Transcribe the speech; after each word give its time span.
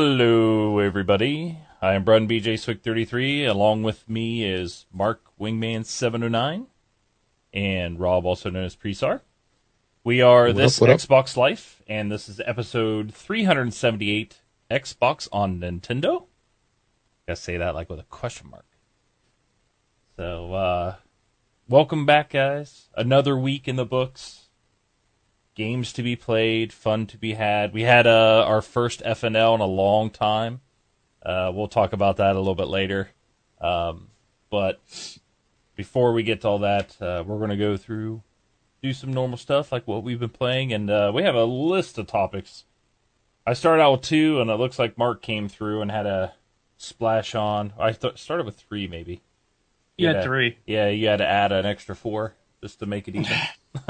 Hello, 0.00 0.78
everybody. 0.78 1.58
I 1.82 1.94
am 1.94 2.04
Brun 2.04 2.28
BJ 2.28 2.56
Swick 2.56 2.84
33. 2.84 3.44
Along 3.44 3.82
with 3.82 4.08
me 4.08 4.44
is 4.44 4.86
Mark 4.92 5.24
Wingman 5.40 5.84
709 5.84 6.68
and 7.52 7.98
Rob, 7.98 8.24
also 8.24 8.48
known 8.48 8.62
as 8.62 8.76
Presar. 8.76 9.22
We 10.04 10.22
are 10.22 10.46
What 10.46 10.54
this 10.54 10.78
up, 10.78 10.82
what 10.82 10.90
up? 10.90 11.00
Xbox 11.00 11.36
Life, 11.36 11.82
and 11.88 12.12
this 12.12 12.28
is 12.28 12.40
episode 12.46 13.12
378 13.12 14.40
Xbox 14.70 15.28
on 15.32 15.58
Nintendo. 15.58 16.26
Gotta 17.26 17.34
say 17.34 17.56
that 17.56 17.74
like 17.74 17.90
with 17.90 17.98
a 17.98 18.04
question 18.04 18.50
mark. 18.50 18.66
So, 20.14 20.54
uh, 20.54 20.94
welcome 21.68 22.06
back, 22.06 22.30
guys. 22.30 22.88
Another 22.94 23.36
week 23.36 23.66
in 23.66 23.74
the 23.74 23.84
books 23.84 24.47
games 25.58 25.92
to 25.92 26.02
be 26.04 26.14
played, 26.16 26.72
fun 26.72 27.04
to 27.08 27.18
be 27.18 27.34
had. 27.34 27.74
We 27.74 27.82
had 27.82 28.06
uh, 28.06 28.44
our 28.46 28.62
first 28.62 29.02
FNL 29.02 29.56
in 29.56 29.60
a 29.60 29.66
long 29.66 30.08
time. 30.08 30.60
Uh, 31.20 31.50
we'll 31.52 31.66
talk 31.68 31.92
about 31.92 32.16
that 32.18 32.36
a 32.36 32.38
little 32.38 32.54
bit 32.54 32.68
later. 32.68 33.10
Um, 33.60 34.08
but 34.50 34.80
before 35.74 36.12
we 36.12 36.22
get 36.22 36.40
to 36.42 36.48
all 36.48 36.60
that, 36.60 36.96
uh, 37.02 37.24
we're 37.26 37.38
going 37.38 37.50
to 37.50 37.56
go 37.56 37.76
through, 37.76 38.22
do 38.82 38.92
some 38.92 39.12
normal 39.12 39.36
stuff 39.36 39.72
like 39.72 39.86
what 39.88 40.04
we've 40.04 40.20
been 40.20 40.28
playing, 40.30 40.72
and 40.72 40.88
uh, 40.88 41.10
we 41.12 41.24
have 41.24 41.34
a 41.34 41.44
list 41.44 41.98
of 41.98 42.06
topics. 42.06 42.64
I 43.44 43.52
started 43.54 43.82
out 43.82 43.92
with 43.92 44.02
two, 44.02 44.40
and 44.40 44.50
it 44.50 44.54
looks 44.54 44.78
like 44.78 44.96
Mark 44.96 45.22
came 45.22 45.48
through 45.48 45.82
and 45.82 45.90
had 45.90 46.06
a 46.06 46.34
splash 46.76 47.34
on. 47.34 47.72
I 47.78 47.90
th- 47.92 48.16
started 48.18 48.46
with 48.46 48.56
three, 48.56 48.86
maybe. 48.86 49.22
You 49.96 50.06
had 50.06 50.16
Yeah. 50.16 50.22
three 50.22 50.58
Yeah, 50.66 50.88
you 50.88 51.08
had 51.08 51.16
to 51.16 51.26
add 51.26 51.50
an 51.50 51.66
extra 51.66 51.96
four 51.96 52.34
just 52.62 52.78
to 52.78 52.86
make 52.86 53.08
it 53.08 53.16
even. 53.16 53.26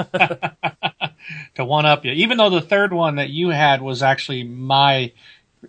to 1.55 1.65
one 1.65 1.87
up 1.87 2.05
you. 2.05 2.13
Even 2.13 2.39
though 2.39 2.51
the 2.51 2.61
third 2.61 2.93
one 2.93 3.17
that 3.17 3.31
you 3.31 3.49
had 3.51 3.81
was 3.83 4.03
actually 4.03 4.45
my 4.45 5.13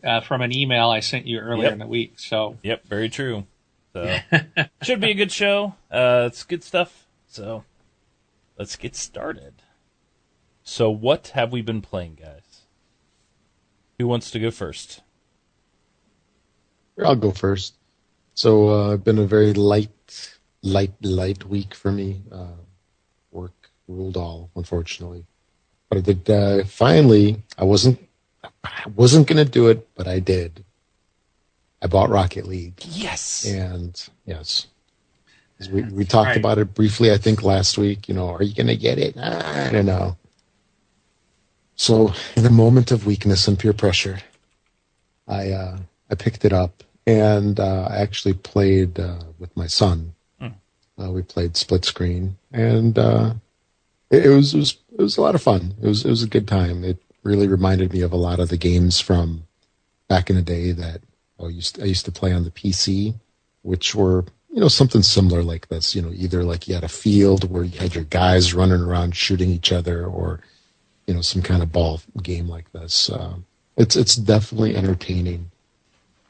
uh, 0.04 0.22
from 0.22 0.42
an 0.42 0.56
email 0.56 0.90
I 0.90 1.00
sent 1.00 1.26
you 1.26 1.40
earlier 1.40 1.64
Yep. 1.66 1.74
in 1.74 1.80
the 1.80 1.88
week. 1.88 2.14
So 2.20 2.58
Yep, 2.64 2.86
very 2.86 3.10
true. 3.10 3.46
So 3.94 4.18
should 4.84 5.02
be 5.02 5.12
a 5.12 5.16
good 5.16 5.32
show. 5.32 5.76
Uh, 5.92 6.26
it's 6.28 6.44
good 6.44 6.64
stuff. 6.64 7.08
So 7.28 7.64
let's 8.58 8.76
get 8.76 8.96
started. 8.96 9.54
So 10.64 10.90
what 10.92 11.30
have 11.30 11.52
we 11.52 11.62
been 11.62 11.82
playing, 11.82 12.20
guys? 12.22 12.62
Who 13.98 14.08
wants 14.08 14.30
to 14.32 14.40
go 14.40 14.52
first? 14.52 15.02
I'll 17.04 17.16
go 17.16 17.32
first. 17.32 17.76
So 18.36 18.70
uh, 18.70 18.94
it's 18.94 19.04
been 19.04 19.18
a 19.20 19.26
very 19.26 19.54
light, 19.54 20.38
light, 20.62 20.94
light 21.02 21.46
week 21.46 21.74
for 21.74 21.92
me. 21.92 22.22
Uh, 22.32 22.38
work 22.38 22.69
ruled 23.90 24.16
all, 24.18 24.50
unfortunately. 24.56 25.26
But 25.90 25.98
I 25.98 26.02
did 26.02 26.30
uh, 26.30 26.64
finally. 26.66 27.42
I 27.58 27.64
wasn't. 27.64 28.00
I 28.64 28.88
wasn't 28.96 29.28
gonna 29.28 29.46
do 29.46 29.68
it, 29.68 29.88
but 29.96 30.08
I 30.08 30.20
did. 30.20 30.64
I 31.82 31.88
bought 31.88 32.10
Rocket 32.10 32.46
League, 32.48 32.80
Yes. 32.92 33.46
and 33.46 34.02
yes, 34.26 34.68
'Cause 35.58 35.70
we 35.70 35.82
we 35.84 36.06
talked 36.06 36.28
Right. 36.28 36.38
about 36.38 36.58
it 36.58 36.74
briefly. 36.74 37.12
I 37.12 37.18
think 37.18 37.42
last 37.44 37.78
week. 37.78 38.08
You 38.08 38.16
know, 38.16 38.30
are 38.30 38.44
you 38.44 38.54
gonna 38.54 38.76
get 38.76 38.98
it? 39.00 39.18
I 39.18 39.70
don't 39.72 39.86
know. 39.86 40.16
So, 41.76 42.14
in 42.36 42.46
a 42.46 42.50
moment 42.52 42.92
of 42.92 43.06
weakness 43.06 43.48
and 43.48 43.58
peer 43.58 43.74
pressure, 43.74 44.20
I 45.28 45.52
uh, 45.52 45.78
I 46.10 46.16
picked 46.16 46.46
it 46.46 46.54
up 46.54 46.84
and 47.08 47.60
uh, 47.60 47.88
I 47.90 47.98
actually 47.98 48.34
played 48.34 49.00
uh, 49.00 49.24
with 49.40 49.56
my 49.58 49.68
son. 49.68 50.14
Uh, 51.02 51.12
we 51.12 51.22
played 51.22 51.56
split 51.56 51.86
screen, 51.86 52.36
and 52.52 53.00
uh, 53.00 53.34
it, 54.10 54.26
it 54.26 54.30
was 54.30 54.54
it 54.54 54.58
was 54.58 54.78
it 54.98 55.02
was 55.02 55.18
a 55.18 55.22
lot 55.22 55.36
of 55.36 55.42
fun. 55.42 55.74
It 55.82 55.88
was 55.88 56.06
it 56.06 56.10
was 56.10 56.24
a 56.24 56.28
good 56.28 56.48
time. 56.48 56.84
It 56.84 56.98
really 57.24 57.48
reminded 57.48 57.94
me 57.94 58.02
of 58.02 58.12
a 58.12 58.18
lot 58.18 58.40
of 58.40 58.50
the 58.50 58.58
games 58.58 59.00
from 59.00 59.44
back 60.08 60.30
in 60.30 60.36
the 60.36 60.42
day 60.42 60.72
that 60.72 61.02
I 61.40 61.48
used 61.48 61.82
I 61.82 61.86
used 61.86 62.06
to 62.06 62.12
play 62.12 62.34
on 62.34 62.44
the 62.44 62.52
PC, 62.52 63.16
which 63.62 63.96
were 63.96 64.26
you 64.50 64.60
know 64.60 64.68
something 64.68 65.04
similar 65.04 65.44
like 65.44 65.68
this. 65.68 65.96
You 65.96 66.02
know, 66.02 66.12
either 66.14 66.44
like 66.44 66.68
you 66.68 66.76
had 66.76 66.84
a 66.84 66.90
field 66.90 67.50
where 67.50 67.64
you 67.64 67.80
had 67.80 67.96
your 67.96 68.04
guys 68.06 68.54
running 68.54 68.82
around 68.82 69.16
shooting 69.16 69.50
each 69.50 69.72
other, 69.72 70.06
or 70.06 70.42
you 71.08 71.14
know 71.14 71.22
some 71.22 71.42
kind 71.42 71.62
of 71.64 71.72
ball 71.72 72.02
game 72.22 72.48
like 72.48 72.72
this. 72.72 73.10
It's 73.78 73.96
it's 73.96 74.16
definitely 74.16 74.76
entertaining. 74.76 75.52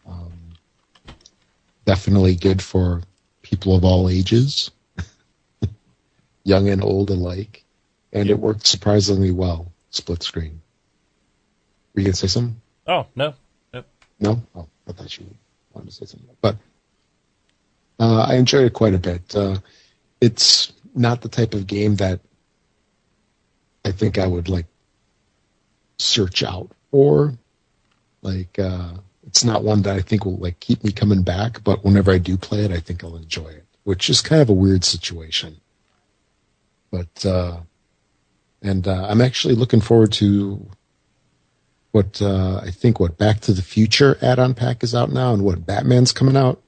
Um, 0.08 0.34
definitely 1.86 2.36
good 2.36 2.62
for 2.62 3.02
people 3.42 3.76
of 3.76 3.84
all 3.84 4.10
ages, 4.10 4.70
young 6.44 6.70
and 6.70 6.84
old 6.84 7.10
alike, 7.10 7.64
and 8.14 8.30
it 8.30 8.40
worked 8.40 8.68
surprisingly 8.68 9.32
well. 9.32 9.72
Split 9.92 10.24
screen. 10.24 10.62
Were 11.94 12.02
you 12.02 12.06
gonna 12.06 12.16
say 12.16 12.28
something? 12.28 12.62
Oh 12.88 13.08
no. 13.16 13.34
Nope. 13.74 13.86
No? 14.20 14.42
Oh, 14.56 14.68
I 14.88 14.92
thought 14.92 15.18
you 15.18 15.26
wanted 15.74 15.90
to 15.90 15.96
say 15.96 16.06
something. 16.06 16.30
But 16.42 16.58
uh, 18.00 18.22
I 18.22 18.36
enjoyed 18.36 18.66
it 18.66 18.74
quite 18.74 18.94
a 18.94 19.00
bit. 19.00 19.36
Uh, 19.36 19.58
it's 20.22 20.74
not 20.96 21.22
the 21.22 21.30
type 21.30 21.54
of 21.54 21.68
game 21.68 21.96
that 21.98 22.20
I 23.86 23.92
think 23.92 24.18
I 24.18 24.28
would 24.28 24.50
like 24.50 24.66
search 25.98 26.44
out 26.44 26.72
for. 26.92 27.34
Like, 28.22 28.60
uh, 28.60 28.94
it's 29.28 29.44
not 29.44 29.64
one 29.64 29.84
that 29.84 29.96
I 29.96 30.02
think 30.02 30.26
will 30.26 30.38
like 30.38 30.60
keep 30.60 30.84
me 30.84 30.92
coming 30.92 31.24
back. 31.24 31.64
But 31.64 31.84
whenever 31.84 32.12
I 32.12 32.18
do 32.18 32.38
play 32.38 32.66
it, 32.66 32.72
I 32.72 32.80
think 32.80 33.04
I'll 33.04 33.16
enjoy 33.16 33.48
it, 33.50 33.66
which 33.84 34.10
is 34.10 34.22
kind 34.22 34.42
of 34.42 34.50
a 34.50 34.54
weird 34.54 34.84
situation. 34.84 35.58
But 36.92 37.26
uh, 37.26 37.58
and 38.62 38.88
uh, 38.88 39.08
I'm 39.10 39.22
actually 39.22 39.56
looking 39.56 39.82
forward 39.82 40.12
to 40.14 40.66
what 41.92 42.22
uh, 42.22 42.62
I 42.64 42.72
think 42.72 43.00
what 43.00 43.18
Back 43.18 43.40
to 43.42 43.54
the 43.54 43.62
Future 43.62 44.18
add-on 44.22 44.54
pack 44.54 44.84
is 44.84 44.94
out 44.94 45.12
now, 45.12 45.34
and 45.34 45.44
what 45.44 45.66
Batman's 45.66 46.12
coming 46.12 46.38
out. 46.38 46.62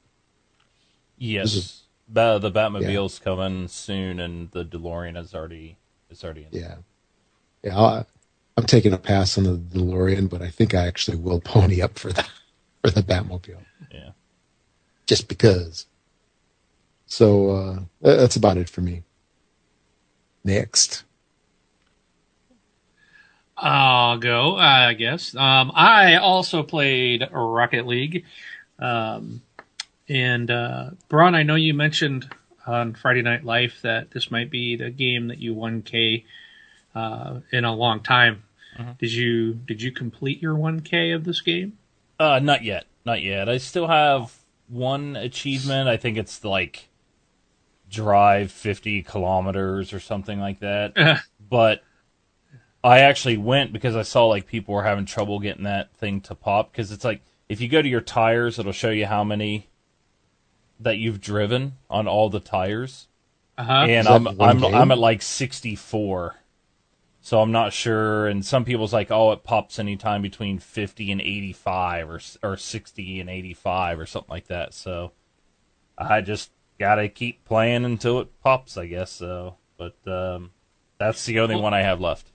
Yes. 1.18 1.54
Is- 1.54 1.78
Ba- 2.08 2.40
the 2.42 2.52
Batmobile's 2.52 3.20
coming 3.20 3.70
soon, 3.70 4.20
and 4.20 4.52
the 4.52 4.66
DeLorean 4.66 5.18
is 5.18 5.34
already 5.34 5.78
is 6.10 6.26
already 6.26 6.42
in. 6.42 6.60
Yeah, 6.60 6.76
yeah. 7.64 7.78
I'll, 7.78 8.06
I'm 8.58 8.66
taking 8.66 8.92
a 8.92 8.98
pass 8.98 9.38
on 9.38 9.46
the 9.46 9.56
DeLorean, 9.56 10.30
but 10.30 10.42
I 10.42 10.50
think 10.50 10.74
I 10.76 10.88
actually 10.88 11.16
will 11.16 11.40
pony 11.40 11.82
up 11.82 11.98
for 11.98 12.12
the 12.12 12.28
for 12.84 12.92
the 12.92 13.02
Batmobile 13.02 13.64
Yeah. 13.94 14.10
just 15.06 15.30
because. 15.30 15.86
So 17.06 17.50
uh, 17.52 17.80
that's 18.02 18.36
about 18.36 18.58
it 18.58 18.68
for 18.70 18.82
me. 18.82 19.04
Next, 20.44 21.06
I'll 23.62 24.18
go. 24.18 24.58
I 24.58 24.94
guess. 24.94 25.36
Um, 25.36 25.72
I 25.76 26.16
also 26.16 26.64
played 26.64 27.28
Rocket 27.32 27.86
League, 27.86 28.26
um, 28.80 29.42
and 30.10 30.50
uh, 30.50 30.90
Braun. 31.10 31.36
I 31.36 31.44
know 31.44 31.56
you 31.56 31.74
mentioned 31.74 32.30
on 32.66 32.94
Friday 32.94 33.22
Night 33.22 33.46
Life 33.46 33.82
that 33.84 34.12
this 34.12 34.32
might 34.32 34.50
be 34.50 34.76
the 34.76 34.90
game 34.90 35.28
that 35.28 35.40
you 35.40 35.56
1K 35.56 36.26
uh, 36.96 37.40
in 37.52 37.66
a 37.66 37.74
long 37.74 38.02
time. 38.02 38.44
Did 39.00 39.14
you 39.14 39.54
did 39.54 39.82
you 39.82 39.92
complete 39.92 40.42
your 40.42 40.56
1K 40.56 41.14
of 41.14 41.24
this 41.24 41.42
game? 41.42 41.78
Uh, 42.20 42.40
not 42.40 42.64
yet, 42.64 42.86
not 43.06 43.22
yet. 43.22 43.48
I 43.48 43.58
still 43.58 43.88
have 43.88 44.36
one 44.70 45.16
achievement. 45.16 45.88
I 45.88 45.98
think 45.98 46.18
it's 46.18 46.44
like 46.44 46.90
drive 47.90 48.52
50 48.52 49.04
kilometers 49.04 49.94
or 49.94 50.00
something 50.00 50.40
like 50.40 50.62
that. 50.62 51.22
but 51.50 51.84
I 52.84 53.00
actually 53.00 53.38
went 53.38 53.72
because 53.74 53.96
I 53.96 54.02
saw 54.02 54.26
like 54.26 54.48
people 54.48 54.74
were 54.74 54.84
having 54.84 55.06
trouble 55.06 55.40
getting 55.40 55.64
that 55.66 55.94
thing 55.94 56.22
to 56.22 56.36
pop 56.36 56.72
because 56.72 56.92
it's 56.92 57.04
like 57.06 57.22
if 57.48 57.62
you 57.62 57.68
go 57.68 57.82
to 57.82 57.88
your 57.88 58.02
tires, 58.02 58.58
it'll 58.58 58.72
show 58.72 58.90
you 58.90 59.06
how 59.06 59.24
many 59.24 59.68
that 60.80 60.98
you've 60.98 61.22
driven 61.22 61.74
on 61.90 62.08
all 62.08 62.30
the 62.30 62.40
tires, 62.40 63.08
Uh 63.58 63.64
huh. 63.66 63.86
and 63.88 64.08
I'm 64.08 64.28
I'm 64.42 64.60
game? 64.60 64.74
I'm 64.74 64.92
at 64.92 64.98
like 64.98 65.22
64. 65.22 66.36
So 67.24 67.40
I'm 67.40 67.52
not 67.52 67.72
sure, 67.72 68.26
and 68.26 68.44
some 68.44 68.66
people's 68.66 68.94
like, 68.94 69.12
oh, 69.12 69.32
it 69.32 69.44
pops 69.44 69.78
anytime 69.78 70.24
between 70.24 70.58
50 70.58 71.12
and 71.12 71.22
85, 71.22 72.10
or 72.10 72.20
or 72.42 72.58
60 72.58 73.20
and 73.20 73.30
85, 73.30 74.00
or 74.00 74.06
something 74.08 74.32
like 74.32 74.48
that. 74.48 74.74
So 74.74 75.12
I 75.96 76.22
just 76.22 76.50
gotta 76.80 77.08
keep 77.10 77.46
playing 77.46 77.86
until 77.86 78.20
it 78.22 78.42
pops, 78.42 78.76
I 78.76 78.88
guess. 78.88 79.12
So, 79.12 79.58
but 79.78 79.96
um, 80.08 80.50
that's 80.98 81.24
the 81.28 81.40
only 81.42 81.54
Well- 81.54 81.66
one 81.66 81.74
I 81.76 81.82
have 81.84 82.02
left. 82.02 82.31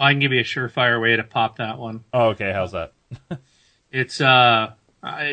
I 0.00 0.12
can 0.12 0.20
give 0.20 0.32
you 0.32 0.40
a 0.40 0.44
surefire 0.44 1.00
way 1.00 1.14
to 1.16 1.22
pop 1.24 1.58
that 1.58 1.78
one. 1.78 2.04
Oh, 2.12 2.28
okay, 2.30 2.52
how's 2.52 2.72
that? 2.72 2.92
It's 3.92 4.20
uh, 4.20 4.72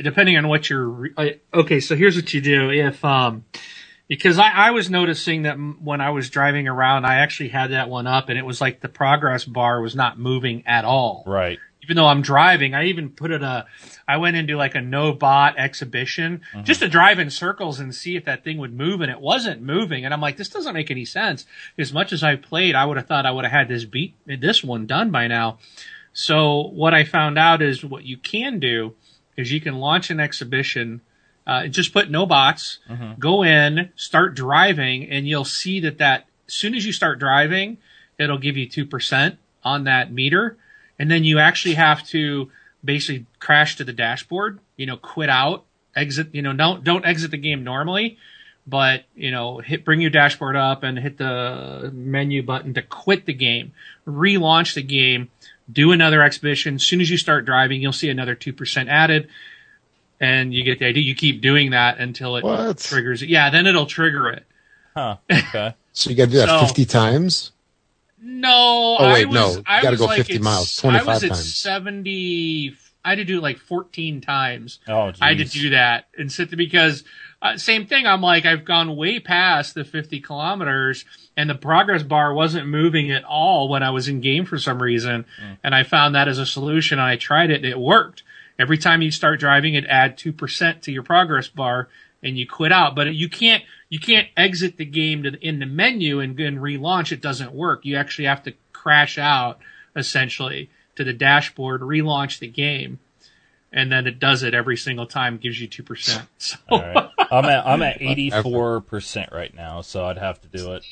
depending 0.02 0.36
on 0.36 0.48
what 0.48 0.68
you're. 0.68 0.88
Re- 0.88 1.14
I- 1.16 1.40
okay, 1.54 1.80
so 1.80 1.96
here's 1.96 2.16
what 2.16 2.34
you 2.34 2.42
do. 2.42 2.72
If 2.72 3.06
um, 3.06 3.46
because 4.08 4.40
I, 4.40 4.50
I 4.50 4.72
was 4.72 4.90
noticing 4.90 5.44
that 5.44 5.58
when 5.58 6.02
I 6.02 6.10
was 6.10 6.31
driving 6.31 6.68
around, 6.68 7.06
I 7.06 7.16
actually 7.16 7.50
had 7.50 7.69
that 7.72 7.88
one 7.88 8.08
up, 8.08 8.30
and 8.30 8.40
it 8.40 8.46
was 8.46 8.60
like 8.60 8.80
the 8.81 8.90
progress 8.90 9.46
bar 9.46 9.80
was 9.80 9.96
not 9.96 10.18
moving 10.18 10.64
at 10.66 10.86
all. 10.86 11.24
Right. 11.28 11.60
Even 11.88 11.95
though 11.95 12.07
I'm 12.07 12.22
driving, 12.22 12.75
I 12.75 12.86
even 12.88 13.10
put 13.10 13.31
it 13.31 13.42
a. 13.42 13.66
I 14.06 14.18
went 14.18 14.36
into 14.36 14.57
like 14.57 14.75
a 14.75 14.81
no 14.81 15.13
bot 15.13 15.57
exhibition 15.57 16.42
just 16.63 16.81
to 16.81 16.89
drive 16.89 17.18
in 17.18 17.30
circles 17.30 17.80
and 17.80 17.95
see 17.95 18.18
if 18.18 18.25
that 18.25 18.44
thing 18.44 18.57
would 18.57 18.74
move, 18.74 19.00
and 19.00 19.10
it 19.10 19.22
wasn't 19.22 19.62
moving. 19.62 20.04
And 20.04 20.13
I'm 20.13 20.19
like, 20.19 20.36
this 20.36 20.50
doesn't 20.50 20.74
make 20.74 20.92
any 20.92 21.06
sense. 21.06 21.45
As 21.78 21.94
much 21.94 22.12
as 22.12 22.24
I 22.24 22.36
played, 22.36 22.75
I 22.75 22.84
would 22.84 22.98
have 22.98 23.07
thought 23.07 23.25
I 23.25 23.31
would 23.31 23.45
have 23.45 23.54
had 23.54 23.69
this 23.69 23.86
beat 23.86 24.16
this 24.25 24.62
one 24.66 24.86
done 24.86 25.12
by 25.12 25.28
now. 25.28 25.60
So 26.12 26.68
what 26.74 26.94
I 26.94 27.06
found 27.06 27.38
out 27.38 27.62
is 27.62 27.86
what 27.86 28.04
you 28.04 28.18
can 28.18 28.60
do 28.60 28.95
is 29.38 29.51
you 29.54 29.62
can 29.62 29.75
launch 29.80 30.10
an 30.10 30.19
exhibition. 30.19 31.00
Uh, 31.45 31.68
just 31.68 31.94
put 31.94 32.12
no 32.12 32.25
bots, 32.25 32.80
go 33.18 33.44
in, 33.44 33.92
start 33.95 34.36
driving, 34.36 35.10
and 35.10 35.25
you'll 35.25 35.45
see 35.45 35.80
that 35.80 36.00
that 36.00 36.25
as 36.48 36.54
soon 36.54 36.75
as 36.75 36.86
you 36.86 36.92
start 36.92 37.19
driving, 37.19 37.78
it'll 38.19 38.38
give 38.39 38.57
you 38.57 38.68
two 38.68 38.86
percent 38.86 39.38
on 39.63 39.86
that 39.86 40.12
meter, 40.12 40.57
and 41.00 41.10
then 41.12 41.24
you 41.24 41.40
actually 41.40 41.76
have 41.76 42.04
to 42.08 42.50
basically 42.84 43.26
crash 43.40 43.76
to 43.78 43.84
the 43.84 43.94
dashboard. 43.94 44.60
You 44.78 44.86
know, 44.86 44.98
quit 44.98 45.30
out, 45.30 45.64
exit. 45.96 46.30
You 46.34 46.42
know, 46.42 46.54
don't 46.54 46.84
don't 46.84 47.06
exit 47.06 47.32
the 47.32 47.38
game 47.38 47.64
normally, 47.64 48.18
but 48.66 49.04
you 49.16 49.32
know, 49.32 49.60
hit 49.60 49.84
bring 49.86 50.02
your 50.02 50.10
dashboard 50.12 50.56
up 50.56 50.84
and 50.84 50.98
hit 50.98 51.18
the 51.18 51.92
menu 51.94 52.44
button 52.44 52.74
to 52.76 52.82
quit 52.82 53.26
the 53.26 53.34
game, 53.34 53.74
relaunch 54.08 54.74
the 54.76 54.84
game, 54.84 55.30
do 55.72 55.92
another 55.92 56.22
exhibition. 56.22 56.76
As 56.76 56.84
soon 56.84 57.02
as 57.02 57.10
you 57.10 57.18
start 57.18 57.46
driving, 57.46 57.82
you'll 57.82 57.94
see 57.94 58.10
another 58.10 58.36
two 58.36 58.54
percent 58.54 58.90
added, 58.90 59.28
and 60.20 60.54
you 60.54 60.64
get 60.64 60.80
the 60.80 60.86
idea. 60.86 61.04
You 61.04 61.16
keep 61.16 61.42
doing 61.42 61.72
that 61.72 61.98
until 62.00 62.36
it 62.38 62.44
What? 62.44 62.78
triggers 62.80 63.22
it. 63.22 63.30
Yeah, 63.30 63.50
then 63.50 63.68
it'll 63.68 63.86
trigger 63.86 64.30
it. 64.30 64.46
Huh. 64.96 65.18
Okay. 65.32 65.74
So 65.94 66.12
you 66.12 66.16
got 66.16 66.26
to 66.26 66.32
do 66.32 66.38
that 66.38 66.48
So- 66.50 66.60
50 66.66 66.86
times? 66.86 67.52
No, 68.19 68.98
Oh, 69.00 69.06
I 69.06 69.14
wait, 69.14 69.25
was, 69.28 69.36
no. 69.36 69.52
You 69.58 69.64
I 69.66 69.81
gotta 69.81 69.92
was 69.92 70.00
go 70.00 70.06
like 70.08 70.18
50 70.18 70.36
at- 70.36 70.42
miles, 70.42 70.84
I 70.84 70.88
was 70.88 71.04
25 71.04 71.24
at 71.24 71.30
times. 71.30 71.56
seventy. 71.56 72.75
I 73.06 73.12
had 73.12 73.16
to 73.19 73.24
do 73.25 73.38
it 73.38 73.42
like 73.42 73.58
fourteen 73.60 74.19
times. 74.22 74.80
Oh, 74.88 75.14
I 75.22 75.30
had 75.30 75.38
to 75.38 75.46
do 75.46 75.69
that 75.69 76.08
and 76.18 76.30
sit 76.31 76.50
there 76.50 76.58
because 76.58 77.06
uh, 77.42 77.56
same 77.56 77.86
thing. 77.86 78.06
I'm 78.06 78.22
like 78.22 78.46
I've 78.46 78.66
gone 78.66 78.98
way 78.98 79.19
past 79.19 79.75
the 79.75 79.86
50 79.86 80.19
kilometers, 80.19 81.06
and 81.38 81.50
the 81.50 81.56
progress 81.56 82.04
bar 82.04 82.34
wasn't 82.34 82.68
moving 82.68 83.12
at 83.12 83.24
all 83.24 83.69
when 83.69 83.81
I 83.81 83.92
was 83.92 84.10
in 84.10 84.20
game 84.20 84.44
for 84.46 84.58
some 84.58 84.81
reason. 84.81 85.24
And 85.63 85.74
I 85.74 85.84
found 85.84 86.16
that 86.16 86.28
as 86.28 86.38
a 86.40 86.46
solution. 86.46 87.00
And 87.00 87.08
I 87.08 87.16
tried 87.16 87.50
it, 87.50 87.58
and 87.58 87.66
it 87.66 87.80
worked. 87.80 88.24
Every 88.60 88.78
time 88.78 89.02
you 89.02 89.12
start 89.12 89.40
driving, 89.40 89.75
it 89.75 89.86
add 89.86 90.18
two 90.18 90.34
percent 90.34 90.81
to 90.84 90.92
your 90.92 91.04
progress 91.04 91.48
bar, 91.48 91.88
and 92.22 92.38
you 92.38 92.46
quit 92.46 92.74
out. 92.74 92.94
But 92.96 93.13
you 93.16 93.30
can't 93.30 93.63
you 93.89 94.00
can't 94.00 94.28
exit 94.36 94.78
the 94.78 94.86
game 94.86 95.24
to 95.24 95.31
the, 95.31 95.48
in 95.48 95.60
the 95.60 95.66
menu 95.66 96.19
and, 96.19 96.39
and 96.39 96.57
relaunch. 96.57 97.12
It 97.12 97.22
doesn't 97.22 97.54
work. 97.54 97.86
You 97.86 97.95
actually 97.95 98.25
have 98.25 98.44
to 98.44 98.54
crash 98.74 99.18
out 99.18 99.60
essentially 99.95 100.69
to 100.95 101.04
the 101.04 101.13
dashboard, 101.13 101.81
relaunch 101.81 102.39
the 102.39 102.48
game, 102.48 103.00
and 103.72 103.92
then 103.92 104.07
it 104.07 104.19
does 104.19 104.44
it 104.44 104.54
every 104.54 104.78
single 104.78 105.06
time. 105.06 105.38
Gives 105.38 105.60
you 105.60 105.68
two 105.68 105.84
percent. 105.84 106.28
So 106.38 106.57
All 106.69 106.80
right. 106.80 107.10
I'm 107.31 107.45
at 107.45 107.68
I'm 107.68 107.81
at 107.81 107.98
eighty 108.01 108.30
four 108.30 108.81
percent 108.81 109.31
right 109.31 109.54
now, 109.54 109.81
so 109.81 110.06
I'd 110.06 110.18
have 110.18 110.42
to 110.42 110.48
do 110.48 110.74
it. 110.74 110.84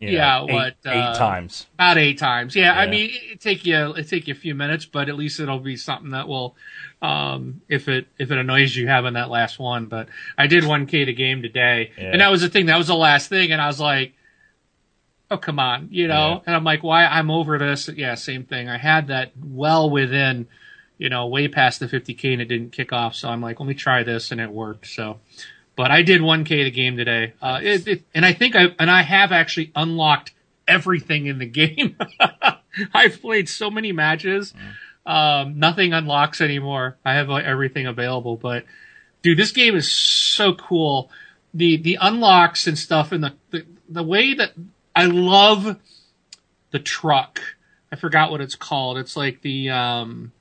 Yeah, 0.00 0.42
what, 0.42 0.76
eight 0.86 0.90
uh, 0.90 1.14
times? 1.18 1.66
about 1.74 1.98
eight 1.98 2.18
times. 2.18 2.54
Yeah, 2.54 2.72
I 2.72 2.86
mean, 2.86 3.10
it 3.12 3.40
take 3.40 3.66
you 3.66 3.94
it 3.94 4.08
take 4.08 4.28
you 4.28 4.34
a 4.34 4.36
few 4.36 4.54
minutes, 4.54 4.84
but 4.84 5.08
at 5.08 5.16
least 5.16 5.40
it'll 5.40 5.58
be 5.58 5.76
something 5.76 6.10
that 6.10 6.28
will, 6.28 6.54
um, 7.02 7.62
if 7.68 7.88
it 7.88 8.06
if 8.18 8.30
it 8.30 8.38
annoys 8.38 8.76
you 8.76 8.86
having 8.86 9.14
that 9.14 9.28
last 9.28 9.58
one. 9.58 9.86
But 9.86 10.08
I 10.36 10.46
did 10.46 10.64
one 10.64 10.86
k 10.86 11.04
to 11.04 11.12
game 11.12 11.42
today, 11.42 11.90
Yeah. 11.98 12.12
and 12.12 12.20
that 12.20 12.30
was 12.30 12.42
the 12.42 12.48
thing. 12.48 12.66
That 12.66 12.78
was 12.78 12.86
the 12.86 12.94
last 12.94 13.28
thing, 13.28 13.50
and 13.50 13.60
I 13.60 13.66
was 13.66 13.80
like, 13.80 14.12
oh 15.30 15.36
come 15.38 15.58
on, 15.58 15.88
you 15.90 16.06
know. 16.06 16.34
Yeah. 16.34 16.40
And 16.46 16.54
I'm 16.56 16.64
like, 16.64 16.84
why? 16.84 17.04
I'm 17.04 17.30
over 17.30 17.58
this. 17.58 17.88
Yeah, 17.88 18.14
same 18.14 18.44
thing. 18.44 18.68
I 18.68 18.78
had 18.78 19.08
that 19.08 19.32
well 19.36 19.90
within, 19.90 20.46
you 20.96 21.08
know, 21.08 21.26
way 21.26 21.48
past 21.48 21.80
the 21.80 21.86
50k, 21.86 22.34
and 22.34 22.42
it 22.42 22.46
didn't 22.46 22.70
kick 22.70 22.92
off. 22.92 23.16
So 23.16 23.28
I'm 23.28 23.40
like, 23.40 23.58
let 23.58 23.66
me 23.66 23.74
try 23.74 24.04
this, 24.04 24.30
and 24.30 24.40
it 24.40 24.50
worked. 24.50 24.86
So. 24.86 25.18
But 25.78 25.92
I 25.92 26.02
did 26.02 26.22
1K 26.22 26.64
the 26.64 26.72
game 26.72 26.96
today, 26.96 27.34
uh, 27.40 27.60
it, 27.62 27.86
it, 27.86 28.02
and 28.12 28.26
I 28.26 28.32
think 28.32 28.56
I 28.56 28.74
and 28.80 28.90
I 28.90 29.02
have 29.02 29.30
actually 29.30 29.70
unlocked 29.76 30.32
everything 30.66 31.26
in 31.26 31.38
the 31.38 31.46
game. 31.46 31.96
I've 32.92 33.22
played 33.22 33.48
so 33.48 33.70
many 33.70 33.92
matches. 33.92 34.52
Um, 35.06 35.60
nothing 35.60 35.92
unlocks 35.92 36.40
anymore. 36.40 36.98
I 37.04 37.14
have 37.14 37.28
like, 37.28 37.44
everything 37.44 37.86
available, 37.86 38.36
but 38.36 38.64
dude, 39.22 39.38
this 39.38 39.52
game 39.52 39.76
is 39.76 39.88
so 39.88 40.52
cool. 40.52 41.12
The 41.54 41.76
the 41.76 41.96
unlocks 42.00 42.66
and 42.66 42.76
stuff, 42.76 43.12
and 43.12 43.22
the 43.22 43.34
the, 43.50 43.64
the 43.88 44.02
way 44.02 44.34
that 44.34 44.54
I 44.96 45.04
love 45.04 45.76
the 46.72 46.80
truck. 46.80 47.40
I 47.92 47.94
forgot 47.94 48.32
what 48.32 48.40
it's 48.40 48.56
called. 48.56 48.98
It's 48.98 49.16
like 49.16 49.42
the 49.42 49.70
um, 49.70 50.32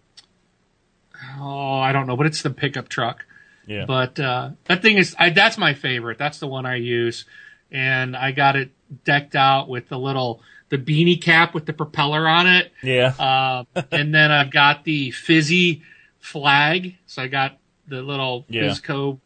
oh, 1.39 1.77
I 1.77 1.91
don't 1.91 2.07
know, 2.07 2.17
but 2.17 2.25
it's 2.25 2.41
the 2.41 2.49
pickup 2.49 2.89
truck. 2.89 3.26
Yeah. 3.67 3.85
But 3.85 4.19
uh, 4.19 4.51
that 4.65 4.81
thing 4.81 4.97
is, 4.97 5.15
I, 5.19 5.29
that's 5.29 5.57
my 5.57 5.73
favorite. 5.73 6.17
That's 6.17 6.39
the 6.39 6.47
one 6.47 6.65
I 6.65 6.75
use, 6.77 7.25
and 7.71 8.15
I 8.15 8.31
got 8.31 8.55
it 8.55 8.71
decked 9.03 9.35
out 9.35 9.67
with 9.69 9.89
the 9.89 9.99
little 9.99 10.41
the 10.69 10.77
beanie 10.77 11.21
cap 11.21 11.53
with 11.53 11.65
the 11.65 11.73
propeller 11.73 12.27
on 12.27 12.47
it, 12.47 12.71
yeah. 12.83 13.13
uh, 13.19 13.63
and 13.91 14.13
then 14.13 14.31
I've 14.31 14.51
got 14.51 14.83
the 14.83 15.11
fizzy 15.11 15.81
flag. 16.19 16.95
So 17.05 17.21
I 17.21 17.27
got 17.27 17.57
the 17.87 18.01
little 18.01 18.45
Yeah. 18.49 18.63
Fizco, 18.63 19.19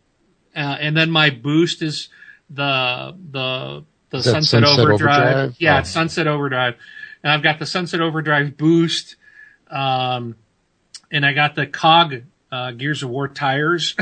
uh, 0.56 0.60
and 0.60 0.96
then 0.98 1.10
my 1.12 1.30
boost 1.30 1.82
is 1.82 2.10
the 2.50 3.16
the 3.32 3.86
the 4.10 4.22
Sunset, 4.22 4.64
Sunset 4.64 4.80
Overdrive. 4.80 5.22
Overdrive? 5.22 5.56
Yeah, 5.60 5.76
Oh. 5.76 5.80
it's 5.80 5.90
Sunset 5.90 6.28
Overdrive, 6.28 6.76
and 7.24 7.32
I've 7.32 7.42
got 7.44 7.60
the 7.60 7.66
Sunset 7.66 8.02
Overdrive 8.02 8.58
boost, 8.58 9.16
um, 9.70 10.36
and 11.12 11.26
I 11.26 11.34
got 11.34 11.56
the 11.56 11.66
Cog 11.66 12.24
uh, 12.52 12.72
Gears 12.72 13.02
of 13.04 13.10
War 13.10 13.28
tires. 13.28 13.96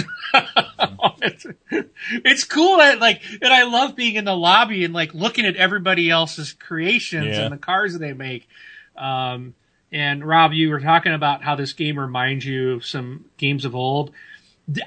it's, 1.22 1.46
it's 2.12 2.44
cool 2.44 2.78
that 2.78 3.00
like, 3.00 3.22
and 3.42 3.54
I 3.54 3.64
love 3.64 3.96
being 3.96 4.16
in 4.16 4.26
the 4.26 4.36
lobby 4.36 4.84
and 4.86 4.94
like 4.94 5.14
looking 5.14 5.46
at 5.46 5.56
everybody 5.56 6.10
else's 6.10 6.54
creations 6.54 7.28
Yeah. 7.28 7.42
and 7.44 7.54
the 7.54 7.58
cars 7.58 7.94
that 7.94 8.00
they 8.00 8.14
make. 8.14 8.48
Um, 8.98 9.54
and 9.92 10.24
Rob, 10.26 10.54
you 10.54 10.70
were 10.70 10.80
talking 10.80 11.14
about 11.14 11.44
how 11.44 11.56
this 11.56 11.74
game 11.74 11.98
reminds 12.00 12.46
you 12.46 12.74
of 12.74 12.86
some 12.86 13.26
games 13.38 13.66
of 13.66 13.76
old. 13.76 14.12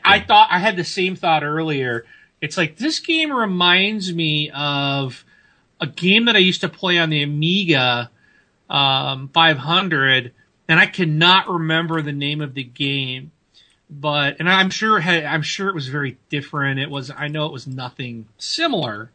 I 0.05 0.21
thought 0.21 0.49
I 0.51 0.59
had 0.61 0.77
the 0.77 0.85
same 0.85 1.17
thought 1.17 1.43
earlier. 1.43 2.05
It's 2.41 2.57
like 2.57 2.77
this 2.77 3.01
game 3.01 3.33
reminds 3.33 4.13
me 4.13 4.51
of 4.51 5.25
a 5.81 5.87
game 5.89 6.27
that 6.27 6.37
I 6.37 6.41
used 6.41 6.61
to 6.61 6.69
play 6.69 6.99
on 6.99 7.11
the 7.11 7.23
Amiga 7.23 8.11
um, 8.71 9.29
500, 9.35 10.33
and 10.69 10.79
I 10.81 10.87
cannot 10.87 11.49
remember 11.49 12.01
the 12.01 12.13
name 12.13 12.41
of 12.41 12.55
the 12.55 12.63
game. 12.63 13.33
But 13.95 14.37
and 14.39 14.49
I'm 14.49 14.71
sure 14.71 15.01
I'm 15.01 15.43
sure 15.43 15.69
it 15.69 15.75
was 15.75 15.89
very 15.89 16.17
different. 16.31 16.81
It 16.81 16.89
was 16.89 17.11
I 17.11 17.29
know 17.29 17.47
it 17.47 17.53
was 17.53 17.67
nothing 17.67 18.27
similar, 18.39 19.11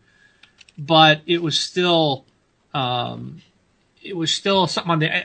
but 0.77 1.21
it 1.25 1.41
was 1.41 1.59
still 1.59 2.25
um, 2.75 3.41
it 4.03 4.15
was 4.15 4.31
still 4.31 4.67
something 4.67 4.91
on 4.91 4.99
the 4.99 5.23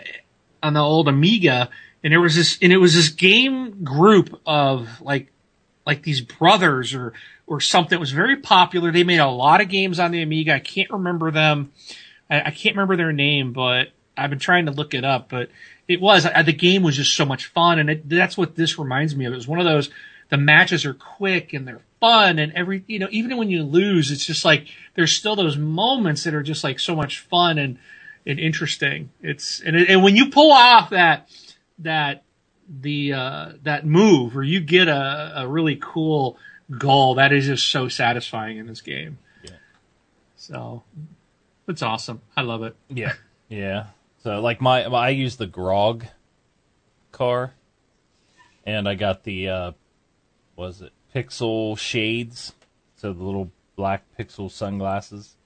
on 0.63 0.73
the 0.73 0.81
old 0.81 1.07
Amiga, 1.07 1.69
and 2.03 2.13
there 2.13 2.21
was 2.21 2.35
this 2.35 2.59
and 2.63 2.73
it 2.73 2.79
was 2.79 2.95
this 2.95 3.11
game 3.11 3.85
group 3.85 4.41
of 4.47 5.03
like 5.03 5.31
like 5.87 6.03
these 6.03 6.23
brothers 6.23 6.95
or 6.95 7.13
or 7.47 7.61
something. 7.61 7.97
It 7.97 8.01
was 8.01 8.13
very 8.13 8.37
popular. 8.37 8.91
They 8.91 9.05
made 9.05 9.19
a 9.19 9.29
lot 9.29 9.61
of 9.61 9.69
games 9.69 10.01
on 10.01 10.13
the 10.13 10.23
Amiga. 10.23 10.55
I 10.55 10.61
can't 10.61 10.91
remember 10.91 11.31
them. 11.31 11.73
I, 12.31 12.41
I 12.41 12.51
can't 12.51 12.75
remember 12.75 12.97
their 12.97 13.13
name, 13.13 13.53
but 13.53 13.89
I've 14.17 14.31
been 14.31 14.39
trying 14.39 14.67
to 14.67 14.73
look 14.73 14.95
it 14.95 15.05
up. 15.05 15.29
But 15.29 15.51
it 15.93 16.01
was 16.01 16.27
I, 16.27 16.43
the 16.43 16.53
game 16.53 16.83
was 16.83 16.97
just 16.97 17.15
so 17.15 17.25
much 17.25 17.47
fun, 17.47 17.79
and 17.79 17.91
it, 17.91 18.09
that's 18.09 18.37
what 18.37 18.57
this 18.57 18.79
reminds 18.79 19.15
me 19.15 19.27
of. 19.27 19.33
It 19.33 19.37
was 19.37 19.49
one 19.49 19.59
of 19.59 19.65
those. 19.65 19.91
The 20.31 20.39
matches 20.39 20.87
are 20.87 20.95
quick 20.95 21.53
and 21.53 21.69
they're 21.69 21.83
fun, 22.01 22.39
and 22.39 22.53
every 22.55 22.85
you 22.87 22.99
know 22.99 23.09
even 23.11 23.37
when 23.37 23.51
you 23.51 23.63
lose, 23.63 24.11
it's 24.11 24.25
just 24.25 24.45
like 24.45 24.69
there's 24.95 25.13
still 25.13 25.37
those 25.37 25.57
moments 25.57 26.25
that 26.25 26.35
are 26.35 26.43
just 26.43 26.65
like 26.65 26.81
so 26.81 26.97
much 26.97 27.21
fun 27.21 27.59
and 27.59 27.79
and 28.27 28.41
interesting. 28.41 29.11
It's 29.21 29.61
and 29.61 29.77
it, 29.77 29.89
and 29.91 30.03
when 30.03 30.17
you 30.17 30.31
pull 30.31 30.51
off 30.51 30.91
that 30.91 31.29
that 31.81 32.25
the 32.69 33.13
uh, 33.13 33.53
that 33.63 33.85
move 33.85 34.37
or 34.37 34.43
you 34.43 34.61
get 34.61 34.89
a, 34.89 35.33
a 35.37 35.47
really 35.47 35.79
cool 35.81 36.39
goal 36.79 37.17
that 37.17 37.33
is 37.33 37.47
just 37.47 37.69
so 37.69 37.89
satisfying 37.89 38.59
in 38.59 38.67
this 38.67 38.81
game. 38.81 39.19
Yeah. 39.43 39.51
So 40.37 40.83
it's 41.69 41.83
awesome. 41.83 42.23
I 42.37 42.43
love 42.43 42.63
it. 42.63 42.75
Yeah, 42.89 43.13
yeah. 43.49 43.87
So 44.23 44.41
like 44.41 44.61
my, 44.61 44.85
I 44.85 45.09
use 45.11 45.37
the 45.37 45.47
Grog 45.47 46.07
car, 47.11 47.55
and 48.65 48.89
I 48.89 48.95
got 48.95 49.25
the 49.25 49.49
uh, 49.49 49.73
was 50.55 50.81
it 50.81 50.93
Pixel 51.15 51.77
shades, 51.77 52.55
so 52.95 53.13
the 53.13 53.23
little 53.23 53.51
black 53.75 54.05
Pixel 54.17 54.49
sunglasses 54.51 55.37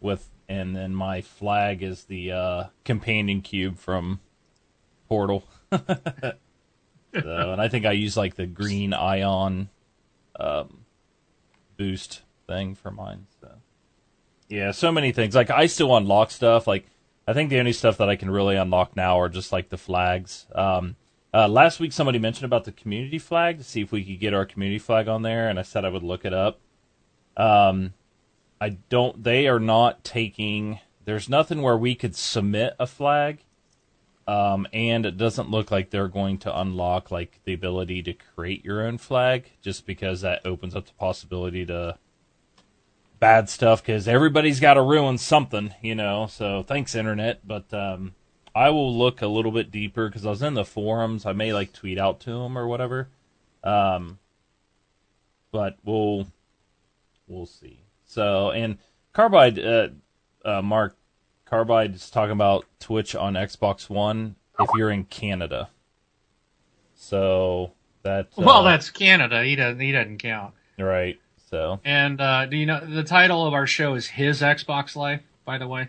with, 0.00 0.30
and 0.48 0.76
then 0.76 0.94
my 0.94 1.20
flag 1.20 1.82
is 1.82 2.04
the 2.04 2.30
uh, 2.30 2.64
companion 2.84 3.40
cube 3.40 3.78
from 3.78 4.20
Portal. 5.08 5.44
so, 5.72 6.36
and 7.12 7.60
I 7.60 7.68
think 7.68 7.86
I 7.86 7.92
use 7.92 8.16
like 8.16 8.36
the 8.36 8.46
green 8.46 8.94
ion 8.94 9.68
um, 10.38 10.84
boost 11.76 12.22
thing 12.46 12.76
for 12.76 12.92
mine. 12.92 13.26
So. 13.40 13.50
Yeah, 14.48 14.70
so 14.70 14.92
many 14.92 15.10
things. 15.10 15.34
Like 15.34 15.50
I 15.50 15.66
still 15.66 15.96
unlock 15.96 16.30
stuff. 16.30 16.68
Like 16.68 16.86
I 17.26 17.32
think 17.32 17.50
the 17.50 17.60
only 17.60 17.72
stuff 17.72 17.98
that 17.98 18.08
I 18.08 18.16
can 18.16 18.30
really 18.30 18.56
unlock 18.56 18.96
now 18.96 19.20
are 19.20 19.28
just 19.28 19.52
like 19.52 19.68
the 19.68 19.78
flags. 19.78 20.46
Um, 20.54 20.96
uh, 21.32 21.48
last 21.48 21.80
week 21.80 21.92
somebody 21.92 22.18
mentioned 22.18 22.44
about 22.44 22.64
the 22.64 22.72
community 22.72 23.18
flag 23.18 23.58
to 23.58 23.64
see 23.64 23.80
if 23.80 23.92
we 23.92 24.04
could 24.04 24.20
get 24.20 24.34
our 24.34 24.44
community 24.44 24.78
flag 24.78 25.08
on 25.08 25.22
there, 25.22 25.48
and 25.48 25.58
I 25.58 25.62
said 25.62 25.84
I 25.84 25.88
would 25.88 26.02
look 26.02 26.24
it 26.24 26.34
up. 26.34 26.60
Um, 27.36 27.94
I 28.60 28.70
don't. 28.88 29.22
They 29.22 29.48
are 29.48 29.60
not 29.60 30.04
taking. 30.04 30.80
There's 31.04 31.28
nothing 31.28 31.62
where 31.62 31.76
we 31.76 31.94
could 31.94 32.14
submit 32.14 32.74
a 32.78 32.86
flag. 32.86 33.38
Um, 34.26 34.68
and 34.72 35.04
it 35.04 35.16
doesn't 35.16 35.50
look 35.50 35.72
like 35.72 35.90
they're 35.90 36.06
going 36.06 36.38
to 36.38 36.60
unlock 36.60 37.10
like 37.10 37.40
the 37.44 37.54
ability 37.54 38.04
to 38.04 38.12
create 38.12 38.64
your 38.64 38.86
own 38.86 38.98
flag, 38.98 39.50
just 39.60 39.84
because 39.84 40.20
that 40.20 40.46
opens 40.46 40.76
up 40.76 40.86
the 40.86 40.92
possibility 40.92 41.66
to 41.66 41.98
bad 43.22 43.48
stuff. 43.48 43.82
Because 43.82 44.08
everybody's 44.08 44.60
got 44.60 44.74
to 44.74 44.82
ruin 44.82 45.16
something, 45.16 45.72
you 45.80 45.94
know. 45.94 46.26
So 46.26 46.64
thanks, 46.64 46.94
internet. 46.94 47.46
But 47.46 47.72
um, 47.72 48.14
I 48.54 48.70
will 48.70 48.94
look 48.94 49.22
a 49.22 49.28
little 49.28 49.52
bit 49.52 49.70
deeper 49.70 50.08
because 50.08 50.26
I 50.26 50.30
was 50.30 50.42
in 50.42 50.54
the 50.54 50.64
forums. 50.64 51.24
I 51.24 51.32
may 51.32 51.54
like 51.54 51.72
tweet 51.72 51.98
out 51.98 52.20
to 52.20 52.30
them 52.30 52.58
or 52.58 52.66
whatever. 52.66 53.08
Um, 53.64 54.18
but 55.52 55.78
we'll 55.84 56.26
we'll 57.28 57.46
see. 57.46 57.84
So 58.04 58.50
and 58.50 58.78
Carbide, 59.12 59.58
uh, 59.58 59.88
uh, 60.44 60.62
Mark 60.62 60.96
Carbide 61.44 61.94
is 61.94 62.10
talking 62.10 62.32
about 62.32 62.66
Twitch 62.80 63.14
on 63.14 63.34
Xbox 63.34 63.88
One 63.88 64.34
if 64.58 64.68
you're 64.74 64.90
in 64.90 65.04
Canada. 65.04 65.70
So 66.96 67.72
that 68.02 68.26
uh, 68.36 68.42
Well, 68.42 68.64
that's 68.64 68.90
Canada. 68.90 69.44
He 69.44 69.54
doesn't. 69.54 69.80
He 69.80 69.92
doesn't 69.92 70.18
count. 70.18 70.54
right. 70.76 71.20
So 71.52 71.80
And 71.84 72.18
uh, 72.18 72.46
do 72.46 72.56
you 72.56 72.64
know 72.64 72.80
the 72.80 73.04
title 73.04 73.46
of 73.46 73.52
our 73.52 73.66
show 73.66 73.92
is 73.94 74.06
his 74.06 74.40
Xbox 74.40 74.96
Life? 74.96 75.20
By 75.44 75.58
the 75.58 75.68
way, 75.68 75.88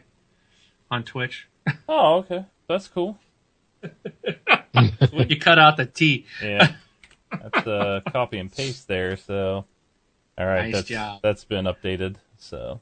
on 0.92 1.04
Twitch. 1.06 1.48
oh 1.88 2.16
okay, 2.18 2.44
that's 2.68 2.90
cool. 2.90 3.18
you 3.82 5.40
cut 5.40 5.58
out 5.60 5.78
the 5.78 5.86
T. 5.86 6.26
Yeah, 6.44 6.74
that's 7.32 7.66
a 7.66 8.04
copy 8.12 8.40
and 8.40 8.52
paste 8.52 8.90
there. 8.90 9.16
So 9.16 9.64
all 10.38 10.46
right, 10.46 10.66
Nice 10.66 10.74
that's 10.74 10.88
job. 10.90 11.20
that's 11.24 11.46
been 11.46 11.64
updated. 11.64 12.18
So 12.38 12.82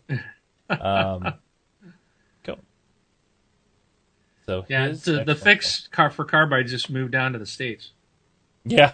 um, 0.70 1.36
cool. 2.44 2.58
So 4.48 4.66
Yeah, 4.70 4.88
the, 4.88 5.24
the 5.24 5.36
fix 5.36 5.88
car 5.90 6.10
for 6.10 6.26
Carbide 6.26 6.66
just 6.66 6.90
moved 6.90 7.12
down 7.12 7.34
to 7.34 7.40
the 7.40 7.46
states. 7.46 7.92
Yeah. 8.66 8.94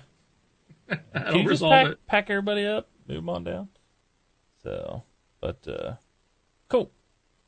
That'll 0.89 1.03
Can 1.13 1.35
you 1.35 1.41
just 1.43 1.49
resolve 1.51 1.71
pack, 1.71 1.87
it. 1.87 2.07
pack 2.07 2.29
everybody 2.29 2.65
up, 2.65 2.89
move 3.07 3.19
'em 3.19 3.29
on 3.29 3.43
down. 3.45 3.69
So, 4.67 5.03
but 5.39 5.65
uh 5.65 5.93
cool. 6.67 6.91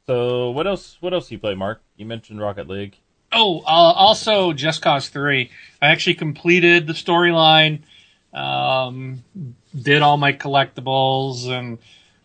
So, 0.08 0.52
what 0.52 0.66
else? 0.68 0.98
What 1.02 1.14
else 1.14 1.28
do 1.28 1.36
you 1.36 1.40
play, 1.40 1.54
Mark? 1.54 1.82
You 1.98 2.06
mentioned 2.06 2.40
Rocket 2.40 2.70
League. 2.70 2.96
Oh, 3.34 3.60
uh, 3.60 3.66
also 3.66 4.54
Just 4.54 4.82
Cause 4.82 5.10
Three. 5.10 5.52
I 5.82 5.88
actually 5.88 6.14
completed 6.14 6.88
the 6.88 6.94
storyline, 6.94 7.82
um, 8.34 9.26
did 9.78 10.02
all 10.02 10.16
my 10.16 10.32
collectibles, 10.32 11.48
and 11.48 11.78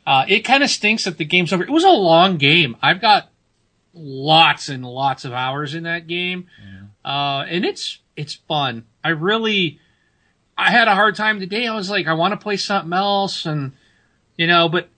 uh, 0.06 0.26
it 0.28 0.40
kind 0.42 0.62
of 0.62 0.70
stinks 0.70 1.04
that 1.04 1.18
the 1.18 1.24
game's 1.24 1.52
over. 1.52 1.64
It 1.64 1.70
was 1.70 1.84
a 1.84 1.90
long 1.90 2.36
game. 2.36 2.76
I've 2.80 3.00
got 3.00 3.30
lots 3.92 4.68
and 4.68 4.86
lots 4.86 5.24
of 5.24 5.32
hours 5.32 5.74
in 5.74 5.82
that 5.82 6.06
game, 6.06 6.46
uh, 7.04 7.44
and 7.48 7.64
it's 7.64 7.98
it's 8.16 8.34
fun. 8.34 8.84
I 9.02 9.08
really, 9.08 9.80
I 10.56 10.70
had 10.70 10.86
a 10.86 10.94
hard 10.94 11.16
time 11.16 11.40
today. 11.40 11.66
I 11.66 11.74
was 11.74 11.90
like, 11.90 12.06
I 12.06 12.12
want 12.12 12.30
to 12.32 12.38
play 12.38 12.56
something 12.56 12.92
else, 12.92 13.44
and 13.44 13.72
you 14.36 14.46
know, 14.46 14.68
but 14.68 14.88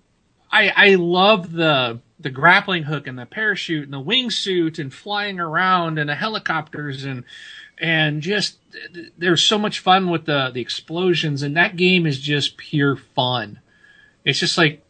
I 0.51 0.69
I 0.75 0.95
love 0.95 1.53
the 1.53 2.01
the 2.19 2.31
grappling 2.31 2.85
hook 2.85 3.07
and 3.07 3.19
the 3.19 3.27
parachute 3.27 3.85
and 3.85 3.93
the 3.93 4.03
wingsuit 4.03 4.79
and 4.79 4.93
flying 4.93 5.39
around 5.39 5.99
and 5.99 6.09
the 6.09 6.15
helicopters 6.15 7.05
and 7.05 7.25
and 7.79 8.23
just 8.23 8.59
there's 9.19 9.43
so 9.43 9.59
much 9.59 9.81
fun 9.81 10.11
with 10.11 10.25
the 10.25 10.51
the 10.53 10.61
explosions 10.61 11.43
and 11.43 11.57
that 11.57 11.77
game 11.77 12.07
is 12.07 12.19
just 12.19 12.57
pure 12.57 12.97
fun. 12.97 13.61
It's 14.25 14.39
just 14.39 14.57
like 14.57 14.83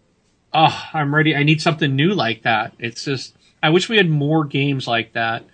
oh, 0.55 0.89
I'm 0.95 1.15
ready. 1.15 1.35
I 1.35 1.43
need 1.43 1.61
something 1.61 1.95
new 1.95 2.15
like 2.15 2.43
that. 2.43 2.73
It's 2.79 3.05
just 3.05 3.35
I 3.63 3.71
wish 3.71 3.89
we 3.89 3.97
had 3.97 4.09
more 4.09 4.45
games 4.45 4.87
like 4.87 5.13
that. 5.15 5.45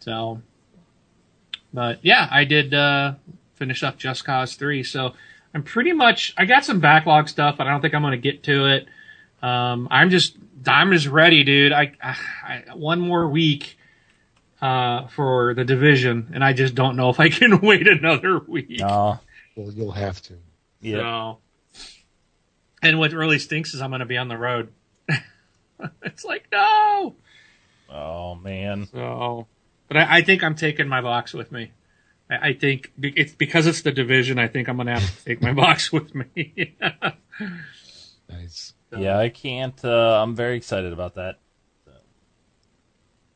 So 0.00 0.40
but 1.74 1.98
yeah, 2.02 2.26
I 2.30 2.44
did 2.44 2.72
uh 2.72 3.14
finish 3.56 3.82
up 3.82 3.98
Just 3.98 4.24
Cause 4.24 4.54
3. 4.54 4.82
So 4.82 5.14
I'm 5.56 5.62
pretty 5.62 5.94
much 5.94 6.34
I 6.36 6.44
got 6.44 6.66
some 6.66 6.80
backlog 6.80 7.30
stuff, 7.30 7.56
but 7.56 7.66
I 7.66 7.70
don't 7.70 7.80
think 7.80 7.94
I'm 7.94 8.02
going 8.02 8.12
to 8.12 8.18
get 8.18 8.42
to 8.42 8.66
it. 8.66 8.86
Um, 9.42 9.88
I'm 9.90 10.10
just 10.10 10.36
I'm 10.66 10.92
just 10.92 11.06
ready, 11.06 11.44
dude. 11.44 11.72
I, 11.72 11.92
I 12.02 12.64
one 12.74 13.00
more 13.00 13.26
week 13.26 13.78
uh, 14.60 15.06
for 15.06 15.54
the 15.54 15.64
division, 15.64 16.30
and 16.34 16.44
I 16.44 16.52
just 16.52 16.74
don't 16.74 16.94
know 16.94 17.08
if 17.08 17.18
I 17.18 17.30
can 17.30 17.60
wait 17.62 17.88
another 17.88 18.38
week. 18.40 18.82
Oh, 18.82 19.18
Well, 19.56 19.72
you'll 19.72 19.92
have 19.92 20.20
to. 20.24 20.34
yeah. 20.82 20.98
So, 20.98 21.38
and 22.82 22.98
what 22.98 23.12
really 23.12 23.38
stinks 23.38 23.72
is 23.72 23.80
I'm 23.80 23.88
going 23.88 24.00
to 24.00 24.04
be 24.04 24.18
on 24.18 24.28
the 24.28 24.36
road. 24.36 24.68
it's 26.02 26.26
like 26.26 26.48
no. 26.52 27.14
Oh 27.88 28.34
man. 28.34 28.88
So, 28.92 29.46
but 29.88 29.96
I, 29.96 30.18
I 30.18 30.20
think 30.20 30.44
I'm 30.44 30.54
taking 30.54 30.86
my 30.86 31.00
box 31.00 31.32
with 31.32 31.50
me. 31.50 31.72
I, 32.30 32.48
I 32.48 32.52
think 32.54 32.92
it's 33.02 33.34
because 33.34 33.66
it's 33.66 33.82
the 33.82 33.92
division. 33.92 34.38
I 34.38 34.48
think 34.48 34.68
I'm 34.68 34.76
going 34.76 34.86
to 34.86 34.94
have 34.94 35.18
to 35.18 35.24
take 35.24 35.42
my 35.42 35.52
box 35.64 35.92
with 35.92 36.14
me. 36.14 36.76
Nice. 38.28 38.74
Yeah, 38.96 39.18
I 39.18 39.28
can't. 39.28 39.84
Uh, 39.84 40.22
I'm 40.22 40.34
very 40.34 40.56
excited 40.56 40.92
about 40.92 41.14
that. 41.16 41.40
So, 41.84 41.92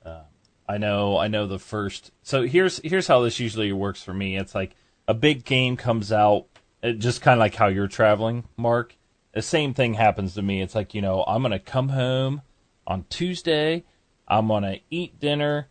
uh, 0.08 0.22
I 0.68 0.78
know. 0.78 1.18
I 1.18 1.28
know 1.28 1.46
the 1.46 1.58
first. 1.58 2.12
So 2.22 2.42
here's 2.42 2.80
here's 2.82 3.06
how 3.06 3.20
this 3.20 3.38
usually 3.40 3.72
works 3.72 4.02
for 4.02 4.14
me. 4.14 4.36
It's 4.36 4.54
like 4.54 4.74
a 5.06 5.14
big 5.14 5.44
game 5.44 5.76
comes 5.76 6.12
out, 6.12 6.46
it 6.82 6.94
just 6.94 7.20
kind 7.20 7.34
of 7.34 7.40
like 7.40 7.54
how 7.54 7.66
you're 7.66 7.88
traveling, 7.88 8.44
Mark. 8.56 8.96
The 9.34 9.42
same 9.42 9.74
thing 9.74 9.94
happens 9.94 10.34
to 10.34 10.42
me. 10.42 10.62
It's 10.62 10.74
like 10.74 10.94
you 10.94 11.02
know 11.02 11.24
I'm 11.26 11.42
gonna 11.42 11.58
come 11.58 11.90
home 11.90 12.42
on 12.86 13.04
Tuesday. 13.10 13.84
I'm 14.26 14.48
gonna 14.48 14.78
eat 14.90 15.18
dinner. 15.20 15.68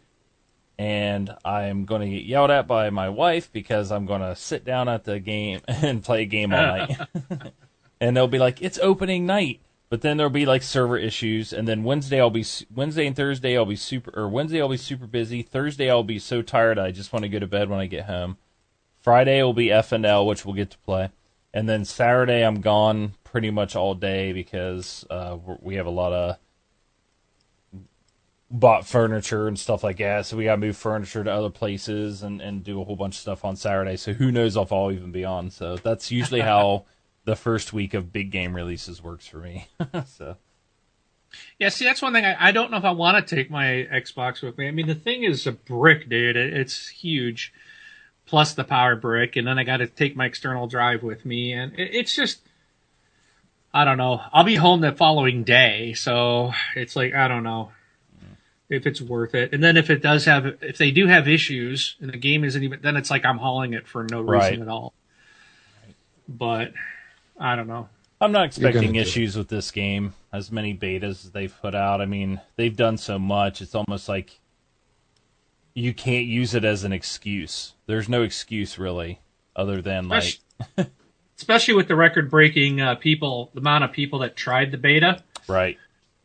And 0.80 1.36
I'm 1.44 1.84
going 1.84 2.02
to 2.02 2.10
get 2.10 2.24
yelled 2.24 2.52
at 2.52 2.66
by 2.66 2.90
my 2.90 3.10
wife 3.10 3.52
because 3.52 3.92
I'm 3.92 4.06
going 4.06 4.22
to 4.22 4.34
sit 4.34 4.64
down 4.64 4.88
at 4.88 5.04
the 5.04 5.20
game 5.20 5.60
and 5.68 6.02
play 6.02 6.22
a 6.22 6.26
game 6.26 6.54
all 6.54 6.62
night. 6.62 6.98
and 8.00 8.16
they'll 8.16 8.30
be 8.30 8.40
like, 8.40 8.62
"It's 8.62 8.80
opening 8.80 9.26
night," 9.26 9.60
but 9.90 10.00
then 10.00 10.16
there'll 10.16 10.30
be 10.30 10.46
like 10.46 10.64
server 10.64 10.98
issues, 10.98 11.52
and 11.52 11.68
then 11.68 11.84
Wednesday 11.84 12.22
I'll 12.22 12.30
be 12.30 12.46
Wednesday 12.74 13.06
and 13.06 13.16
Thursday 13.16 13.58
I'll 13.58 13.66
be 13.66 13.76
super, 13.76 14.18
or 14.18 14.30
Wednesday 14.30 14.62
I'll 14.62 14.70
be 14.70 14.78
super 14.78 15.06
busy. 15.06 15.42
Thursday 15.42 15.90
I'll 15.90 16.02
be 16.02 16.18
so 16.18 16.42
tired 16.42 16.80
I 16.80 16.92
just 16.92 17.12
want 17.12 17.24
to 17.24 17.30
go 17.30 17.40
to 17.40 17.48
bed 17.48 17.70
when 17.70 17.82
I 17.82 17.86
get 17.86 18.06
home. 18.06 18.38
Friday 19.02 19.44
will 19.44 19.54
be 19.54 19.68
FNL, 19.68 20.26
which 20.26 20.46
we'll 20.46 20.56
get 20.56 20.70
to 20.72 20.78
play, 20.80 21.10
and 21.54 21.68
then 21.68 21.84
Saturday 21.84 22.42
I'm 22.42 22.62
gone 22.62 23.16
pretty 23.26 23.52
much 23.52 23.76
all 23.76 23.96
day 23.96 24.32
because 24.32 25.06
uh, 25.10 25.38
we 25.60 25.76
have 25.76 25.88
a 25.88 25.92
lot 25.92 26.14
of 26.14 26.38
bought 28.52 28.86
furniture 28.86 29.48
and 29.48 29.60
stuff 29.60 29.84
like 29.84 29.98
that. 29.98 30.26
So 30.26 30.38
we 30.38 30.46
got 30.46 30.56
to 30.56 30.62
move 30.62 30.76
furniture 30.78 31.24
to 31.24 31.32
other 31.32 31.50
places 31.50 32.24
and, 32.24 32.42
and 32.42 32.64
do 32.64 32.82
a 32.82 32.84
whole 32.84 32.96
bunch 32.96 33.16
of 33.16 33.22
stuff 33.22 33.46
on 33.46 33.56
Saturday. 33.56 33.96
So 33.96 34.14
who 34.14 34.32
knows 34.32 34.58
if 34.58 34.72
I'll 34.72 34.92
even 34.92 35.12
be 35.12 35.24
on. 35.24 35.52
So 35.52 35.78
that's 35.78 36.12
usually 36.12 36.42
how 36.42 36.86
the 37.26 37.36
first 37.36 37.74
week 37.74 37.94
of 37.94 38.12
big 38.12 38.32
game 38.32 38.56
releases 38.56 39.04
works 39.04 39.28
for 39.28 39.38
me. 39.38 39.68
so 40.08 40.38
Yeah, 41.60 41.70
see, 41.70 41.86
that's 41.86 42.02
one 42.02 42.14
thing. 42.14 42.26
I, 42.26 42.48
I 42.48 42.52
don't 42.52 42.72
know 42.72 42.78
if 42.78 42.86
I 42.86 42.92
want 42.92 43.26
to 43.26 43.36
take 43.36 43.52
my 43.52 43.88
Xbox 43.92 44.42
with 44.42 44.58
me. 44.58 44.68
I 44.68 44.72
mean, 44.72 44.88
the 44.88 44.96
thing 44.96 45.24
is 45.24 45.46
a 45.46 45.52
brick, 45.52 46.10
dude. 46.10 46.36
It, 46.36 46.54
it's 46.54 46.88
huge, 46.88 47.54
plus 48.26 48.54
the 48.54 48.64
power 48.64 48.96
brick, 48.96 49.36
and 49.36 49.48
then 49.48 49.60
I 49.60 49.64
got 49.64 49.78
to 49.78 49.88
take 49.88 50.16
my 50.16 50.26
external 50.26 50.66
drive 50.66 51.04
with 51.04 51.24
me, 51.24 51.54
and 51.54 51.74
it, 51.74 51.94
it's 51.94 52.16
just, 52.16 52.40
I 53.72 53.86
don't 53.86 53.98
know. 53.98 54.22
I'll 54.34 54.44
be 54.44 54.56
home 54.56 54.82
the 54.82 54.92
following 54.92 55.44
day, 55.44 55.94
so 55.94 56.52
it's 56.76 56.96
like 56.96 57.14
I 57.14 57.28
don't 57.28 57.44
know 57.44 57.72
if 58.70 58.86
it's 58.86 59.02
worth 59.02 59.34
it. 59.36 59.54
And 59.54 59.64
then 59.64 59.78
if 59.78 59.90
it 59.90 60.02
does 60.02 60.26
have, 60.26 60.46
if 60.62 60.78
they 60.78 60.92
do 60.92 61.08
have 61.08 61.28
issues, 61.28 61.96
and 62.00 62.10
the 62.12 62.18
game 62.18 62.44
isn't 62.44 62.62
even, 62.64 62.80
then 62.82 62.96
it's 62.96 63.10
like 63.10 63.26
I'm 63.26 63.38
hauling 63.38 63.74
it 63.74 63.88
for 63.88 64.06
no 64.10 64.22
reason 64.22 64.62
at 64.62 64.68
all. 64.68 64.94
But 66.28 66.74
I 67.40 67.56
don't 67.56 67.68
know. 67.68 67.90
I'm 68.22 68.32
not 68.32 68.46
expecting 68.46 68.96
issues 68.96 69.36
with 69.38 69.48
this 69.48 69.72
game. 69.72 70.14
As 70.32 70.52
many 70.52 70.76
betas 70.76 71.26
as 71.26 71.32
they've 71.32 71.56
put 71.62 71.74
out, 71.74 72.02
I 72.02 72.06
mean, 72.06 72.42
they've 72.56 72.76
done 72.76 72.98
so 72.98 73.18
much. 73.18 73.62
It's 73.62 73.74
almost 73.74 74.08
like 74.08 74.40
you 75.74 75.94
can't 75.94 76.26
use 76.26 76.54
it 76.54 76.64
as 76.66 76.84
an 76.84 76.92
excuse. 76.92 77.74
There's 77.88 78.10
no 78.10 78.22
excuse 78.22 78.78
really, 78.78 79.22
other 79.56 79.82
than 79.82 80.10
like 80.10 80.40
Especially- 80.60 80.92
especially 81.38 81.74
with 81.74 81.88
the 81.88 81.96
record-breaking 81.96 82.82
uh, 82.82 82.96
people, 82.96 83.50
the 83.54 83.62
amount 83.62 83.86
of 83.86 83.94
people 83.94 84.20
that 84.20 84.36
tried 84.36 84.72
the 84.72 84.78
beta, 84.78 85.24
right. 85.48 85.78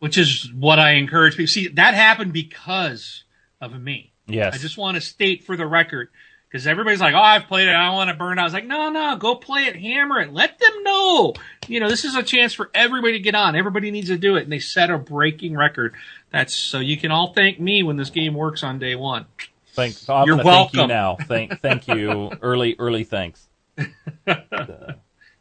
Which 0.05 0.19
is 0.19 0.53
what 0.53 0.79
I 0.79 0.97
encourage 0.97 1.35
people. 1.35 1.47
See, 1.47 1.69
that 1.69 1.95
happened 1.95 2.35
because 2.35 3.25
of 3.63 3.81
me. 3.81 4.13
Yes. 4.27 4.55
I 4.55 4.59
just 4.59 4.77
want 4.77 4.97
to 4.97 5.01
state 5.01 5.45
for 5.45 5.57
the 5.57 5.67
record 5.67 6.11
because 6.47 6.67
everybody's 6.67 7.01
like, 7.01 7.15
"Oh, 7.15 7.23
I've 7.23 7.45
played 7.45 7.69
it. 7.69 7.75
I 7.75 7.87
don't 7.87 7.95
want 7.95 8.11
to 8.11 8.15
burn 8.15 8.39
out." 8.39 8.43
I 8.43 8.45
was 8.45 8.53
like, 8.53 8.67
"No, 8.67 8.91
no, 8.91 9.17
go 9.17 9.35
play 9.35 9.63
it, 9.63 9.77
hammer 9.77 10.21
it, 10.21 10.31
let 10.31 10.59
them 10.59 10.83
know." 10.83 11.33
You 11.69 11.81
know, 11.81 11.89
this 11.89 12.05
is 12.05 12.17
a 12.17 12.23
chance 12.23 12.53
for 12.53 12.71
everybody 12.75 13.15
to 13.15 13.19
get 13.19 13.35
on. 13.35 13.57
Everybody 13.57 13.91
needs 13.91 14.09
to 14.09 14.19
do 14.19 14.37
it, 14.37 14.43
and 14.43 14.53
they 14.53 14.59
set 14.59 14.91
a 14.91 14.99
breaking 14.99 15.57
record. 15.57 15.95
That's 16.31 16.53
so 16.53 16.81
you 16.81 16.99
can 16.99 17.11
all 17.11 17.33
thank 17.33 17.59
me 17.59 17.83
when 17.83 17.97
this 17.97 18.11
game 18.11 18.35
works 18.35 18.63
on 18.63 18.79
day 18.79 18.97
one. 18.97 19.25
Thank, 19.73 19.97
I'm 20.07 20.27
You're 20.27 20.37
gonna 20.37 20.51
thank 20.51 20.75
you 20.75 20.81
welcome. 20.81 20.89
now. 20.89 21.17
Thank, 21.17 21.63
thank 21.63 21.89
you. 21.89 22.31
early, 22.43 22.77
early 22.79 23.05
thanks. 23.05 23.49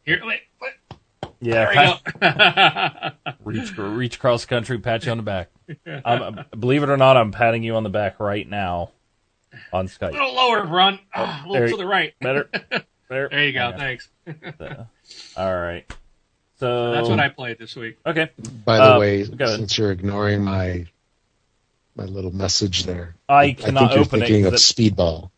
Here, 0.06 0.22
wait, 0.24 0.40
Yeah, 1.40 1.98
there 2.20 2.20
pat- 2.20 3.14
we 3.44 3.54
reach 3.60 3.76
reach 3.76 4.16
across 4.16 4.44
country, 4.44 4.78
pat 4.78 5.04
you 5.04 5.10
on 5.12 5.18
the 5.18 5.22
back. 5.22 5.50
Um, 6.04 6.44
believe 6.58 6.82
it 6.82 6.88
or 6.88 6.96
not, 6.96 7.16
I'm 7.16 7.32
patting 7.32 7.62
you 7.62 7.76
on 7.76 7.82
the 7.82 7.90
back 7.90 8.20
right 8.20 8.48
now. 8.48 8.90
on 9.72 9.88
Skype. 9.88 10.10
A 10.10 10.12
little 10.12 10.34
lower, 10.34 10.64
Ron. 10.66 10.98
Ah, 11.14 11.42
a 11.46 11.52
there 11.52 11.62
little 11.62 11.68
you- 11.68 11.76
to 11.76 11.82
the 11.82 11.86
right. 11.88 12.14
Better. 12.20 12.50
There, 13.10 13.28
There 13.28 13.44
you 13.44 13.52
go. 13.52 13.68
Yeah. 13.68 13.76
Thanks. 13.76 14.08
So, 14.58 14.86
all 15.36 15.54
right. 15.60 15.84
So 16.58 16.92
That's 16.92 17.08
what 17.08 17.20
I 17.20 17.28
played 17.28 17.58
this 17.58 17.76
week. 17.76 17.98
Okay. 18.06 18.30
By 18.64 18.78
the 18.78 18.94
Uh, 18.94 18.98
way, 18.98 19.24
since 19.24 19.76
you're 19.76 19.92
ignoring 19.92 20.42
my 20.42 20.86
my 21.96 22.04
little 22.04 22.34
message 22.34 22.84
there, 22.84 23.14
I 23.28 23.52
cannot 23.52 23.80
think 23.80 23.92
you're 23.92 24.00
open 24.00 24.22
it 24.22 24.26
thinking 24.26 24.46
of 24.46 24.52
'cause 24.54 24.62
Speedball. 24.62 25.30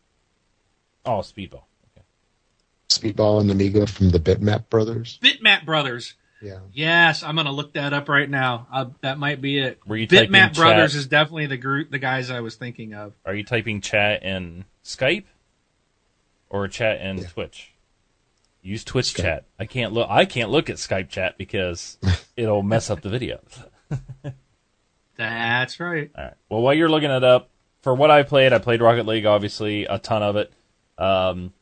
Oh, 1.05 1.19
Speedball. 1.19 1.63
Okay. 2.97 3.11
Speedball 3.13 3.41
and 3.41 3.51
Amiga 3.51 3.87
from 3.87 4.09
the 4.09 4.19
Bitmap 4.19 4.69
brothers. 4.69 5.19
Bitmap 5.21 5.65
Brothers. 5.65 6.15
Yeah. 6.41 6.59
Yes, 6.71 7.23
I'm 7.23 7.35
gonna 7.35 7.51
look 7.51 7.73
that 7.73 7.93
up 7.93 8.09
right 8.09 8.29
now. 8.29 8.67
Uh, 8.71 8.85
that 9.01 9.17
might 9.17 9.41
be 9.41 9.57
it. 9.59 9.79
Were 9.87 9.97
you 9.97 10.05
typing 10.05 10.31
Bitmap 10.31 10.55
Brothers 10.55 10.91
chat? 10.91 10.99
is 10.99 11.07
definitely 11.07 11.47
the 11.47 11.57
group, 11.57 11.89
the 11.89 11.97
guys 11.99 12.29
I 12.29 12.41
was 12.41 12.55
thinking 12.55 12.93
of. 12.93 13.13
Are 13.25 13.33
you 13.33 13.43
typing 13.43 13.81
chat 13.81 14.21
in 14.23 14.65
Skype 14.83 15.23
or 16.49 16.67
chat 16.67 17.01
in 17.01 17.17
Yeah. 17.17 17.27
Twitch? 17.27 17.71
Use 18.61 18.83
Twitch 18.83 19.13
Skype. 19.15 19.21
chat. 19.23 19.45
I 19.57 19.65
can't 19.65 19.93
look. 19.93 20.07
I 20.11 20.25
can't 20.25 20.51
look 20.51 20.69
at 20.69 20.75
Skype 20.75 21.09
chat 21.09 21.37
because 21.39 21.97
it'll 22.37 22.61
mess 22.63 22.89
up 22.91 23.01
the 23.01 23.09
video. 23.09 23.39
That's 25.17 25.79
right. 25.79 26.11
All 26.15 26.23
right. 26.23 26.33
Well, 26.49 26.61
while 26.61 26.73
you're 26.73 26.89
looking 26.89 27.09
it 27.09 27.23
up, 27.23 27.49
for 27.81 27.95
what 27.95 28.11
I 28.11 28.23
played, 28.23 28.53
I 28.53 28.59
played 28.59 28.81
Rocket 28.81 29.05
League, 29.07 29.25
obviously 29.25 29.85
a 29.85 29.97
ton 29.97 30.21
of 30.21 30.35
it. 30.35 30.51
Um, 30.97 31.53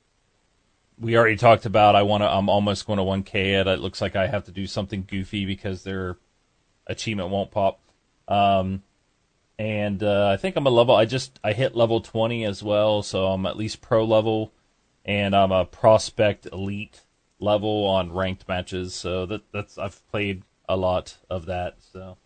we 1.00 1.18
already 1.18 1.36
talked 1.36 1.66
about. 1.66 1.96
I 1.96 2.04
want 2.04 2.24
to. 2.24 2.30
I'm 2.30 2.50
almost 2.50 2.88
going 2.88 2.98
to 2.98 3.04
1K 3.04 3.62
it. 3.62 3.68
It 3.68 3.80
looks 3.80 4.02
like 4.02 4.16
I 4.16 4.28
have 4.28 4.46
to 4.46 4.52
do 4.52 4.68
something 4.68 5.06
goofy 5.08 5.46
because 5.46 5.84
their 5.84 6.18
achievement 6.88 7.30
won't 7.30 7.52
pop. 7.52 7.80
Um, 8.28 8.84
and 9.58 10.02
uh, 10.04 10.30
I 10.30 10.38
think 10.38 10.56
I'm 10.56 10.68
a 10.68 10.72
level. 10.72 10.96
I 10.96 11.06
just 11.06 11.40
I 11.44 11.54
hit 11.54 11.75
level 11.75 12.02
20 12.02 12.46
as 12.46 12.62
well, 12.64 13.04
so 13.04 13.28
I'm 13.28 13.46
at 13.46 13.58
least 13.58 13.82
pro 13.82 14.04
level, 14.06 14.52
and 15.04 15.36
I'm 15.36 15.52
a 15.52 15.66
prospect 15.66 16.48
elite 16.52 17.02
level 17.40 17.86
on 17.86 18.14
ranked 18.14 18.48
matches. 18.48 18.94
So 18.94 19.25
that 19.25 19.44
that's 19.52 19.78
I've 19.78 20.06
played 20.10 20.44
a 20.68 20.78
lot 20.78 21.18
of 21.30 21.46
that. 21.46 21.78
So. 21.92 22.18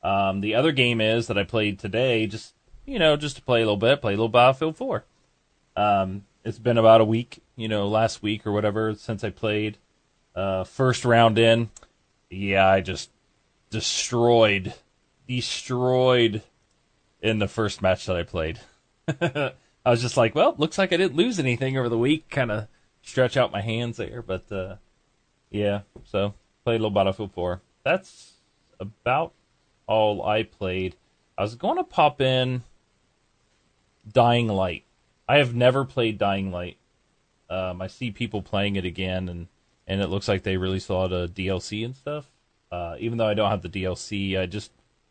Um, 0.00 0.40
the 0.42 0.54
other 0.54 0.72
game 0.72 1.00
is 1.00 1.26
that 1.26 1.36
I 1.36 1.42
played 1.42 1.78
today, 1.78 2.26
just 2.26 2.54
you 2.86 2.98
know, 2.98 3.16
just 3.16 3.36
to 3.36 3.42
play 3.42 3.60
a 3.60 3.64
little 3.64 3.76
bit, 3.76 4.00
play 4.00 4.14
a 4.14 4.16
little 4.16 4.28
Battlefield 4.28 4.76
4. 4.76 5.04
Um, 5.76 6.24
it's 6.44 6.58
been 6.58 6.78
about 6.78 7.00
a 7.00 7.04
week, 7.04 7.42
you 7.58 7.66
know, 7.66 7.88
last 7.88 8.22
week 8.22 8.46
or 8.46 8.52
whatever 8.52 8.94
since 8.94 9.24
I 9.24 9.30
played. 9.30 9.78
Uh, 10.34 10.62
first 10.62 11.04
round 11.04 11.38
in, 11.38 11.70
yeah, 12.30 12.68
I 12.68 12.80
just 12.80 13.10
destroyed, 13.68 14.72
destroyed 15.26 16.42
in 17.20 17.40
the 17.40 17.48
first 17.48 17.82
match 17.82 18.06
that 18.06 18.16
I 18.16 18.22
played. 18.22 18.60
I 19.20 19.90
was 19.90 20.00
just 20.00 20.16
like, 20.16 20.36
well, 20.36 20.54
looks 20.56 20.78
like 20.78 20.92
I 20.92 20.96
didn't 20.96 21.16
lose 21.16 21.40
anything 21.40 21.76
over 21.76 21.88
the 21.88 21.98
week. 21.98 22.30
Kind 22.30 22.52
of 22.52 22.68
stretch 23.02 23.36
out 23.36 23.50
my 23.50 23.60
hands 23.60 23.96
there, 23.96 24.22
but 24.22 24.50
uh, 24.52 24.76
yeah. 25.50 25.80
So 26.04 26.34
played 26.64 26.76
a 26.76 26.78
little 26.78 26.90
Battlefield 26.90 27.32
4. 27.32 27.60
That's 27.82 28.34
about 28.78 29.32
all 29.88 30.24
I 30.24 30.44
played. 30.44 30.94
I 31.36 31.42
was 31.42 31.56
going 31.56 31.78
to 31.78 31.84
pop 31.84 32.20
in 32.20 32.62
Dying 34.08 34.46
Light. 34.46 34.84
I 35.28 35.38
have 35.38 35.54
never 35.54 35.84
played 35.84 36.18
Dying 36.18 36.52
Light. 36.52 36.77
Um, 37.50 37.80
I 37.80 37.86
see 37.86 38.10
people 38.10 38.42
playing 38.42 38.76
it 38.76 38.84
again, 38.84 39.28
and 39.28 39.48
and 39.86 40.00
it 40.00 40.08
looks 40.08 40.28
like 40.28 40.42
they 40.42 40.56
released 40.56 40.90
a 40.90 40.94
lot 40.94 41.12
of 41.12 41.30
DLC 41.30 41.84
and 41.84 41.96
stuff. 41.96 42.26
Uh, 42.70 42.96
even 42.98 43.16
though 43.18 43.26
I 43.26 43.34
don't 43.34 43.50
have 43.50 43.62
the 43.62 43.68
DLC, 43.68 44.38
I 44.38 44.46
just 44.46 44.70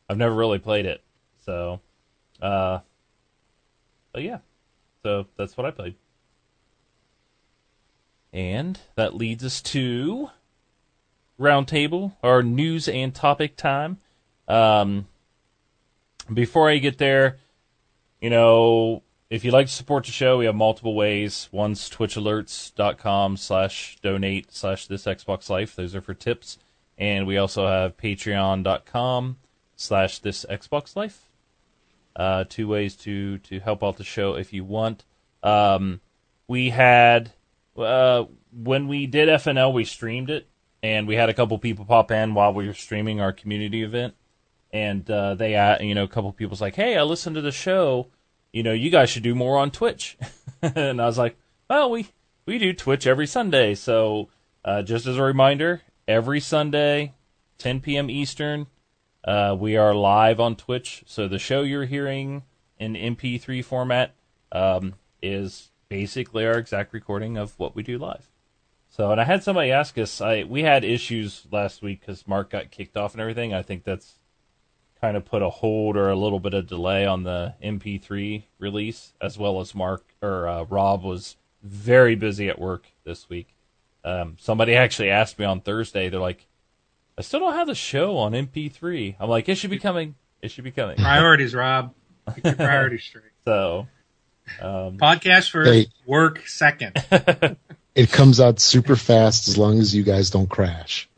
I've 0.09 0.17
never 0.17 0.35
really 0.35 0.59
played 0.59 0.85
it. 0.85 1.01
So, 1.45 1.81
uh, 2.41 2.79
but 4.13 4.21
yeah, 4.23 4.39
so 5.03 5.25
that's 5.37 5.57
what 5.57 5.65
I 5.65 5.71
played. 5.71 5.95
And 8.31 8.79
that 8.95 9.15
leads 9.15 9.43
us 9.43 9.61
to 9.63 10.29
roundtable 11.39 12.13
or 12.21 12.43
news 12.43 12.87
and 12.87 13.13
topic 13.13 13.55
time. 13.55 13.97
Um, 14.47 15.07
before 16.33 16.69
I 16.69 16.77
get 16.77 16.97
there, 16.97 17.37
you 18.21 18.29
know, 18.29 19.03
if 19.29 19.43
you'd 19.43 19.53
like 19.53 19.67
to 19.67 19.73
support 19.73 20.05
the 20.05 20.11
show, 20.11 20.37
we 20.37 20.45
have 20.45 20.55
multiple 20.55 20.95
ways. 20.95 21.49
One's 21.51 21.89
twitchalerts.com 21.89 23.37
slash 23.37 23.97
donate 24.01 24.53
slash 24.53 24.87
this 24.87 25.03
Xbox 25.03 25.49
Life. 25.49 25.75
Those 25.75 25.95
are 25.95 26.01
for 26.01 26.13
tips. 26.13 26.57
And 26.97 27.27
we 27.27 27.37
also 27.37 27.67
have 27.67 27.97
patreon.com 27.97 29.37
slash 29.75 30.19
this 30.19 30.45
Xbox 30.49 30.95
Life. 30.95 31.29
Uh, 32.15 32.45
two 32.47 32.67
ways 32.67 32.95
to, 32.95 33.37
to 33.39 33.59
help 33.59 33.83
out 33.83 33.97
the 33.97 34.03
show 34.03 34.35
if 34.35 34.53
you 34.53 34.63
want. 34.63 35.03
Um, 35.43 35.99
we 36.47 36.69
had, 36.69 37.33
uh, 37.77 38.25
when 38.51 38.87
we 38.87 39.07
did 39.07 39.29
FNL, 39.29 39.73
we 39.73 39.83
streamed 39.83 40.29
it. 40.29 40.47
And 40.81 41.07
we 41.07 41.15
had 41.15 41.29
a 41.29 41.33
couple 41.33 41.57
people 41.57 41.85
pop 41.85 42.11
in 42.11 42.33
while 42.33 42.53
we 42.53 42.67
were 42.67 42.73
streaming 42.73 43.19
our 43.19 43.33
community 43.33 43.83
event 43.83 44.13
and 44.71 45.09
uh, 45.09 45.33
they, 45.33 45.55
uh, 45.55 45.81
you 45.81 45.95
know, 45.95 46.03
a 46.03 46.07
couple 46.07 46.31
people's 46.33 46.61
like, 46.61 46.75
"Hey, 46.75 46.97
I 46.97 47.03
listened 47.03 47.35
to 47.35 47.41
the 47.41 47.51
show. 47.51 48.07
You 48.51 48.63
know, 48.63 48.73
you 48.73 48.89
guys 48.89 49.09
should 49.09 49.23
do 49.23 49.35
more 49.35 49.57
on 49.57 49.71
Twitch." 49.71 50.17
and 50.61 51.01
I 51.01 51.05
was 51.05 51.17
like, 51.17 51.37
"Well, 51.69 51.91
we 51.91 52.07
we 52.45 52.57
do 52.57 52.73
Twitch 52.73 53.05
every 53.07 53.27
Sunday, 53.27 53.75
so 53.75 54.29
uh, 54.63 54.81
just 54.81 55.05
as 55.05 55.17
a 55.17 55.23
reminder, 55.23 55.81
every 56.07 56.39
Sunday, 56.39 57.13
10 57.57 57.81
p.m. 57.81 58.09
Eastern, 58.09 58.67
uh, 59.23 59.55
we 59.59 59.77
are 59.77 59.93
live 59.93 60.39
on 60.39 60.55
Twitch. 60.55 61.03
So 61.07 61.27
the 61.27 61.39
show 61.39 61.61
you're 61.61 61.85
hearing 61.85 62.43
in 62.79 62.93
MP3 62.93 63.63
format 63.63 64.13
um, 64.51 64.95
is 65.21 65.71
basically 65.89 66.45
our 66.45 66.57
exact 66.57 66.93
recording 66.93 67.37
of 67.37 67.57
what 67.59 67.75
we 67.75 67.83
do 67.83 67.97
live." 67.97 68.29
So, 68.89 69.11
and 69.11 69.21
I 69.21 69.25
had 69.25 69.43
somebody 69.43 69.71
ask 69.71 69.97
us. 69.97 70.21
I 70.21 70.43
we 70.43 70.63
had 70.63 70.83
issues 70.83 71.45
last 71.51 71.81
week 71.81 72.01
because 72.01 72.27
Mark 72.27 72.49
got 72.49 72.71
kicked 72.71 72.97
off 72.97 73.13
and 73.13 73.21
everything. 73.21 73.53
I 73.53 73.61
think 73.61 73.83
that's 73.83 74.16
kind 75.01 75.15
of 75.17 75.25
put 75.25 75.41
a 75.41 75.49
hold 75.49 75.95
or 75.97 76.09
a 76.09 76.15
little 76.15 76.39
bit 76.39 76.53
of 76.53 76.67
delay 76.67 77.05
on 77.05 77.23
the 77.23 77.53
MP3 77.63 78.43
release, 78.59 79.13
as 79.21 79.37
well 79.37 79.59
as 79.59 79.73
Mark 79.75 80.03
or 80.21 80.47
uh, 80.47 80.63
Rob 80.63 81.03
was 81.03 81.35
very 81.63 82.15
busy 82.15 82.49
at 82.49 82.59
work 82.59 82.87
this 83.03 83.29
week. 83.29 83.47
Um, 84.03 84.37
somebody 84.39 84.75
actually 84.75 85.09
asked 85.09 85.37
me 85.39 85.45
on 85.45 85.59
Thursday. 85.61 86.09
They're 86.09 86.19
like, 86.19 86.47
"I 87.17 87.21
still 87.21 87.39
don't 87.41 87.53
have 87.53 87.67
the 87.67 87.75
show 87.75 88.17
on 88.17 88.33
MP3." 88.33 89.15
I'm 89.19 89.29
like, 89.29 89.49
"It 89.49 89.55
should 89.55 89.69
be 89.69 89.79
coming. 89.79 90.15
It 90.41 90.49
should 90.51 90.63
be 90.63 90.71
coming." 90.71 90.97
Priorities, 90.97 91.53
Rob. 91.53 91.93
Get 92.35 92.45
your 92.45 92.55
priorities 92.67 93.03
straight. 93.03 93.23
So, 93.45 93.87
um, 94.61 94.97
Podcast 94.97 95.49
first, 95.51 95.69
Hey. 95.71 95.87
work 96.05 96.47
second. 96.47 96.95
It 97.95 98.11
comes 98.11 98.39
out 98.39 98.59
super 98.59 98.95
fast 98.95 99.47
as 99.47 99.57
long 99.57 99.79
as 99.79 99.95
you 99.95 100.03
guys 100.03 100.29
don't 100.29 100.47
crash. 100.47 101.09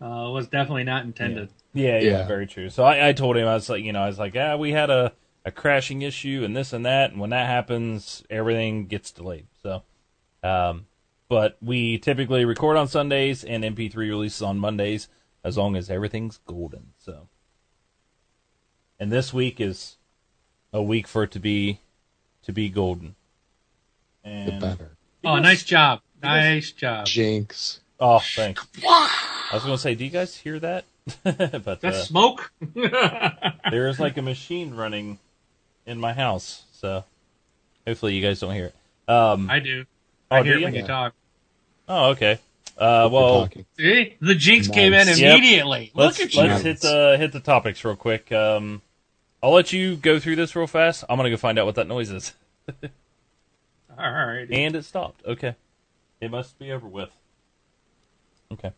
Uh, 0.00 0.30
was 0.30 0.48
definitely 0.48 0.84
not 0.84 1.04
intended. 1.04 1.50
Yeah, 1.74 1.98
yeah, 1.98 2.10
Yeah. 2.10 2.26
very 2.26 2.46
true. 2.46 2.70
So 2.70 2.84
I, 2.84 3.08
I 3.08 3.12
told 3.12 3.36
him 3.36 3.46
I 3.46 3.54
was 3.54 3.68
like, 3.68 3.84
you 3.84 3.92
know, 3.92 4.00
I 4.02 4.06
was 4.06 4.18
like, 4.18 4.34
yeah, 4.34 4.56
we 4.56 4.72
had 4.72 4.88
a, 4.88 5.12
a 5.44 5.50
crashing 5.50 6.00
issue 6.02 6.42
and 6.44 6.56
this 6.56 6.72
and 6.72 6.86
that, 6.86 7.10
and 7.10 7.20
when 7.20 7.30
that 7.30 7.46
happens, 7.46 8.24
everything 8.30 8.86
gets 8.86 9.10
delayed. 9.12 9.46
So, 9.62 9.82
um, 10.42 10.86
but 11.28 11.58
we 11.60 11.98
typically 11.98 12.44
record 12.44 12.76
on 12.78 12.88
Sundays 12.88 13.44
and 13.44 13.62
MP3 13.62 13.94
releases 13.94 14.42
on 14.42 14.58
Mondays, 14.58 15.08
as 15.44 15.56
long 15.58 15.76
as 15.76 15.90
everything's 15.90 16.38
golden. 16.46 16.92
So, 16.98 17.28
and 18.98 19.12
this 19.12 19.32
week 19.32 19.60
is 19.60 19.96
a 20.72 20.82
week 20.82 21.06
for 21.06 21.24
it 21.24 21.30
to 21.32 21.38
be 21.40 21.80
to 22.42 22.52
be 22.52 22.68
golden. 22.70 23.16
The 24.24 24.56
better. 24.60 24.96
Oh, 25.24 25.38
nice 25.38 25.62
job. 25.62 26.00
Nice 26.22 26.72
job. 26.72 27.06
Jinx. 27.06 27.80
oh, 28.00 28.18
thanks. 28.34 28.66
I 29.50 29.54
was 29.54 29.64
gonna 29.64 29.78
say, 29.78 29.94
do 29.94 30.04
you 30.04 30.10
guys 30.10 30.36
hear 30.36 30.58
that? 30.60 30.84
but 31.24 31.80
That's 31.80 31.84
uh, 31.84 32.04
smoke. 32.04 32.52
there 32.74 33.88
is 33.88 33.98
like 33.98 34.16
a 34.16 34.22
machine 34.22 34.74
running 34.74 35.18
in 35.86 35.98
my 35.98 36.12
house, 36.12 36.64
so 36.72 37.04
hopefully 37.86 38.14
you 38.14 38.22
guys 38.22 38.40
don't 38.40 38.54
hear 38.54 38.66
it. 38.66 39.10
Um, 39.10 39.50
I 39.50 39.58
do. 39.60 39.84
oh, 40.30 40.36
I 40.36 40.42
hear 40.42 40.52
do 40.52 40.56
it 40.56 40.60
you? 40.60 40.64
when 40.66 40.74
you 40.74 40.80
Yeah. 40.82 40.86
talk. 40.86 41.14
Oh, 41.88 42.10
okay. 42.10 42.38
Uh, 42.78 43.08
well. 43.10 43.48
See, 43.76 44.16
the 44.20 44.34
jinx 44.36 44.68
came 44.68 44.92
in 44.94 45.06
Nice. 45.06 45.18
Yep. 45.18 45.36
immediately. 45.38 45.90
let's 45.94 46.18
Look 46.18 46.28
at 46.28 46.34
you. 46.34 46.42
let's 46.42 46.62
hit 46.62 46.80
the 46.80 47.16
hit 47.18 47.32
the 47.32 47.40
topics 47.40 47.84
real 47.84 47.96
quick. 47.96 48.30
Um, 48.30 48.80
I'll 49.42 49.52
let 49.52 49.72
you 49.72 49.96
go 49.96 50.20
through 50.20 50.36
this 50.36 50.54
real 50.54 50.66
fast. 50.68 51.02
I'm 51.08 51.16
gonna 51.16 51.30
go 51.30 51.36
find 51.36 51.58
out 51.58 51.66
what 51.66 51.74
that 51.74 51.88
noise 51.88 52.10
is, 52.10 52.32
All 53.98 54.10
right. 54.12 54.46
and 54.50 54.76
it 54.76 54.84
stopped. 54.84 55.24
Okay, 55.26 55.56
it 56.20 56.30
must 56.30 56.58
be 56.58 56.70
over 56.72 56.86
with. 56.86 57.10
Okay. 58.52 58.72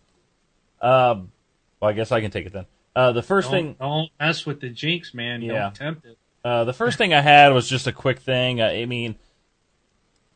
Um, 0.83 1.33
well, 1.81 1.91
I 1.91 1.95
guess 1.95 2.13
I 2.13 2.21
can 2.21 2.31
take 2.31 2.47
it 2.47 2.53
then. 2.53 2.67
Uh, 2.95 3.13
the 3.13 3.23
1st 3.23 3.51
thing 3.51 3.77
Don't, 3.81 4.11
mess 4.21 4.45
with 4.45 4.61
the 4.61 4.69
jinx, 4.69 5.15
man. 5.15 5.41
Yeah. 5.41 5.55
Don't 5.55 5.75
tempt 5.75 6.05
it. 6.05 6.19
Uh, 6.45 6.65
the 6.65 6.73
first 6.73 6.99
thing 6.99 7.15
I 7.15 7.21
had 7.21 7.53
was 7.53 7.69
just 7.69 7.87
a 7.87 7.93
quick 7.93 8.19
thing. 8.19 8.61
Uh, 8.61 8.67
I 8.67 8.85
mean, 8.85 9.17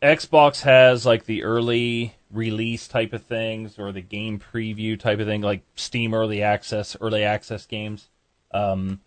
Xbox 0.00 0.62
has 0.62 1.04
like 1.04 1.26
the 1.26 1.42
early 1.42 2.14
release 2.30 2.86
type 2.86 3.12
of 3.12 3.24
things 3.24 3.78
or 3.78 3.92
the 3.92 4.00
game 4.00 4.38
preview 4.38 4.98
type 4.98 5.18
of 5.18 5.26
thing, 5.26 5.42
like 5.42 5.62
Steam 5.74 6.14
early 6.14 6.42
access, 6.42 6.96
early 7.00 7.24
access 7.24 7.66
games. 7.66 8.08
Um, 8.52 9.00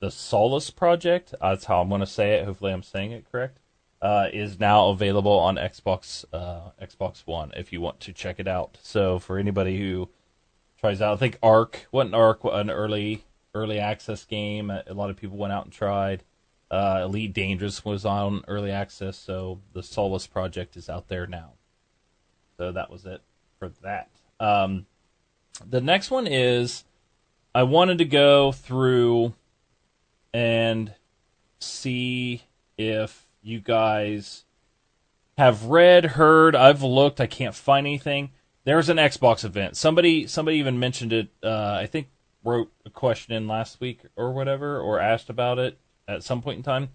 the 0.00 0.10
Solus 0.10 0.70
project. 0.70 1.34
That's 1.40 1.64
how 1.64 1.80
I'm 1.80 1.88
going 1.88 2.00
to 2.00 2.06
say 2.06 2.34
it. 2.34 2.44
Hopefully, 2.44 2.72
I'm 2.72 2.82
saying 2.82 3.12
it 3.12 3.24
correct. 3.30 3.58
Uh, 4.02 4.28
is 4.32 4.60
now 4.60 4.88
available 4.88 5.32
on 5.32 5.56
Xbox 5.56 6.26
uh, 6.30 6.70
Xbox 6.80 7.22
One 7.26 7.52
if 7.56 7.72
you 7.72 7.80
want 7.80 8.00
to 8.00 8.12
check 8.12 8.38
it 8.38 8.46
out. 8.46 8.76
So 8.82 9.18
for 9.18 9.38
anybody 9.38 9.78
who 9.78 10.10
tries 10.84 11.00
out, 11.00 11.14
I 11.14 11.16
think 11.16 11.38
Ark, 11.42 11.86
what 11.92 12.08
an 12.08 12.12
Ark, 12.12 12.40
an 12.44 12.68
early 12.68 13.24
early 13.54 13.78
access 13.78 14.22
game. 14.26 14.68
A 14.68 14.92
lot 14.92 15.08
of 15.08 15.16
people 15.16 15.38
went 15.38 15.54
out 15.54 15.64
and 15.64 15.72
tried. 15.72 16.24
Uh, 16.70 17.00
Elite 17.04 17.32
Dangerous 17.32 17.86
was 17.86 18.04
on 18.04 18.44
early 18.48 18.70
access, 18.70 19.16
so 19.16 19.60
the 19.72 19.82
Solus 19.82 20.26
project 20.26 20.76
is 20.76 20.90
out 20.90 21.08
there 21.08 21.26
now. 21.26 21.52
So 22.58 22.70
that 22.70 22.90
was 22.90 23.06
it 23.06 23.22
for 23.58 23.70
that. 23.82 24.10
Um, 24.38 24.84
the 25.64 25.80
next 25.80 26.10
one 26.10 26.26
is 26.26 26.84
I 27.54 27.62
wanted 27.62 27.96
to 27.96 28.04
go 28.04 28.52
through 28.52 29.32
and 30.34 30.92
see 31.60 32.42
if 32.76 33.26
you 33.40 33.58
guys 33.58 34.44
have 35.38 35.64
read, 35.64 36.04
heard, 36.04 36.54
I've 36.54 36.82
looked, 36.82 37.22
I 37.22 37.26
can't 37.26 37.54
find 37.54 37.86
anything. 37.86 38.32
There's 38.64 38.88
an 38.88 38.96
Xbox 38.96 39.44
event. 39.44 39.76
Somebody 39.76 40.26
somebody 40.26 40.58
even 40.58 40.78
mentioned 40.78 41.12
it 41.12 41.28
uh, 41.42 41.78
I 41.80 41.86
think 41.86 42.08
wrote 42.42 42.70
a 42.84 42.90
question 42.90 43.34
in 43.34 43.48
last 43.48 43.80
week 43.80 44.00
or 44.16 44.32
whatever 44.32 44.78
or 44.78 45.00
asked 45.00 45.30
about 45.30 45.58
it 45.58 45.78
at 46.06 46.22
some 46.22 46.42
point 46.42 46.58
in 46.58 46.62
time 46.62 46.90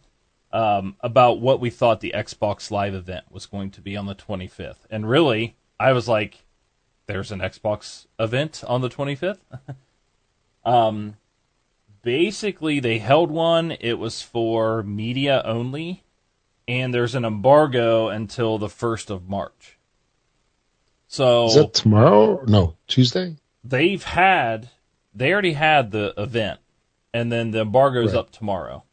um, 0.51 0.95
about 1.01 1.39
what 1.39 1.60
we 1.60 1.69
thought 1.69 2.01
the 2.01 2.13
Xbox 2.15 2.71
Live 2.71 2.93
event 2.93 3.25
was 3.32 3.45
going 3.45 3.71
to 3.71 3.82
be 3.82 3.95
on 3.95 4.05
the 4.05 4.15
25th. 4.15 4.86
And 4.89 5.10
really, 5.10 5.55
I 5.79 5.91
was 5.91 6.08
like 6.08 6.43
there's 7.08 7.32
an 7.32 7.39
Xbox 7.39 8.05
event 8.19 8.63
on 8.67 8.82
the 8.82 8.89
25th. 8.89 9.39
um, 10.63 11.17
basically, 12.03 12.79
they 12.79 12.99
held 12.99 13.32
one. 13.32 13.71
It 13.71 13.93
was 13.93 14.21
for 14.21 14.84
media 14.84 15.41
only, 15.43 16.03
and 16.67 16.93
there's 16.93 17.15
an 17.15 17.25
embargo 17.25 18.10
until 18.10 18.60
the 18.60 18.67
1st 18.67 19.10
of 19.10 19.27
March. 19.27 19.78
So 21.12 21.48
Is 21.48 21.56
that 21.56 21.74
tomorrow? 21.74 22.43
No, 22.45 22.76
Tuesday. 22.88 23.36
they've 23.63 24.04
had, 24.04 24.69
they 25.13 25.34
already 25.34 25.54
had 25.54 25.89
the 25.89 26.13
event, 26.17 26.60
and 27.15 27.32
then 27.32 27.50
the 27.50 27.62
embargo's 27.62 28.13
Right. 28.13 28.19
up 28.19 28.32
tomorrow. 28.32 28.84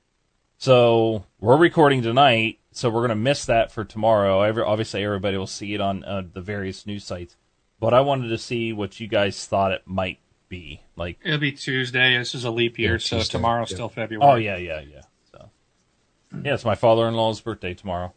So 0.57 1.27
we're 1.41 1.59
recording 1.59 2.01
tonight, 2.01 2.59
so 2.73 2.89
we're 2.89 3.03
gonna 3.03 3.15
miss 3.17 3.45
that 3.45 3.71
for 3.71 3.85
tomorrow. 3.85 4.41
Every, 4.41 4.63
obviously, 4.63 5.05
everybody 5.05 5.37
will 5.37 5.47
see 5.47 5.75
it 5.75 5.81
on 5.83 6.05
uh, 6.05 6.23
the 6.33 6.41
various 6.41 6.87
news 6.87 7.05
sites. 7.05 7.37
But 7.79 7.93
I 7.93 8.01
wanted 8.01 8.29
to 8.29 8.39
see 8.39 8.73
what 8.73 8.99
you 8.99 9.07
guys 9.09 9.45
thought 9.47 9.73
it 9.73 9.83
might 9.85 10.19
be. 10.49 10.81
Like, 10.97 11.19
It'll 11.23 11.39
be 11.39 11.53
Tuesday. 11.53 12.17
This 12.17 12.35
is 12.35 12.45
a 12.45 12.51
leap 12.51 12.79
year, 12.79 12.93
Yeah, 12.93 12.99
so 12.99 13.19
Tuesday, 13.19 13.33
tomorrow's 13.33 13.71
yeah. 13.71 13.77
still 13.77 13.89
February. 13.91 14.33
oh 14.33 14.37
yeah, 14.37 14.57
yeah, 14.57 14.81
yeah. 14.81 15.03
So, 15.31 15.51
yeah, 16.43 16.55
it's 16.55 16.65
my 16.65 16.77
father-in-law's 16.77 17.43
birthday 17.43 17.75
tomorrow. 17.75 18.15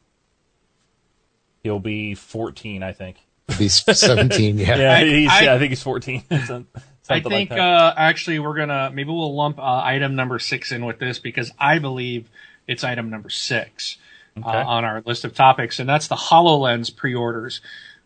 He'll 1.63 1.79
be 1.79 2.15
14, 2.15 2.81
I 2.81 2.93
think. 2.93 3.17
It'd 3.49 3.71
17. 3.97 4.57
Yeah. 4.57 4.77
Yeah, 4.77 4.93
I- 4.97 5.03
he's, 5.05 5.29
I- 5.29 5.41
yeah, 5.41 5.53
I 5.55 5.59
think 5.59 5.69
he's 5.69 5.83
14. 5.83 6.23
Something 6.29 6.67
I 7.09 7.13
like 7.13 7.23
think 7.27 7.49
that. 7.49 7.59
uh, 7.59 7.93
actually 7.97 8.37
we're 8.37 8.53
gonna 8.55 8.91
maybe 8.93 9.09
we'll 9.09 9.35
lump 9.35 9.57
uh, 9.57 9.81
item 9.83 10.15
number 10.15 10.37
six 10.37 10.71
in 10.71 10.85
with 10.85 10.99
this 10.99 11.17
because 11.17 11.51
I 11.57 11.79
believe 11.79 12.29
it's 12.67 12.83
item 12.83 13.09
number 13.09 13.31
six 13.31 13.97
uh, 14.37 14.47
on 14.49 14.85
our 14.85 15.01
list 15.05 15.25
of 15.25 15.33
topics, 15.33 15.79
and 15.79 15.89
that's 15.89 16.07
the 16.07 16.15
Hololens 16.15 16.95
pre-orders. 16.95 17.61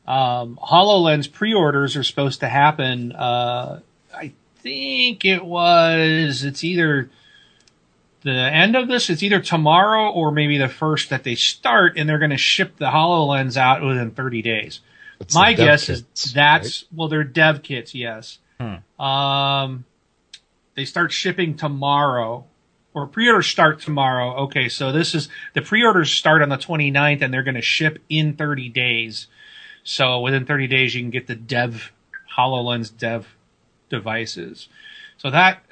Um, 0.08 0.58
Hololens 0.64 1.30
pre-orders 1.30 1.98
are 1.98 2.04
supposed 2.04 2.40
to 2.40 2.48
happen. 2.48 3.12
Uh, 3.12 3.82
I 4.16 4.32
think 4.60 5.26
it 5.26 5.44
was. 5.44 6.46
It's 6.46 6.64
either 6.64 7.10
the 8.24 8.32
end 8.32 8.78
of 8.78 8.88
this. 8.88 9.10
It's 9.10 9.22
either 9.22 9.42
tomorrow 9.42 10.10
or 10.12 10.32
maybe 10.32 10.58
the 10.58 10.70
first 10.70 11.10
that 11.10 11.24
they 11.26 11.36
start, 11.36 11.98
and 11.98 12.08
they're 12.08 12.20
going 12.20 12.32
to 12.32 12.38
ship 12.38 12.78
the 12.78 12.86
Hololens 12.86 13.58
out 13.58 13.82
within 13.84 14.12
30 14.12 14.42
days. 14.42 14.80
It's 15.20 15.36
My 15.36 15.54
guess 15.54 15.86
kits, 15.86 16.26
is 16.26 16.34
that's 16.34 16.86
well, 16.94 17.08
they're 17.08 17.24
dev 17.24 17.64
kits, 17.64 17.96
yes. 17.96 18.40
Hmm. 18.60 19.04
Um, 19.04 19.86
they 20.76 20.86
start 20.86 21.12
shipping 21.12 21.56
tomorrow, 21.56 22.46
or 22.94 23.08
pre-orders 23.08 23.48
start 23.48 23.80
tomorrow. 23.80 24.36
Okay, 24.44 24.70
so 24.70 24.92
this 24.92 25.16
is 25.16 25.30
the 25.54 25.62
pre-orders 25.62 26.12
start 26.12 26.42
on 26.42 26.50
the 26.50 26.58
29th, 26.58 27.22
and 27.22 27.34
they're 27.34 27.44
going 27.44 27.56
to 27.56 27.62
ship 27.62 28.00
in 28.10 28.36
30 28.36 28.70
days. 28.70 29.28
So 29.84 30.22
within 30.22 30.46
30 30.46 30.68
days, 30.68 30.96
you 30.96 31.02
can 31.02 31.10
get 31.10 31.28
the 31.28 31.36
dev 31.36 31.92
Hololens 32.38 32.96
dev 32.96 33.36
devices. 33.90 34.68
So 35.18 35.30
that 35.30 35.64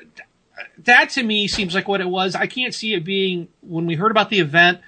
that 0.84 1.10
to 1.12 1.24
me 1.24 1.48
seems 1.48 1.74
like 1.74 1.88
what 1.88 2.02
it 2.02 2.10
was. 2.10 2.36
I 2.36 2.48
can't 2.48 2.74
see 2.74 2.94
it 2.94 3.04
being 3.04 3.48
when 3.62 3.86
we 3.86 3.96
heard 3.96 4.12
about 4.12 4.30
the 4.30 4.40
event. 4.40 4.80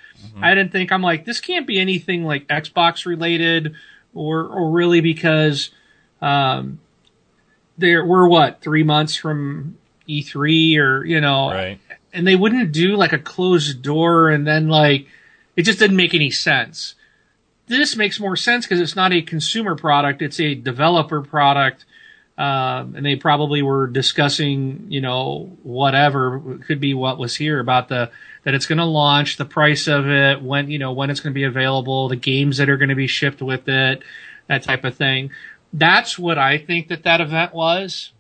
I 0.41 0.55
didn't 0.55 0.71
think 0.71 0.91
I'm 0.91 1.01
like 1.01 1.25
this 1.25 1.39
can't 1.41 1.67
be 1.67 1.79
anything 1.79 2.23
like 2.23 2.47
Xbox 2.47 3.05
related 3.05 3.75
or 4.13 4.45
or 4.45 4.71
really 4.71 5.01
because 5.01 5.69
um 6.21 6.79
there 7.77 8.05
we're 8.05 8.27
what 8.27 8.61
three 8.61 8.83
months 8.83 9.15
from 9.15 9.77
E3 10.07 10.77
or 10.77 11.05
you 11.05 11.21
know 11.21 11.49
right. 11.51 11.79
and 12.11 12.27
they 12.27 12.35
wouldn't 12.35 12.71
do 12.71 12.95
like 12.95 13.13
a 13.13 13.19
closed 13.19 13.81
door 13.81 14.29
and 14.29 14.45
then 14.45 14.67
like 14.67 15.07
it 15.55 15.63
just 15.63 15.79
didn't 15.79 15.97
make 15.97 16.13
any 16.13 16.31
sense. 16.31 16.95
This 17.67 17.95
makes 17.95 18.19
more 18.19 18.35
sense 18.35 18.65
because 18.65 18.79
it's 18.79 18.95
not 18.95 19.13
a 19.13 19.21
consumer 19.21 19.75
product; 19.75 20.21
it's 20.21 20.39
a 20.39 20.55
developer 20.55 21.21
product, 21.21 21.85
um, 22.43 22.95
and 22.95 23.05
they 23.05 23.15
probably 23.15 23.61
were 23.61 23.87
discussing, 23.87 24.87
you 24.89 24.99
know, 24.99 25.55
whatever 25.63 26.55
it 26.55 26.65
could 26.65 26.81
be 26.81 26.93
what 26.93 27.17
was 27.17 27.37
here 27.37 27.61
about 27.61 27.87
the 27.87 28.11
that 28.43 28.53
it's 28.53 28.65
going 28.65 28.79
to 28.79 28.85
launch, 28.85 29.37
the 29.37 29.45
price 29.45 29.87
of 29.87 30.07
it, 30.09 30.41
when 30.41 30.69
you 30.69 30.77
know 30.77 30.91
when 30.91 31.09
it's 31.09 31.21
going 31.21 31.31
to 31.31 31.35
be 31.35 31.45
available, 31.45 32.09
the 32.09 32.17
games 32.17 32.57
that 32.57 32.69
are 32.69 32.75
going 32.75 32.89
to 32.89 32.95
be 32.95 33.07
shipped 33.07 33.41
with 33.41 33.69
it, 33.69 34.03
that 34.47 34.63
type 34.63 34.83
of 34.83 34.97
thing. 34.97 35.31
That's 35.71 36.19
what 36.19 36.37
I 36.37 36.57
think 36.57 36.89
that 36.89 37.03
that 37.03 37.21
event 37.21 37.53
was, 37.53 38.11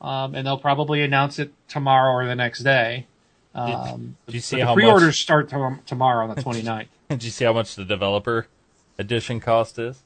um, 0.00 0.36
and 0.36 0.46
they'll 0.46 0.56
probably 0.56 1.02
announce 1.02 1.40
it 1.40 1.52
tomorrow 1.66 2.12
or 2.12 2.26
the 2.26 2.36
next 2.36 2.60
day. 2.60 3.08
Um, 3.52 4.16
Did 4.26 4.36
you 4.36 4.40
see 4.40 4.56
but 4.56 4.60
the 4.60 4.66
how 4.66 4.74
pre-orders 4.74 5.08
much? 5.08 5.22
start 5.22 5.48
to- 5.48 5.80
tomorrow 5.86 6.28
on 6.28 6.36
the 6.36 6.40
29th. 6.42 6.86
Did 7.08 7.24
you 7.24 7.30
see 7.32 7.44
how 7.44 7.52
much 7.52 7.74
the 7.74 7.84
developer 7.84 8.46
edition 8.96 9.40
cost 9.40 9.76
is? 9.76 10.04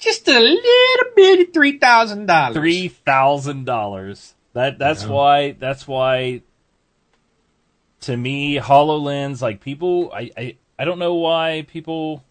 Just 0.00 0.26
a 0.28 0.38
little 0.40 1.12
bit, 1.14 1.48
of 1.48 1.54
three 1.54 1.78
thousand 1.78 2.26
dollars. 2.26 2.56
Three 2.56 2.88
thousand 2.88 3.66
dollars. 3.66 4.34
That 4.54 4.78
that's 4.78 5.04
Yeah. 5.04 5.10
why 5.10 5.52
that's 5.52 5.86
why. 5.86 6.42
To 8.02 8.16
me, 8.16 8.56
Hololens, 8.58 9.42
like 9.42 9.60
people, 9.60 10.10
I, 10.12 10.30
I 10.36 10.56
I 10.78 10.84
don't 10.86 10.98
know 10.98 11.14
why 11.14 11.66
people 11.68 12.24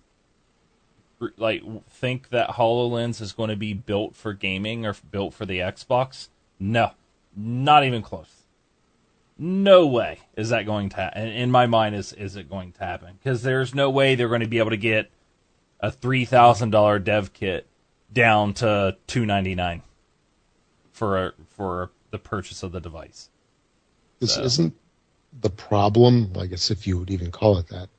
like 1.38 1.62
think 1.88 2.30
that 2.30 2.50
Hololens 2.52 3.22
is 3.22 3.34
going 3.34 3.50
to 3.50 3.56
be 3.56 3.74
built 3.74 4.16
for 4.16 4.34
gaming 4.34 4.86
or 4.86 4.96
built 5.12 5.36
for 5.36 5.46
the 5.46 5.60
Xbox. 5.60 6.30
No, 6.60 6.92
not 7.36 7.84
even 7.84 8.02
close. 8.02 8.34
No 9.38 9.86
way 9.86 10.20
is 10.36 10.50
that 10.50 10.66
going 10.66 10.90
to 10.90 10.96
happen. 10.98 11.28
In 11.28 11.52
my 11.52 11.68
mind, 11.68 11.96
is 11.96 12.14
is 12.14 12.36
it 12.36 12.50
going 12.50 12.72
to 12.74 12.84
happen? 12.84 13.20
Because 13.24 13.44
there's 13.44 13.76
no 13.76 13.92
way 13.92 14.16
they're 14.16 14.28
going 14.28 14.42
to 14.42 14.48
be 14.48 14.58
able 14.58 14.72
to 14.72 14.78
get 14.78 15.12
a 15.80 15.92
three 15.92 16.26
thousand 16.26 16.72
dollar 16.72 17.00
dev 17.00 17.34
kit 17.34 17.68
down 18.12 18.54
to 18.56 18.96
two 19.08 19.26
ninety 19.26 19.56
nine 19.56 19.82
for 20.92 21.34
for 21.50 21.92
the 22.12 22.20
purchase 22.20 22.64
of 22.64 22.72
the 22.72 22.82
device. 22.82 23.30
This 24.20 24.36
So- 24.36 24.44
isn't 24.44 24.74
the 25.42 25.50
problem, 25.50 26.34
I 26.40 26.48
guess 26.48 26.72
if 26.72 26.88
you 26.88 26.98
would 26.98 27.12
even 27.12 27.32
call 27.32 27.58
it 27.60 27.68
that, 27.68 27.90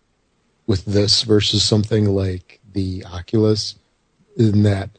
with 0.66 0.84
this 0.84 1.22
versus 1.22 1.62
something 1.62 2.06
like 2.06 2.60
the 2.72 3.04
Oculus, 3.04 3.76
in 4.36 4.62
that 4.64 4.90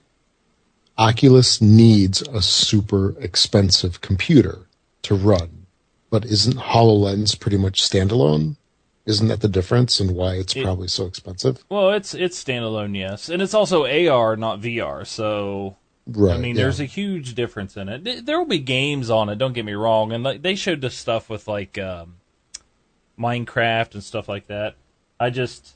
Oculus 0.97 1.61
needs 1.61 2.21
a 2.21 2.41
super 2.41 3.15
expensive 3.19 3.99
computer 4.01 4.67
to 5.03 5.15
run. 5.15 5.65
But 6.09 6.25
isn't 6.25 6.57
HoloLens 6.57 7.37
pretty 7.39 7.57
much 7.57 7.81
standalone? 7.81 8.55
Isn't 9.05 9.27
that 9.29 9.41
the 9.41 9.47
difference 9.47 9.99
and 9.99 10.11
why 10.11 10.35
it's 10.35 10.55
It- 10.55 10.63
probably 10.63 10.87
so 10.87 11.05
expensive? 11.05 11.63
Well, 11.69 11.91
it's 11.91 12.13
it's 12.13 12.41
standalone, 12.41 12.95
yes, 12.97 13.29
and 13.29 13.41
it's 13.41 13.53
also 13.53 13.85
AR, 13.85 14.35
not 14.35 14.59
VR. 14.61 15.05
So 15.05 15.77
Right. 16.07 16.33
I 16.35 16.37
mean, 16.39 16.55
yeah. 16.55 16.63
there's 16.63 16.79
a 16.79 16.85
huge 16.85 17.35
difference 17.35 17.77
in 17.77 17.87
it. 17.87 18.25
There 18.25 18.37
will 18.39 18.47
be 18.47 18.59
games 18.59 19.09
on 19.09 19.29
it. 19.29 19.37
Don't 19.37 19.53
get 19.53 19.65
me 19.65 19.73
wrong, 19.73 20.11
and 20.11 20.23
like 20.23 20.41
they 20.41 20.55
showed 20.55 20.81
this 20.81 20.95
stuff 20.95 21.29
with 21.29 21.47
like 21.47 21.77
um, 21.77 22.15
Minecraft 23.19 23.93
and 23.93 24.03
stuff 24.03 24.27
like 24.27 24.47
that. 24.47 24.75
I 25.19 25.29
just, 25.29 25.75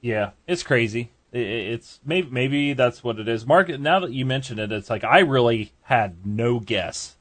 yeah, 0.00 0.30
it's 0.46 0.62
crazy. 0.62 1.10
I- 1.32 1.38
I 1.38 1.40
it's 1.40 2.00
maybe 2.04 2.28
maybe 2.30 2.72
that's 2.72 3.04
what 3.04 3.18
it 3.18 3.28
is. 3.28 3.46
Mark, 3.46 3.68
now 3.68 4.00
that 4.00 4.12
you 4.12 4.24
mention 4.24 4.58
it, 4.58 4.72
it's 4.72 4.90
like 4.90 5.04
I 5.04 5.20
really 5.20 5.72
had 5.82 6.24
no 6.26 6.60
guess 6.60 7.16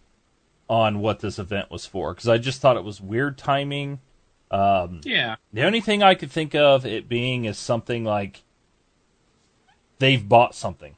on 0.69 0.99
what 0.99 1.19
this 1.19 1.37
event 1.37 1.69
was 1.69 1.85
for 1.85 2.13
because 2.13 2.27
I 2.27 2.37
just 2.37 2.59
thought 2.61 2.77
it 2.77 2.83
was 2.83 2.99
weird 3.01 3.37
timing. 3.37 3.99
Um, 4.51 5.01
Yeah, 5.03 5.35
the 5.53 5.63
only 5.63 5.81
thing 5.81 6.03
I 6.03 6.15
could 6.15 6.31
think 6.31 6.53
of 6.55 6.85
it 6.85 7.09
being 7.09 7.45
is 7.45 7.57
something 7.57 8.03
like 8.03 8.43
they've 9.99 10.27
bought 10.27 10.55
something. 10.55 10.95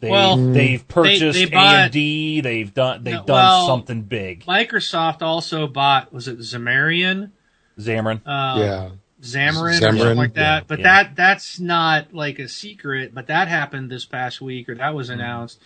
They, 0.00 0.10
Well, 0.10 0.36
they've 0.36 0.86
purchased 0.86 1.38
they 1.38 1.46
bought- 1.46 1.90
AMD. 1.92 2.40
They've 2.42 2.72
done 2.72 3.02
they've 3.04 3.14
No, 3.14 3.24
done 3.24 3.36
well- 3.36 3.66
something 3.66 4.02
big. 4.02 4.44
Microsoft 4.46 5.22
also 5.22 5.66
bought 5.66 6.12
was 6.12 6.28
it 6.28 6.38
Zamarian? 6.38 7.30
Xamarin. 7.78 8.20
Uh, 8.24 8.58
yeah. 8.60 8.88
Xamarin, 9.20 9.70
or 9.70 9.80
something 9.98 10.16
like 10.16 10.34
that. 10.34 10.60
yeah. 10.62 10.64
But 10.68 10.78
Yeah. 10.78 10.84
that 11.02 11.16
that's 11.16 11.58
not 11.58 12.14
like 12.14 12.38
a 12.38 12.48
secret. 12.48 13.12
But 13.12 13.26
that 13.26 13.48
happened 13.48 13.90
this 13.90 14.04
past 14.04 14.40
week, 14.40 14.68
or 14.68 14.76
that 14.76 14.94
was 14.94 15.10
announced. 15.10 15.58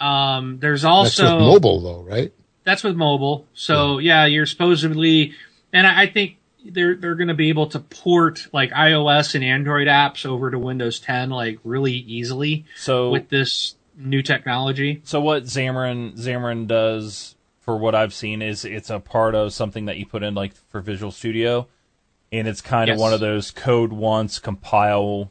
Um, 0.00 0.58
there's 0.60 0.82
That's 0.82 0.90
also 1.20 1.36
with 1.36 1.44
mobile 1.44 1.80
though, 1.80 2.02
right? 2.02 2.32
That's 2.64 2.84
with 2.84 2.94
mobile. 2.94 3.46
So 3.54 3.98
yeah, 3.98 4.26
you're 4.26 4.46
supposedly, 4.46 5.34
and 5.72 5.86
I 5.86 6.02
I 6.02 6.06
think 6.06 6.36
they're 6.64 6.94
they're 6.94 7.14
going 7.14 7.28
to 7.28 7.34
be 7.34 7.48
able 7.48 7.66
to 7.68 7.80
port 7.80 8.48
like 8.52 8.70
iOS 8.70 9.34
and 9.34 9.44
Android 9.44 9.88
apps 9.88 10.24
over 10.24 10.50
to 10.50 10.58
Windows 10.58 11.00
10 11.00 11.30
like 11.30 11.58
really 11.64 11.92
easily 11.92 12.64
So 12.76 13.10
with 13.10 13.28
this 13.28 13.74
new 13.96 14.22
technology. 14.22 15.00
So 15.04 15.20
what 15.20 15.44
Xamarin 15.44 16.16
Xamarin 16.16 16.66
does, 16.66 17.36
for 17.60 17.76
what 17.76 17.94
I've 17.94 18.14
seen, 18.14 18.42
is 18.42 18.64
it's 18.64 18.90
a 18.90 19.00
part 19.00 19.34
of 19.34 19.52
something 19.52 19.86
that 19.86 19.96
you 19.96 20.06
put 20.06 20.22
in 20.22 20.34
like 20.34 20.54
for 20.70 20.80
Visual 20.80 21.12
Studio, 21.12 21.68
and 22.30 22.48
it's 22.48 22.60
kind 22.60 22.90
of 22.90 22.98
one 22.98 23.12
of 23.12 23.20
those 23.20 23.50
code 23.50 23.92
once 23.92 24.38
compile 24.38 25.30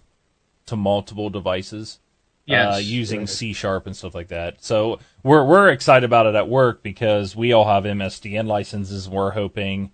to 0.68 0.76
multiple 0.76 1.30
devices. 1.30 2.00
Yes. 2.46 2.76
uh, 2.76 2.78
using 2.80 3.22
Right. 3.22 3.30
C 3.30 3.54
sharp 3.54 3.86
and 3.86 3.96
stuff 3.96 4.16
like 4.16 4.30
that. 4.30 4.64
So 4.64 5.00
we're 5.24 5.46
we're 5.46 5.70
excited 5.70 6.06
about 6.06 6.26
it 6.26 6.36
at 6.36 6.50
work 6.50 6.84
because 6.84 7.36
we 7.36 7.54
all 7.54 7.66
have 7.66 7.84
MSDN 7.84 8.48
licenses. 8.48 9.08
We're 9.08 9.32
hoping 9.32 9.92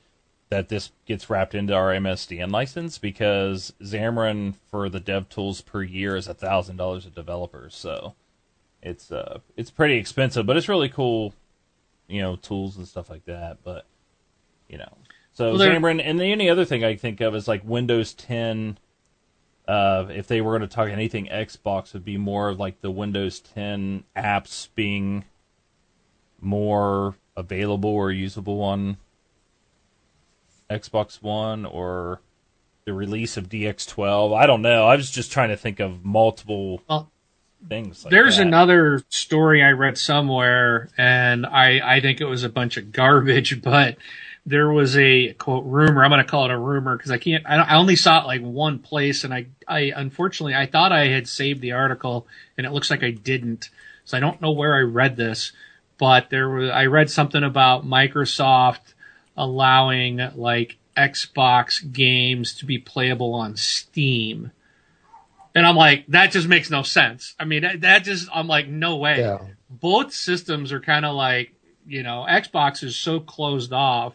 that 0.50 0.70
this 0.70 0.92
gets 1.06 1.30
wrapped 1.30 1.54
into 1.54 1.74
our 1.74 1.92
MSDN 1.92 2.52
license 2.52 2.98
because 2.98 3.74
Xamarin 3.82 4.56
for 4.70 4.88
the 4.90 5.00
dev 5.00 5.28
tools 5.30 5.62
per 5.62 5.84
year 5.84 6.16
is 6.16 6.28
a 6.28 6.34
thousand 6.34 6.78
dollars 6.78 7.06
a 7.06 7.10
developer. 7.10 7.70
So 7.70 8.16
it's 8.82 9.12
uh 9.12 9.40
it's 9.58 9.72
pretty 9.72 9.96
expensive, 9.96 10.46
but 10.46 10.56
it's 10.56 10.70
really 10.70 10.90
cool, 10.90 11.34
you 12.08 12.22
know, 12.22 12.38
tools 12.38 12.78
and 12.78 12.88
stuff 12.88 13.10
like 13.10 13.26
that. 13.26 13.58
But 13.64 13.86
you 14.70 14.78
know, 14.78 14.98
so 15.34 15.52
Well, 15.54 15.60
Xamarin 15.60 16.02
and 16.04 16.20
the 16.20 16.32
only 16.32 16.50
other 16.50 16.66
thing 16.66 16.84
I 16.84 16.96
think 16.96 17.20
of 17.22 17.36
is 17.36 17.48
like 17.48 17.62
Windows 17.64 18.14
10. 18.14 18.78
Uh, 19.68 20.08
if 20.10 20.28
they 20.28 20.40
were 20.40 20.58
going 20.58 20.68
to 20.68 20.74
talk 20.74 20.88
anything 20.88 21.28
Xbox, 21.28 21.92
would 21.92 22.06
be 22.06 22.16
more 22.16 22.54
like 22.54 22.80
the 22.80 22.90
Windows 22.90 23.42
10 23.42 24.06
apps 24.16 24.70
being 24.76 25.26
more 26.40 27.16
available 27.36 27.90
or 27.90 28.12
usable 28.12 28.62
on 28.62 28.96
Xbox 30.70 31.22
One 31.22 31.66
or 31.66 32.22
the 32.86 32.94
release 32.94 33.38
of 33.38 33.50
DX12. 33.50 34.36
I 34.38 34.46
don't 34.46 34.62
know. 34.62 34.86
I 34.88 34.96
was 34.96 35.12
just 35.12 35.32
trying 35.32 35.50
to 35.50 35.58
think 35.58 35.80
of 35.80 36.06
multiple 36.06 36.82
Well, 36.90 37.12
things. 37.68 38.06
Like 38.06 38.12
There's 38.12 38.38
that. 38.38 38.48
another 38.48 39.04
story 39.10 39.64
I 39.64 39.72
read 39.72 39.98
somewhere, 39.98 40.90
and 40.98 41.46
I, 41.46 41.98
I 41.98 42.02
think 42.02 42.22
it 42.22 42.26
was 42.26 42.44
a 42.44 42.50
bunch 42.50 42.78
of 42.78 42.92
garbage, 42.92 43.62
but 43.64 43.98
there 44.46 44.72
was 44.72 44.98
a 44.98 45.34
quote 45.34 45.66
rumor. 45.66 46.04
I'm 46.04 46.12
going 46.12 46.24
to 46.24 46.30
call 46.30 46.46
it 46.46 46.52
a 46.52 46.58
rumor 46.58 46.96
because 46.96 47.12
I 47.12 47.18
can't. 47.18 47.46
I, 47.46 47.56
I 47.58 47.76
only 47.76 47.98
saw 47.98 48.22
it 48.22 48.28
like 48.28 48.42
one 48.42 48.80
place, 48.80 49.26
and 49.26 49.34
I, 49.34 49.48
I 49.68 49.92
unfortunately 49.96 50.56
I 50.56 50.66
thought 50.66 50.94
I 50.94 51.08
had 51.08 51.28
saved 51.28 51.60
the 51.62 51.74
article, 51.74 52.26
and 52.58 52.66
it 52.66 52.72
looks 52.72 52.90
like 52.90 53.04
I 53.04 53.12
didn't. 53.12 53.70
So 54.06 54.16
I 54.16 54.22
don't 54.22 54.42
know 54.42 54.52
where 54.52 54.74
I 54.76 54.80
read 54.82 55.18
this, 55.18 55.52
but 55.98 56.30
there 56.30 56.48
was 56.50 56.70
I 56.70 56.86
read 56.86 57.10
something 57.12 57.44
about 57.44 57.86
Microsoft 57.86 58.94
allowing 59.38 60.20
like 60.36 60.78
Xbox 60.98 61.92
games 61.94 62.56
to 62.56 62.66
be 62.66 62.80
playable 62.80 63.34
on 63.36 63.56
Steam. 63.56 64.52
And 65.54 65.66
I'm 65.66 65.76
like, 65.76 66.06
that 66.08 66.32
just 66.32 66.48
makes 66.48 66.70
no 66.70 66.84
sense. 66.84 67.36
I 67.40 67.46
mean, 67.46 67.62
that, 67.62 67.82
that 67.82 68.04
just, 68.04 68.28
I'm 68.34 68.48
like, 68.48 68.68
no 68.68 68.98
way. 68.98 69.20
Yeah. 69.20 69.40
Both 69.70 70.14
systems 70.14 70.72
are 70.72 70.80
kind 70.80 71.06
of 71.06 71.16
like, 71.16 71.54
you 71.86 72.04
know, 72.04 72.26
Xbox 72.28 72.84
is 72.84 72.96
so 72.96 73.20
closed 73.20 73.74
off, 73.74 74.14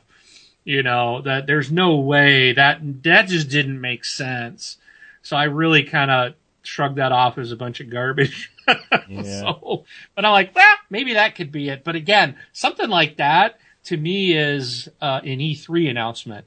you 0.64 0.82
know, 0.82 1.22
that 1.22 1.46
there's 1.46 1.70
no 1.72 1.96
way 1.96 2.52
that, 2.52 2.80
that 3.02 3.28
just 3.28 3.48
didn't 3.48 3.80
make 3.80 4.04
sense. 4.04 4.76
So 5.22 5.36
I 5.36 5.44
really 5.44 5.84
kind 5.84 6.10
of 6.10 6.34
shrugged 6.62 6.96
that 6.96 7.12
off 7.12 7.38
as 7.38 7.50
a 7.52 7.56
bunch 7.56 7.80
of 7.80 7.90
garbage. 7.90 8.50
Yeah. 9.08 9.40
So, 9.40 9.84
but 10.14 10.24
I'm 10.24 10.30
like, 10.30 10.54
well, 10.54 10.76
maybe 10.88 11.14
that 11.14 11.34
could 11.34 11.50
be 11.50 11.68
it. 11.68 11.82
But 11.82 11.96
again, 11.96 12.36
something 12.52 12.88
like 12.88 13.16
that 13.16 13.58
to 13.84 13.96
me 13.96 14.36
is 14.36 14.88
uh, 15.00 15.20
an 15.24 15.38
E3 15.38 15.90
announcement. 15.90 16.46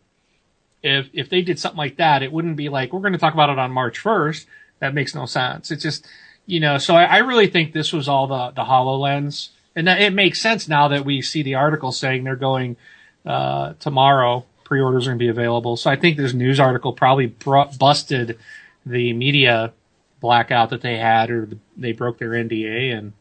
If 0.81 1.09
if 1.13 1.29
they 1.29 1.41
did 1.41 1.59
something 1.59 1.77
like 1.77 1.97
that, 1.97 2.23
it 2.23 2.31
wouldn't 2.31 2.57
be 2.57 2.69
like 2.69 2.93
we're 2.93 2.99
going 2.99 3.13
to 3.13 3.19
talk 3.19 3.33
about 3.33 3.49
it 3.49 3.59
on 3.59 3.71
March 3.71 4.01
1st. 4.01 4.45
That 4.79 4.93
makes 4.93 5.15
no 5.15 5.25
sense. 5.25 5.71
It's 5.71 5.83
just 5.83 6.05
you 6.45 6.59
know. 6.59 6.77
So 6.77 6.95
I, 6.95 7.03
I 7.05 7.17
really 7.19 7.47
think 7.47 7.73
this 7.73 7.91
was 7.91 8.07
all 8.07 8.27
the 8.27 8.51
the 8.51 8.63
Hololens, 8.63 9.49
and 9.75 9.87
that 9.87 9.99
it 9.99 10.13
makes 10.13 10.39
sense 10.41 10.67
now 10.67 10.87
that 10.89 11.03
we 11.03 11.21
see 11.21 11.43
the 11.43 11.55
article 11.55 11.91
saying 11.91 12.23
they're 12.23 12.35
going 12.35 12.77
uh, 13.25 13.73
tomorrow. 13.79 14.45
Pre-orders 14.63 15.05
are 15.05 15.11
going 15.11 15.19
to 15.19 15.23
be 15.23 15.29
available. 15.29 15.77
So 15.77 15.91
I 15.91 15.95
think 15.95 16.17
this 16.17 16.33
news 16.33 16.59
article 16.59 16.91
probably 16.91 17.27
brought, 17.27 17.77
busted 17.77 18.39
the 18.83 19.13
media 19.13 19.73
blackout 20.21 20.71
that 20.71 20.81
they 20.81 20.97
had, 20.97 21.29
or 21.29 21.49
they 21.77 21.91
broke 21.91 22.17
their 22.17 22.29
NDA, 22.29 22.97
and 22.97 23.13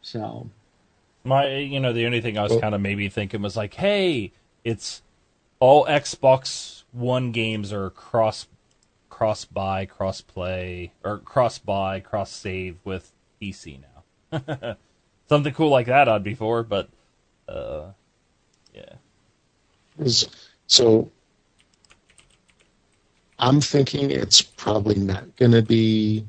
so 0.00 0.48
My, 1.24 1.56
you 1.56 1.80
know, 1.80 1.92
the 1.92 2.06
only 2.06 2.20
thing 2.20 2.36
I 2.36 2.42
was 2.42 2.60
kind 2.60 2.74
of 2.74 2.80
maybe 2.80 3.08
thinking 3.08 3.40
was 3.40 3.56
like, 3.56 3.74
hey, 3.74 4.32
it's 4.62 5.02
all 5.58 5.86
Xbox 5.86 6.82
One 6.92 7.32
games 7.32 7.72
are 7.72 7.90
cross 7.90 8.46
cross 9.08 9.44
buy, 9.44 9.86
cross 9.86 10.20
play, 10.20 10.92
or 11.04 11.18
cross 11.18 11.58
buy, 11.58 12.00
cross 12.00 12.30
save 12.30 12.76
with 12.84 13.12
PC 13.40 13.80
now. 13.80 14.76
Something 15.28 15.54
cool 15.54 15.70
like 15.70 15.86
that 15.86 16.08
I'd 16.08 16.24
be 16.24 16.34
for, 16.34 16.62
but 16.62 16.88
uh, 17.48 17.86
yeah, 18.74 18.94
So 20.66 21.10
I'm 23.38 23.60
thinking 23.60 24.10
it's 24.10 24.42
probably 24.42 24.96
not 24.96 25.36
going 25.36 25.52
to 25.52 25.62
be 25.62 26.26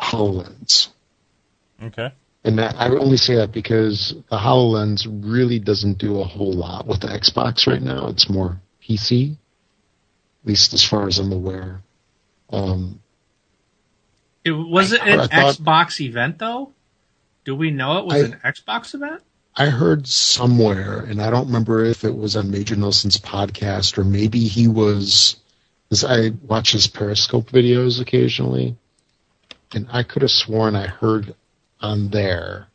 HoloLens. 0.00 0.88
okay, 1.82 2.12
And 2.44 2.58
that, 2.58 2.76
I 2.78 2.88
only 2.90 3.16
say 3.16 3.36
that 3.36 3.52
because 3.52 4.14
the 4.28 4.36
HoloLens 4.36 5.06
really 5.08 5.58
doesn't 5.58 5.96
do 5.96 6.20
a 6.20 6.24
whole 6.24 6.52
lot 6.52 6.86
with 6.86 7.00
the 7.00 7.06
Xbox 7.08 7.66
right 7.66 7.80
now. 7.80 8.08
It's 8.08 8.28
more 8.28 8.60
PC, 8.86 9.32
at 9.32 10.48
least 10.48 10.74
as 10.74 10.84
far 10.84 11.06
as 11.06 11.18
I'm 11.18 11.32
aware. 11.32 11.80
Um, 12.50 13.00
it 14.44 14.50
was 14.52 14.92
it 14.92 15.00
an 15.00 15.20
thought- 15.20 15.30
Xbox 15.56 16.00
event 16.00 16.38
though? 16.38 16.72
Do 17.44 17.54
we 17.54 17.70
know 17.70 17.98
it 17.98 18.04
was 18.04 18.14
I- 18.14 18.26
an 18.26 18.40
Xbox 18.44 18.94
event? 18.94 19.22
I 19.56 19.66
heard 19.66 20.06
somewhere, 20.08 20.98
and 21.00 21.22
I 21.22 21.30
don't 21.30 21.46
remember 21.46 21.84
if 21.84 22.04
it 22.04 22.14
was 22.16 22.34
on 22.36 22.50
Major 22.50 22.74
Nelson's 22.74 23.18
podcast 23.18 23.96
or 23.96 24.04
maybe 24.04 24.40
he 24.40 24.66
was, 24.66 25.36
because 25.88 26.04
I 26.04 26.30
watch 26.42 26.72
his 26.72 26.88
Periscope 26.88 27.50
videos 27.50 28.00
occasionally, 28.00 28.76
and 29.72 29.86
I 29.92 30.02
could 30.02 30.22
have 30.22 30.30
sworn 30.32 30.74
I 30.74 30.88
heard 30.88 31.36
on 31.80 32.08
there 32.08 32.68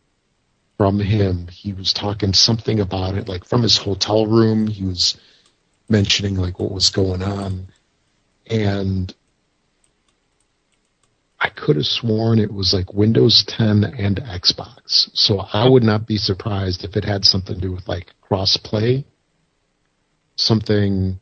from 0.77 0.99
him 0.99 1.47
he 1.47 1.73
was 1.73 1.91
talking 1.93 2.33
something 2.33 2.79
about 2.79 3.15
it, 3.15 3.27
like 3.27 3.43
from 3.45 3.63
his 3.63 3.77
hotel 3.77 4.25
room. 4.25 4.67
He 4.67 4.85
was 4.85 5.17
mentioning 5.89 6.35
like 6.35 6.59
what 6.59 6.71
was 6.71 6.89
going 6.89 7.21
on, 7.21 7.67
and 8.47 9.13
I 11.39 11.49
could 11.49 11.77
have 11.77 11.85
sworn 11.85 12.39
it 12.39 12.53
was 12.53 12.73
like 12.73 12.93
Windows 12.93 13.45
10 13.45 13.83
and 13.83 14.17
Xbox. 14.17 15.09
So 15.13 15.39
I 15.39 15.67
would 15.67 15.83
not 15.83 16.05
be 16.05 16.17
surprised 16.17 16.83
if 16.83 16.97
it 16.97 17.05
had 17.05 17.23
something 17.25 17.55
to 17.55 17.61
do 17.61 17.71
with 17.71 17.87
like 17.87 18.13
cross-play, 18.21 19.05
something 20.35 21.19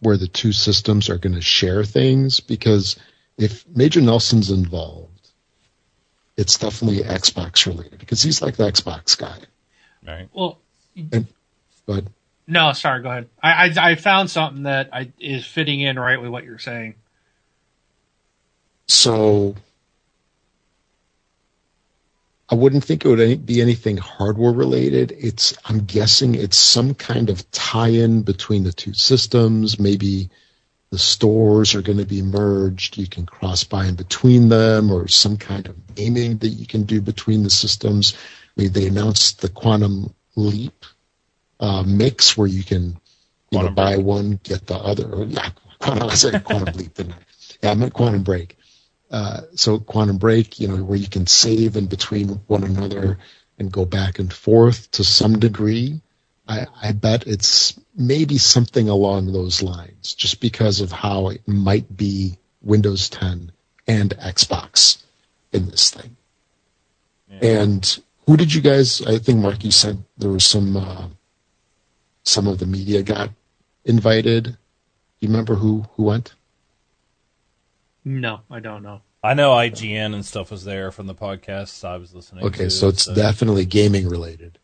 where 0.00 0.16
the 0.16 0.26
two 0.26 0.52
systems 0.52 1.08
are 1.08 1.18
going 1.18 1.34
to 1.34 1.40
share 1.40 1.84
things. 1.84 2.40
Because 2.40 2.96
if 3.38 3.64
Major 3.68 4.00
Nelson's 4.00 4.50
involved, 4.50 5.03
it's 6.36 6.58
definitely 6.58 7.00
Xbox 7.00 7.66
related 7.66 7.98
because 7.98 8.22
he's 8.22 8.42
like 8.42 8.56
the 8.56 8.64
Xbox 8.64 9.16
guy. 9.18 9.38
right. 10.06 10.28
Well, 10.32 10.58
But 11.86 12.04
no, 12.46 12.72
sorry, 12.72 13.02
go 13.02 13.10
ahead. 13.10 13.28
I 13.42 13.68
I, 13.68 13.90
I 13.90 13.94
found 13.94 14.30
something 14.30 14.64
that 14.64 14.90
I, 14.92 15.12
is 15.18 15.46
fitting 15.46 15.80
in 15.80 15.98
right 15.98 16.20
with 16.20 16.30
what 16.30 16.44
you're 16.44 16.58
saying. 16.58 16.94
So 18.86 19.54
I 22.48 22.54
wouldn't 22.54 22.84
think 22.84 23.04
it 23.04 23.08
would 23.08 23.20
any, 23.20 23.36
be 23.36 23.62
anything 23.62 23.96
hardware 23.96 24.52
related. 24.52 25.12
It's 25.18 25.56
I'm 25.64 25.84
guessing 25.84 26.34
it's 26.34 26.58
some 26.58 26.94
kind 26.94 27.30
of 27.30 27.50
tie-in 27.50 28.22
between 28.22 28.64
the 28.64 28.72
two 28.72 28.92
systems. 28.92 29.78
Maybe 29.78 30.28
the 30.94 30.98
stores 30.98 31.74
are 31.74 31.82
going 31.82 31.98
to 31.98 32.04
be 32.04 32.22
merged. 32.22 32.96
You 32.96 33.08
can 33.08 33.26
cross 33.26 33.64
buy 33.64 33.86
in 33.86 33.96
between 33.96 34.48
them, 34.48 34.92
or 34.92 35.08
some 35.08 35.36
kind 35.36 35.66
of 35.66 35.94
gaming 35.94 36.38
that 36.38 36.48
you 36.48 36.66
can 36.66 36.84
do 36.84 37.00
between 37.00 37.42
the 37.42 37.50
systems. 37.50 38.14
I 38.56 38.62
mean, 38.62 38.72
they 38.72 38.86
announced 38.86 39.40
the 39.40 39.48
Quantum 39.48 40.14
Leap 40.36 40.84
uh, 41.58 41.82
mix 41.82 42.36
where 42.36 42.46
you 42.46 42.62
can 42.62 42.98
you 43.50 43.58
know 43.58 43.70
buy 43.70 43.96
one 43.96 44.38
get 44.42 44.66
the 44.66 44.76
other. 44.76 45.12
Or, 45.12 45.24
yeah, 45.24 45.50
quantum, 45.80 46.08
I 46.10 46.14
said 46.14 46.44
Quantum 46.44 46.74
Leap. 46.76 46.94
Didn't 46.94 47.14
I? 47.14 47.18
Yeah, 47.62 47.70
I 47.72 47.74
meant 47.74 47.92
Quantum 47.92 48.22
Break 48.22 48.56
uh, 49.14 49.42
so 49.54 49.78
Quantum 49.78 50.18
Break, 50.18 50.58
you 50.58 50.66
know, 50.66 50.82
where 50.82 50.98
you 50.98 51.08
can 51.08 51.28
save 51.28 51.76
in 51.76 51.86
between 51.86 52.28
one 52.48 52.64
another 52.64 53.18
and 53.58 53.70
go 53.70 53.84
back 53.84 54.18
and 54.18 54.32
forth 54.32 54.90
to 54.92 55.04
some 55.04 55.38
degree. 55.38 56.00
I, 56.48 56.66
I 56.82 56.90
bet 56.90 57.28
it's 57.28 57.78
maybe 57.96 58.38
something 58.38 58.88
along 58.88 59.32
those 59.32 59.62
lines, 59.62 60.14
just 60.14 60.40
because 60.40 60.80
of 60.80 60.92
how 60.92 61.28
it 61.28 61.46
might 61.46 61.96
be 61.96 62.38
Windows 62.62 63.08
10 63.08 63.52
and 63.86 64.10
Xbox 64.18 65.02
in 65.52 65.68
this 65.68 65.90
thing. 65.90 66.16
Yeah. 67.28 67.62
And 67.62 67.98
who 68.26 68.36
did 68.36 68.52
you 68.52 68.60
guys? 68.60 69.02
I 69.02 69.18
think 69.18 69.40
Mark, 69.40 69.64
you 69.64 69.70
said 69.70 70.02
there 70.16 70.30
was 70.30 70.44
some 70.44 70.76
uh, 70.76 71.08
some 72.22 72.46
of 72.46 72.58
the 72.58 72.66
media 72.66 73.02
got 73.02 73.30
invited. 73.84 74.56
You 75.20 75.28
remember 75.28 75.54
who 75.54 75.84
who 75.96 76.04
went? 76.04 76.34
No, 78.04 78.40
I 78.50 78.60
don't 78.60 78.82
know. 78.82 79.02
I 79.22 79.32
know 79.32 79.52
IGN 79.52 80.14
and 80.14 80.24
stuff 80.24 80.50
was 80.50 80.64
there 80.64 80.90
from 80.90 81.06
the 81.06 81.14
podcasts 81.14 81.82
I 81.82 81.96
was 81.96 82.14
listening 82.14 82.44
okay, 82.44 82.64
to. 82.64 82.70
so 82.70 82.88
it's 82.88 83.04
so. 83.04 83.14
definitely 83.14 83.64
gaming 83.64 84.06
related. 84.08 84.58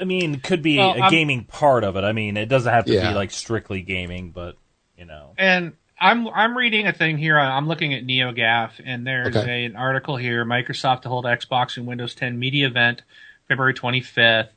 I 0.00 0.04
mean, 0.04 0.40
could 0.40 0.62
be 0.62 0.78
well, 0.78 0.94
a 0.94 1.00
I'm, 1.00 1.10
gaming 1.10 1.44
part 1.44 1.84
of 1.84 1.96
it. 1.96 2.04
I 2.04 2.12
mean, 2.12 2.36
it 2.36 2.46
doesn't 2.46 2.72
have 2.72 2.84
to 2.86 2.92
yeah. 2.92 3.10
be 3.10 3.14
like 3.14 3.30
strictly 3.30 3.82
gaming, 3.82 4.30
but 4.30 4.56
you 4.96 5.04
know. 5.04 5.34
And 5.36 5.74
I'm 6.00 6.28
I'm 6.28 6.56
reading 6.56 6.86
a 6.86 6.92
thing 6.92 7.18
here. 7.18 7.38
I'm 7.38 7.68
looking 7.68 7.94
at 7.94 8.04
NeoGAF, 8.04 8.80
and 8.84 9.06
there's 9.06 9.36
okay. 9.36 9.64
a, 9.64 9.66
an 9.66 9.76
article 9.76 10.16
here: 10.16 10.44
Microsoft 10.44 11.02
to 11.02 11.08
hold 11.08 11.24
Xbox 11.24 11.76
and 11.76 11.86
Windows 11.86 12.14
10 12.14 12.38
media 12.38 12.66
event 12.66 13.02
February 13.48 13.74
25th. 13.74 14.48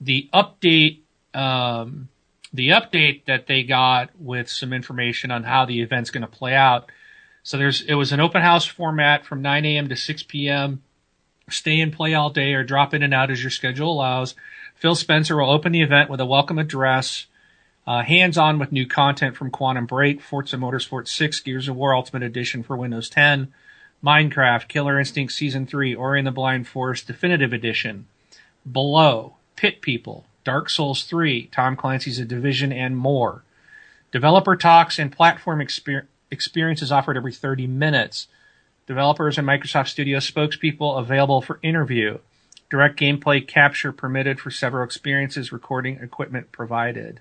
The 0.00 0.30
update, 0.32 1.00
um, 1.34 2.08
the 2.52 2.70
update 2.70 3.26
that 3.26 3.46
they 3.46 3.64
got 3.64 4.10
with 4.18 4.48
some 4.48 4.72
information 4.72 5.30
on 5.30 5.42
how 5.44 5.66
the 5.66 5.82
event's 5.82 6.10
going 6.10 6.22
to 6.22 6.28
play 6.28 6.54
out 6.54 6.90
so 7.42 7.56
there's 7.56 7.82
it 7.82 7.94
was 7.94 8.12
an 8.12 8.20
open 8.20 8.42
house 8.42 8.66
format 8.66 9.24
from 9.24 9.42
9 9.42 9.64
a.m. 9.64 9.88
to 9.88 9.96
6 9.96 10.22
p.m. 10.24 10.82
Stay 11.48 11.80
and 11.80 11.92
play 11.92 12.14
all 12.14 12.30
day 12.30 12.54
or 12.54 12.62
drop 12.62 12.94
in 12.94 13.02
and 13.02 13.14
out 13.14 13.30
as 13.30 13.42
your 13.42 13.50
schedule 13.50 13.92
allows. 13.92 14.34
Phil 14.80 14.94
Spencer 14.94 15.36
will 15.36 15.50
open 15.50 15.72
the 15.72 15.82
event 15.82 16.08
with 16.08 16.20
a 16.20 16.26
welcome 16.26 16.58
address. 16.58 17.26
Uh, 17.86 18.02
hands 18.02 18.38
on 18.38 18.58
with 18.58 18.72
new 18.72 18.86
content 18.86 19.36
from 19.36 19.50
Quantum 19.50 19.84
Break, 19.84 20.22
Forza 20.22 20.56
Motorsport 20.56 21.06
6, 21.06 21.40
Gears 21.40 21.68
of 21.68 21.76
War 21.76 21.94
Ultimate 21.94 22.22
Edition 22.22 22.62
for 22.62 22.78
Windows 22.78 23.10
10, 23.10 23.52
Minecraft, 24.02 24.68
Killer 24.68 24.98
Instinct 24.98 25.34
Season 25.34 25.66
3, 25.66 25.94
Ori 25.94 26.20
and 26.20 26.26
the 26.26 26.30
Blind 26.30 26.66
Forest 26.66 27.06
Definitive 27.06 27.52
Edition, 27.52 28.06
Below, 28.70 29.34
Pit 29.54 29.82
People, 29.82 30.24
Dark 30.44 30.70
Souls 30.70 31.04
3, 31.04 31.50
Tom 31.52 31.76
Clancy's 31.76 32.18
A 32.18 32.24
Division, 32.24 32.72
and 32.72 32.96
more. 32.96 33.42
Developer 34.12 34.56
talks 34.56 34.98
and 34.98 35.12
platform 35.12 35.60
experience 35.60 36.08
experience 36.30 36.80
is 36.80 36.92
offered 36.92 37.18
every 37.18 37.32
30 37.32 37.66
minutes. 37.66 38.28
Developers 38.86 39.36
and 39.36 39.46
Microsoft 39.46 39.88
Studio 39.88 40.20
spokespeople 40.20 40.98
available 40.98 41.42
for 41.42 41.58
interview. 41.62 42.18
Direct 42.70 42.98
gameplay 42.98 43.46
capture 43.46 43.92
permitted 43.92 44.40
for 44.40 44.50
several 44.50 44.84
experiences, 44.84 45.52
recording 45.52 45.98
equipment 46.00 46.52
provided, 46.52 47.20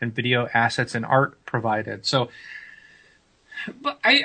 and 0.00 0.14
video 0.14 0.48
assets 0.52 0.94
and 0.94 1.04
art 1.06 1.42
provided. 1.44 2.04
So, 2.04 2.30
but 3.80 3.98
I 4.04 4.24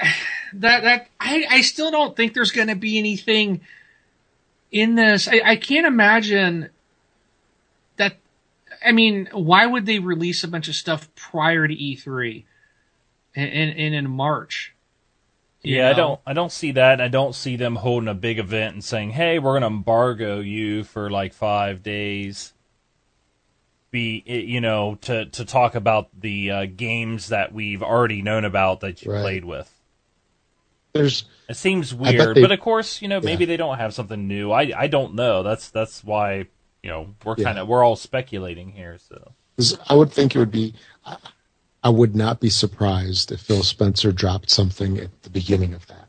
that 0.54 0.84
that 0.84 1.10
I, 1.20 1.46
I 1.50 1.62
still 1.62 1.92
don't 1.92 2.16
think 2.16 2.34
there's 2.34 2.52
going 2.52 2.70
to 2.70 2.76
be 2.76 2.98
anything 2.98 3.62
in 4.72 4.96
this. 4.96 5.28
I, 5.28 5.42
I 5.46 5.56
can't 5.56 5.86
imagine 5.86 6.70
that. 7.98 8.18
I 8.84 8.92
mean, 8.92 9.30
why 9.32 9.66
would 9.66 9.86
they 9.86 10.00
release 10.00 10.44
a 10.44 10.48
bunch 10.48 10.68
of 10.68 10.76
stuff 10.76 11.08
prior 11.16 11.68
to 11.68 11.76
E3? 11.76 12.44
and, 13.36 13.78
and, 13.78 13.96
in 13.96 14.10
March. 14.10 14.73
Yeah, 15.64 15.84
know? 15.86 15.90
I 15.90 15.94
don't 15.94 16.20
I 16.28 16.34
don't 16.34 16.52
see 16.52 16.72
that. 16.74 17.00
I 17.00 17.08
don't 17.08 17.34
see 17.34 17.56
them 17.56 17.78
holding 17.78 18.10
a 18.10 18.14
big 18.14 18.38
event 18.38 18.74
and 18.74 18.84
saying, 18.84 19.12
"Hey, 19.12 19.40
we're 19.40 19.54
going 19.54 19.62
to 19.62 19.68
embargo 19.68 20.40
you 20.40 20.84
for 20.84 21.10
like 21.10 21.34
5 21.34 21.82
days." 21.82 22.54
Be 23.92 24.24
you 24.26 24.60
know 24.60 24.96
to 25.02 25.26
to 25.28 25.46
talk 25.46 25.76
about 25.76 26.10
the 26.20 26.52
uh, 26.52 26.66
games 26.66 27.28
that 27.28 27.54
we've 27.54 27.84
already 27.84 28.24
known 28.24 28.44
about 28.44 28.80
that 28.82 29.04
you 29.04 29.12
right. 29.12 29.22
played 29.22 29.46
with. 29.46 29.72
There's 30.94 31.26
it 31.48 31.58
seems 31.58 31.94
weird, 31.94 32.38
they, 32.38 32.42
but 32.42 32.52
of 32.52 32.60
course, 32.60 33.02
you 33.02 33.08
know, 33.08 33.22
maybe 33.22 33.44
yeah. 33.44 33.50
they 33.50 33.58
don't 33.58 33.78
have 33.78 33.94
something 33.94 34.28
new. 34.28 34.52
I 34.52 34.72
I 34.76 34.88
don't 34.88 35.14
know. 35.14 35.44
That's 35.44 35.70
that's 35.70 36.04
why 36.04 36.48
you 36.82 36.90
know 36.90 37.14
we're 37.24 37.36
kind 37.36 37.60
of 37.60 37.68
yeah. 37.68 37.72
we're 37.72 37.84
all 37.84 37.96
speculating 37.96 38.72
here. 38.72 38.98
So 38.98 39.34
I 39.88 39.94
would 39.94 40.12
think 40.12 40.36
it 40.36 40.40
would 40.40 40.52
be. 40.52 40.74
I 41.84 41.90
would 41.90 42.16
not 42.16 42.40
be 42.40 42.50
surprised 42.50 43.32
if 43.32 43.42
Phil 43.42 43.64
Spencer 43.64 44.12
dropped 44.12 44.50
something 44.50 44.98
at 44.98 45.24
the 45.24 45.30
beginning 45.30 45.74
of 45.74 45.86
that. 45.88 46.08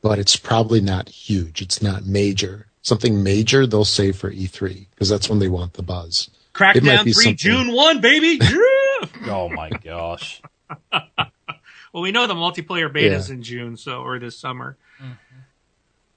But 0.00 0.20
it's 0.20 0.36
probably 0.36 0.80
not 0.80 1.08
huge. 1.08 1.60
It's 1.60 1.82
not 1.82 2.06
major. 2.06 2.66
Something 2.82 3.22
major 3.22 3.66
they'll 3.66 3.84
save 3.84 4.16
for 4.16 4.30
E3 4.30 4.86
because 4.90 5.08
that's 5.08 5.28
when 5.28 5.40
they 5.40 5.48
want 5.48 5.74
the 5.74 5.82
buzz. 5.82 6.30
Crackdown 6.54 7.02
3 7.02 7.12
something... 7.12 7.36
June 7.36 7.72
1, 7.72 8.00
baby. 8.00 8.38
oh 9.26 9.48
my 9.48 9.70
gosh. 9.70 10.40
well, 10.92 12.02
we 12.02 12.12
know 12.12 12.26
the 12.28 12.34
multiplayer 12.34 12.92
beta's 12.92 13.28
yeah. 13.28 13.34
in 13.34 13.42
June, 13.42 13.76
so 13.76 14.02
or 14.02 14.20
this 14.20 14.38
summer. 14.38 14.76
Mm-hmm. 15.02 15.12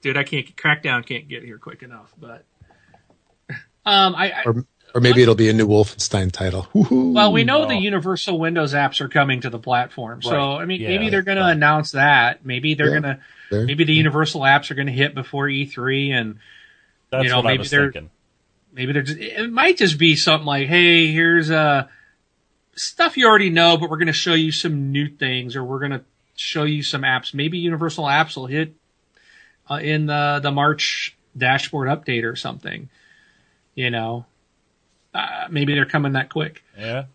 Dude, 0.02 0.18
I 0.18 0.24
can't 0.24 0.56
Crackdown 0.56 1.06
can't 1.06 1.28
get 1.28 1.44
here 1.44 1.58
quick 1.58 1.84
enough, 1.84 2.14
but 2.20 2.46
um, 3.86 4.16
I, 4.16 4.32
I 4.32 4.44
or, 4.46 4.66
or 4.94 5.02
maybe 5.02 5.22
it'll 5.22 5.36
be 5.36 5.50
a 5.50 5.54
new 5.54 5.68
Wolfenstein 5.68 6.32
title. 6.32 6.68
Woo-hoo. 6.74 7.14
Well, 7.14 7.32
we 7.32 7.44
know 7.44 7.64
oh. 7.64 7.68
the 7.68 7.76
Universal 7.76 8.40
Windows 8.40 8.74
apps 8.74 9.02
are 9.02 9.10
coming 9.10 9.42
to 9.42 9.50
the 9.50 9.60
platform, 9.60 10.22
so 10.22 10.32
right. 10.32 10.62
I 10.62 10.66
mean, 10.66 10.82
yeah, 10.82 10.90
maybe 10.90 11.10
they're 11.10 11.22
going 11.22 11.38
to 11.38 11.48
announce 11.48 11.92
that. 11.92 12.46
Maybe 12.46 12.74
they're 12.74 12.94
yeah, 12.94 13.00
going 13.00 13.18
to, 13.52 13.66
maybe 13.66 13.84
the 13.84 13.94
Universal 13.94 14.42
apps 14.42 14.72
are 14.72 14.76
going 14.76 14.88
to 14.88 14.94
hit 14.94 15.16
before 15.16 15.48
E3, 15.48 16.12
and 16.12 16.40
That's 17.10 17.24
you 17.24 17.30
know, 17.30 17.42
maybe 17.42 17.64
they're, 17.66 17.92
thinking. 17.92 18.10
maybe 18.74 18.94
they're. 18.94 19.04
Just, 19.04 19.20
it 19.20 19.52
might 19.52 19.78
just 19.78 19.98
be 19.98 20.16
something 20.16 20.46
like, 20.46 20.68
hey, 20.68 21.12
here's 21.12 21.50
uh 21.52 21.88
stuff 22.76 23.18
you 23.18 23.28
already 23.28 23.50
know, 23.50 23.78
but 23.78 23.90
we're 23.90 23.98
going 23.98 24.08
to 24.08 24.14
show 24.14 24.34
you 24.34 24.52
some 24.52 24.92
new 24.92 25.08
things, 25.08 25.56
or 25.56 25.64
we're 25.64 25.80
going 25.80 25.92
to 25.92 26.04
show 26.36 26.64
you 26.64 26.84
some 26.84 27.04
apps. 27.04 27.34
Maybe 27.34 27.58
Universal 27.60 28.06
apps 28.06 28.36
will 28.36 28.48
hit 28.48 28.74
uh, 29.70 29.76
in 29.76 30.06
the 30.06 30.40
the 30.42 30.52
March 30.52 31.16
dashboard 31.38 31.88
update 31.88 32.24
or 32.24 32.36
something. 32.36 32.90
You 33.76 33.90
know, 33.90 34.26
uh, 35.14 35.48
maybe 35.50 35.74
they're 35.74 35.86
coming 35.86 36.14
that 36.14 36.30
quick. 36.30 36.64
Yeah. 36.78 37.06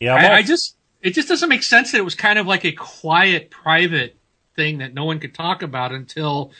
Yeah. 0.00 0.14
I, 0.14 0.36
I, 0.36 0.42
just 0.42 0.76
it 1.00 1.10
just 1.10 1.28
doesn't 1.28 1.48
make 1.48 1.62
sense 1.62 1.92
that 1.92 1.98
it 1.98 2.04
was 2.04 2.14
kind 2.14 2.38
of 2.38 2.46
like 2.46 2.64
a 2.64 2.72
quiet, 2.72 3.50
private 3.50 4.16
thing 4.56 4.78
that 4.78 4.94
no 4.94 5.04
one 5.04 5.20
could 5.20 5.34
talk 5.34 5.62
about 5.62 5.92
until 5.92 6.52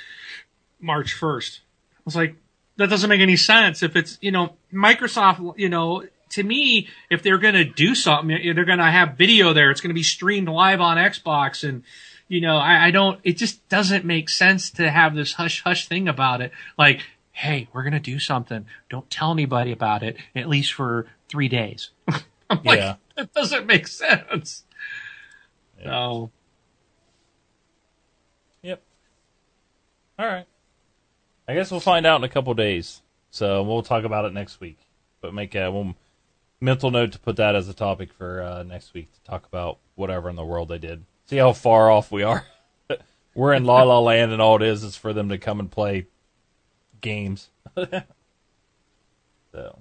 March 0.80 1.12
first. 1.12 1.60
I 1.96 2.00
was 2.04 2.16
like, 2.16 2.36
that 2.76 2.88
doesn't 2.88 3.08
make 3.08 3.20
any 3.20 3.36
sense. 3.36 3.82
If 3.82 3.96
it's 3.96 4.18
you 4.20 4.30
know 4.30 4.54
Microsoft, 4.72 5.58
you 5.58 5.68
know. 5.68 6.04
To 6.30 6.42
me, 6.42 6.88
if 7.10 7.22
they're 7.22 7.36
going 7.36 7.56
to 7.56 7.64
do 7.64 7.94
something, 7.94 8.28
they're 8.54 8.64
going 8.64 8.78
to 8.78 8.90
have 8.90 9.18
video 9.18 9.52
there. 9.52 9.70
It's 9.70 9.82
going 9.82 9.90
to 9.90 9.94
be 9.94 10.02
streamed 10.02 10.48
live 10.48 10.80
on 10.80 10.96
Xbox, 10.96 11.62
and 11.62 11.82
you 12.26 12.40
know, 12.40 12.56
I, 12.56 12.86
I, 12.86 12.90
don't. 12.90 13.20
It 13.22 13.36
just 13.36 13.68
doesn't 13.68 14.06
make 14.06 14.30
sense 14.30 14.70
to 14.70 14.90
have 14.90 15.14
this 15.14 15.34
hush 15.34 15.62
hush 15.62 15.88
thing 15.88 16.08
about 16.08 16.40
it. 16.40 16.52
Like, 16.78 17.02
hey, 17.32 17.68
we're 17.72 17.82
going 17.82 17.92
to 17.92 18.00
do 18.00 18.18
something. 18.18 18.66
Don't 18.88 19.08
tell 19.10 19.32
anybody 19.32 19.72
about 19.72 20.02
it, 20.02 20.16
at 20.34 20.48
least 20.48 20.74
for 20.74 21.06
three 21.28 21.48
days. 21.48 21.90
I'm 22.08 22.62
like, 22.64 22.78
yeah. 22.78 22.96
that 23.16 23.32
doesn't 23.32 23.66
make 23.66 23.88
sense. 23.88 24.64
Yeah. 25.80 25.84
So. 25.84 26.30
Yep. 28.62 28.82
All 30.18 30.26
right. 30.26 30.46
I 31.48 31.54
guess 31.54 31.70
we'll 31.70 31.80
find 31.80 32.06
out 32.06 32.20
in 32.20 32.24
a 32.24 32.28
couple 32.28 32.54
days. 32.54 33.02
So 33.30 33.62
we'll 33.62 33.82
talk 33.82 34.04
about 34.04 34.26
it 34.26 34.32
next 34.32 34.60
week. 34.60 34.78
But 35.20 35.34
make 35.34 35.54
a 35.54 35.70
we'll, 35.70 35.94
mental 36.60 36.90
note 36.90 37.12
to 37.12 37.18
put 37.18 37.36
that 37.36 37.54
as 37.54 37.68
a 37.68 37.74
topic 37.74 38.12
for 38.12 38.42
uh, 38.42 38.62
next 38.62 38.94
week 38.94 39.12
to 39.12 39.20
talk 39.22 39.46
about 39.46 39.78
whatever 39.94 40.30
in 40.30 40.36
the 40.36 40.44
world 40.44 40.68
they 40.68 40.78
did. 40.78 41.04
See 41.26 41.36
how 41.36 41.52
far 41.52 41.90
off 41.90 42.12
we 42.12 42.22
are. 42.22 42.46
We're 43.34 43.54
in 43.54 43.64
La 43.64 43.82
La 43.82 43.98
Land, 43.98 44.32
and 44.32 44.42
all 44.42 44.56
it 44.56 44.62
is 44.62 44.84
is 44.84 44.96
for 44.96 45.12
them 45.12 45.30
to 45.30 45.38
come 45.38 45.58
and 45.58 45.70
play 45.70 46.06
games. 47.02 47.50
so, 49.52 49.78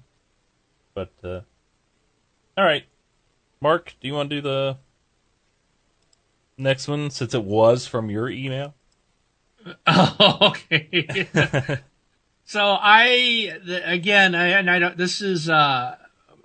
but 0.94 1.12
uh, 1.24 1.42
all 2.58 2.66
right, 2.66 2.84
Mark, 3.62 3.96
do 4.02 4.08
you 4.08 4.14
want 4.14 4.30
to 4.30 4.36
do 4.36 4.42
the 4.42 4.78
next 6.58 6.88
one 6.88 7.10
since 7.10 7.34
it 7.34 7.44
was 7.44 7.88
from 7.88 8.10
your 8.10 8.30
email? 8.30 8.76
Oh, 9.88 10.38
okay. 10.72 11.28
so 12.46 12.78
I 12.80 13.58
the, 13.66 13.90
again, 13.90 14.36
I, 14.36 14.48
and 14.48 14.70
I 14.70 14.80
don't. 14.80 14.98
This 14.98 15.22
is 15.22 15.50
uh, 15.50 15.96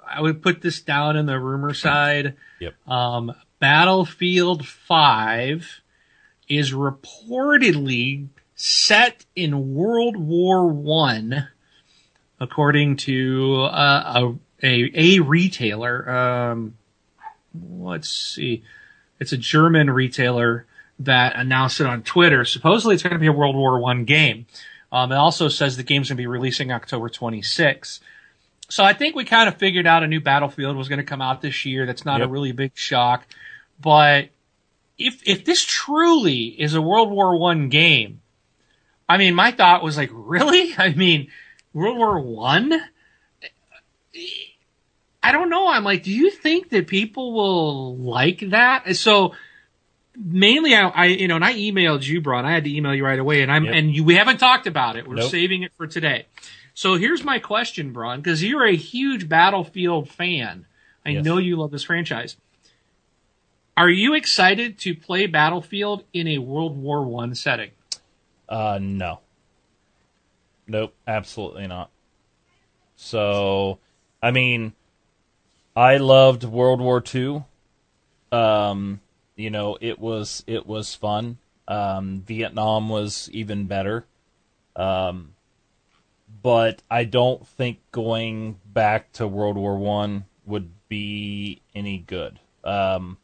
I 0.06 0.20
would 0.20 0.42
put 0.42 0.62
this 0.62 0.80
down 0.80 1.16
in 1.16 1.26
the 1.26 1.38
rumor 1.38 1.74
side. 1.74 2.36
Yep. 2.60 2.74
Um, 2.88 3.34
Battlefield 3.58 4.66
Five 4.66 5.80
is 6.48 6.72
reportedly 6.72 8.28
set 8.56 9.24
in 9.36 9.74
World 9.74 10.16
War 10.16 10.66
One, 10.66 11.48
according 12.40 12.96
to 12.98 13.62
uh, 13.70 14.32
a, 14.62 14.66
a, 14.66 14.90
a 15.18 15.20
retailer. 15.20 16.10
Um, 16.10 16.74
let's 17.54 18.08
see, 18.08 18.62
it's 19.20 19.32
a 19.32 19.36
German 19.36 19.90
retailer 19.90 20.66
that 20.98 21.36
announced 21.36 21.80
it 21.80 21.86
on 21.86 22.02
Twitter. 22.02 22.44
Supposedly, 22.44 22.94
it's 22.94 23.02
going 23.02 23.12
to 23.12 23.18
be 23.20 23.26
a 23.26 23.32
World 23.32 23.54
War 23.56 23.78
One 23.78 24.04
game. 24.04 24.46
Um, 24.90 25.12
it 25.12 25.16
also 25.16 25.48
says 25.48 25.76
the 25.76 25.82
game's 25.82 26.08
going 26.08 26.16
to 26.16 26.20
be 26.22 26.26
releasing 26.26 26.72
October 26.72 27.08
26. 27.08 28.00
So 28.68 28.82
I 28.82 28.94
think 28.94 29.14
we 29.14 29.24
kind 29.24 29.48
of 29.48 29.56
figured 29.56 29.86
out 29.86 30.02
a 30.02 30.06
new 30.08 30.20
Battlefield 30.20 30.76
was 30.76 30.88
going 30.88 30.98
to 30.98 31.04
come 31.04 31.20
out 31.22 31.42
this 31.42 31.64
year. 31.66 31.86
That's 31.86 32.04
not 32.04 32.20
Yep. 32.20 32.28
a 32.28 32.32
really 32.32 32.52
big 32.52 32.72
shock, 32.74 33.26
but 33.80 34.30
if 34.98 35.20
if 35.28 35.44
this 35.44 35.62
truly 35.64 36.46
is 36.46 36.74
a 36.74 36.80
World 36.80 37.10
War 37.10 37.38
One 37.38 37.68
game, 37.68 38.22
I 39.08 39.18
mean, 39.18 39.34
my 39.34 39.50
thought 39.52 39.82
was 39.82 39.96
like, 39.96 40.10
really? 40.12 40.74
I 40.78 40.92
mean, 40.94 41.28
World 41.72 41.98
War 41.98 42.18
One? 42.20 42.72
I 45.22 45.32
don't 45.32 45.50
know. 45.50 45.68
I'm 45.68 45.84
like, 45.84 46.02
do 46.04 46.12
you 46.12 46.30
think 46.30 46.70
that 46.70 46.86
people 46.86 47.32
will 47.34 47.96
like 47.96 48.40
that? 48.50 48.96
So 48.96 49.34
mainly, 50.16 50.74
I, 50.74 50.88
I 50.88 51.04
you 51.06 51.28
know, 51.28 51.36
and 51.36 51.44
I 51.44 51.54
emailed 51.54 52.06
you, 52.06 52.20
Brun. 52.20 52.44
I 52.44 52.52
had 52.52 52.64
to 52.64 52.74
email 52.74 52.94
you 52.94 53.04
right 53.04 53.18
away, 53.18 53.42
and 53.42 53.50
I'm 53.50 53.64
Yep. 53.64 53.74
and 53.74 53.94
you, 53.94 54.04
we 54.04 54.14
haven't 54.14 54.38
talked 54.38 54.66
about 54.66 54.96
it. 54.96 55.08
We're 55.08 55.16
Nope. 55.16 55.30
saving 55.30 55.62
it 55.62 55.72
for 55.76 55.86
today. 55.86 56.26
So 56.74 56.94
here's 56.94 57.24
my 57.24 57.38
question, 57.38 57.92
Brun, 57.92 58.20
because 58.20 58.44
you're 58.44 58.66
a 58.66 58.76
huge 58.76 59.28
Battlefield 59.28 60.08
fan. 60.10 60.66
I 61.04 61.10
Yes. 61.10 61.24
know 61.24 61.38
you 61.38 61.56
love 61.56 61.70
this 61.70 61.84
franchise. 61.84 62.36
Are 63.76 63.90
you 63.90 64.14
excited 64.14 64.78
to 64.80 64.94
play 64.94 65.26
Battlefield 65.26 66.04
in 66.12 66.26
a 66.28 66.38
World 66.38 66.76
War 66.78 67.02
One 67.04 67.34
setting? 67.34 67.70
Uh, 68.48 68.78
no. 68.80 69.20
Nope, 70.66 70.94
absolutely 71.06 71.66
not. 71.66 71.90
So, 72.96 73.78
I 74.22 74.30
mean, 74.30 74.72
I 75.76 75.98
loved 75.98 76.44
World 76.44 76.80
War 76.80 77.02
II. 77.14 77.44
Um, 78.32 79.00
you 79.36 79.50
know, 79.50 79.76
it 79.80 79.98
was 79.98 80.42
it 80.46 80.66
was 80.66 80.94
fun. 80.94 81.38
Um, 81.68 82.22
Vietnam 82.26 82.88
was 82.88 83.28
even 83.32 83.66
better. 83.66 84.06
Um, 84.74 85.34
but 86.42 86.82
I 86.90 87.04
don't 87.04 87.46
think 87.46 87.78
going 87.92 88.58
back 88.66 89.12
to 89.14 89.28
World 89.28 89.56
War 89.56 89.76
One 89.76 90.24
would 90.44 90.70
be 90.88 91.60
any 91.74 91.98
good. 91.98 92.38
Um, 92.64 93.18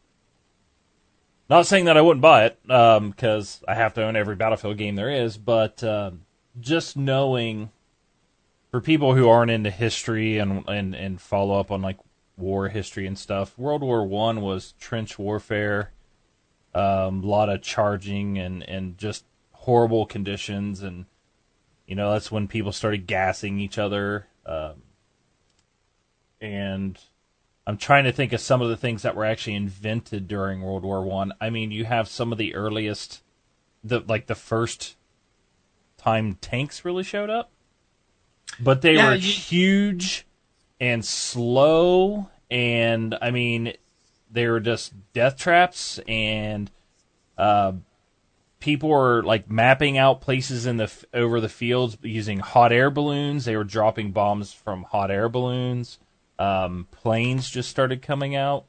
not 1.52 1.66
saying 1.66 1.84
that 1.84 1.96
I 1.96 2.00
wouldn't 2.00 2.22
buy 2.22 2.46
it, 2.46 2.58
because 2.62 3.62
I 3.68 3.74
have 3.74 3.94
to 3.94 4.04
own 4.04 4.16
every 4.16 4.36
Battlefield 4.36 4.78
game 4.78 4.96
there 4.96 5.10
is, 5.10 5.36
but 5.38 5.82
um 5.84 6.22
just 6.60 6.96
knowing 6.96 7.70
for 8.70 8.80
people 8.80 9.14
who 9.14 9.28
aren't 9.28 9.50
into 9.50 9.70
history 9.70 10.38
and, 10.38 10.66
and, 10.68 10.94
and 10.94 11.20
follow 11.20 11.58
up 11.58 11.70
on 11.70 11.82
like 11.82 11.98
war 12.36 12.68
history 12.68 13.06
and 13.06 13.18
stuff, 13.18 13.58
World 13.58 13.82
War 13.82 14.06
One 14.06 14.40
was 14.40 14.72
trench 14.78 15.18
warfare, 15.18 15.92
um, 16.74 17.22
a 17.22 17.26
lot 17.26 17.48
of 17.48 17.62
charging 17.62 18.38
and, 18.38 18.66
and 18.68 18.96
just 18.98 19.24
horrible 19.52 20.06
conditions, 20.06 20.82
and 20.82 21.06
you 21.86 21.94
know 21.94 22.12
that's 22.12 22.32
when 22.32 22.48
people 22.48 22.72
started 22.72 23.06
gassing 23.06 23.60
each 23.60 23.78
other. 23.78 24.26
Um, 24.44 24.82
and 26.40 26.98
I'm 27.66 27.76
trying 27.76 28.04
to 28.04 28.12
think 28.12 28.32
of 28.32 28.40
some 28.40 28.60
of 28.60 28.68
the 28.68 28.76
things 28.76 29.02
that 29.02 29.14
were 29.14 29.24
actually 29.24 29.54
invented 29.54 30.26
during 30.26 30.62
World 30.62 30.82
War 30.82 31.02
One. 31.04 31.32
I. 31.40 31.46
I 31.46 31.50
mean, 31.50 31.70
you 31.70 31.84
have 31.84 32.08
some 32.08 32.32
of 32.32 32.38
the 32.38 32.54
earliest, 32.54 33.22
the 33.84 34.00
like 34.00 34.26
the 34.26 34.34
first 34.34 34.96
time 35.96 36.34
tanks 36.40 36.84
really 36.84 37.04
showed 37.04 37.30
up, 37.30 37.50
but 38.58 38.82
they 38.82 38.94
Yeah, 38.96 39.10
were 39.10 39.14
you- 39.14 39.32
huge 39.32 40.26
and 40.80 41.04
slow, 41.04 42.28
and 42.50 43.16
I 43.22 43.30
mean, 43.30 43.74
they 44.30 44.48
were 44.48 44.58
just 44.60 44.92
death 45.12 45.36
traps, 45.38 46.00
and 46.08 46.68
uh, 47.38 47.74
people 48.58 48.88
were 48.88 49.22
like 49.22 49.48
mapping 49.48 49.96
out 49.98 50.20
places 50.20 50.66
in 50.66 50.78
the 50.78 50.90
over 51.14 51.40
the 51.40 51.48
fields 51.48 51.96
using 52.02 52.40
hot 52.40 52.72
air 52.72 52.90
balloons. 52.90 53.44
They 53.44 53.56
were 53.56 53.62
dropping 53.62 54.10
bombs 54.10 54.52
from 54.52 54.82
hot 54.84 55.12
air 55.12 55.28
balloons. 55.28 56.00
Um, 56.42 56.88
planes 56.90 57.48
just 57.48 57.70
started 57.70 58.02
coming 58.02 58.34
out. 58.34 58.64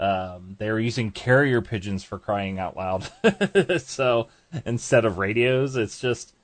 Um, 0.00 0.56
they 0.58 0.68
were 0.72 0.80
using 0.80 1.12
carrier 1.12 1.62
pigeons 1.62 2.02
for 2.02 2.18
crying 2.18 2.58
out 2.58 2.76
loud. 2.76 3.08
so 3.80 4.26
instead 4.66 5.04
of 5.04 5.18
radios, 5.18 5.76
it's 5.76 6.00
just 6.00 6.34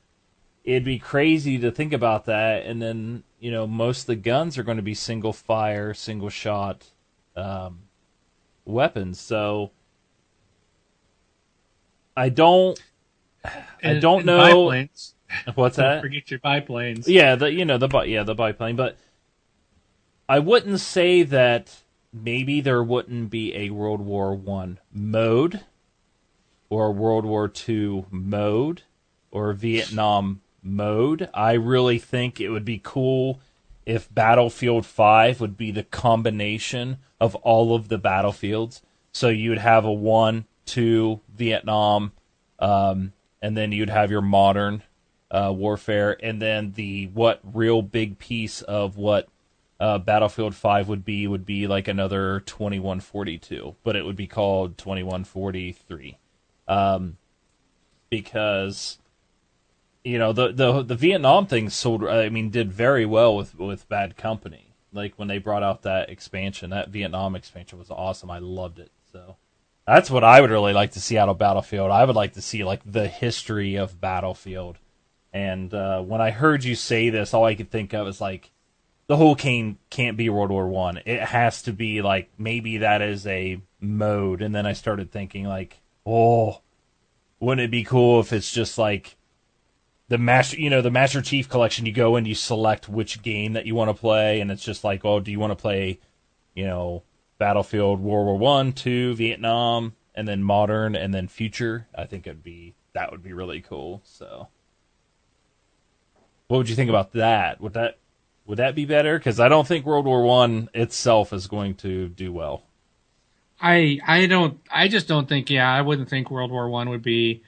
it'd 0.63 0.85
be 0.85 1.01
crazy 1.01 1.59
to 1.59 1.73
think 1.73 1.93
about 1.93 2.27
that. 2.27 2.67
And 2.67 2.81
then 2.81 3.25
you 3.41 3.51
know 3.51 3.67
most 3.67 4.03
of 4.03 4.07
the 4.07 4.17
guns 4.17 4.59
are 4.59 4.63
going 4.63 4.77
to 4.77 4.83
be 4.83 4.95
single 4.95 5.33
fire, 5.33 5.93
single 5.93 6.31
shot 6.31 6.87
um, 7.35 7.81
weapons. 8.65 9.21
So 9.21 9.73
I 12.17 12.29
don't. 12.29 12.81
I 13.83 13.95
don't 13.95 14.25
know 14.25 14.69
biplanes. 14.69 15.15
what's 15.55 15.79
that. 15.79 16.01
forget 16.01 16.31
your 16.31 16.39
biplanes. 16.39 17.09
Yeah, 17.09 17.35
the 17.35 17.53
you 17.53 17.65
know 17.65 17.79
the 17.79 17.89
yeah 18.03 18.23
the 18.23 18.37
biplane, 18.37 18.77
but 18.77 18.97
I 20.31 20.39
wouldn't 20.39 20.79
say 20.79 21.25
that 21.25 21.79
maybe 22.13 22.61
there 22.61 22.85
wouldn't 22.85 23.31
be 23.31 23.53
a 23.57 23.71
World 23.71 24.01
War 24.01 24.33
One 24.33 24.79
mode, 24.93 25.63
or 26.69 26.87
a 26.87 26.93
World 26.93 27.25
War 27.25 27.49
Two 27.49 28.07
mode, 28.13 28.83
or 29.33 29.53
Vietnam 29.55 30.41
mode. 30.63 31.29
I 31.35 31.55
really 31.55 31.99
think 31.99 32.41
it 32.41 32.51
would 32.51 32.65
be 32.65 32.81
cool 32.81 33.41
if 33.85 34.15
Battlefield 34.15 34.87
Five 34.87 35.41
would 35.41 35.57
be 35.57 35.73
the 35.73 35.83
combination 35.83 36.99
of 37.21 37.35
all 37.35 37.75
of 37.75 37.89
the 37.89 37.99
battlefields. 37.99 38.83
So 39.13 39.31
you'd 39.31 39.59
have 39.59 39.85
a 39.85 39.93
one, 39.93 40.45
two, 40.65 41.23
Vietnam, 41.35 42.13
um, 42.61 43.15
and 43.43 43.57
then 43.57 43.73
you'd 43.73 43.91
have 43.91 44.13
your 44.13 44.23
modern 44.23 44.85
uh, 45.29 45.53
warfare, 45.53 46.17
and 46.23 46.41
then 46.41 46.75
the 46.77 47.07
what 47.09 47.41
real 47.43 47.83
big 47.83 48.21
piece 48.21 48.63
of 48.63 48.97
what 48.97 49.27
uh, 49.81 49.99
Battlefield 49.99 50.55
Five 50.55 50.89
would 50.89 51.05
be 51.05 51.27
would 51.27 51.47
be 51.47 51.67
like 51.67 51.89
another 51.89 52.41
twenty 52.41 52.79
one 52.79 53.01
forty 53.01 53.39
two, 53.39 53.77
but 53.83 53.97
it 53.97 54.05
would 54.05 54.17
be 54.17 54.27
called 54.27 54.77
twenty 54.77 55.03
one 55.03 55.25
forty 55.25 55.73
three, 55.73 56.19
um, 56.69 57.17
because 58.11 58.99
you 60.05 60.19
know 60.19 60.35
the 60.35 60.53
the 60.53 60.83
the 60.83 60.95
Vietnam 60.95 61.47
thing 61.47 61.71
sold. 61.71 62.05
I 62.05 62.29
mean, 62.29 62.51
did 62.51 62.71
very 62.71 63.07
well 63.07 63.35
with 63.35 63.59
with 63.59 63.89
Bad 63.89 64.19
Company. 64.19 64.75
Like 64.93 65.15
when 65.17 65.29
they 65.29 65.39
brought 65.39 65.63
out 65.63 65.83
that 65.83 66.11
expansion, 66.11 66.71
that 66.71 66.91
Vietnam 66.91 67.35
expansion 67.35 67.79
was 67.79 67.91
awesome. 67.91 68.31
I 68.31 68.39
loved 68.39 68.79
it. 68.79 68.91
So 69.13 69.37
that's 69.87 70.11
what 70.11 70.25
I 70.25 70.41
would 70.41 70.51
really 70.51 70.73
like 70.73 70.93
to 70.93 71.01
see 71.01 71.17
out 71.17 71.29
of 71.29 71.39
Battlefield. 71.39 71.91
I 71.91 72.05
would 72.05 72.17
like 72.17 72.35
to 72.35 72.43
see 72.43 72.65
like 72.65 72.81
the 72.85 73.09
history 73.09 73.77
of 73.77 74.01
Battlefield. 74.01 74.79
And 75.33 75.73
uh, 75.73 76.03
when 76.03 76.21
I 76.21 76.33
heard 76.33 76.65
you 76.65 76.75
say 76.75 77.09
this, 77.09 77.33
all 77.33 77.45
I 77.45 77.55
could 77.55 77.71
think 77.71 77.95
of 77.95 78.09
is 78.09 78.21
like 78.21 78.51
the 79.11 79.17
whole 79.17 79.35
game 79.35 79.77
can't 79.91 80.17
be 80.17 80.29
World 80.29 80.53
War 80.53 80.69
One. 80.69 81.01
It 81.05 81.21
has 81.21 81.63
to 81.63 81.73
be 81.73 82.01
like 82.01 82.31
maybe 82.39 82.77
that 82.77 83.03
is 83.03 83.27
a 83.27 83.61
mode. 83.81 84.41
And 84.41 84.55
then 84.55 84.67
I 84.67 84.73
started 84.73 85.11
thinking 85.11 85.47
like, 85.47 85.81
oh, 86.07 86.61
wouldn't 87.41 87.65
it 87.65 87.73
be 87.73 87.83
cool 87.83 88.21
if 88.21 88.33
it's 88.33 88.53
just 88.53 88.79
like 88.79 89.17
the 90.07 90.17
master, 90.17 90.61
you 90.61 90.71
know, 90.71 90.81
the 90.81 90.93
Master 90.93 91.21
Chief 91.23 91.49
Collection? 91.49 91.87
You 91.87 91.93
go 91.93 92.15
and 92.15 92.25
you 92.25 92.37
select 92.37 92.89
which 92.89 93.21
game 93.21 93.55
that 93.55 93.67
you 93.67 93.75
want 93.75 93.91
to 93.91 94.01
play, 94.01 94.41
and 94.41 94.49
it's 94.49 94.63
just 94.63 94.85
like, 94.85 95.05
oh, 95.05 95.19
do 95.19 95.33
you 95.33 95.41
want 95.41 95.51
to 95.51 95.61
play, 95.61 95.99
you 96.55 96.65
know, 96.65 97.03
Battlefield 97.37 97.99
World 97.99 98.27
War 98.27 98.39
One, 98.39 98.73
Two, 98.73 99.17
Vietnam, 99.17 99.97
and 100.15 100.29
then 100.29 100.45
modern, 100.45 100.95
and 100.95 101.13
then 101.13 101.27
future? 101.27 101.89
I 101.97 102.05
think 102.05 102.29
it'd 102.29 102.45
be 102.45 102.77
that 102.93 103.11
would 103.11 103.25
be 103.25 103.33
really 103.33 103.61
cool. 103.61 104.03
So. 104.05 104.47
What 106.47 106.59
would 106.59 106.69
you 106.69 106.75
think 106.77 106.91
about 106.91 107.13
that? 107.13 107.61
Would 107.61 107.75
that 107.75 108.00
would 108.51 108.59
that 108.59 108.75
be 108.75 108.85
better? 108.85 109.17
Because 109.17 109.39
I 109.39 109.49
don't 109.49 109.65
think 109.67 109.87
World 109.87 110.07
War 110.07 110.25
One 110.25 110.69
itself 110.75 111.33
is 111.33 111.47
going 111.47 111.77
to 111.77 112.09
do 112.09 112.33
well. 112.33 112.65
I 113.61 114.01
I 114.05 114.27
don't 114.27 114.59
I 114.71 114.89
just 114.89 115.07
don't 115.07 115.29
think 115.29 115.51
yeah 115.51 115.73
I 115.73 115.83
wouldn't 115.83 116.11
think 116.11 116.31
World 116.33 116.51
War 116.51 116.69
One 116.69 116.89
would 116.91 117.03
be 117.03 117.43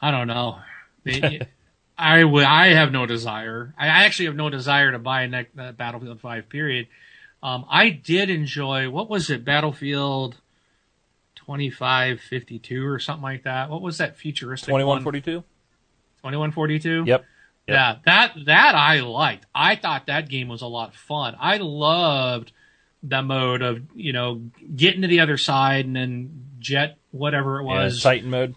I 0.00 0.10
don't 0.12 0.28
know 0.28 0.58
They- 1.04 1.48
I 1.98 2.22
would 2.22 2.44
I 2.44 2.68
have 2.68 2.92
no 2.92 3.04
desire 3.04 3.74
I 3.76 3.88
actually 3.88 4.26
have 4.26 4.36
no 4.36 4.48
desire 4.48 4.92
to 4.92 4.98
buy 5.00 5.22
a 5.22 5.28
neck 5.28 5.48
uh, 5.58 5.72
Battlefield 5.72 6.20
Five 6.20 6.48
period. 6.48 6.86
Um, 7.42 7.64
I 7.68 7.90
did 7.90 8.30
enjoy 8.30 8.90
what 8.90 9.10
was 9.10 9.28
it 9.28 9.44
Battlefield 9.44 10.36
twenty 11.34 11.68
five 11.70 12.20
fifty 12.20 12.60
two 12.60 12.86
or 12.86 13.00
something 13.00 13.24
like 13.24 13.42
that. 13.42 13.70
What 13.70 13.82
was 13.82 13.98
that 13.98 14.16
futuristic 14.16 14.68
Twenty 14.68 14.84
one 14.84 14.98
one? 14.98 15.02
forty 15.02 15.20
two. 15.20 15.42
Twenty 16.20 16.36
one 16.36 16.52
forty 16.52 16.78
two. 16.78 17.02
Yep. 17.06 17.24
Yep. 17.68 17.74
Yeah, 17.76 17.96
that 18.06 18.32
that 18.46 18.74
I 18.74 19.00
liked. 19.00 19.46
I 19.54 19.76
thought 19.76 20.06
that 20.06 20.28
game 20.28 20.48
was 20.48 20.62
a 20.62 20.66
lot 20.66 20.88
of 20.90 20.94
fun. 20.96 21.36
I 21.38 21.58
loved 21.58 22.50
the 23.04 23.22
mode 23.22 23.62
of 23.62 23.82
you 23.94 24.12
know 24.12 24.42
getting 24.74 25.02
to 25.02 25.08
the 25.08 25.20
other 25.20 25.36
side 25.36 25.84
and 25.86 25.94
then 25.96 26.46
jet 26.58 26.98
whatever 27.12 27.60
it 27.60 27.64
Yeah, 27.66 27.84
was. 27.84 28.02
Titan 28.02 28.30
mode. 28.30 28.54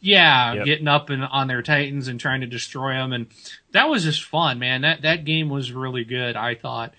yeah, 0.00 0.54
Yep. 0.54 0.64
getting 0.66 0.88
up 0.88 1.10
and 1.10 1.24
on 1.24 1.48
their 1.48 1.62
titans 1.62 2.06
and 2.08 2.20
trying 2.20 2.40
to 2.42 2.46
destroy 2.46 2.92
them, 2.94 3.12
and 3.12 3.26
that 3.72 3.88
was 3.88 4.04
just 4.04 4.22
fun, 4.24 4.58
man. 4.58 4.82
That 4.82 5.02
that 5.02 5.24
game 5.24 5.48
was 5.48 5.72
really 5.72 6.04
good. 6.04 6.36
I 6.36 6.54
thought. 6.54 6.94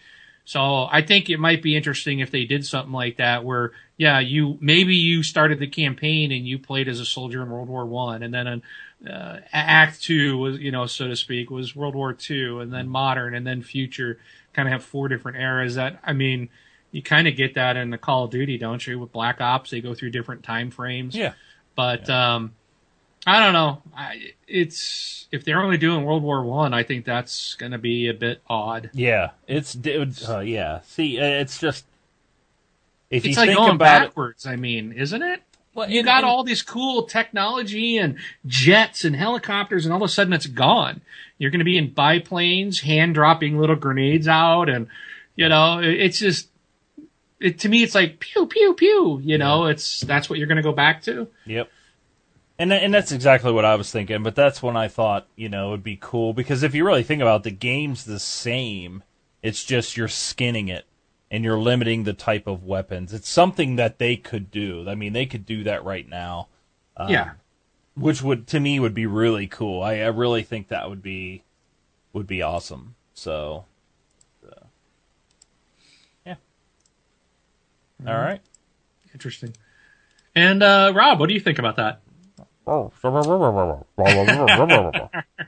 So 0.50 0.88
I 0.92 1.04
think 1.04 1.30
it 1.30 1.40
might 1.40 1.62
be 1.62 1.76
interesting 1.76 2.22
if 2.22 2.32
they 2.32 2.46
did 2.46 2.66
something 2.66 2.92
like 2.92 3.18
that, 3.18 3.46
where 3.46 3.72
yeah, 3.98 4.18
you 4.20 4.58
maybe 4.60 4.96
you 4.96 5.22
started 5.22 5.60
the 5.60 5.68
campaign 5.68 6.32
and 6.32 6.48
you 6.48 6.58
played 6.58 6.88
as 6.88 7.00
a 7.00 7.06
soldier 7.06 7.44
in 7.44 7.52
World 7.52 7.70
War 7.70 7.86
One, 7.86 8.24
and 8.24 8.34
then 8.34 8.48
an, 8.48 8.64
uh, 9.08 9.42
Act 9.54 10.02
Two 10.02 10.40
was 10.40 10.58
you 10.58 10.72
know 10.72 10.88
so 10.88 11.08
to 11.08 11.16
speak 11.16 11.52
was 11.52 11.76
World 11.76 11.94
War 11.94 12.14
Two, 12.14 12.62
and 12.62 12.74
then 12.74 12.90
modern, 12.90 13.36
and 13.36 13.46
then 13.46 13.62
future. 13.62 14.18
Kind 14.54 14.68
of 14.68 14.72
have 14.72 14.84
four 14.84 15.08
different 15.08 15.38
eras. 15.38 15.76
That 15.76 16.00
I 16.04 16.14
mean, 16.14 16.50
you 16.92 17.04
kind 17.04 17.28
of 17.28 17.36
get 17.36 17.54
that 17.54 17.78
in 17.78 17.92
the 17.92 18.00
Call 18.00 18.24
of 18.24 18.32
Duty, 18.32 18.58
don't 18.58 18.88
you? 18.88 18.98
With 18.98 19.12
Black 19.12 19.42
Ops, 19.42 19.70
they 19.70 19.82
go 19.82 19.94
through 19.94 20.10
different 20.10 20.42
time 20.42 20.72
frames. 20.72 21.14
Yeah. 21.14 21.34
But 21.76 22.10
um, 22.10 22.56
I 23.28 23.40
don't 23.40 23.54
know. 23.54 23.82
I, 23.96 24.34
it's 24.48 25.28
if 25.32 25.44
they're 25.44 25.62
only 25.62 25.78
doing 25.78 26.06
World 26.06 26.24
War 26.24 26.44
One, 26.44 26.74
I, 26.74 26.80
I 26.80 26.84
think 26.84 27.06
that's 27.06 27.56
going 27.56 27.74
to 27.74 27.78
be 27.78 28.08
a 28.08 28.14
bit 28.14 28.42
odd. 28.50 28.90
Yeah, 28.94 29.32
it's 29.48 29.76
uh, 29.76 30.40
yeah. 30.40 30.82
See, 30.82 31.20
uh, 31.20 31.26
it's 31.26 31.60
just 31.60 31.86
if 33.10 33.26
it's 33.26 33.36
you 33.36 33.42
like 33.42 33.50
think 33.50 33.60
going 33.60 33.76
about 33.76 34.02
backwards. 34.02 34.46
It, 34.46 34.50
I 34.50 34.56
mean, 34.56 34.94
isn't 34.94 35.22
it? 35.22 35.42
Well, 35.76 35.90
you 35.90 36.04
got 36.04 36.24
all 36.24 36.44
this 36.44 36.62
cool 36.62 37.04
technology 37.04 37.98
and 37.98 38.18
jets 38.46 39.06
and 39.06 39.16
helicopters, 39.16 39.86
and 39.86 39.94
all 39.94 40.04
of 40.04 40.10
a 40.10 40.12
sudden 40.12 40.34
it's 40.34 40.48
gone. 40.48 41.02
You're 41.38 41.52
going 41.52 41.60
to 41.60 41.66
be 41.66 41.78
in 41.78 41.94
biplanes, 41.94 42.82
hand 42.82 43.16
dropping 43.16 43.58
little 43.58 43.76
grenades 43.76 44.28
out, 44.28 44.68
and 44.68 44.88
you 45.36 45.48
know, 45.48 45.80
it's 45.82 46.20
just 46.20 46.50
it, 47.40 47.60
to 47.60 47.70
me, 47.70 47.84
it's 47.84 47.96
like 47.96 48.20
pew 48.20 48.46
pew 48.48 48.74
pew. 48.74 49.22
You 49.24 49.38
know, 49.38 49.66
it's 49.66 50.02
that's 50.02 50.30
what 50.30 50.40
you're 50.40 50.48
going 50.48 50.58
to 50.58 50.64
go 50.64 50.74
back 50.74 51.04
to. 51.04 51.28
Yep. 51.46 51.72
And 52.60 52.74
and 52.74 52.94
that's 52.94 53.14
exactly 53.14 53.54
what 53.54 53.64
I 53.64 53.76
was 53.76 53.90
thinking. 53.90 54.22
But 54.22 54.36
that's 54.36 54.62
when 54.62 54.76
I 54.76 54.90
thought 54.90 55.28
you 55.38 55.48
know 55.48 55.70
it'd 55.70 55.84
be 55.84 55.98
cool 56.00 56.34
because 56.34 56.62
if 56.62 56.76
you 56.76 56.86
really 56.86 57.04
think 57.04 57.22
about 57.22 57.42
it, 57.42 57.44
the 57.44 57.52
game's 57.52 58.04
the 58.04 58.20
same. 58.20 59.02
It's 59.42 59.64
just 59.64 59.96
you're 59.96 60.10
skinning 60.10 60.68
it 60.68 60.86
and 61.32 61.46
you're 61.46 61.58
limiting 61.58 62.04
the 62.04 62.14
type 62.14 62.48
of 62.48 62.66
weapons. 62.66 63.14
It's 63.14 63.30
something 63.30 63.78
that 63.78 63.98
they 63.98 64.18
could 64.18 64.52
do. 64.52 64.86
I 64.90 64.96
mean, 64.96 65.14
they 65.14 65.26
could 65.26 65.46
do 65.46 65.64
that 65.64 65.86
right 65.86 66.08
now. 66.08 66.50
Um, 66.98 67.10
yeah. 67.10 67.32
Which 67.96 68.22
would 68.22 68.46
to 68.48 68.60
me 68.60 68.78
would 68.80 68.94
be 68.94 69.06
really 69.06 69.48
cool. 69.48 69.82
I, 69.82 70.00
I 70.00 70.08
really 70.08 70.44
think 70.44 70.68
that 70.68 70.90
would 70.90 71.02
be 71.02 71.44
would 72.12 72.28
be 72.28 72.42
awesome. 72.42 72.96
So 73.14 73.64
Yeah. 76.26 76.36
All 78.06 78.18
right. 78.18 78.42
Interesting. 79.14 79.56
And 80.36 80.62
uh, 80.62 80.92
Rob, 80.94 81.20
what 81.20 81.28
do 81.30 81.34
you 81.34 81.40
think 81.40 81.58
about 81.58 81.78
that? 81.78 82.02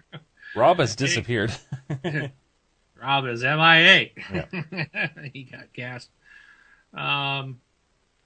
Rob 0.56 0.80
has 0.80 0.96
disappeared. 0.96 1.56
Rob 3.02 3.26
is 3.26 3.42
MIA. 3.44 4.10
Yeah. 4.32 4.46
he 5.34 5.44
got 5.44 5.74
gassed. 5.74 6.10
Um, 6.94 7.60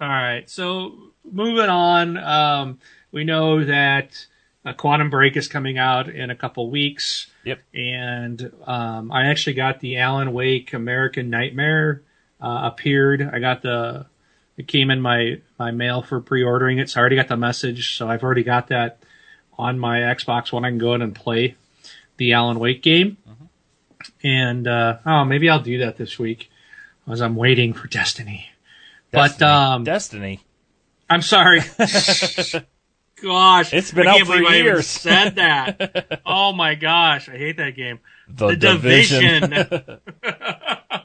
all 0.02 0.08
right. 0.10 0.50
So 0.50 0.96
moving 1.24 1.70
on, 1.70 2.18
um, 2.18 2.80
we 3.12 3.24
know 3.24 3.64
that 3.64 4.26
uh, 4.66 4.74
Quantum 4.74 5.10
Break 5.10 5.38
is 5.38 5.48
coming 5.48 5.78
out 5.78 6.10
in 6.10 6.30
a 6.30 6.36
couple 6.36 6.70
weeks. 6.70 7.28
Yep. 7.44 7.60
And 7.74 8.52
um, 8.66 9.12
I 9.12 9.28
actually 9.28 9.54
got 9.54 9.80
the 9.80 9.98
Alan 9.98 10.34
Wake 10.34 10.74
American 10.74 11.30
Nightmare 11.30 12.02
uh, 12.42 12.72
appeared. 12.72 13.22
I 13.22 13.40
got 13.40 13.62
the 13.62 14.08
it 14.58 14.68
came 14.68 14.90
in 14.90 15.02
my 15.02 15.42
my 15.60 15.72
mail 15.72 16.02
for 16.02 16.22
pre-ordering 16.22 16.80
it, 16.80 16.90
so 16.90 17.00
I 17.00 17.02
already 17.02 17.16
got 17.16 17.28
the 17.28 17.38
message. 17.38 17.98
So 17.98 18.08
I've 18.08 18.24
already 18.24 18.44
got 18.44 18.68
that 18.68 19.00
on 19.58 19.80
my 19.80 20.00
Xbox 20.00 20.52
One. 20.52 20.66
I 20.66 20.70
can 20.70 20.78
go 20.78 20.94
in 20.94 21.02
and 21.02 21.14
play 21.14 21.56
the 22.18 22.34
Alan 22.34 22.60
Wake 22.60 22.82
game, 22.82 23.18
mm-hmm. 23.28 23.46
and 24.24 24.68
uh, 24.68 24.98
oh, 25.06 25.26
maybe 25.26 25.50
I'll 25.50 25.60
do 25.60 25.80
that 25.80 25.98
this 25.98 26.18
week 26.18 26.50
as 27.08 27.22
I'm 27.22 27.36
waiting 27.36 27.74
for 27.74 27.88
Destiny. 27.88 28.50
Destiny. 29.12 29.40
But 29.40 29.42
um, 29.42 29.84
Destiny. 29.84 30.42
I'm 31.10 31.22
sorry. 31.22 31.62
gosh, 33.22 33.74
it's 33.74 33.92
been 33.92 34.08
I 34.08 34.20
out 34.20 34.28
for 34.28 34.38
years. 34.38 34.88
said 34.88 35.36
that. 35.36 36.22
oh 36.26 36.54
my 36.54 36.76
gosh, 36.76 37.30
I 37.30 37.38
hate 37.38 37.58
that 37.58 37.76
game. 37.76 38.00
The, 38.28 38.48
the 38.48 38.56
division. 38.56 39.50
division. 39.50 40.00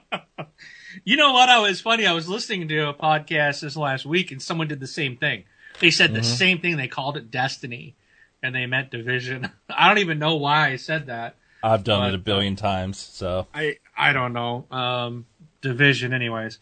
You 1.04 1.16
know 1.16 1.32
what? 1.32 1.48
I 1.48 1.60
was 1.60 1.80
funny. 1.80 2.06
I 2.06 2.12
was 2.12 2.28
listening 2.28 2.68
to 2.68 2.88
a 2.88 2.94
podcast 2.94 3.60
this 3.60 3.76
last 3.76 4.04
week, 4.04 4.30
and 4.32 4.40
someone 4.40 4.68
did 4.68 4.80
the 4.80 4.86
same 4.86 5.16
thing. 5.16 5.44
They 5.80 5.90
said 5.90 6.12
the 6.12 6.20
mm-hmm. 6.20 6.36
same 6.36 6.58
thing. 6.60 6.76
They 6.76 6.88
called 6.88 7.16
it 7.16 7.30
Destiny, 7.30 7.94
and 8.42 8.54
they 8.54 8.66
meant 8.66 8.90
Division. 8.90 9.50
I 9.70 9.88
don't 9.88 9.98
even 9.98 10.18
know 10.18 10.36
why 10.36 10.70
I 10.70 10.76
said 10.76 11.06
that. 11.06 11.36
I've 11.62 11.84
done 11.84 12.00
but, 12.00 12.08
it 12.10 12.14
a 12.14 12.18
billion 12.18 12.56
times, 12.56 12.98
so 12.98 13.46
I 13.54 13.78
I 13.96 14.12
don't 14.12 14.32
know. 14.32 14.66
Um, 14.70 15.26
Division, 15.60 16.12
anyways. 16.12 16.58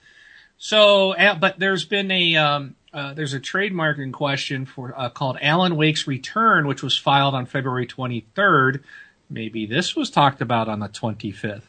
So, 0.58 1.14
but 1.40 1.58
there's 1.58 1.84
been 1.84 2.10
a 2.10 2.36
um, 2.36 2.74
uh, 2.92 3.14
there's 3.14 3.32
a 3.32 3.40
trademark 3.40 3.98
in 3.98 4.12
question 4.12 4.66
for 4.66 4.92
uh, 4.96 5.10
called 5.10 5.38
Alan 5.40 5.76
Wake's 5.76 6.06
Return, 6.06 6.66
which 6.66 6.82
was 6.82 6.96
filed 6.96 7.34
on 7.34 7.46
February 7.46 7.86
23rd. 7.86 8.82
Maybe 9.30 9.66
this 9.66 9.94
was 9.94 10.10
talked 10.10 10.40
about 10.40 10.68
on 10.68 10.80
the 10.80 10.88
25th. 10.88 11.62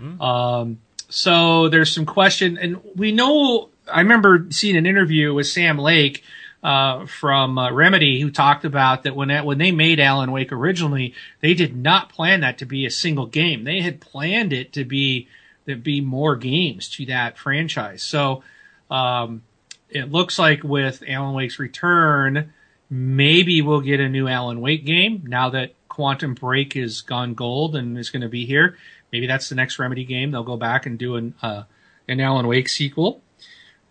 Mm. 0.00 0.20
Um, 0.20 0.78
so 1.10 1.68
there's 1.68 1.92
some 1.94 2.06
question, 2.06 2.58
and 2.58 2.80
we 2.96 3.12
know. 3.12 3.68
I 3.92 4.00
remember 4.00 4.46
seeing 4.50 4.76
an 4.76 4.86
interview 4.86 5.34
with 5.34 5.48
Sam 5.48 5.76
Lake 5.76 6.22
uh, 6.62 7.06
from 7.06 7.58
uh, 7.58 7.72
Remedy 7.72 8.20
who 8.20 8.30
talked 8.30 8.64
about 8.64 9.02
that 9.02 9.16
when 9.16 9.28
that, 9.28 9.44
when 9.44 9.58
they 9.58 9.72
made 9.72 9.98
Alan 9.98 10.30
Wake 10.30 10.52
originally, 10.52 11.14
they 11.40 11.54
did 11.54 11.76
not 11.76 12.10
plan 12.10 12.40
that 12.40 12.58
to 12.58 12.66
be 12.66 12.86
a 12.86 12.90
single 12.90 13.26
game. 13.26 13.64
They 13.64 13.80
had 13.80 14.00
planned 14.00 14.52
it 14.52 14.72
to 14.74 14.84
be 14.84 15.28
to 15.66 15.76
be 15.76 16.00
more 16.00 16.36
games 16.36 16.88
to 16.88 17.06
that 17.06 17.38
franchise. 17.38 18.02
So 18.02 18.42
um, 18.90 19.42
it 19.88 20.10
looks 20.10 20.38
like 20.38 20.62
with 20.62 21.02
Alan 21.06 21.34
Wake's 21.34 21.58
return, 21.58 22.52
maybe 22.88 23.62
we'll 23.62 23.80
get 23.80 24.00
a 24.00 24.08
new 24.08 24.28
Alan 24.28 24.60
Wake 24.60 24.84
game 24.84 25.24
now 25.26 25.50
that 25.50 25.74
Quantum 25.88 26.34
Break 26.34 26.76
is 26.76 27.02
gone 27.02 27.34
gold 27.34 27.76
and 27.76 27.98
is 27.98 28.10
going 28.10 28.22
to 28.22 28.28
be 28.28 28.46
here. 28.46 28.76
Maybe 29.12 29.26
that's 29.26 29.48
the 29.48 29.54
next 29.54 29.78
Remedy 29.78 30.04
game. 30.04 30.30
They'll 30.30 30.44
go 30.44 30.56
back 30.56 30.86
and 30.86 30.98
do 30.98 31.16
an 31.16 31.34
uh, 31.42 31.64
an 32.08 32.20
Alan 32.20 32.46
Wake 32.46 32.68
sequel. 32.68 33.22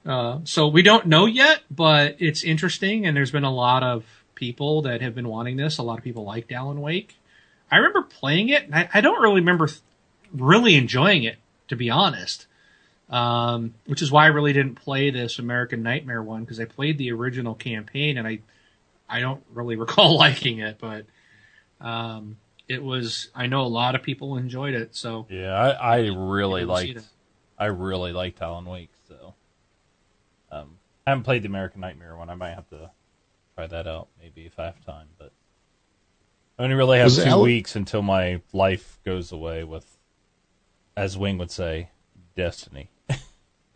Uh, 0.05 0.39
so 0.43 0.67
we 0.67 0.81
don't 0.81 1.07
know 1.07 1.25
yet, 1.25 1.61
but 1.69 2.15
it's 2.19 2.43
interesting, 2.43 3.05
and 3.05 3.15
there's 3.15 3.31
been 3.31 3.43
a 3.43 3.53
lot 3.53 3.83
of 3.83 4.05
people 4.35 4.83
that 4.83 5.01
have 5.01 5.13
been 5.13 5.27
wanting 5.27 5.57
this. 5.57 5.77
A 5.77 5.83
lot 5.83 5.97
of 5.97 6.03
people 6.03 6.23
liked 6.23 6.51
Alan 6.51 6.81
Wake. 6.81 7.15
I 7.71 7.77
remember 7.77 8.03
playing 8.03 8.49
it, 8.49 8.63
and 8.63 8.73
I, 8.73 8.89
I 8.93 9.01
don't 9.01 9.21
really 9.21 9.41
remember 9.41 9.67
th- 9.67 9.81
really 10.33 10.75
enjoying 10.75 11.23
it, 11.23 11.37
to 11.67 11.75
be 11.75 11.89
honest. 11.89 12.47
Um, 13.09 13.73
which 13.87 14.03
is 14.03 14.11
why 14.11 14.25
I 14.25 14.27
really 14.27 14.53
didn't 14.53 14.75
play 14.75 15.09
this 15.09 15.39
American 15.39 15.81
Nightmare 15.81 16.21
one 16.21 16.41
because 16.41 16.59
I 16.59 16.65
played 16.65 16.99
the 16.99 17.11
original 17.11 17.55
campaign 17.55 18.19
and 18.19 18.27
I, 18.27 18.39
I 19.09 19.19
don't 19.19 19.43
really 19.51 19.75
recall 19.77 20.15
liking 20.15 20.59
it, 20.59 20.77
but, 20.79 21.05
um, 21.81 22.37
it 22.69 22.83
was 22.83 23.29
I 23.35 23.47
know 23.47 23.61
a 23.61 23.67
lot 23.67 23.95
of 23.95 24.03
people 24.03 24.37
enjoyed 24.37 24.75
it. 24.75 24.95
So 24.95 25.25
yeah, 25.29 25.53
I, 25.53 25.69
I 25.71 25.97
really 26.07 26.63
liked 26.63 27.01
I 27.57 27.65
really 27.65 28.13
liked 28.13 28.41
Alan 28.41 28.65
Wake. 28.65 28.91
So 29.07 29.33
um, 30.51 30.77
I 31.05 31.09
haven't 31.09 31.23
played 31.23 31.41
the 31.41 31.47
American 31.47 31.81
Nightmare 31.81 32.15
one. 32.15 32.29
I 32.29 32.35
might 32.35 32.53
have 32.53 32.69
to 32.69 32.91
try 33.55 33.65
that 33.67 33.87
out 33.87 34.07
maybe 34.21 34.45
if 34.45 34.59
I 34.59 34.65
have 34.65 34.85
time. 34.85 35.07
But 35.17 35.33
I 36.59 36.63
only 36.63 36.75
really 36.75 36.99
have 36.99 37.05
was 37.05 37.17
two 37.17 37.29
Alan... 37.29 37.43
weeks 37.43 37.75
until 37.75 38.03
my 38.03 38.41
life 38.53 38.99
goes 39.03 39.31
away 39.31 39.63
with, 39.63 39.97
as 40.95 41.17
Wing 41.17 41.39
would 41.39 41.51
say, 41.51 41.89
destiny. 42.35 42.91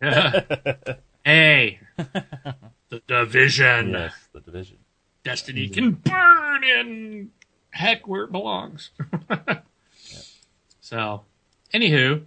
hey, 0.00 1.80
the 1.96 3.02
division. 3.08 3.90
Yes, 3.90 4.14
the 4.32 4.40
division. 4.40 4.78
Destiny 5.24 5.68
can 5.68 5.92
burn 5.92 6.62
in 6.62 7.30
heck 7.74 8.06
where 8.06 8.24
it 8.24 8.32
belongs. 8.32 8.90
yeah. 9.30 9.60
So, 10.80 11.22
anywho, 11.72 12.24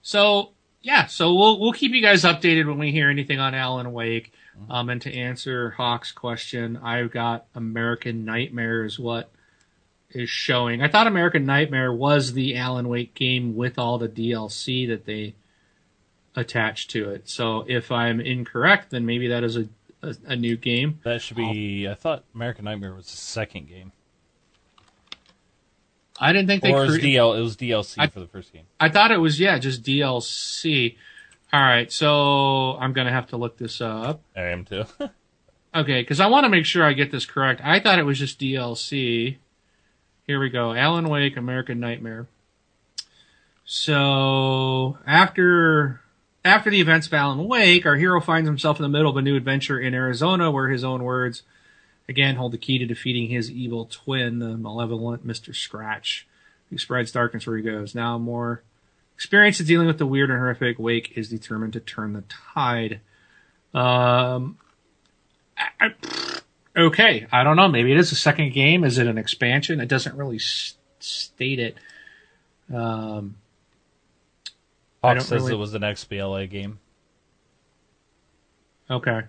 so 0.00 0.52
yeah, 0.80 1.04
so 1.04 1.34
we'll 1.34 1.60
we'll 1.60 1.74
keep 1.74 1.92
you 1.92 2.00
guys 2.00 2.22
updated 2.24 2.66
when 2.66 2.78
we 2.78 2.92
hear 2.92 3.10
anything 3.10 3.38
on 3.38 3.54
Alan 3.54 3.92
Wake. 3.92 4.32
Mm-hmm. 4.58 4.72
Um, 4.72 4.88
and 4.88 5.02
to 5.02 5.14
answer 5.14 5.72
Hawk's 5.72 6.10
question, 6.10 6.78
I've 6.78 7.10
got 7.10 7.44
American 7.54 8.24
Nightmare 8.24 8.86
is 8.86 8.98
what 8.98 9.30
is 10.12 10.30
showing. 10.30 10.80
I 10.80 10.88
thought 10.88 11.08
American 11.08 11.44
Nightmare 11.44 11.92
was 11.92 12.32
the 12.32 12.56
Alan 12.56 12.88
Wake 12.88 13.12
game 13.12 13.54
with 13.54 13.78
all 13.78 13.98
the 13.98 14.08
DLC 14.08 14.88
that 14.88 15.04
they 15.04 15.34
attached 16.34 16.90
to 16.92 17.10
it. 17.10 17.28
So 17.28 17.66
if 17.68 17.92
I'm 17.92 18.18
incorrect, 18.18 18.88
then 18.88 19.04
maybe 19.04 19.28
that 19.28 19.44
is 19.44 19.58
a 19.58 19.68
a, 20.02 20.14
a 20.26 20.36
new 20.36 20.56
game. 20.56 21.00
That 21.04 21.20
should 21.22 21.36
be. 21.36 21.86
I'll, 21.86 21.92
I 21.92 21.94
thought 21.96 22.24
American 22.34 22.64
Nightmare 22.64 22.94
was 22.94 23.10
the 23.10 23.16
second 23.16 23.68
game. 23.68 23.92
I 26.20 26.32
didn't 26.34 26.48
think 26.48 26.62
they. 26.62 26.72
Or 26.72 26.84
cre- 26.84 26.84
it, 26.84 26.86
was 26.88 26.98
DL, 26.98 27.38
it 27.38 27.42
was 27.42 27.56
DLC 27.56 27.94
I, 27.98 28.06
for 28.08 28.20
the 28.20 28.26
first 28.26 28.52
game. 28.52 28.64
I 28.78 28.90
thought 28.90 29.10
it 29.10 29.16
was 29.16 29.40
yeah, 29.40 29.58
just 29.58 29.82
DLC. 29.82 30.96
All 31.52 31.60
right, 31.60 31.90
so 31.90 32.76
I'm 32.76 32.92
gonna 32.92 33.10
have 33.10 33.28
to 33.28 33.38
look 33.38 33.56
this 33.56 33.80
up. 33.80 34.20
I 34.36 34.42
am 34.42 34.66
too. 34.66 34.84
okay, 35.74 36.02
because 36.02 36.20
I 36.20 36.26
want 36.26 36.44
to 36.44 36.50
make 36.50 36.66
sure 36.66 36.84
I 36.84 36.92
get 36.92 37.10
this 37.10 37.24
correct. 37.24 37.62
I 37.64 37.80
thought 37.80 37.98
it 37.98 38.04
was 38.04 38.18
just 38.18 38.38
DLC. 38.38 39.38
Here 40.26 40.38
we 40.38 40.50
go. 40.50 40.74
Alan 40.74 41.08
Wake, 41.08 41.36
American 41.36 41.80
Nightmare. 41.80 42.28
So 43.64 44.98
after 45.06 46.02
after 46.44 46.70
the 46.70 46.80
events 46.80 47.06
of 47.06 47.14
Alan 47.14 47.46
Wake, 47.48 47.86
our 47.86 47.96
hero 47.96 48.20
finds 48.20 48.46
himself 48.46 48.78
in 48.78 48.82
the 48.82 48.88
middle 48.88 49.10
of 49.10 49.16
a 49.16 49.22
new 49.22 49.36
adventure 49.36 49.80
in 49.80 49.94
Arizona, 49.94 50.50
where 50.50 50.68
his 50.68 50.84
own 50.84 51.02
words 51.02 51.42
again 52.08 52.36
hold 52.36 52.52
the 52.52 52.58
key 52.58 52.78
to 52.78 52.86
defeating 52.86 53.28
his 53.28 53.50
evil 53.50 53.86
twin, 53.86 54.38
the 54.38 54.56
malevolent 54.56 55.24
Mister 55.24 55.52
Scratch, 55.52 56.26
who 56.70 56.78
spreads 56.78 57.12
darkness 57.12 57.46
where 57.46 57.56
he 57.56 57.62
goes. 57.62 57.94
Now 57.94 58.18
more 58.18 58.62
experience 59.14 59.60
of 59.60 59.66
dealing 59.66 59.86
with 59.86 59.98
the 59.98 60.06
weird 60.06 60.30
and 60.30 60.38
horrific, 60.38 60.78
Wake 60.78 61.12
is 61.16 61.28
determined 61.28 61.72
to 61.74 61.80
turn 61.80 62.12
the 62.14 62.24
tide. 62.54 63.00
Um, 63.74 64.58
I, 65.56 65.66
I, 65.80 65.94
okay, 66.76 67.26
I 67.30 67.44
don't 67.44 67.56
know. 67.56 67.68
Maybe 67.68 67.92
it 67.92 67.98
is 67.98 68.10
a 68.12 68.16
second 68.16 68.52
game. 68.52 68.82
Is 68.82 68.98
it 68.98 69.06
an 69.06 69.18
expansion? 69.18 69.80
It 69.80 69.86
doesn't 69.88 70.16
really 70.16 70.36
s- 70.36 70.74
state 70.98 71.58
it. 71.58 71.76
Um, 72.74 73.36
Hawk 75.02 75.20
says 75.20 75.30
really- 75.32 75.52
it 75.52 75.56
was 75.58 75.74
an 75.74 75.82
XBLA 75.82 76.48
game. 76.50 76.78
okay. 78.90 79.22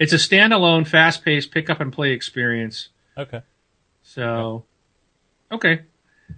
It's 0.00 0.12
a 0.14 0.16
standalone, 0.16 0.88
fast-paced 0.88 1.50
pick 1.52 1.68
up 1.68 1.78
and 1.80 1.92
play 1.92 2.12
experience. 2.12 2.88
Okay. 3.18 3.42
So, 4.02 4.64
okay. 5.52 5.82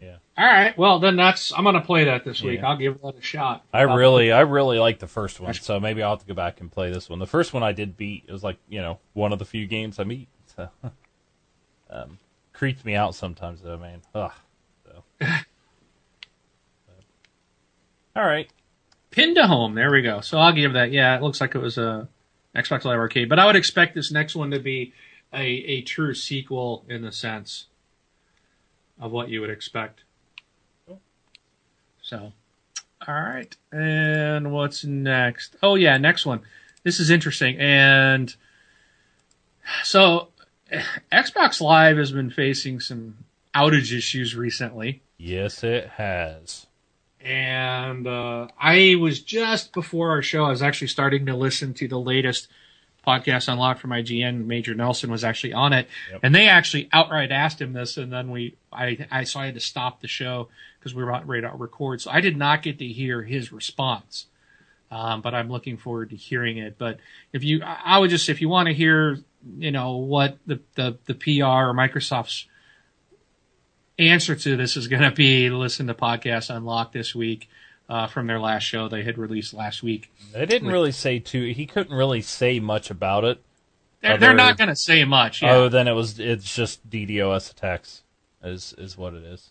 Yeah. 0.00 0.16
All 0.36 0.44
right. 0.46 0.76
Well, 0.76 0.98
then 0.98 1.14
that's 1.16 1.52
I'm 1.56 1.62
gonna 1.62 1.80
play 1.80 2.04
that 2.04 2.24
this 2.24 2.42
week. 2.42 2.58
Yeah. 2.60 2.68
I'll 2.68 2.76
give 2.76 3.00
that 3.02 3.14
a 3.16 3.22
shot. 3.22 3.64
I 3.72 3.82
I'll- 3.82 3.96
really, 3.96 4.32
I 4.32 4.40
really 4.40 4.78
like 4.80 4.98
the 4.98 5.06
first 5.06 5.38
one, 5.38 5.54
so 5.54 5.78
maybe 5.78 6.02
I'll 6.02 6.10
have 6.10 6.20
to 6.20 6.26
go 6.26 6.34
back 6.34 6.60
and 6.60 6.72
play 6.72 6.90
this 6.92 7.08
one. 7.08 7.20
The 7.20 7.26
first 7.26 7.52
one 7.52 7.62
I 7.62 7.70
did 7.72 7.96
beat. 7.96 8.24
It 8.26 8.32
was 8.32 8.42
like 8.42 8.58
you 8.68 8.80
know 8.80 8.98
one 9.12 9.32
of 9.32 9.38
the 9.38 9.44
few 9.44 9.66
games 9.66 9.98
I 10.00 10.04
beat. 10.04 10.28
So, 10.56 10.68
um, 11.90 12.18
creeps 12.52 12.84
me 12.84 12.94
out 12.96 13.14
sometimes 13.14 13.62
though, 13.62 13.78
man. 13.78 14.02
Ugh. 14.14 14.32
So. 14.86 15.04
All 18.16 18.24
right. 18.26 18.50
Pin 19.10 19.34
to 19.36 19.46
home. 19.46 19.74
There 19.74 19.90
we 19.92 20.02
go. 20.02 20.20
So 20.20 20.38
I'll 20.38 20.52
give 20.52 20.72
that. 20.72 20.90
Yeah, 20.90 21.14
it 21.16 21.22
looks 21.22 21.40
like 21.40 21.54
it 21.54 21.58
was 21.60 21.78
a 21.78 22.08
Xbox 22.55 22.84
Live 22.84 22.98
Arcade, 22.98 23.28
but 23.28 23.38
I 23.38 23.46
would 23.46 23.57
expect 23.57 23.94
this 23.94 24.11
next 24.11 24.34
one 24.34 24.50
to 24.50 24.59
be 24.59 24.92
a 25.32 25.44
a 25.44 25.82
true 25.82 26.14
sequel 26.14 26.84
in 26.88 27.03
the 27.03 27.12
sense 27.12 27.66
of 29.00 29.11
what 29.11 29.28
you 29.28 29.40
would 29.40 29.50
expect. 29.50 30.00
So, 32.03 32.32
all 33.07 33.14
right. 33.14 33.57
And 33.70 34.53
what's 34.53 34.84
next? 34.84 35.57
Oh 35.62 35.76
yeah, 35.76 35.96
next 35.96 36.26
one. 36.26 36.40
This 36.82 37.00
is 37.00 37.11
interesting. 37.11 37.57
And 37.59 38.34
so 39.82 40.28
Xbox 41.12 41.61
Live 41.61 41.96
has 41.96 42.12
been 42.12 42.30
facing 42.30 42.80
some 42.80 43.18
outage 43.55 43.96
issues 43.96 44.34
recently. 44.34 45.03
Yes, 45.16 45.62
it 45.62 45.88
has. 45.90 46.66
And 47.24 48.06
uh, 48.06 48.48
I 48.58 48.96
was 49.00 49.20
just 49.20 49.72
before 49.72 50.10
our 50.10 50.22
show. 50.22 50.44
I 50.44 50.50
was 50.50 50.62
actually 50.62 50.88
starting 50.88 51.26
to 51.26 51.36
listen 51.36 51.74
to 51.74 51.88
the 51.88 51.98
latest 51.98 52.48
podcast 53.06 53.48
unlocked 53.52 53.80
from 53.80 53.90
IGN. 53.90 54.46
Major 54.46 54.74
Nelson 54.74 55.10
was 55.10 55.24
actually 55.24 55.52
on 55.52 55.72
it, 55.72 55.88
Yep. 56.10 56.20
and 56.22 56.34
they 56.34 56.48
actually 56.48 56.88
outright 56.92 57.32
asked 57.32 57.60
him 57.60 57.72
this, 57.72 57.96
and 57.96 58.12
then 58.12 58.30
we, 58.30 58.56
I, 58.72 59.06
I, 59.10 59.24
so 59.24 59.40
I 59.40 59.46
had 59.46 59.54
to 59.54 59.60
stop 59.60 60.00
the 60.00 60.08
show 60.08 60.48
because 60.78 60.94
we 60.94 61.02
were 61.02 61.10
about 61.10 61.26
ready 61.26 61.42
to 61.46 61.52
record. 61.54 62.00
So 62.00 62.10
I 62.10 62.20
did 62.20 62.36
not 62.36 62.62
get 62.62 62.78
to 62.78 62.86
hear 62.86 63.22
his 63.22 63.52
response, 63.52 64.26
um, 64.90 65.20
but 65.20 65.34
I'm 65.34 65.50
looking 65.50 65.76
forward 65.76 66.10
to 66.10 66.16
hearing 66.16 66.58
it. 66.58 66.76
But 66.78 66.98
if 67.32 67.42
you, 67.44 67.62
I 67.64 67.78
I 67.84 67.98
would 67.98 68.10
just, 68.10 68.28
if 68.28 68.40
you 68.40 68.48
want 68.48 68.68
to 68.68 68.74
hear, 68.74 69.18
you 69.58 69.70
know, 69.72 69.96
what 69.96 70.38
the 70.46 70.60
the 70.76 70.98
the 71.06 71.14
PR 71.14 71.44
or 71.70 71.74
Microsoft's 71.74 72.46
answer 73.99 74.34
to 74.34 74.57
this 74.57 74.76
is 74.76 74.88
going 74.88 75.03
to 75.03 75.11
be 75.11 75.51
listen 75.51 75.86
to 75.86 75.95
podcast 75.95 76.55
unlocked 76.55 76.93
this 76.93 77.14
week 77.14 77.49
uh, 77.88 78.07
from 78.07 78.26
their 78.26 78.40
last 78.40 78.62
show 78.62 78.88
they 78.88 79.03
had 79.03 79.18
released 79.18 79.53
last 79.53 79.82
week 79.82 80.11
They 80.32 80.47
didn't 80.47 80.68
really 80.68 80.93
say 80.93 81.18
too. 81.18 81.53
He 81.53 81.66
couldn't 81.66 81.95
really 81.97 82.22
say 82.22 82.59
much 82.59 82.90
about 82.90 83.24
it. 83.24 83.43
they're, 84.01 84.12
Other- 84.12 84.20
they're 84.20 84.34
not 84.34 84.57
going 84.57 84.68
to 84.70 84.76
say 84.76 85.05
much 85.05 85.43
yeah. 85.43 85.53
Other 85.53 85.68
than 85.68 85.88
it 85.88 85.93
was, 85.93 86.18
it's 86.18 86.55
just 86.55 86.88
DDoS 86.88 87.51
attacks, 87.53 88.03
is 88.43 88.74
is 88.78 88.97
what 88.97 89.14
it 89.14 89.24
is. 89.24 89.51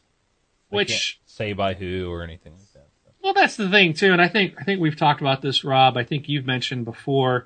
They 0.71 0.77
Which- 0.77 1.19
say 1.25 1.53
by 1.53 1.73
who 1.75 2.09
or 2.11 2.23
anything 2.23 2.53
like 2.53 2.73
that. 2.73 2.87
well 3.23 3.33
that's 3.33 3.55
the 3.55 3.69
thing 3.69 3.93
too 3.93 4.11
and 4.11 4.21
i 4.21 4.27
think 4.27 4.55
i 4.59 4.63
think 4.63 4.81
we've 4.81 4.95
talked 4.97 5.21
about 5.21 5.41
this 5.41 5.63
rob 5.63 5.95
i 5.97 6.03
think 6.03 6.27
you've 6.27 6.45
mentioned 6.45 6.83
before 6.85 7.45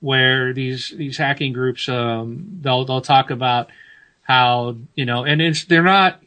where 0.00 0.52
these 0.52 0.92
these 0.96 1.16
hacking 1.16 1.52
groups 1.52 1.88
um, 1.88 2.58
they'll 2.60 2.84
they'll 2.84 3.00
talk 3.00 3.30
about 3.30 3.70
how 4.22 4.76
you 4.94 5.04
know 5.04 5.24
and 5.24 5.40
it's 5.40 5.64
they're 5.64 5.82
not 5.82 6.20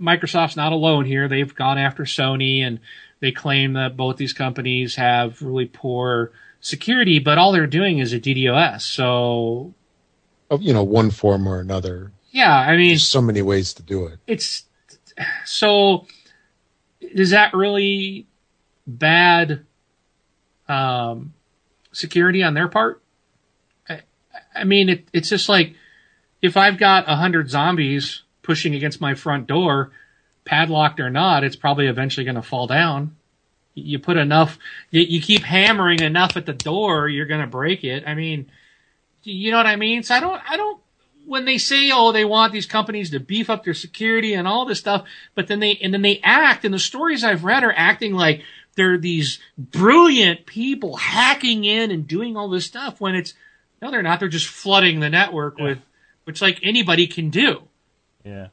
microsoft's 0.00 0.56
not 0.56 0.72
alone 0.72 1.04
here 1.04 1.28
they've 1.28 1.54
gone 1.54 1.78
after 1.78 2.04
sony 2.04 2.60
and 2.60 2.80
they 3.20 3.32
claim 3.32 3.72
that 3.72 3.96
both 3.96 4.16
these 4.16 4.32
companies 4.32 4.96
have 4.96 5.40
really 5.42 5.66
poor 5.66 6.30
security 6.60 7.18
but 7.18 7.38
all 7.38 7.52
they're 7.52 7.66
doing 7.66 7.98
is 7.98 8.12
a 8.12 8.20
ddos 8.20 8.82
so 8.82 9.74
you 10.60 10.72
know, 10.72 10.82
one 10.82 11.10
form 11.10 11.46
or 11.46 11.60
another. 11.60 12.10
yeah 12.30 12.56
i 12.58 12.76
mean 12.76 12.88
There's 12.90 13.06
so 13.06 13.20
many 13.20 13.42
ways 13.42 13.74
to 13.74 13.82
do 13.82 14.06
it. 14.06 14.18
it's 14.26 14.64
so 15.44 16.06
is 17.00 17.30
that 17.30 17.54
really 17.54 18.26
bad 18.86 19.64
um, 20.68 21.34
security 21.92 22.42
on 22.42 22.54
their 22.54 22.68
part? 22.68 23.02
I, 23.88 24.02
I 24.54 24.64
mean, 24.64 24.88
it, 24.88 25.08
it's 25.12 25.28
just 25.28 25.48
like 25.48 25.74
if 26.42 26.56
I've 26.56 26.78
got 26.78 27.08
a 27.08 27.16
hundred 27.16 27.50
zombies 27.50 28.22
pushing 28.48 28.74
against 28.74 28.98
my 28.98 29.14
front 29.14 29.46
door, 29.46 29.90
padlocked 30.46 31.00
or 31.00 31.10
not, 31.10 31.44
it's 31.44 31.54
probably 31.54 31.86
eventually 31.86 32.24
going 32.24 32.34
to 32.34 32.40
fall 32.42 32.66
down. 32.66 33.14
You 33.74 33.98
put 33.98 34.16
enough, 34.16 34.58
you, 34.90 35.02
you 35.02 35.20
keep 35.20 35.42
hammering 35.42 36.00
enough 36.00 36.34
at 36.38 36.46
the 36.46 36.54
door, 36.54 37.08
you're 37.10 37.26
going 37.26 37.42
to 37.42 37.46
break 37.46 37.84
it. 37.84 38.04
I 38.06 38.14
mean, 38.14 38.50
you 39.22 39.50
know 39.50 39.58
what 39.58 39.66
I 39.66 39.76
mean? 39.76 40.02
So 40.02 40.14
I 40.14 40.20
don't, 40.20 40.40
I 40.50 40.56
don't, 40.56 40.80
when 41.26 41.44
they 41.44 41.58
say, 41.58 41.90
oh, 41.92 42.10
they 42.10 42.24
want 42.24 42.54
these 42.54 42.64
companies 42.64 43.10
to 43.10 43.20
beef 43.20 43.50
up 43.50 43.64
their 43.64 43.74
security 43.74 44.32
and 44.32 44.48
all 44.48 44.64
this 44.64 44.78
stuff, 44.78 45.04
but 45.34 45.46
then 45.46 45.60
they, 45.60 45.78
and 45.82 45.92
then 45.92 46.00
they 46.00 46.18
act, 46.24 46.64
and 46.64 46.72
the 46.72 46.78
stories 46.78 47.22
I've 47.22 47.44
read 47.44 47.64
are 47.64 47.74
acting 47.76 48.14
like 48.14 48.44
they're 48.76 48.96
these 48.96 49.40
brilliant 49.58 50.46
people 50.46 50.96
hacking 50.96 51.66
in 51.66 51.90
and 51.90 52.08
doing 52.08 52.34
all 52.34 52.48
this 52.48 52.64
stuff 52.64 52.98
when 52.98 53.14
it's, 53.14 53.34
no, 53.82 53.90
they're 53.90 54.02
not. 54.02 54.20
They're 54.20 54.28
just 54.28 54.48
flooding 54.48 55.00
the 55.00 55.10
network 55.10 55.58
Yeah. 55.58 55.64
with, 55.64 55.78
which 56.24 56.40
like 56.40 56.60
anybody 56.62 57.06
can 57.06 57.28
do. 57.28 57.67
Yeah. 58.24 58.48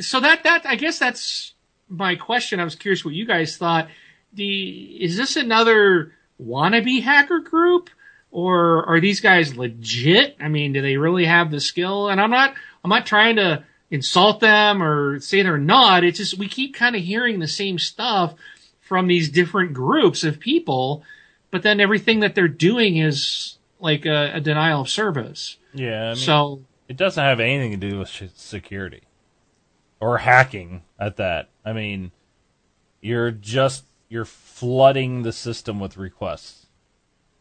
So 0.00 0.20
that, 0.20 0.44
that, 0.44 0.66
I 0.66 0.76
guess 0.76 0.98
that's 0.98 1.54
my 1.88 2.14
question. 2.14 2.60
I 2.60 2.64
was 2.64 2.76
curious 2.76 3.04
what 3.04 3.14
you 3.14 3.26
guys 3.26 3.56
thought. 3.56 3.88
The, 4.32 5.02
is 5.02 5.16
this 5.16 5.36
another 5.36 6.12
wannabe 6.40 7.02
hacker 7.02 7.40
group? 7.40 7.90
or 8.34 8.84
are 8.86 9.00
these 9.00 9.20
guys 9.20 9.56
legit? 9.56 10.36
I 10.40 10.48
mean, 10.48 10.72
do 10.72 10.82
they 10.82 10.96
really 10.96 11.24
have 11.24 11.52
the 11.52 11.60
skill? 11.60 12.08
And 12.08 12.20
I'm 12.20 12.30
not, 12.30 12.52
I'm 12.82 12.90
not 12.90 13.06
trying 13.06 13.36
to 13.36 13.62
insult 13.92 14.40
them 14.40 14.82
or 14.82 15.20
say 15.20 15.42
they're 15.42 15.56
not. 15.56 16.02
It's 16.02 16.18
just 16.18 16.36
we 16.36 16.48
keep 16.48 16.74
kind 16.74 16.96
of 16.96 17.02
hearing 17.02 17.38
the 17.38 17.46
same 17.46 17.78
stuff 17.78 18.34
from 18.80 19.06
these 19.06 19.30
different 19.30 19.72
groups 19.72 20.24
of 20.24 20.40
people, 20.40 21.04
but 21.52 21.62
then 21.62 21.78
everything 21.78 22.20
that 22.20 22.34
they're 22.34 22.48
doing 22.48 22.96
is 22.96 23.56
like 23.78 24.04
a, 24.04 24.32
a 24.34 24.40
denial 24.40 24.80
of 24.80 24.88
service. 24.88 25.56
Yeah. 25.72 26.06
I 26.06 26.08
mean, 26.08 26.16
so 26.16 26.64
it 26.88 26.96
doesn't 26.96 27.22
have 27.22 27.40
anything 27.40 27.72
to 27.78 27.90
do 27.90 27.98
with 27.98 28.32
security 28.36 29.02
or 30.00 30.18
hacking 30.18 30.82
at 30.98 31.16
that. 31.16 31.48
I 31.64 31.72
mean, 31.72 32.12
you're 33.00 33.30
just 33.30 33.84
you're 34.08 34.24
flooding 34.24 35.22
the 35.22 35.32
system 35.32 35.80
with 35.80 35.96
requests, 35.96 36.66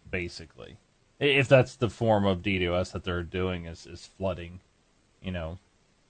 basically. 0.09 0.77
If 1.19 1.47
that's 1.47 1.75
the 1.75 1.89
form 1.89 2.25
of 2.25 2.41
DDoS 2.41 2.91
that 2.93 3.03
they're 3.03 3.23
doing 3.23 3.65
is 3.65 3.85
is 3.85 4.09
flooding, 4.17 4.61
you 5.21 5.31
know, 5.31 5.59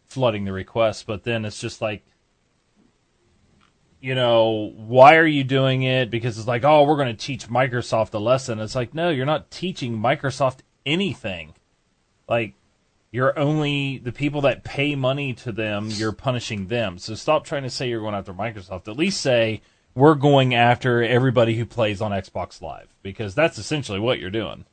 flooding 0.05 0.45
the 0.45 0.53
requests. 0.53 1.03
But 1.03 1.23
then 1.23 1.45
it's 1.45 1.59
just 1.59 1.81
like, 1.81 2.03
you 3.99 4.15
know, 4.15 4.73
why 4.75 5.15
are 5.17 5.25
you 5.25 5.43
doing 5.43 5.83
it? 5.83 6.09
Because 6.09 6.37
it's 6.37 6.47
like, 6.47 6.63
oh, 6.63 6.83
we're 6.83 6.97
going 6.97 7.15
to 7.15 7.25
teach 7.25 7.47
Microsoft 7.47 8.13
a 8.13 8.19
lesson. 8.19 8.59
It's 8.59 8.75
like, 8.75 8.93
no, 8.93 9.09
you're 9.09 9.25
not 9.25 9.51
teaching 9.51 9.97
Microsoft 9.97 10.59
anything. 10.85 11.53
Like, 12.27 12.55
you're 13.13 13.37
only 13.37 13.99
the 13.99 14.11
people 14.11 14.41
that 14.41 14.63
pay 14.63 14.95
money 14.95 15.33
to 15.35 15.51
them, 15.51 15.89
you're 15.91 16.11
punishing 16.11 16.67
them. 16.67 16.97
So 16.97 17.13
stop 17.13 17.45
trying 17.45 17.61
to 17.61 17.69
say 17.69 17.87
you're 17.87 18.01
going 18.01 18.15
after 18.15 18.33
Microsoft. 18.33 18.87
At 18.87 18.97
least 18.97 19.21
say 19.21 19.61
we're 19.93 20.15
going 20.15 20.55
after 20.55 21.03
everybody 21.03 21.55
who 21.55 21.65
plays 21.67 22.01
on 22.01 22.09
Xbox 22.11 22.59
Live 22.59 22.87
because 23.03 23.35
that's 23.35 23.59
essentially 23.59 23.99
what 23.99 24.19
you're 24.19 24.31
doing. 24.31 24.65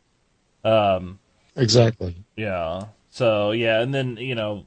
Um, 0.64 1.18
Exactly. 1.55 2.16
yeah. 2.34 2.86
So 3.11 3.53
yeah, 3.53 3.82
and 3.82 3.93
then 3.93 4.16
you 4.16 4.34
know, 4.34 4.64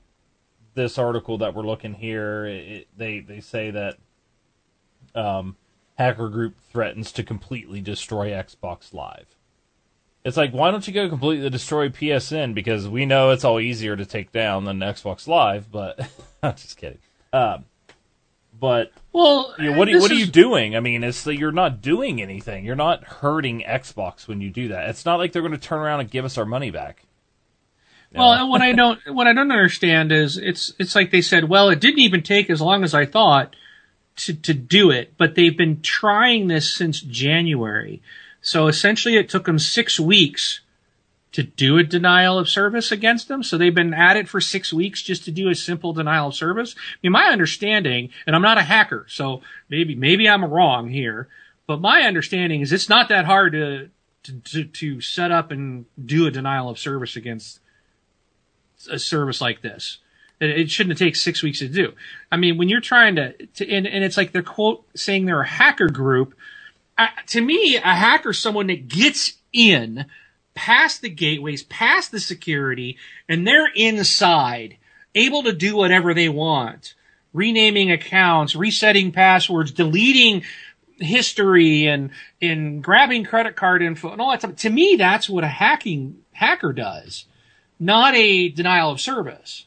this 0.75 0.99
article 0.99 1.39
that 1.39 1.55
we're 1.55 1.65
looking 1.65 1.95
here, 1.95 2.45
it, 2.45 2.87
they 2.95 3.21
they 3.21 3.39
say 3.39 3.71
that 3.71 3.97
um, 5.15 5.55
hacker 5.97 6.29
group 6.29 6.59
threatens 6.71 7.11
to 7.13 7.23
completely 7.23 7.81
destroy 7.81 8.29
Xbox 8.29 8.93
Live. 8.93 9.35
It's 10.25 10.37
like, 10.37 10.51
why 10.51 10.71
don't 10.71 10.87
you 10.87 10.93
go 10.93 11.09
completely 11.09 11.49
destroy 11.49 11.89
PSN? 11.89 12.53
Because 12.53 12.87
we 12.87 13.05
know 13.05 13.31
it's 13.31 13.43
all 13.43 13.59
easier 13.59 13.95
to 13.95 14.05
take 14.05 14.31
down 14.31 14.63
than 14.63 14.79
Xbox 14.79 15.27
Live. 15.27 15.69
But 15.69 15.99
I'm 16.43 16.55
just 16.55 16.77
kidding. 16.77 16.99
Um, 17.33 17.65
But 18.57 18.93
Well, 19.11 19.53
you 19.59 19.71
know, 19.71 19.77
what, 19.77 19.89
are, 19.89 19.99
what 19.99 20.11
are 20.11 20.15
you 20.15 20.25
doing? 20.25 20.75
I 20.75 20.79
mean, 20.79 21.03
it's 21.03 21.23
that 21.23 21.37
you're 21.37 21.51
not 21.51 21.81
doing 21.81 22.21
anything. 22.21 22.63
You're 22.63 22.75
not 22.75 23.03
hurting 23.03 23.63
Xbox 23.67 24.27
when 24.27 24.39
you 24.39 24.49
do 24.49 24.69
that. 24.69 24.89
It's 24.89 25.05
not 25.05 25.17
like 25.17 25.33
they're 25.33 25.41
going 25.41 25.51
to 25.51 25.57
turn 25.57 25.79
around 25.79 25.99
and 25.99 26.09
give 26.09 26.23
us 26.23 26.37
our 26.37 26.45
money 26.45 26.71
back. 26.71 27.05
You 28.13 28.19
Well, 28.19 28.49
what 28.49 28.61
I 28.61 28.71
don't 28.71 28.99
what 29.07 29.27
I 29.27 29.33
don't 29.33 29.51
understand 29.51 30.13
is 30.13 30.37
it's 30.37 30.73
it's 30.79 30.95
like 30.95 31.11
they 31.11 31.21
said, 31.21 31.49
well, 31.49 31.69
it 31.69 31.81
didn't 31.81 31.99
even 31.99 32.21
take 32.23 32.49
as 32.49 32.61
long 32.61 32.85
as 32.85 32.93
I 32.93 33.05
thought 33.05 33.55
to 34.17 34.33
to 34.33 34.53
do 34.53 34.89
it, 34.89 35.15
but 35.17 35.35
they've 35.35 35.57
been 35.57 35.81
trying 35.81 36.47
this 36.47 36.73
since 36.73 37.01
January. 37.01 38.01
So 38.43 38.67
essentially, 38.67 39.15
it 39.15 39.29
took 39.29 39.45
them 39.45 39.57
six 39.57 39.99
weeks 39.99 40.59
to 41.31 41.41
do 41.41 41.79
a 41.79 41.83
denial 41.83 42.37
of 42.37 42.47
service 42.47 42.91
against 42.91 43.27
them. 43.27 43.41
So 43.41 43.57
they've 43.57 43.73
been 43.73 43.93
at 43.93 44.17
it 44.17 44.27
for 44.29 44.39
six 44.39 44.71
weeks 44.71 45.01
just 45.01 45.25
to 45.25 45.31
do 45.31 45.49
a 45.49 45.55
simple 45.55 45.91
denial 45.91 46.27
of 46.27 46.35
service. 46.35 46.75
I 46.77 46.97
mean, 47.01 47.11
my 47.11 47.25
understanding, 47.25 48.09
and 48.27 48.35
I'm 48.35 48.43
not 48.43 48.59
a 48.59 48.63
hacker, 48.63 49.07
so 49.09 49.41
maybe 49.67 49.95
maybe 49.95 50.29
I'm 50.29 50.45
wrong 50.45 50.89
here, 50.89 51.27
but 51.65 51.81
my 51.81 52.01
understanding 52.01 52.61
is 52.61 52.71
it's 52.71 52.89
not 52.89 53.09
that 53.09 53.25
hard 53.25 53.53
to 53.53 53.89
to, 54.23 54.63
to, 54.63 55.01
set 55.01 55.31
up 55.31 55.51
and 55.51 55.85
do 56.05 56.27
a 56.27 56.31
denial 56.31 56.69
of 56.69 56.79
service 56.79 57.17
against 57.17 57.59
a 58.89 58.97
service 58.97 59.41
like 59.41 59.61
this. 59.61 59.97
It, 60.39 60.51
it 60.51 60.71
shouldn't 60.71 60.97
take 60.97 61.17
six 61.17 61.43
weeks 61.43 61.59
to 61.59 61.67
do. 61.67 61.93
I 62.31 62.37
mean, 62.37 62.57
when 62.57 62.69
you're 62.69 62.79
trying 62.79 63.17
to, 63.17 63.33
to 63.45 63.69
and, 63.69 63.85
and 63.85 64.03
it's 64.03 64.15
like 64.15 64.31
they're 64.31 64.41
quote 64.41 64.85
saying 64.95 65.25
they're 65.25 65.41
a 65.41 65.47
hacker 65.47 65.89
group. 65.89 66.35
Uh, 66.97 67.07
to 67.27 67.41
me, 67.41 67.75
a 67.77 67.79
hacker 67.79 68.31
is 68.31 68.39
someone 68.39 68.67
that 68.67 68.87
gets 68.87 69.33
in 69.51 70.05
past 70.53 71.01
the 71.01 71.09
gateways, 71.09 71.63
past 71.63 72.11
the 72.11 72.19
security, 72.19 72.97
and 73.27 73.47
they're 73.47 73.71
inside, 73.75 74.77
able 75.15 75.43
to 75.43 75.53
do 75.53 75.75
whatever 75.75 76.13
they 76.13 76.29
want, 76.29 76.93
renaming 77.33 77.91
accounts, 77.91 78.55
resetting 78.55 79.11
passwords, 79.11 79.71
deleting 79.71 80.43
history, 80.99 81.87
and 81.87 82.11
and 82.41 82.83
grabbing 82.83 83.23
credit 83.23 83.55
card 83.55 83.81
info 83.81 84.11
and 84.11 84.21
all 84.21 84.29
that 84.31 84.41
stuff. 84.41 84.55
To 84.57 84.69
me, 84.69 84.95
that's 84.95 85.27
what 85.27 85.43
a 85.43 85.47
hacking 85.47 86.21
hacker 86.33 86.73
does 86.73 87.25
not 87.83 88.15
a 88.15 88.49
denial 88.49 88.91
of 88.91 89.01
service. 89.01 89.65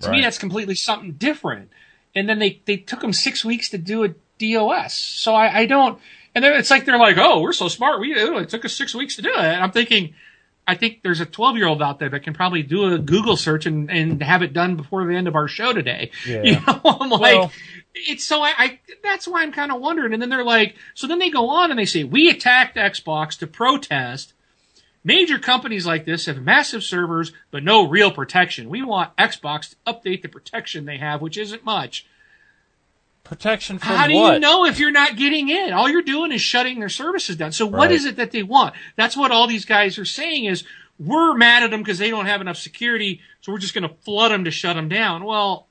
To 0.00 0.10
me, 0.10 0.20
that's 0.20 0.38
completely 0.38 0.74
something 0.74 1.12
different. 1.12 1.70
And 2.14 2.28
then 2.28 2.38
they, 2.38 2.60
they 2.66 2.76
took 2.76 3.00
them 3.00 3.12
six 3.12 3.44
weeks 3.44 3.68
to 3.70 3.78
do 3.78 4.04
a 4.04 4.14
DOS. 4.38 4.94
So 4.94 5.34
I, 5.34 5.60
I 5.60 5.66
don't, 5.66 6.00
and 6.38 6.44
then 6.44 6.54
it's 6.58 6.70
like 6.70 6.84
they're 6.84 6.98
like, 6.98 7.16
oh, 7.18 7.40
we're 7.40 7.52
so 7.52 7.68
smart. 7.68 8.00
We, 8.00 8.12
it 8.14 8.48
took 8.48 8.64
us 8.64 8.72
six 8.72 8.94
weeks 8.94 9.16
to 9.16 9.22
do 9.22 9.30
it. 9.30 9.36
And 9.38 9.62
I'm 9.62 9.72
thinking, 9.72 10.14
I 10.66 10.74
think 10.76 11.02
there's 11.02 11.20
a 11.20 11.26
12 11.26 11.56
year 11.56 11.66
old 11.66 11.82
out 11.82 11.98
there 11.98 12.08
that 12.10 12.20
can 12.22 12.32
probably 12.34 12.62
do 12.62 12.92
a 12.94 12.98
Google 12.98 13.36
search 13.36 13.66
and, 13.66 13.90
and 13.90 14.22
have 14.22 14.42
it 14.42 14.52
done 14.52 14.76
before 14.76 15.06
the 15.06 15.14
end 15.16 15.26
of 15.28 15.34
our 15.34 15.48
show 15.48 15.72
today. 15.72 16.10
Yeah. 16.26 16.42
You 16.42 16.52
know, 16.60 16.80
I'm 16.84 17.10
like, 17.10 17.20
Well- 17.38 17.52
it's 17.94 18.22
so 18.22 18.42
I, 18.42 18.52
I 18.56 18.80
that's 19.02 19.26
why 19.26 19.42
I'm 19.42 19.50
kind 19.50 19.72
of 19.72 19.80
wondering. 19.80 20.12
And 20.12 20.22
then 20.22 20.28
they're 20.28 20.44
like, 20.44 20.76
so 20.94 21.06
then 21.08 21.18
they 21.18 21.30
go 21.30 21.48
on 21.48 21.70
and 21.70 21.78
they 21.78 21.84
say, 21.86 22.04
we 22.04 22.30
attacked 22.30 22.76
Xbox 22.76 23.38
to 23.38 23.46
protest 23.46 24.34
Major 25.04 25.38
companies 25.38 25.86
like 25.86 26.04
this 26.04 26.26
have 26.26 26.42
massive 26.42 26.82
servers, 26.82 27.32
but 27.50 27.62
no 27.62 27.88
real 27.88 28.10
protection. 28.10 28.68
We 28.68 28.82
want 28.82 29.16
Xbox 29.16 29.70
to 29.70 29.76
update 29.86 30.22
the 30.22 30.28
protection 30.28 30.84
they 30.84 30.98
have, 30.98 31.22
which 31.22 31.38
isn't 31.38 31.64
much. 31.64 32.04
Protection 33.28 33.78
from 33.78 33.88
How 33.96 34.06
do 34.06 34.14
what? 34.14 34.34
you 34.34 34.40
know 34.40 34.64
if 34.64 34.78
you're 34.78 34.90
not 34.90 35.16
getting 35.16 35.48
in? 35.48 35.72
All 35.72 35.88
you're 35.88 36.02
doing 36.02 36.32
is 36.32 36.40
shutting 36.40 36.80
their 36.80 36.88
services 36.88 37.36
down. 37.36 37.52
So 37.52 37.66
what 37.66 37.78
Right. 37.88 37.92
is 37.92 38.04
it 38.04 38.16
that 38.16 38.30
they 38.30 38.42
want? 38.42 38.74
That's 38.96 39.16
what 39.16 39.30
all 39.30 39.46
these 39.46 39.64
guys 39.64 39.98
are 39.98 40.04
saying 40.04 40.46
is 40.46 40.64
we're 40.98 41.34
mad 41.34 41.62
at 41.62 41.70
them 41.70 41.80
because 41.82 41.98
they 41.98 42.10
don't 42.10 42.26
have 42.26 42.40
enough 42.40 42.56
security, 42.56 43.20
so 43.40 43.52
we're 43.52 43.58
just 43.58 43.74
going 43.74 43.88
to 43.88 43.94
flood 44.04 44.32
them 44.32 44.44
to 44.44 44.50
shut 44.50 44.74
them 44.76 44.88
down. 44.88 45.24
Well, 45.24 45.66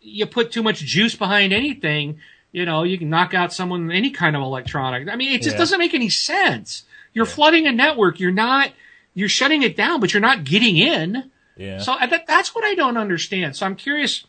you 0.00 0.26
put 0.26 0.52
too 0.52 0.62
much 0.62 0.80
juice 0.80 1.14
behind 1.14 1.52
anything, 1.52 2.18
you 2.52 2.64
know, 2.64 2.82
you 2.84 2.98
can 2.98 3.10
knock 3.10 3.34
out 3.34 3.52
someone 3.52 3.90
any 3.90 4.10
kind 4.10 4.36
of 4.36 4.42
electronic. 4.42 5.08
I 5.08 5.16
mean, 5.16 5.32
it 5.32 5.42
just 5.42 5.54
Yeah. 5.56 5.58
doesn't 5.58 5.78
make 5.78 5.94
any 5.94 6.08
sense. 6.08 6.84
You're 7.12 7.26
flooding 7.26 7.66
a 7.66 7.72
network. 7.72 8.20
You're 8.20 8.30
not. 8.32 8.70
You're 9.14 9.28
shutting 9.28 9.62
it 9.62 9.76
down, 9.76 10.00
but 10.00 10.12
you're 10.12 10.20
not 10.20 10.44
getting 10.44 10.76
in. 10.76 11.30
Yeah. 11.56 11.78
So 11.78 11.92
uh, 11.92 12.06
that, 12.06 12.26
that's 12.26 12.54
what 12.54 12.64
I 12.64 12.74
don't 12.74 12.96
understand. 12.96 13.56
So 13.56 13.64
I'm 13.66 13.76
curious 13.76 14.24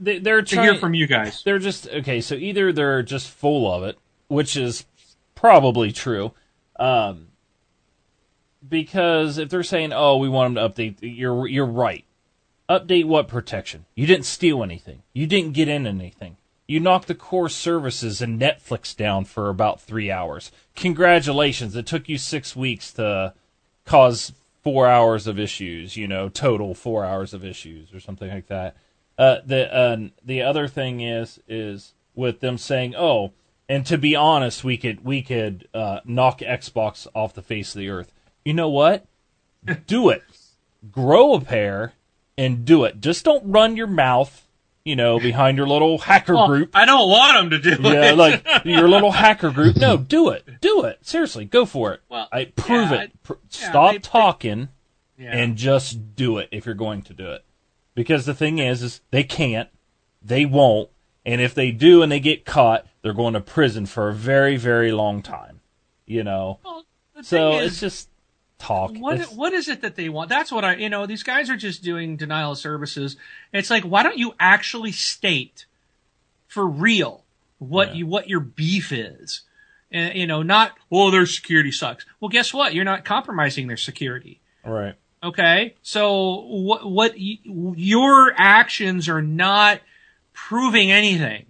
they, 0.00 0.18
they're 0.18 0.42
to 0.42 0.62
hear 0.62 0.74
from 0.74 0.94
you 0.94 1.06
guys. 1.06 1.42
they're 1.44 1.58
just 1.58 1.86
okay. 1.88 2.20
So 2.20 2.34
either 2.34 2.72
they're 2.72 3.02
just 3.02 3.28
full 3.28 3.72
of 3.72 3.82
it, 3.84 3.98
which 4.28 4.56
is 4.56 4.86
probably 5.34 5.92
true, 5.92 6.32
um, 6.76 7.28
because 8.66 9.38
if 9.38 9.50
they're 9.50 9.62
saying, 9.62 9.92
"Oh, 9.92 10.16
we 10.16 10.28
want 10.28 10.54
them 10.54 10.74
to 10.74 10.82
update," 10.82 10.96
you're 11.00 11.46
you're 11.46 11.66
right. 11.66 12.04
Update 12.68 13.04
what 13.04 13.28
protection? 13.28 13.84
You 13.94 14.06
didn't 14.06 14.26
steal 14.26 14.62
anything. 14.62 15.02
You 15.12 15.26
didn't 15.26 15.52
get 15.52 15.68
in 15.68 15.86
anything. 15.86 16.36
You 16.66 16.78
knocked 16.78 17.08
the 17.08 17.16
core 17.16 17.48
services 17.48 18.22
and 18.22 18.40
Netflix 18.40 18.96
down 18.96 19.24
for 19.24 19.48
about 19.48 19.80
three 19.80 20.10
hours. 20.10 20.50
Congratulations! 20.76 21.76
It 21.76 21.86
took 21.86 22.08
you 22.08 22.16
six 22.16 22.56
weeks 22.56 22.92
to 22.94 23.34
cause 23.84 24.32
four 24.62 24.86
hours 24.86 25.26
of 25.26 25.38
issues. 25.38 25.96
You 25.96 26.08
know, 26.08 26.28
total 26.30 26.74
four 26.74 27.04
hours 27.04 27.34
of 27.34 27.44
issues 27.44 27.92
or 27.92 28.00
something 28.00 28.30
like 28.30 28.46
that. 28.46 28.76
Uh, 29.20 29.40
the 29.44 29.72
uh, 29.74 29.96
the 30.24 30.40
other 30.42 30.66
thing 30.66 31.00
is 31.00 31.38
is 31.46 31.92
with 32.14 32.40
them 32.40 32.56
saying, 32.56 32.94
"Oh, 32.96 33.32
and 33.68 33.84
to 33.86 33.98
be 33.98 34.16
honest, 34.16 34.64
we 34.64 34.76
could 34.78 35.04
we 35.04 35.20
could 35.22 35.68
uh, 35.74 36.00
knock 36.06 36.38
Xbox 36.40 37.06
off 37.14 37.34
the 37.34 37.42
face 37.42 37.74
of 37.74 37.78
the 37.80 37.90
earth." 37.90 38.12
You 38.44 38.54
know 38.54 38.70
what? 38.70 39.04
do 39.86 40.08
it. 40.08 40.22
Grow 40.90 41.34
a 41.34 41.40
pair 41.42 41.92
and 42.38 42.64
do 42.64 42.84
it. 42.84 43.00
Just 43.02 43.22
don't 43.26 43.44
run 43.52 43.76
your 43.76 43.86
mouth, 43.86 44.48
you 44.84 44.96
know, 44.96 45.20
behind 45.20 45.58
your 45.58 45.66
little 45.68 45.98
hacker 45.98 46.34
Well, 46.34 46.46
group. 46.46 46.70
I 46.74 46.86
don't 46.86 47.10
want 47.10 47.34
them 47.34 47.60
to 47.60 47.76
do 47.76 47.82
Yeah, 47.82 48.12
it. 48.12 48.16
like 48.16 48.42
your 48.64 48.88
little 48.88 49.12
hacker 49.12 49.50
group. 49.50 49.76
No, 49.76 49.98
do 49.98 50.30
it. 50.30 50.48
Do 50.62 50.84
it. 50.84 50.98
Seriously, 51.02 51.44
go 51.44 51.66
for 51.66 51.92
it. 51.92 52.00
Well, 52.08 52.26
I 52.32 52.46
prove 52.46 52.90
yeah, 52.90 53.02
it. 53.02 53.22
Pr- 53.22 53.34
yeah, 53.34 53.68
Stop 53.68 53.90
they- 53.90 53.96
they- 53.98 54.00
talking 54.00 54.68
Yeah. 55.18 55.36
and 55.36 55.56
just 55.56 56.16
do 56.16 56.38
it 56.38 56.48
if 56.50 56.64
you're 56.64 56.74
going 56.74 57.02
to 57.02 57.12
do 57.12 57.30
it. 57.32 57.44
Because 57.94 58.24
the 58.26 58.34
thing 58.34 58.58
is, 58.58 58.82
is 58.82 59.00
they 59.10 59.24
can't, 59.24 59.68
they 60.22 60.44
won't, 60.46 60.90
and 61.26 61.40
if 61.40 61.54
they 61.54 61.70
do 61.72 62.02
and 62.02 62.10
they 62.10 62.20
get 62.20 62.44
caught, 62.44 62.86
they're 63.02 63.12
going 63.12 63.34
to 63.34 63.40
prison 63.40 63.86
for 63.86 64.08
a 64.08 64.14
very, 64.14 64.56
very 64.56 64.92
long 64.92 65.22
time. 65.22 65.60
You 66.06 66.24
know, 66.24 66.58
Well, 66.64 66.84
so 67.22 67.52
thing 67.52 67.66
it's 67.66 67.80
just 67.80 68.08
talk. 68.58 68.92
what 68.96 69.14
It's- 69.16 69.32
what 69.32 69.52
is 69.52 69.68
it 69.68 69.80
that 69.82 69.96
they 69.96 70.08
want? 70.08 70.28
That's 70.28 70.50
what 70.50 70.64
I 70.64 70.74
you 70.76 70.88
know 70.88 71.06
these 71.06 71.22
guys 71.22 71.48
are 71.50 71.56
just 71.56 71.82
doing 71.82 72.16
denial 72.16 72.52
of 72.52 72.58
services. 72.58 73.16
It's 73.52 73.70
like 73.70 73.84
why 73.84 74.02
don't 74.02 74.18
you 74.18 74.34
actually 74.40 74.92
state 74.92 75.66
for 76.48 76.66
real 76.66 77.24
what 77.58 77.88
Yeah. 77.90 77.94
you 77.94 78.06
what 78.06 78.28
your 78.28 78.40
beef 78.40 78.90
is? 78.92 79.42
And 79.92 80.16
you 80.16 80.26
know, 80.26 80.42
not 80.42 80.72
well 80.88 81.10
their 81.10 81.26
security 81.26 81.70
sucks. 81.72 82.04
Well, 82.20 82.28
guess 82.28 82.52
what? 82.54 82.74
You're 82.74 82.84
not 82.84 83.04
compromising 83.04 83.66
their 83.68 83.76
security. 83.76 84.40
right. 84.64 84.94
Okay, 85.22 85.74
so 85.82 86.40
what 86.46 86.90
what 86.90 87.12
y- 87.12 87.38
your 87.44 88.32
actions 88.36 89.08
are 89.08 89.20
not 89.20 89.80
proving 90.32 90.90
anything. 90.90 91.46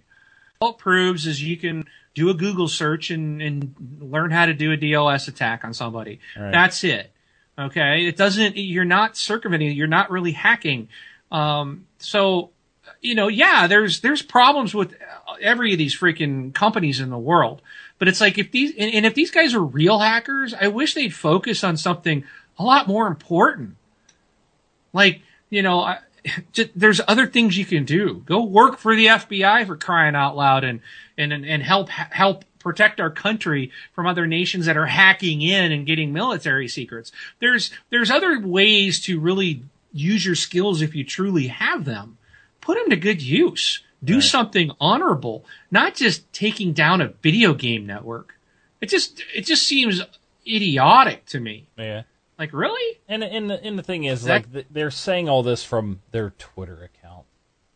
All 0.59 0.71
it 0.71 0.77
proves 0.77 1.25
is 1.25 1.41
you 1.41 1.55
can 1.55 1.85
do 2.13 2.29
a 2.29 2.33
Google 2.33 2.67
search 2.67 3.09
and, 3.11 3.41
and 3.41 3.73
learn 4.01 4.31
how 4.31 4.45
to 4.45 4.53
do 4.53 4.73
a 4.73 4.77
DOS 4.77 5.29
attack 5.29 5.63
on 5.63 5.73
somebody. 5.73 6.19
Right. 6.37 6.51
That's 6.51 6.83
it. 6.83 7.11
Okay, 7.57 8.07
it 8.07 8.17
doesn't. 8.17 8.57
You're 8.57 8.83
not 8.85 9.15
circumventing. 9.15 9.71
You're 9.71 9.87
not 9.87 10.11
really 10.11 10.31
hacking. 10.31 10.89
Um, 11.31 11.85
so, 11.97 12.49
you 13.01 13.15
know, 13.15 13.29
yeah, 13.29 13.67
there's 13.67 14.01
there's 14.01 14.21
problems 14.21 14.75
with 14.75 14.95
every 15.39 15.71
of 15.71 15.77
these 15.77 15.97
freaking 15.97 16.53
companies 16.53 16.99
in 16.99 17.09
the 17.09 17.17
world. 17.17 17.61
But 17.99 18.07
it's 18.07 18.19
like 18.19 18.37
if 18.37 18.51
these 18.51 18.71
and, 18.77 18.93
and 18.93 19.05
if 19.05 19.13
these 19.13 19.31
guys 19.31 19.53
are 19.53 19.61
real 19.61 19.99
hackers, 19.99 20.53
I 20.53 20.67
wish 20.67 20.93
they'd 20.93 21.13
focus 21.13 21.63
on 21.63 21.77
something 21.77 22.23
a 22.61 22.63
lot 22.63 22.87
more 22.87 23.07
important. 23.07 23.75
Like, 24.93 25.21
you 25.49 25.61
know, 25.61 25.81
I, 25.81 25.99
just, 26.53 26.69
there's 26.75 27.01
other 27.07 27.27
things 27.27 27.57
you 27.57 27.65
can 27.65 27.85
do. 27.85 28.21
Go 28.25 28.43
work 28.43 28.77
for 28.77 28.95
the 28.95 29.07
FBI 29.07 29.65
for 29.65 29.75
crying 29.75 30.15
out 30.15 30.35
loud 30.35 30.63
and 30.63 30.79
and 31.17 31.33
and 31.33 31.63
help 31.63 31.89
help 31.89 32.45
protect 32.59 32.99
our 32.99 33.09
country 33.09 33.71
from 33.93 34.05
other 34.05 34.27
nations 34.27 34.67
that 34.67 34.77
are 34.77 34.85
hacking 34.85 35.41
in 35.41 35.71
and 35.71 35.85
getting 35.87 36.13
military 36.13 36.67
secrets. 36.67 37.11
There's 37.39 37.71
there's 37.89 38.11
other 38.11 38.39
ways 38.39 39.01
to 39.01 39.19
really 39.19 39.63
use 39.91 40.25
your 40.25 40.35
skills 40.35 40.81
if 40.81 40.95
you 40.95 41.03
truly 41.03 41.47
have 41.47 41.85
them. 41.85 42.17
Put 42.61 42.77
them 42.77 42.89
to 42.91 42.95
good 42.95 43.21
use. 43.21 43.83
Do 44.03 44.15
Right. 44.15 44.23
something 44.23 44.71
honorable, 44.79 45.45
not 45.69 45.93
just 45.95 46.31
taking 46.33 46.73
down 46.73 47.01
a 47.01 47.09
video 47.21 47.53
game 47.53 47.85
network. 47.85 48.35
It 48.79 48.89
just 48.89 49.23
it 49.35 49.41
just 49.45 49.63
seems 49.67 50.01
idiotic 50.47 51.25
to 51.27 51.39
me. 51.39 51.67
Yeah. 51.77 52.03
Like 52.41 52.53
really? 52.53 52.97
And 53.07 53.23
and 53.23 53.51
the, 53.51 53.63
and 53.63 53.77
the 53.77 53.83
thing 53.83 54.05
is, 54.05 54.23
That- 54.23 54.33
like, 54.33 54.51
th- 54.51 54.65
they're 54.71 54.89
saying 54.89 55.29
all 55.29 55.43
this 55.43 55.63
from 55.63 56.01
their 56.09 56.31
Twitter 56.31 56.83
account, 56.83 57.27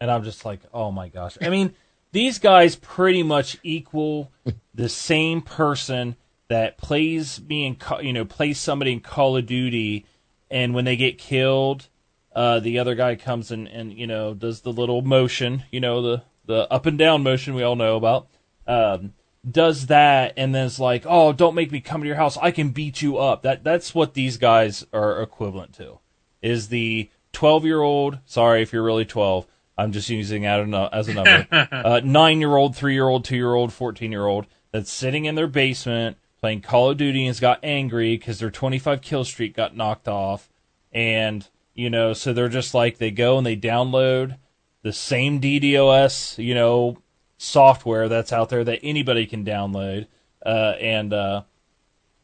and 0.01 0.09
I'm 0.09 0.23
just 0.23 0.43
like, 0.43 0.61
oh 0.73 0.91
my 0.91 1.07
gosh. 1.07 1.37
I 1.39 1.49
mean, 1.49 1.75
these 2.13 2.39
guys 2.39 2.75
pretty 2.75 3.21
much 3.21 3.57
equal 3.61 4.31
the 4.73 4.89
same 4.89 5.43
person 5.43 6.15
that 6.47 6.79
plays 6.79 7.39
me 7.43 7.67
in, 7.67 7.77
you 8.01 8.11
know, 8.11 8.25
plays 8.25 8.57
somebody 8.57 8.91
in 8.93 9.01
Call 9.01 9.37
of 9.37 9.45
Duty, 9.45 10.07
and 10.49 10.73
when 10.73 10.85
they 10.85 10.95
get 10.95 11.19
killed, 11.19 11.87
uh, 12.35 12.59
the 12.59 12.79
other 12.79 12.95
guy 12.95 13.13
comes 13.15 13.51
and 13.51 13.67
and 13.67 13.93
you 13.93 14.07
know 14.07 14.33
does 14.33 14.61
the 14.61 14.73
little 14.73 15.03
motion, 15.03 15.61
you 15.69 15.79
know, 15.79 16.01
the 16.01 16.23
the 16.47 16.67
up 16.73 16.87
and 16.87 16.97
down 16.97 17.21
motion 17.21 17.53
we 17.53 17.61
all 17.61 17.75
know 17.75 17.97
about, 17.97 18.29
um, 18.65 19.13
does 19.49 19.87
that, 19.87 20.33
and 20.37 20.53
then 20.53 20.65
it's 20.65 20.79
like, 20.79 21.03
oh, 21.07 21.33
don't 21.33 21.55
make 21.55 21.71
me 21.71 21.81
come 21.81 22.01
to 22.01 22.07
your 22.07 22.15
house. 22.15 22.37
I 22.37 22.51
can 22.51 22.69
beat 22.69 23.01
you 23.01 23.17
up. 23.17 23.43
That 23.43 23.63
that's 23.63 23.93
what 23.93 24.13
these 24.13 24.37
guys 24.37 24.85
are 24.93 25.21
equivalent 25.21 25.73
to. 25.75 25.99
Is 26.41 26.69
the 26.69 27.09
twelve 27.31 27.65
year 27.65 27.81
old? 27.81 28.19
Sorry 28.25 28.61
if 28.61 28.73
you're 28.73 28.83
really 28.83 29.05
twelve. 29.05 29.47
I'm 29.77 29.91
just 29.91 30.09
using 30.09 30.43
that 30.43 30.89
as 30.93 31.09
a 31.09 31.13
number. 31.13 31.47
uh, 31.71 32.01
nine 32.03 32.39
year 32.39 32.55
old, 32.55 32.75
three 32.75 32.93
year 32.93 33.07
old, 33.07 33.25
two 33.25 33.35
year 33.35 33.53
old, 33.53 33.73
fourteen 33.73 34.11
year 34.11 34.25
old 34.25 34.47
that's 34.71 34.91
sitting 34.91 35.25
in 35.25 35.35
their 35.35 35.47
basement 35.47 36.17
playing 36.45 36.61
Call 36.61 36.91
of 36.91 36.97
Duty 36.97 37.21
and 37.21 37.27
has 37.27 37.39
got 37.39 37.59
angry 37.63 38.17
because 38.17 38.37
their 38.37 38.51
25 38.51 39.01
kill 39.01 39.23
streak 39.23 39.55
got 39.55 39.75
knocked 39.75 40.07
off, 40.07 40.47
and 40.91 41.47
you 41.73 41.89
know, 41.89 42.13
so 42.13 42.33
they're 42.33 42.49
just 42.49 42.73
like 42.73 42.97
they 42.97 43.11
go 43.11 43.37
and 43.37 43.45
they 43.45 43.57
download 43.57 44.37
the 44.83 44.93
same 44.93 45.41
DDoS, 45.41 46.43
you 46.43 46.53
know, 46.53 46.97
software 47.37 48.07
that's 48.07 48.33
out 48.33 48.49
there 48.49 48.63
that 48.63 48.79
anybody 48.83 49.25
can 49.25 49.43
download, 49.43 50.07
uh, 50.45 50.73
and 50.79 51.13
uh, 51.13 51.43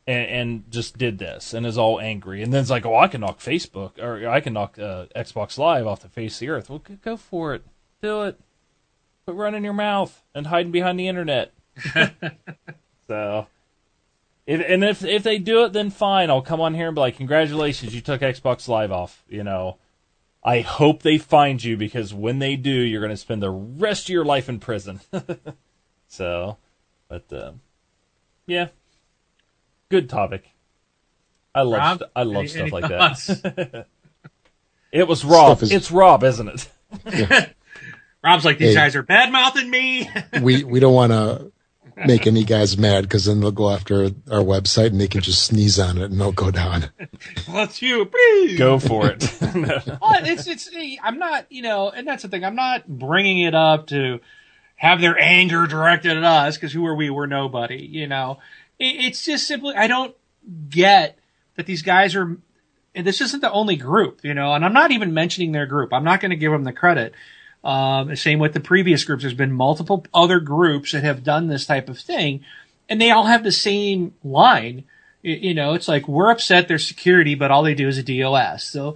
and, 0.07 0.30
and 0.30 0.72
just 0.72 0.97
did 0.97 1.18
this 1.18 1.53
and 1.53 1.66
is 1.66 1.78
all 1.78 1.99
angry, 1.99 2.41
and 2.41 2.53
then 2.53 2.62
it's 2.62 2.70
like, 2.70 2.86
oh, 2.86 2.97
I 2.97 3.07
can 3.07 3.22
knock 3.22 3.39
Facebook 3.39 3.99
or 3.99 4.28
I 4.30 4.39
can 4.39 4.53
knock 4.53 4.78
uh, 4.80 5.05
Xbox 5.16 5.57
Live 5.57 5.88
off 5.88 6.01
the 6.01 6.09
face 6.09 6.36
of 6.36 6.39
the 6.39 6.49
earth. 6.49 6.70
Well, 6.70 6.84
go 7.03 7.18
for 7.18 7.53
it, 7.53 7.64
do 8.01 8.24
it. 8.24 8.39
Quit 9.26 9.38
running 9.38 9.64
your 9.64 9.74
mouth 9.74 10.24
and 10.34 10.47
hiding 10.47 10.72
behind 10.72 10.99
the 10.99 11.07
internet. 11.07 11.53
so 13.07 13.47
if, 14.47 14.62
and 14.68 14.84
if 14.84 15.03
if 15.03 15.24
they 15.24 15.38
do 15.38 15.64
it, 15.66 15.74
then 15.74 15.89
fine. 15.89 16.30
I'll 16.30 16.41
come 16.41 16.59
on 16.59 16.74
here 16.74 16.88
and 16.88 16.95
be 16.95 17.01
like, 17.01 17.18
"Congratulations, 17.18 17.93
you 17.93 18.01
took 18.01 18.22
Xbox 18.22 18.68
Live 18.68 18.91
off." 18.91 19.24
You 19.30 19.43
know, 19.43 19.78
I 20.43 20.61
hope 20.61 21.03
they 21.03 21.17
find 21.17 21.63
you 21.63 21.77
because 21.77 22.13
when 22.13 22.39
they 22.39 22.55
do, 22.55 22.71
you're 22.71 23.01
going 23.01 23.11
to 23.11 23.17
spend 23.17 23.43
the 23.43 23.51
rest 23.51 24.05
of 24.05 24.09
your 24.09 24.25
life 24.25 24.49
in 24.49 24.59
prison. 24.59 24.99
so, 26.07 26.57
but 27.07 27.31
uh, 27.31 27.51
yeah, 28.47 28.69
good 29.89 30.09
topic. 30.09 30.49
I 31.53 31.61
love 31.61 31.79
Rob, 31.79 31.97
st- 31.99 32.11
I 32.15 32.23
love 32.23 32.35
any- 32.37 32.47
stuff 32.47 32.61
any 32.61 32.71
like 32.71 32.85
thoughts? 32.87 33.27
that. 33.27 33.87
it 34.91 35.07
was 35.07 35.23
Rob. 35.25 35.61
Is- 35.61 35.71
It's 35.71 35.91
Rob, 35.91 36.23
isn't 36.23 36.47
it? 37.05 37.53
Rob's 38.23 38.45
like, 38.45 38.57
these 38.57 38.69
Hey. 38.69 38.75
guys 38.75 38.95
are 38.95 39.03
bad 39.03 39.31
mouthing 39.31 39.69
me. 39.69 40.09
we 40.41 40.63
we 40.63 40.79
don't 40.79 40.93
want 40.93 41.11
to 41.11 41.51
make 42.05 42.27
any 42.27 42.43
guys 42.43 42.77
mad 42.77 43.03
because 43.03 43.25
then 43.25 43.39
they'll 43.39 43.51
go 43.51 43.69
after 43.69 44.05
our 44.29 44.43
website 44.43 44.87
and 44.87 44.99
they 44.99 45.07
can 45.07 45.21
just 45.21 45.45
sneeze 45.45 45.79
on 45.79 45.97
it 45.97 46.11
and 46.11 46.19
they'll 46.19 46.31
go 46.31 46.51
down. 46.51 46.89
That's 47.47 47.81
you, 47.81 48.05
please. 48.05 48.57
Go 48.57 48.79
for 48.79 49.07
it. 49.07 49.23
Well, 50.01 50.25
it's 50.25 50.47
it's. 50.47 50.69
I'm 51.03 51.19
not, 51.19 51.51
you 51.51 51.61
know, 51.61 51.89
and 51.89 52.07
that's 52.07 52.23
the 52.23 52.29
thing. 52.29 52.43
I'm 52.43 52.55
not 52.55 52.87
bringing 52.87 53.39
it 53.39 53.53
up 53.53 53.87
to 53.87 54.19
have 54.75 55.01
their 55.01 55.17
anger 55.19 55.67
directed 55.67 56.17
at 56.17 56.23
us 56.23 56.55
because 56.55 56.73
who 56.73 56.85
are 56.85 56.95
we? 56.95 57.09
We're 57.09 57.27
nobody. 57.27 57.85
You 57.85 58.07
know, 58.07 58.39
it, 58.79 59.05
it's 59.05 59.23
just 59.23 59.47
simply 59.47 59.75
I 59.75 59.87
don't 59.87 60.15
get 60.69 61.17
that 61.55 61.65
these 61.65 61.81
guys 61.81 62.15
are. 62.15 62.37
And 62.93 63.07
this 63.07 63.21
isn't 63.21 63.41
the 63.41 63.51
only 63.51 63.75
group, 63.77 64.21
you 64.23 64.33
know, 64.33 64.53
and 64.53 64.65
I'm 64.65 64.73
not 64.73 64.91
even 64.91 65.13
mentioning 65.13 65.51
their 65.51 65.65
group. 65.65 65.93
I'm 65.93 66.03
not 66.03 66.19
going 66.19 66.31
to 66.31 66.35
give 66.35 66.51
them 66.51 66.63
the 66.63 66.73
credit. 66.73 67.13
Um, 67.64 68.16
same 68.16 68.39
with 68.39 68.53
the 68.53 68.59
previous 68.59 69.03
groups. 69.03 69.24
There's 69.24 69.34
been 69.34 69.51
multiple 69.51 70.05
other 70.14 70.39
groups 70.39 70.93
that 70.93 71.03
have 71.03 71.24
done 71.24 71.47
this 71.47 71.66
type 71.66 71.89
of 71.89 71.99
thing, 71.99 72.43
and 72.89 72.99
they 72.99 73.12
all 73.12 73.26
have 73.26 73.43
the 73.43 73.51
same 73.51 74.16
line. 74.24 74.86
You, 75.22 75.53
know, 75.53 75.76
it's 75.76 75.88
like 75.88 76.07
we're 76.07 76.32
upset 76.32 76.68
there's 76.68 76.88
security, 76.88 77.36
but 77.36 77.51
all 77.51 77.62
they 77.62 77.76
do 77.76 77.88
is 77.88 77.99
a 77.99 78.03
DOS. 78.03 78.64
So 78.64 78.95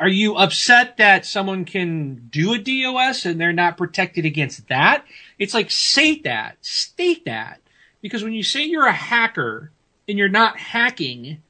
are 0.00 0.08
you 0.08 0.36
upset 0.36 0.96
that 0.96 1.24
someone 1.26 1.64
can 1.64 2.28
do 2.30 2.54
a 2.54 2.58
DOS 2.58 3.24
and 3.24 3.40
they're 3.40 3.52
not 3.52 3.76
protected 3.76 4.24
against 4.24 4.68
that? 4.68 5.04
It's 5.38 5.54
like 5.54 5.70
say 5.70 6.18
that, 6.20 6.56
state 6.62 7.24
that. 7.26 7.60
Because 8.00 8.22
when 8.22 8.32
you 8.32 8.42
say 8.42 8.64
you're 8.64 8.86
a 8.86 8.92
hacker 8.92 9.70
and 10.08 10.18
you're 10.18 10.28
not 10.28 10.58
hacking, 10.58 11.42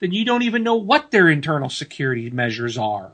then 0.00 0.12
you 0.12 0.24
don't 0.24 0.42
even 0.42 0.62
know 0.62 0.74
what 0.74 1.10
their 1.10 1.28
internal 1.28 1.70
security 1.70 2.30
measures 2.30 2.76
are. 2.76 3.12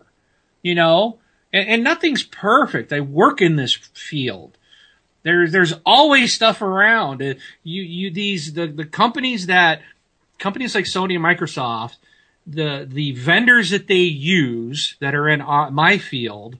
You 0.63 0.75
know? 0.75 1.19
And, 1.55 1.69
and 1.69 1.85
nothing's 1.85 2.23
perfect. 2.23 2.93
I 2.93 3.01
work 3.01 3.41
in 3.41 3.57
this 3.57 3.73
field. 3.73 4.59
There's 5.23 5.53
there's 5.53 5.73
always 5.87 6.35
stuff 6.35 6.61
around. 6.61 7.23
Uh, 7.23 7.35
You 7.63 7.83
you 7.83 8.11
these 8.11 8.53
the, 8.53 8.67
the 8.67 8.85
companies 8.85 9.47
that 9.47 9.81
companies 10.39 10.75
like 10.75 10.85
Sony 10.85 11.15
and 11.15 11.25
Microsoft 11.25 11.97
the 12.47 12.87
the 12.91 13.13
vendors 13.13 13.71
that 13.71 13.87
they 13.87 14.03
use 14.03 14.97
that 15.01 15.15
are 15.15 15.29
in 15.29 15.41
my 15.73 15.99
field, 15.99 16.59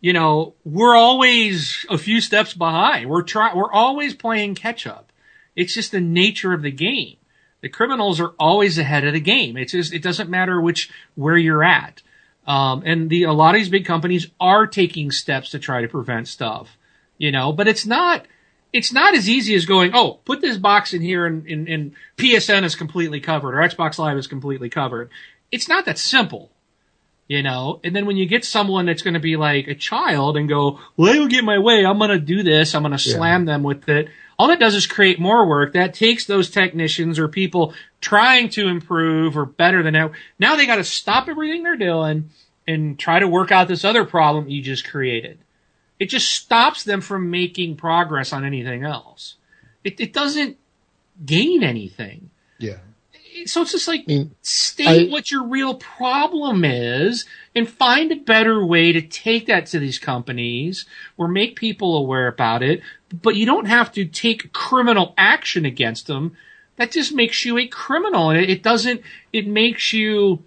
you 0.00 0.12
know, 0.12 0.54
we're 0.64 0.96
always 0.96 1.86
a 1.88 1.98
few 1.98 2.20
steps 2.20 2.54
behind. 2.54 3.08
We're 3.08 3.22
try 3.22 3.54
we're 3.54 3.72
always 3.72 4.14
playing 4.14 4.54
catch 4.54 4.86
up. 4.86 5.12
It's 5.56 5.74
just 5.74 5.92
the 5.92 6.00
nature 6.00 6.52
of 6.52 6.62
the 6.62 6.70
game. 6.70 7.16
The 7.60 7.68
criminals 7.68 8.20
are 8.20 8.34
always 8.38 8.78
ahead 8.78 9.04
of 9.04 9.12
the 9.12 9.20
game. 9.20 9.56
It's 9.56 9.72
just 9.72 9.92
it 9.92 10.02
doesn't 10.02 10.30
matter 10.30 10.60
which 10.60 10.90
where 11.14 11.36
you're 11.36 11.64
at. 11.64 12.02
Um, 12.46 12.82
and 12.84 13.10
the 13.10 13.24
a 13.24 13.32
lot 13.32 13.54
of 13.54 13.60
these 13.60 13.68
big 13.68 13.84
companies 13.84 14.28
are 14.40 14.66
taking 14.66 15.10
steps 15.10 15.50
to 15.50 15.58
try 15.58 15.82
to 15.82 15.88
prevent 15.88 16.26
stuff, 16.28 16.76
you 17.18 17.30
know, 17.30 17.52
but 17.52 17.68
it's 17.68 17.86
not 17.86 18.26
it's 18.72 18.92
not 18.92 19.14
as 19.14 19.28
easy 19.28 19.54
as 19.54 19.66
going, 19.66 19.90
oh, 19.94 20.20
put 20.24 20.40
this 20.40 20.56
box 20.56 20.94
in 20.94 21.02
here 21.02 21.26
and, 21.26 21.46
and, 21.46 21.68
and 21.68 21.92
PSN 22.16 22.62
is 22.64 22.76
completely 22.76 23.20
covered 23.20 23.54
or 23.54 23.58
Xbox 23.68 23.98
Live 23.98 24.16
is 24.16 24.26
completely 24.28 24.70
covered. 24.70 25.10
It's 25.50 25.68
not 25.68 25.84
that 25.86 25.98
simple, 25.98 26.50
you 27.26 27.42
know? 27.42 27.80
And 27.82 27.94
then 27.96 28.06
when 28.06 28.16
you 28.16 28.26
get 28.26 28.44
someone 28.44 28.86
that's 28.86 29.02
going 29.02 29.14
to 29.14 29.20
be 29.20 29.36
like 29.36 29.66
a 29.66 29.74
child 29.74 30.36
and 30.36 30.48
go, 30.48 30.78
well, 30.96 31.12
they 31.12 31.18
will 31.18 31.26
get 31.26 31.42
my 31.42 31.58
way. 31.58 31.84
I'm 31.84 31.98
going 31.98 32.10
to 32.10 32.20
do 32.20 32.44
this. 32.44 32.74
I'm 32.74 32.82
going 32.82 32.96
to 32.96 33.08
Yeah. 33.10 33.16
slam 33.16 33.44
them 33.44 33.64
with 33.64 33.88
it. 33.88 34.08
All 34.38 34.46
that 34.48 34.60
does 34.60 34.76
is 34.76 34.86
create 34.86 35.18
more 35.18 35.46
work. 35.48 35.72
That 35.72 35.92
takes 35.92 36.24
those 36.24 36.48
technicians 36.48 37.18
or 37.18 37.26
people 37.26 37.74
trying 38.00 38.48
to 38.50 38.68
improve 38.68 39.36
or 39.36 39.44
better 39.44 39.82
than 39.82 39.94
ever. 39.94 40.12
Now 40.38 40.56
they 40.56 40.66
got 40.66 40.76
to 40.76 40.84
stop 40.84 41.28
everything 41.28 41.62
they're 41.62 41.76
doing 41.76 42.30
and 42.66 42.98
try 42.98 43.18
to 43.18 43.28
work 43.28 43.52
out 43.52 43.68
this 43.68 43.84
other 43.84 44.04
problem 44.04 44.48
you 44.48 44.62
just 44.62 44.88
created 44.88 45.38
it 46.00 46.08
just 46.08 46.32
stops 46.32 46.82
them 46.82 47.02
from 47.02 47.30
making 47.30 47.76
progress 47.76 48.32
on 48.32 48.44
anything 48.44 48.82
else. 48.82 49.36
It, 49.84 50.00
it 50.00 50.12
doesn't 50.14 50.56
gain 51.24 51.62
anything. 51.62 52.30
Yeah. 52.58 52.78
So 53.44 53.62
it's 53.62 53.72
just 53.72 53.86
like 53.86 54.04
I 54.08 54.12
mean, 54.12 54.34
state 54.40 55.08
I- 55.08 55.12
what 55.12 55.30
your 55.30 55.44
real 55.44 55.74
problem 55.74 56.64
is 56.64 57.26
and 57.54 57.68
find 57.68 58.10
a 58.10 58.16
better 58.16 58.64
way 58.64 58.92
to 58.92 59.02
take 59.02 59.46
that 59.46 59.66
to 59.66 59.78
these 59.78 59.98
companies 59.98 60.86
or 61.18 61.28
make 61.28 61.54
people 61.54 61.96
aware 61.96 62.26
about 62.26 62.62
it. 62.62 62.80
But 63.12 63.36
you 63.36 63.44
don't 63.44 63.66
have 63.66 63.92
to 63.92 64.06
take 64.06 64.52
criminal 64.52 65.14
action 65.18 65.66
against 65.66 66.06
them. 66.06 66.36
That 66.80 66.92
just 66.92 67.12
makes 67.12 67.44
you 67.44 67.58
a 67.58 67.66
criminal. 67.66 68.30
It, 68.30 68.48
it 68.48 68.62
doesn't, 68.62 69.02
it 69.34 69.46
makes 69.46 69.92
you, 69.92 70.42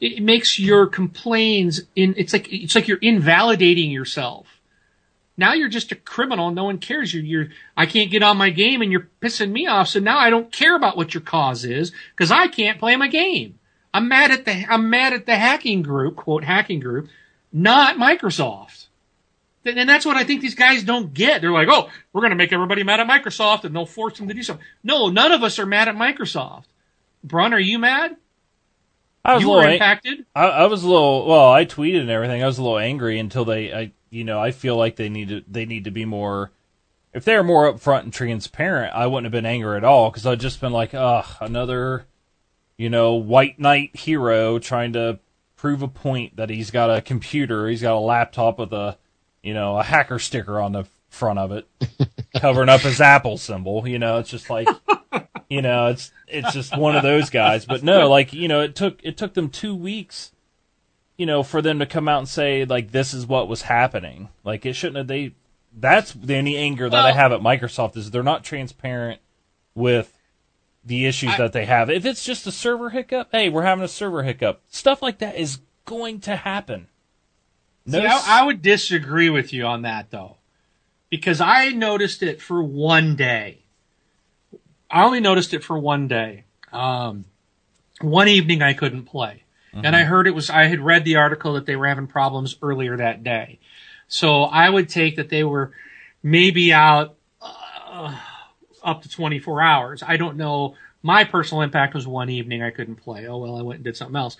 it 0.00 0.20
makes 0.20 0.58
your 0.58 0.88
complaints 0.88 1.82
in, 1.94 2.14
it's 2.16 2.32
like, 2.32 2.52
it's 2.52 2.74
like 2.74 2.88
you're 2.88 2.98
invalidating 2.98 3.92
yourself. 3.92 4.60
Now 5.36 5.52
you're 5.52 5.68
just 5.68 5.92
a 5.92 5.94
criminal. 5.94 6.50
No 6.50 6.64
one 6.64 6.78
cares. 6.78 7.14
You're, 7.14 7.22
you're, 7.22 7.48
I 7.76 7.86
can't 7.86 8.10
get 8.10 8.24
on 8.24 8.36
my 8.36 8.50
game 8.50 8.82
and 8.82 8.90
you're 8.90 9.08
pissing 9.22 9.52
me 9.52 9.68
off. 9.68 9.86
So 9.86 10.00
now 10.00 10.18
I 10.18 10.30
don't 10.30 10.50
care 10.50 10.74
about 10.74 10.96
what 10.96 11.14
your 11.14 11.20
cause 11.20 11.64
is 11.64 11.92
because 12.16 12.32
I 12.32 12.48
can't 12.48 12.80
play 12.80 12.96
my 12.96 13.06
game. 13.06 13.60
I'm 13.94 14.08
mad 14.08 14.32
at 14.32 14.46
the, 14.46 14.64
I'm 14.68 14.90
mad 14.90 15.12
at 15.12 15.26
the 15.26 15.36
hacking 15.36 15.82
group, 15.82 16.16
quote, 16.16 16.42
hacking 16.42 16.80
group, 16.80 17.08
not 17.52 17.98
Microsoft. 17.98 18.85
And 19.66 19.88
that's 19.88 20.04
what 20.06 20.16
I 20.16 20.24
think 20.24 20.40
these 20.40 20.54
guys 20.54 20.82
don't 20.84 21.12
get. 21.12 21.40
They're 21.40 21.50
like, 21.52 21.68
oh, 21.70 21.88
we're 22.12 22.20
going 22.20 22.30
to 22.30 22.36
make 22.36 22.52
everybody 22.52 22.82
mad 22.82 23.00
at 23.00 23.08
Microsoft 23.08 23.64
and 23.64 23.74
they'll 23.74 23.86
force 23.86 24.18
them 24.18 24.28
to 24.28 24.34
do 24.34 24.42
something. 24.42 24.64
No, 24.84 25.08
none 25.08 25.32
of 25.32 25.42
us 25.42 25.58
are 25.58 25.66
mad 25.66 25.88
at 25.88 25.96
Microsoft. 25.96 26.64
Brun, 27.24 27.52
are 27.52 27.58
you 27.60 27.78
mad? 27.78 28.16
I 29.24 29.34
was 29.34 29.42
You 29.42 29.48
a 29.48 29.50
were 29.50 29.56
little 29.56 29.70
ang- 29.70 29.74
impacted? 29.76 30.26
I, 30.34 30.44
I 30.44 30.66
was 30.66 30.82
a 30.84 30.88
little 30.88 31.26
well. 31.26 31.50
I 31.50 31.64
tweeted 31.64 32.00
and 32.02 32.10
everything. 32.10 32.42
I 32.42 32.46
was 32.46 32.58
a 32.58 32.62
little 32.62 32.78
angry 32.78 33.18
until 33.18 33.44
they, 33.44 33.72
I, 33.72 33.92
you 34.10 34.22
know, 34.22 34.40
I 34.40 34.52
feel 34.52 34.76
like 34.76 34.96
they 34.96 35.08
need 35.08 35.28
to, 35.30 35.42
they 35.48 35.66
need 35.66 35.84
to 35.84 35.90
be 35.90 36.04
more. 36.04 36.52
If 37.12 37.24
they're 37.24 37.42
more 37.42 37.72
upfront 37.72 38.02
and 38.02 38.12
transparent, 38.12 38.94
I 38.94 39.06
wouldn't 39.06 39.24
have 39.24 39.32
been 39.32 39.46
angry 39.50 39.76
at 39.78 39.84
all 39.84 40.10
because 40.10 40.26
I'd 40.26 40.38
just 40.38 40.60
been 40.60 40.72
like, 40.72 40.94
ugh, 40.94 41.26
another, 41.40 42.04
you 42.76 42.90
know, 42.90 43.14
white 43.14 43.58
knight 43.58 43.96
hero 43.96 44.58
trying 44.58 44.92
to 44.92 45.18
prove 45.56 45.80
a 45.82 45.88
point 45.88 46.36
that 46.36 46.50
he's 46.50 46.70
got 46.70 46.94
a 46.94 47.00
computer, 47.00 47.66
he's 47.68 47.80
got 47.82 47.96
a 47.96 47.98
laptop 47.98 48.58
with 48.58 48.72
a, 48.74 48.98
you 49.46 49.54
know, 49.54 49.78
a 49.78 49.84
hacker 49.84 50.18
sticker 50.18 50.60
on 50.60 50.72
the 50.72 50.84
front 51.08 51.38
of 51.38 51.52
it, 51.52 51.68
covering 52.40 52.68
up 52.68 52.80
his 52.80 53.00
Apple 53.00 53.38
symbol. 53.38 53.86
You 53.86 54.00
know, 54.00 54.18
it's 54.18 54.28
just 54.28 54.50
like, 54.50 54.66
you 55.48 55.62
know, 55.62 55.86
it's 55.86 56.10
it's 56.26 56.52
just 56.52 56.76
one 56.76 56.96
of 56.96 57.04
those 57.04 57.30
guys. 57.30 57.64
But 57.64 57.84
no, 57.84 58.10
like 58.10 58.32
you 58.32 58.48
know, 58.48 58.60
it 58.62 58.74
took 58.74 58.98
it 59.04 59.16
took 59.16 59.34
them 59.34 59.48
two 59.48 59.72
weeks, 59.72 60.32
you 61.16 61.26
know, 61.26 61.44
for 61.44 61.62
them 61.62 61.78
to 61.78 61.86
come 61.86 62.08
out 62.08 62.18
and 62.18 62.28
say 62.28 62.64
like 62.64 62.90
this 62.90 63.14
is 63.14 63.24
what 63.24 63.46
was 63.46 63.62
happening. 63.62 64.30
Like 64.42 64.66
it 64.66 64.72
shouldn't 64.72 64.96
have. 64.96 65.06
They 65.06 65.32
that's 65.72 66.12
the 66.12 66.36
only 66.36 66.56
anger 66.56 66.90
that 66.90 67.04
I 67.04 67.12
have 67.12 67.30
at 67.30 67.40
Microsoft 67.40 67.96
is 67.96 68.10
they're 68.10 68.24
not 68.24 68.42
transparent 68.42 69.20
with 69.76 70.18
the 70.84 71.06
issues 71.06 71.34
I- 71.34 71.38
that 71.38 71.52
they 71.52 71.66
have. 71.66 71.88
If 71.88 72.04
it's 72.04 72.24
just 72.24 72.48
a 72.48 72.52
server 72.52 72.90
hiccup, 72.90 73.28
hey, 73.30 73.48
we're 73.48 73.62
having 73.62 73.84
a 73.84 73.88
server 73.88 74.24
hiccup. 74.24 74.62
Stuff 74.66 75.02
like 75.02 75.18
that 75.18 75.36
is 75.36 75.60
going 75.84 76.18
to 76.22 76.34
happen. 76.34 76.88
No, 77.86 78.00
See, 78.00 78.06
I, 78.06 78.40
I 78.40 78.44
would 78.44 78.62
disagree 78.62 79.30
with 79.30 79.52
you 79.52 79.64
on 79.64 79.82
that 79.82 80.10
though, 80.10 80.36
because 81.08 81.40
I 81.40 81.70
noticed 81.70 82.22
it 82.22 82.42
for 82.42 82.62
one 82.62 83.14
day. 83.16 83.58
I 84.90 85.04
only 85.04 85.20
noticed 85.20 85.54
it 85.54 85.62
for 85.64 85.78
one 85.78 86.08
day. 86.08 86.44
Um, 86.72 87.24
one 88.00 88.28
evening 88.28 88.62
I 88.62 88.72
couldn't 88.72 89.04
play, 89.04 89.44
and 89.72 89.94
I 89.94 90.02
heard 90.02 90.26
it 90.26 90.34
was. 90.34 90.50
I 90.50 90.64
had 90.64 90.80
read 90.80 91.04
the 91.04 91.16
article 91.16 91.54
that 91.54 91.66
they 91.66 91.76
were 91.76 91.86
having 91.86 92.06
problems 92.06 92.56
earlier 92.60 92.96
that 92.96 93.22
day, 93.24 93.58
so 94.08 94.42
I 94.42 94.68
would 94.68 94.88
take 94.88 95.16
that 95.16 95.28
they 95.28 95.44
were 95.44 95.72
maybe 96.22 96.72
out 96.72 97.14
uh, 97.40 98.16
up 98.82 99.02
to 99.02 99.08
24 99.08 99.62
hours. 99.62 100.02
I 100.06 100.16
don't 100.16 100.36
know. 100.36 100.74
My 101.02 101.24
personal 101.24 101.62
impact 101.62 101.94
was 101.94 102.06
one 102.06 102.30
evening 102.30 102.62
I 102.62 102.70
couldn't 102.70 102.96
play. 102.96 103.26
Oh 103.26 103.38
well, 103.38 103.56
I 103.56 103.62
went 103.62 103.78
and 103.78 103.84
did 103.84 103.96
something 103.96 104.16
else. 104.16 104.36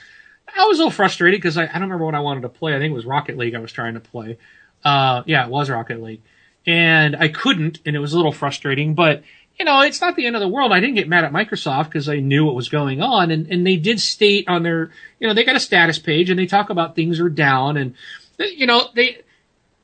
I 0.54 0.64
was 0.64 0.78
a 0.78 0.82
little 0.82 0.90
frustrated 0.90 1.40
because 1.40 1.56
I, 1.56 1.64
I 1.64 1.72
don't 1.72 1.82
remember 1.82 2.04
what 2.04 2.14
I 2.14 2.20
wanted 2.20 2.42
to 2.42 2.48
play. 2.48 2.74
I 2.74 2.78
think 2.78 2.90
it 2.90 2.94
was 2.94 3.06
Rocket 3.06 3.36
League 3.36 3.54
I 3.54 3.58
was 3.58 3.72
trying 3.72 3.94
to 3.94 4.00
play. 4.00 4.38
Uh, 4.84 5.22
yeah, 5.26 5.44
it 5.44 5.50
was 5.50 5.70
Rocket 5.70 6.02
League. 6.02 6.22
And 6.66 7.16
I 7.16 7.28
couldn't, 7.28 7.80
and 7.86 7.94
it 7.94 7.98
was 7.98 8.12
a 8.12 8.16
little 8.16 8.32
frustrating, 8.32 8.94
but 8.94 9.22
you 9.58 9.64
know, 9.64 9.80
it's 9.80 10.00
not 10.00 10.16
the 10.16 10.26
end 10.26 10.36
of 10.36 10.40
the 10.40 10.48
world. 10.48 10.72
I 10.72 10.80
didn't 10.80 10.96
get 10.96 11.08
mad 11.08 11.24
at 11.24 11.32
Microsoft 11.32 11.86
because 11.86 12.08
I 12.08 12.20
knew 12.20 12.44
what 12.44 12.54
was 12.54 12.68
going 12.68 13.00
on 13.00 13.30
and, 13.30 13.46
and 13.46 13.66
they 13.66 13.76
did 13.76 14.00
state 14.00 14.46
on 14.48 14.62
their, 14.62 14.90
you 15.18 15.26
know, 15.26 15.34
they 15.34 15.44
got 15.44 15.56
a 15.56 15.60
status 15.60 15.98
page 15.98 16.28
and 16.28 16.38
they 16.38 16.46
talk 16.46 16.68
about 16.68 16.94
things 16.94 17.20
are 17.20 17.30
down 17.30 17.76
and, 17.76 17.94
you 18.38 18.66
know, 18.66 18.88
they, 18.94 19.22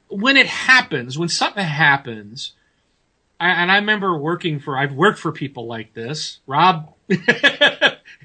when 0.08 0.36
it 0.36 0.46
happens, 0.46 1.18
when 1.18 1.30
something 1.30 1.64
happens, 1.64 2.52
I, 3.40 3.50
and 3.50 3.72
I 3.72 3.76
remember 3.76 4.16
working 4.16 4.60
for, 4.60 4.76
I've 4.76 4.92
worked 4.92 5.18
for 5.18 5.32
people 5.32 5.66
like 5.66 5.94
this. 5.94 6.40
Rob 6.46 6.92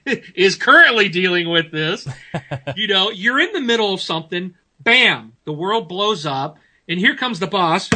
is 0.36 0.56
currently 0.56 1.10
dealing 1.10 1.50
with 1.50 1.72
this. 1.72 2.08
you 2.76 2.88
know, 2.88 3.12
you're 3.12 3.40
in 3.40 3.54
the 3.54 3.62
middle 3.62 3.94
of 3.94 4.02
something, 4.02 4.56
bam, 4.80 5.34
the 5.46 5.54
world 5.54 5.88
blows 5.88 6.26
up, 6.26 6.58
and 6.88 7.00
here 7.00 7.16
comes 7.16 7.40
the 7.40 7.48
boss. 7.48 7.90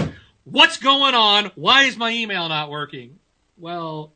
What's 0.43 0.77
going 0.77 1.15
on? 1.15 1.51
Why 1.55 1.83
is 1.83 1.97
my 1.97 2.11
email 2.11 2.49
not 2.49 2.69
working? 2.69 3.19
Well, 3.57 4.13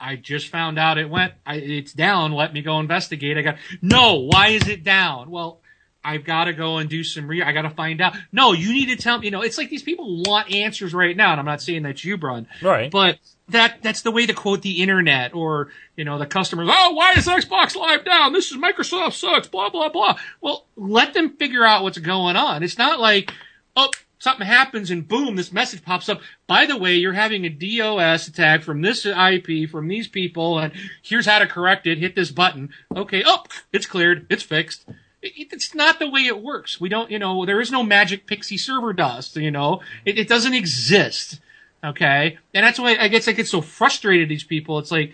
I 0.00 0.16
just 0.16 0.48
found 0.48 0.78
out 0.78 0.98
it 0.98 1.10
went, 1.10 1.34
I, 1.44 1.56
it's 1.56 1.92
down. 1.92 2.32
Let 2.32 2.52
me 2.52 2.62
go 2.62 2.78
investigate. 2.80 3.36
I 3.36 3.42
got, 3.42 3.56
no, 3.82 4.28
why 4.32 4.48
is 4.48 4.68
it 4.68 4.84
down? 4.84 5.30
Well, 5.30 5.60
I've 6.02 6.24
got 6.24 6.44
to 6.44 6.52
go 6.52 6.78
and 6.78 6.88
do 6.88 7.02
some 7.04 7.26
re, 7.26 7.42
I 7.42 7.52
got 7.52 7.62
to 7.62 7.70
find 7.70 8.00
out. 8.00 8.16
No, 8.32 8.52
you 8.52 8.72
need 8.72 8.86
to 8.86 8.96
tell 8.96 9.18
me, 9.18 9.26
you 9.26 9.30
know, 9.30 9.42
it's 9.42 9.58
like 9.58 9.68
these 9.68 9.82
people 9.82 10.22
want 10.22 10.52
answers 10.52 10.94
right 10.94 11.16
now. 11.16 11.32
And 11.32 11.40
I'm 11.40 11.46
not 11.46 11.60
saying 11.60 11.82
that 11.82 12.02
you, 12.04 12.16
Brun. 12.16 12.46
Right. 12.62 12.90
But 12.90 13.18
that, 13.48 13.82
that's 13.82 14.02
the 14.02 14.10
way 14.10 14.26
to 14.26 14.34
quote 14.34 14.62
the 14.62 14.82
internet 14.82 15.34
or, 15.34 15.68
you 15.96 16.04
know, 16.04 16.18
the 16.18 16.26
customers, 16.26 16.68
oh, 16.70 16.92
why 16.92 17.12
is 17.12 17.26
Xbox 17.26 17.76
Live 17.76 18.04
down? 18.04 18.32
This 18.32 18.50
is 18.50 18.56
Microsoft 18.56 19.14
sucks, 19.14 19.48
blah, 19.48 19.70
blah, 19.70 19.88
blah. 19.88 20.18
Well, 20.40 20.66
let 20.76 21.14
them 21.14 21.36
figure 21.36 21.64
out 21.64 21.82
what's 21.82 21.98
going 21.98 22.36
on. 22.36 22.62
It's 22.62 22.78
not 22.78 23.00
like, 23.00 23.32
oh, 23.76 23.90
something 24.18 24.46
happens 24.46 24.90
and 24.90 25.06
boom, 25.06 25.36
this 25.36 25.52
message 25.52 25.84
pops 25.84 26.08
up. 26.08 26.20
By 26.46 26.66
the 26.66 26.76
way, 26.76 26.96
you're 26.96 27.12
having 27.12 27.44
a 27.44 27.48
DOS 27.48 28.28
attack 28.28 28.62
from 28.62 28.82
this 28.82 29.06
IP, 29.06 29.70
from 29.70 29.88
these 29.88 30.08
people, 30.08 30.58
and 30.58 30.72
here's 31.02 31.26
how 31.26 31.38
to 31.38 31.46
correct 31.46 31.86
it. 31.86 31.98
Hit 31.98 32.14
this 32.14 32.30
button. 32.30 32.70
Okay. 32.94 33.22
Oh, 33.24 33.44
it's 33.72 33.86
cleared. 33.86 34.26
It's 34.30 34.42
fixed. 34.42 34.86
It's 35.22 35.74
not 35.74 35.98
the 35.98 36.08
way 36.08 36.22
it 36.22 36.42
works. 36.42 36.80
We 36.80 36.88
don't, 36.88 37.10
you 37.10 37.18
know, 37.18 37.44
there 37.44 37.60
is 37.60 37.72
no 37.72 37.82
magic 37.82 38.26
pixie 38.26 38.56
server 38.56 38.92
dust, 38.92 39.36
you 39.36 39.50
know, 39.50 39.80
it, 40.04 40.16
it 40.18 40.28
doesn't 40.28 40.54
exist. 40.54 41.40
Okay. 41.82 42.38
And 42.54 42.64
that's 42.64 42.78
why 42.78 42.96
I 42.98 43.08
guess 43.08 43.28
I 43.28 43.32
get 43.32 43.46
so 43.46 43.60
frustrated 43.60 44.28
these 44.28 44.44
people. 44.44 44.78
It's 44.78 44.90
like, 44.90 45.12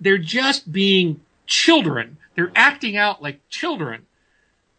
they're 0.00 0.18
just 0.18 0.70
being 0.70 1.20
children. 1.46 2.18
They're 2.34 2.52
acting 2.54 2.96
out 2.96 3.22
like 3.22 3.40
children. 3.48 4.06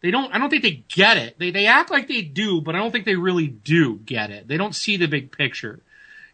They 0.02 0.10
don't, 0.10 0.32
I 0.34 0.38
don't 0.38 0.50
think 0.50 0.62
they 0.62 0.84
get 0.88 1.16
it. 1.16 1.38
They, 1.38 1.50
they 1.50 1.66
act 1.66 1.90
like 1.90 2.06
they 2.06 2.22
do, 2.22 2.60
but 2.60 2.74
I 2.74 2.78
don't 2.78 2.90
think 2.90 3.04
they 3.06 3.16
really 3.16 3.48
do 3.48 3.96
get 3.96 4.30
it. 4.30 4.46
They 4.46 4.56
don't 4.56 4.74
see 4.74 4.96
the 4.96 5.06
big 5.06 5.32
picture. 5.32 5.80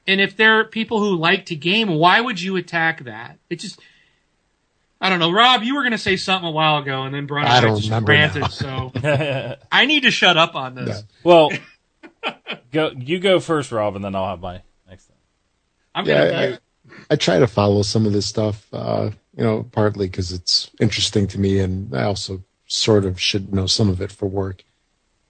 And 0.07 0.21
if 0.21 0.37
they're 0.37 0.65
people 0.65 0.99
who 0.99 1.17
like 1.17 1.47
to 1.47 1.57
game, 1.57 1.89
why 1.89 2.21
would 2.21 2.41
you 2.41 2.57
attack 2.57 3.05
that? 3.05 3.39
It 3.49 3.61
just, 3.61 3.81
I 5.01 5.09
don't 5.09 5.21
know. 5.21 5.33
Rob, 5.33 5.63
you 5.63 5.75
were 5.77 5.83
going 5.83 5.93
to 5.93 5.99
say 5.99 6.17
something 6.17 6.49
a 6.49 6.53
while 6.53 6.79
ago, 6.79 7.03
and 7.03 7.15
then 7.15 7.27
Brun 7.27 7.47
I 7.47 7.61
don't 7.61 7.77
just 7.77 7.89
remember 7.89 8.13
ranted. 8.13 8.43
now. 8.43 8.49
So 8.49 8.93
I 9.73 9.87
need 9.87 10.03
to 10.03 10.11
shut 10.11 10.37
up 10.37 10.55
on 10.55 10.75
this. 10.75 11.05
well, 11.23 11.51
go 12.73 12.91
you 12.97 13.21
go 13.21 13.41
first, 13.41 13.73
Rob, 13.73 13.97
and 13.97 14.05
then 14.05 14.15
I'll 14.15 14.29
have 14.29 14.41
my 14.41 14.55
next 14.55 14.63
thing. 14.63 14.72
I'm 15.95 16.05
gonna. 16.05 16.31
Yeah, 16.31 16.57
I, 16.57 16.59
I 17.11 17.17
try 17.17 17.39
to 17.39 17.47
follow 17.47 17.83
some 17.83 18.07
of 18.07 18.13
this 18.13 18.27
stuff, 18.27 18.67
uh, 18.73 19.11
you 19.37 19.45
know, 19.45 19.65
partly 19.73 20.07
because 20.07 20.33
it's 20.33 20.71
interesting 20.81 21.27
to 21.29 21.41
me, 21.41 21.59
and 21.59 21.95
I 21.95 22.05
also 22.05 22.43
sort 22.67 23.05
of 23.05 23.21
should 23.21 23.53
know 23.53 23.67
some 23.67 23.89
of 23.89 24.01
it 24.01 24.13
for 24.13 24.27
work. 24.27 24.65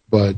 But 0.08 0.36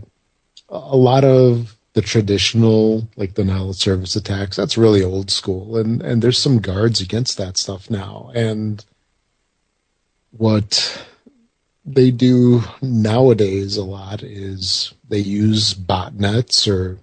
a 0.68 0.96
lot 0.96 1.24
of 1.24 1.76
the 1.92 2.02
traditional, 2.02 3.08
like 3.16 3.34
the 3.34 3.44
denial 3.44 3.70
of 3.70 3.76
service 3.76 4.16
attacks, 4.16 4.56
that's 4.56 4.78
really 4.78 5.02
old 5.02 5.30
school, 5.30 5.76
and 5.76 6.02
and 6.02 6.22
there's 6.22 6.38
some 6.38 6.60
guards 6.60 7.00
against 7.00 7.36
that 7.38 7.56
stuff 7.56 7.90
now. 7.90 8.30
And 8.34 8.84
what 10.30 11.04
they 11.84 12.10
do 12.10 12.62
nowadays 12.80 13.76
a 13.76 13.84
lot 13.84 14.22
is 14.22 14.94
they 15.08 15.18
use 15.18 15.74
botnets 15.74 16.66
or 16.70 16.98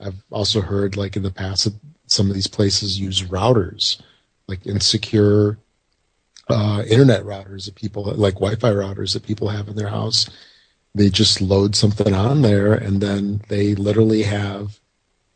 I've 0.00 0.22
also 0.30 0.60
heard 0.60 0.96
like 0.96 1.16
in 1.16 1.22
the 1.22 1.30
past 1.30 1.68
some 2.06 2.28
of 2.28 2.34
these 2.34 2.46
places 2.46 2.98
use 2.98 3.22
routers, 3.22 4.00
like 4.48 4.66
insecure 4.66 5.58
uh, 6.48 6.82
internet 6.88 7.24
routers 7.24 7.64
that 7.64 7.74
people 7.74 8.04
like 8.04 8.34
Wi-Fi 8.34 8.70
routers 8.70 9.12
that 9.12 9.24
people 9.24 9.48
have 9.48 9.68
in 9.68 9.76
their 9.76 9.88
house. 9.88 10.28
They 10.94 11.10
just 11.10 11.40
load 11.40 11.76
something 11.76 12.14
on 12.14 12.42
there, 12.42 12.72
and 12.72 13.00
then 13.00 13.42
they 13.48 13.74
literally 13.74 14.22
have 14.22 14.78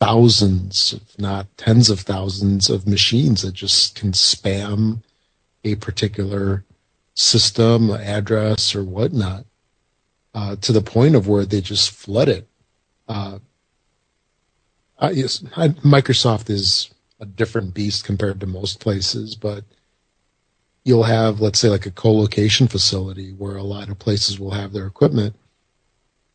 thousands, 0.00 0.94
if 0.94 1.18
not 1.18 1.46
tens 1.58 1.90
of 1.90 2.00
thousands, 2.00 2.70
of 2.70 2.86
machines 2.86 3.42
that 3.42 3.52
just 3.52 3.94
can 3.94 4.12
spam 4.12 5.02
a 5.62 5.74
particular 5.74 6.64
system, 7.14 7.90
address, 7.90 8.74
or 8.74 8.82
whatnot, 8.82 9.44
uh, 10.34 10.56
to 10.56 10.72
the 10.72 10.80
point 10.80 11.14
of 11.14 11.28
where 11.28 11.44
they 11.44 11.60
just 11.60 11.90
flood 11.90 12.28
it. 12.28 12.48
Uh, 13.06 13.40
uh, 15.00 15.10
yes, 15.12 15.42
I, 15.56 15.68
Microsoft 15.68 16.50
is 16.50 16.90
a 17.18 17.26
different 17.26 17.74
beast 17.74 18.04
compared 18.04 18.40
to 18.40 18.46
most 18.46 18.80
places, 18.80 19.34
but 19.34 19.64
you'll 20.84 21.04
have, 21.04 21.40
let's 21.40 21.58
say, 21.58 21.68
like 21.68 21.86
a 21.86 21.90
co-location 21.90 22.68
facility 22.68 23.32
where 23.32 23.56
a 23.56 23.62
lot 23.62 23.88
of 23.88 23.98
places 23.98 24.38
will 24.38 24.50
have 24.50 24.72
their 24.72 24.86
equipment 24.86 25.34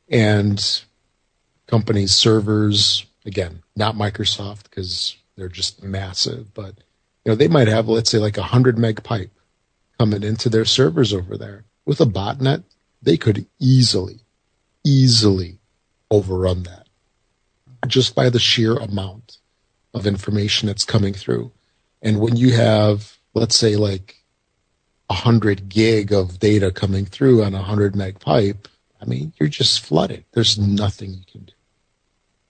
and 0.09 0.84
companies' 1.68 2.13
servers. 2.13 3.05
Again, 3.26 3.63
not 3.76 3.95
Microsoft 3.95 4.63
because 4.63 5.16
they're 5.36 5.47
just 5.47 5.84
massive, 5.84 6.53
but 6.53 6.76
you 7.24 7.32
know 7.32 7.36
they 7.36 7.47
might 7.47 7.68
have, 7.68 7.88
let's 7.88 8.09
say, 8.09 8.20
like 8.20 8.38
a 8.38 8.43
hundred 8.43 8.78
meg 8.78 9.03
pipe 9.03 9.32
coming 9.99 10.24
into 10.24 10.49
their 10.49 10.66
servers 10.66 11.13
over 11.13 11.38
there 11.38 11.66
with 11.86 12.01
a 12.01 12.05
botnet. 12.05 12.63
They 13.01 13.18
could 13.18 13.45
easily, 13.59 14.22
easily 14.84 15.59
overrun 16.11 16.63
that 16.63 16.85
just 17.86 18.16
by 18.16 18.30
the 18.30 18.40
sheer 18.40 18.76
amount 18.76 19.38
of 19.94 20.06
information 20.06 20.68
that's 20.68 20.86
coming 20.86 21.14
through. 21.14 21.52
And 22.02 22.20
when 22.20 22.36
you 22.36 22.54
have, 22.54 23.18
let's 23.34 23.58
say, 23.58 23.76
like 23.76 24.24
a 25.10 25.14
hundred 25.14 25.70
gig 25.70 26.12
of 26.12 26.40
data 26.40 26.72
coming 26.72 27.06
through 27.06 27.44
on 27.44 27.54
a 27.54 27.62
hundred 27.62 27.96
meg 27.96 28.20
pipe, 28.20 28.68
I 29.02 29.06
mean, 29.06 29.34
you're 29.40 29.50
just 29.50 29.82
flooded. 29.82 30.26
There's 30.34 30.58
nothing 30.58 31.12
you 31.12 31.24
can 31.32 31.46
do. 31.46 31.54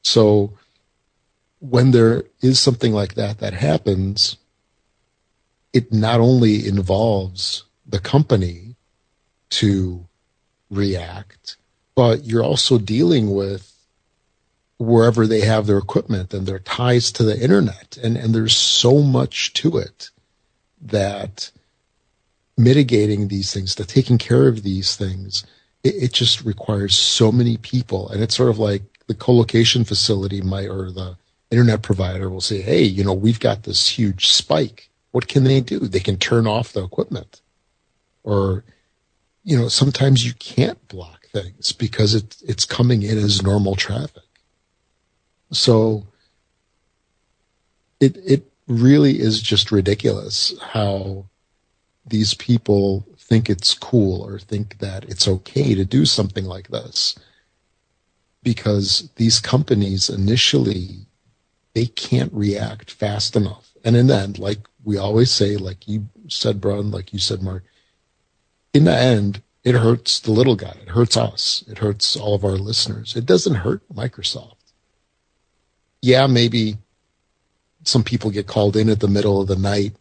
So 0.01 0.53
when 1.59 1.91
there 1.91 2.23
is 2.41 2.59
something 2.59 2.93
like 2.93 3.15
that 3.15 3.39
that 3.39 3.53
happens, 3.53 4.37
it 5.73 5.91
not 5.91 6.19
only 6.19 6.67
involves 6.67 7.63
the 7.85 7.99
company 7.99 8.75
to 9.49 10.05
react, 10.69 11.57
but 11.95 12.23
you're 12.23 12.43
also 12.43 12.77
dealing 12.77 13.33
with 13.33 13.74
wherever 14.77 15.25
they 15.25 15.41
have 15.41 15.67
their 15.67 15.77
equipment 15.77 16.33
and 16.33 16.45
their 16.45 16.59
ties 16.59 17.11
to 17.13 17.23
the 17.23 17.41
internet. 17.41 17.97
And, 18.01 18.17
and 18.17 18.35
there's 18.35 18.55
so 18.55 19.01
much 19.01 19.53
to 19.53 19.77
it 19.77 20.09
that 20.81 21.51
mitigating 22.57 23.27
these 23.27 23.53
things, 23.53 23.75
to 23.75 23.85
taking 23.85 24.17
care 24.17 24.47
of 24.47 24.63
these 24.63 24.95
things, 24.95 25.45
it, 25.83 25.95
it 25.95 26.13
just 26.13 26.43
requires 26.43 26.95
so 26.95 27.31
many 27.31 27.57
people. 27.57 28.09
And 28.09 28.21
it's 28.21 28.35
sort 28.35 28.49
of 28.49 28.59
like 28.59 28.83
the 29.07 29.15
co-location 29.15 29.85
facility 29.85 30.41
might, 30.41 30.67
or 30.67 30.91
the 30.91 31.17
internet 31.51 31.81
provider 31.81 32.29
will 32.29 32.41
say, 32.41 32.61
Hey, 32.61 32.83
you 32.83 33.03
know, 33.03 33.13
we've 33.13 33.39
got 33.39 33.63
this 33.63 33.87
huge 33.87 34.27
spike. 34.27 34.89
What 35.11 35.27
can 35.27 35.45
they 35.45 35.61
do? 35.61 35.79
They 35.79 35.99
can 35.99 36.17
turn 36.17 36.47
off 36.47 36.73
the 36.73 36.83
equipment 36.83 37.41
or, 38.25 38.63
you 39.43 39.55
know, 39.55 39.67
sometimes 39.69 40.25
you 40.25 40.33
can't 40.33 40.85
block 40.87 41.27
things 41.27 41.71
because 41.71 42.15
it, 42.15 42.35
it's 42.45 42.65
coming 42.65 43.03
in 43.03 43.17
as 43.17 43.43
normal 43.43 43.75
traffic. 43.75 44.23
So 45.55 46.07
it, 47.99 48.17
it 48.17 48.51
really 48.67 49.19
is 49.19 49.41
just 49.41 49.71
ridiculous 49.71 50.53
how 50.73 51.27
these 52.05 52.33
people 52.35 53.05
think 53.17 53.49
it's 53.49 53.73
cool 53.75 54.21
or 54.23 54.39
think 54.39 54.79
that 54.79 55.05
it's 55.05 55.27
okay 55.27 55.75
to 55.75 55.85
do 55.85 56.05
something 56.05 56.45
like 56.45 56.69
this. 56.69 57.15
because 58.43 59.09
these 59.15 59.39
companies 59.39 60.09
initially 60.09 61.07
they 61.73 61.85
can't 61.87 62.33
react 62.33 62.91
fast 62.91 63.35
enough. 63.35 63.71
And 63.85 63.95
in 63.97 64.07
the 64.07 64.15
end, 64.17 64.39
like 64.39 64.59
we 64.83 64.97
always 64.97 65.31
say, 65.31 65.57
like 65.57 65.87
you 65.87 66.07
said, 66.29 66.61
Brun, 66.61 66.91
like 66.91 67.13
you 67.13 67.19
said, 67.19 67.41
Mark, 67.43 67.63
in 68.73 68.85
the 68.85 68.95
end, 68.95 69.41
it 69.63 69.75
hurts 69.75 70.19
the 70.19 70.31
little 70.31 70.55
guy. 70.55 70.77
It 70.83 70.89
hurts 70.89 71.17
us. 71.17 71.63
It 71.67 71.79
hurts 71.79 72.15
all 72.15 72.35
of 72.35 72.45
our 72.45 72.53
listeners. 72.57 73.15
It 73.15 73.25
doesn't 73.25 73.55
hurt 73.55 73.83
Microsoft. 73.93 74.54
Yeah, 76.05 76.27
maybe 76.27 76.77
some 77.83 78.03
people 78.03 78.29
get 78.29 78.45
called 78.45 78.75
in 78.77 78.89
at 78.89 78.99
the 78.99 79.07
middle 79.07 79.41
of 79.41 79.47
the 79.47 79.55
night, 79.55 79.95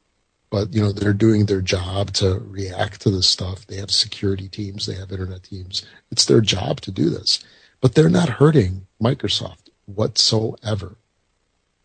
but 0.51 0.75
you 0.75 0.83
know, 0.83 0.93
they're 0.93 1.15
doing 1.15 1.47
their 1.47 1.63
job 1.63 2.13
to 2.15 2.41
react 2.47 3.01
to 3.03 3.11
this 3.11 3.27
stuff. 3.27 3.67
They 3.67 3.77
have 3.77 3.91
security 3.91 4.49
teams, 4.51 4.85
they 4.85 4.97
have 4.97 5.13
internet 5.13 5.45
teams. 5.45 5.87
It's 6.11 6.27
their 6.27 6.43
job 6.43 6.83
to 6.83 6.91
do 6.91 7.09
this. 7.09 7.43
But 7.81 7.95
they're 7.95 8.11
not 8.11 8.29
hurting 8.29 8.87
Microsoft 9.03 9.71
whatsoever. 9.87 10.97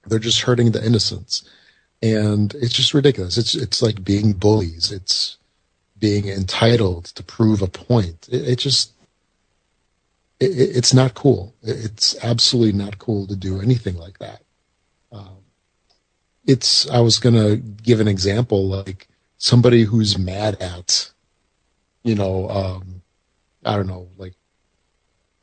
They're 0.05 0.19
just 0.19 0.41
hurting 0.41 0.73
the 0.73 0.85
innocents. 0.85 1.47
And 2.01 2.53
it's 2.55 2.73
just 2.73 2.93
ridiculous. 2.93 3.37
It's 3.37 3.55
it's 3.55 3.81
like 3.81 4.03
being 4.03 4.33
bullies. 4.33 4.91
It's 4.91 5.37
being 5.97 6.27
entitled 6.27 7.05
to 7.05 7.23
prove 7.23 7.61
a 7.61 7.67
point. 7.67 8.27
It, 8.31 8.49
it 8.49 8.59
just 8.59 8.93
it, 10.39 10.45
it's 10.45 10.93
not 10.93 11.13
cool. 11.13 11.55
It's 11.61 12.15
absolutely 12.23 12.77
not 12.77 12.99
cool 12.99 13.27
to 13.27 13.35
do 13.35 13.61
anything 13.61 13.97
like 13.97 14.19
that. 14.19 14.41
Um, 15.11 15.37
it's 16.45 16.89
I 16.89 16.99
was 16.99 17.19
gonna 17.19 17.57
give 17.57 17.99
an 17.99 18.07
example 18.07 18.67
like 18.67 19.07
somebody 19.37 19.83
who's 19.83 20.17
mad 20.17 20.61
at, 20.61 21.11
you 22.03 22.15
know, 22.15 22.49
um, 22.49 23.01
I 23.65 23.75
don't 23.75 23.87
know, 23.87 24.09
like 24.17 24.33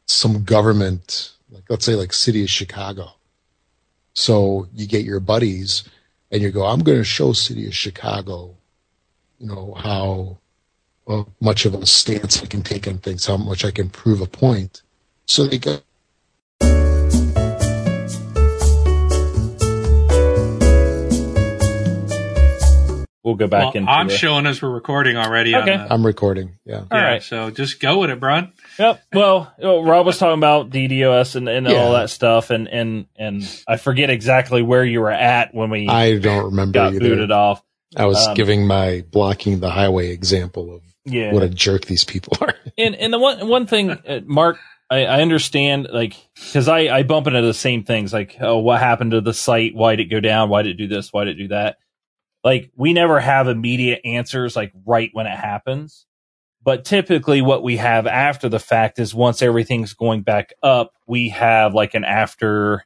some 0.06 0.44
government, 0.44 1.32
like 1.50 1.64
let's 1.68 1.84
say 1.84 1.94
like 1.94 2.12
city 2.12 2.42
of 2.42 2.50
Chicago. 2.50 3.10
So 4.14 4.68
you 4.72 4.86
get 4.86 5.04
your 5.04 5.20
buddies 5.20 5.84
and 6.30 6.42
you 6.42 6.50
go, 6.50 6.64
I'm 6.64 6.80
going 6.80 6.98
to 6.98 7.04
show 7.04 7.32
city 7.32 7.66
of 7.66 7.74
Chicago, 7.74 8.56
you 9.38 9.46
know, 9.46 9.74
how 9.76 10.38
well, 11.06 11.32
much 11.40 11.66
of 11.66 11.74
a 11.74 11.86
stance 11.86 12.42
I 12.42 12.46
can 12.46 12.62
take 12.62 12.88
on 12.88 12.98
things, 12.98 13.26
how 13.26 13.36
much 13.36 13.64
I 13.64 13.70
can 13.70 13.90
prove 13.90 14.20
a 14.20 14.26
point. 14.26 14.82
So 15.26 15.46
they 15.46 15.58
go, 15.58 15.80
We'll 23.24 23.34
go 23.34 23.48
back 23.48 23.60
Well, 23.64 23.72
into 23.72 23.90
I'm 23.90 24.06
the- 24.06 24.16
showing 24.16 24.46
us 24.46 24.62
we're 24.62 24.70
recording 24.70 25.16
already. 25.16 25.56
Okay. 25.56 25.72
On 25.74 25.88
the, 25.88 25.92
I'm 25.92 26.06
recording. 26.06 26.58
Yeah. 26.64 26.76
All 26.76 26.86
yeah, 26.92 27.02
right. 27.02 27.22
So 27.24 27.50
just 27.50 27.80
go 27.80 27.98
with 27.98 28.10
it, 28.10 28.20
Brun. 28.20 28.52
Yep. 28.78 29.02
Well, 29.12 29.52
Rob 29.60 30.06
was 30.06 30.16
talking 30.18 30.38
about 30.38 30.70
DDoS 30.70 31.34
and, 31.34 31.48
and 31.48 31.66
Yeah. 31.66 31.74
all 31.74 31.94
that 31.94 32.08
stuff, 32.10 32.50
and, 32.50 32.68
and 32.68 33.06
and 33.16 33.42
I 33.66 33.78
forget 33.78 34.10
exactly 34.10 34.62
where 34.62 34.84
you 34.84 35.00
were 35.00 35.10
at 35.10 35.52
when 35.52 35.70
we 35.70 35.88
I 35.88 36.18
don't 36.18 36.44
remember 36.44 36.74
got 36.74 36.92
either. 36.94 37.00
booted 37.00 37.32
off. 37.32 37.64
I 37.96 38.06
was 38.06 38.24
Um, 38.28 38.34
giving 38.34 38.64
my 38.64 39.02
blocking 39.10 39.58
the 39.58 39.70
highway 39.70 40.10
example 40.12 40.72
of 40.76 40.82
Yeah. 41.04 41.32
what 41.32 41.42
a 41.42 41.48
jerk 41.48 41.86
these 41.86 42.04
people 42.04 42.36
are. 42.40 42.54
and 42.78 42.94
and 42.94 43.12
the 43.12 43.18
one 43.18 43.48
one 43.48 43.66
thing, 43.66 43.90
uh, 43.90 44.20
Mark, 44.24 44.58
I, 44.90 45.04
I 45.04 45.20
understand 45.22 45.88
like 45.92 46.14
because 46.34 46.68
I 46.68 46.88
I 46.88 47.02
bump 47.02 47.26
into 47.26 47.42
the 47.42 47.54
same 47.54 47.84
things 47.84 48.12
like 48.12 48.36
oh 48.40 48.58
what 48.58 48.80
happened 48.80 49.12
to 49.12 49.20
the 49.20 49.34
site? 49.34 49.74
Why 49.74 49.96
did 49.96 50.06
it 50.06 50.10
go 50.10 50.20
down? 50.20 50.48
Why 50.48 50.62
did 50.62 50.72
it 50.72 50.78
do 50.78 50.88
this? 50.88 51.12
Why 51.12 51.24
did 51.24 51.38
it 51.38 51.42
do 51.42 51.48
that? 51.48 51.78
Like 52.44 52.70
we 52.76 52.92
never 52.92 53.18
have 53.18 53.48
immediate 53.48 54.00
answers 54.04 54.54
like 54.54 54.72
right 54.84 55.10
when 55.12 55.26
it 55.26 55.36
happens. 55.36 56.06
But 56.62 56.84
typically, 56.84 57.42
what 57.42 57.62
we 57.62 57.76
have 57.76 58.08
after 58.08 58.48
the 58.48 58.58
fact 58.58 58.98
is 58.98 59.14
once 59.14 59.40
everything's 59.40 59.94
going 59.94 60.22
back 60.22 60.52
up, 60.64 60.94
we 61.06 61.28
have 61.28 61.74
like 61.74 61.94
an 61.94 62.04
after 62.04 62.84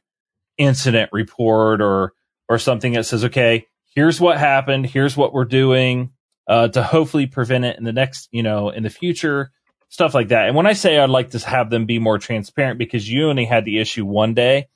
incident 0.57 1.09
report 1.11 1.81
or 1.81 2.13
or 2.47 2.59
something 2.59 2.93
that 2.93 3.05
says, 3.05 3.25
okay, 3.25 3.65
here's 3.95 4.21
what 4.21 4.37
happened, 4.37 4.85
here's 4.85 5.17
what 5.17 5.33
we're 5.33 5.45
doing 5.45 6.11
uh, 6.47 6.67
to 6.67 6.83
hopefully 6.83 7.25
prevent 7.25 7.65
it 7.65 7.77
in 7.77 7.83
the 7.83 7.93
next, 7.93 8.27
you 8.31 8.43
know, 8.43 8.69
in 8.69 8.83
the 8.83 8.89
future, 8.89 9.51
stuff 9.91 10.15
like 10.15 10.29
that. 10.29 10.47
And 10.47 10.55
when 10.55 10.65
I 10.65 10.73
say 10.73 10.97
I'd 10.97 11.09
like 11.09 11.31
to 11.31 11.39
have 11.39 11.69
them 11.69 11.85
be 11.85 11.99
more 11.99 12.17
transparent, 12.17 12.79
because 12.79 13.07
you 13.07 13.29
only 13.29 13.45
had 13.45 13.65
the 13.65 13.77
issue 13.77 14.05
one 14.05 14.33
day, 14.33 14.69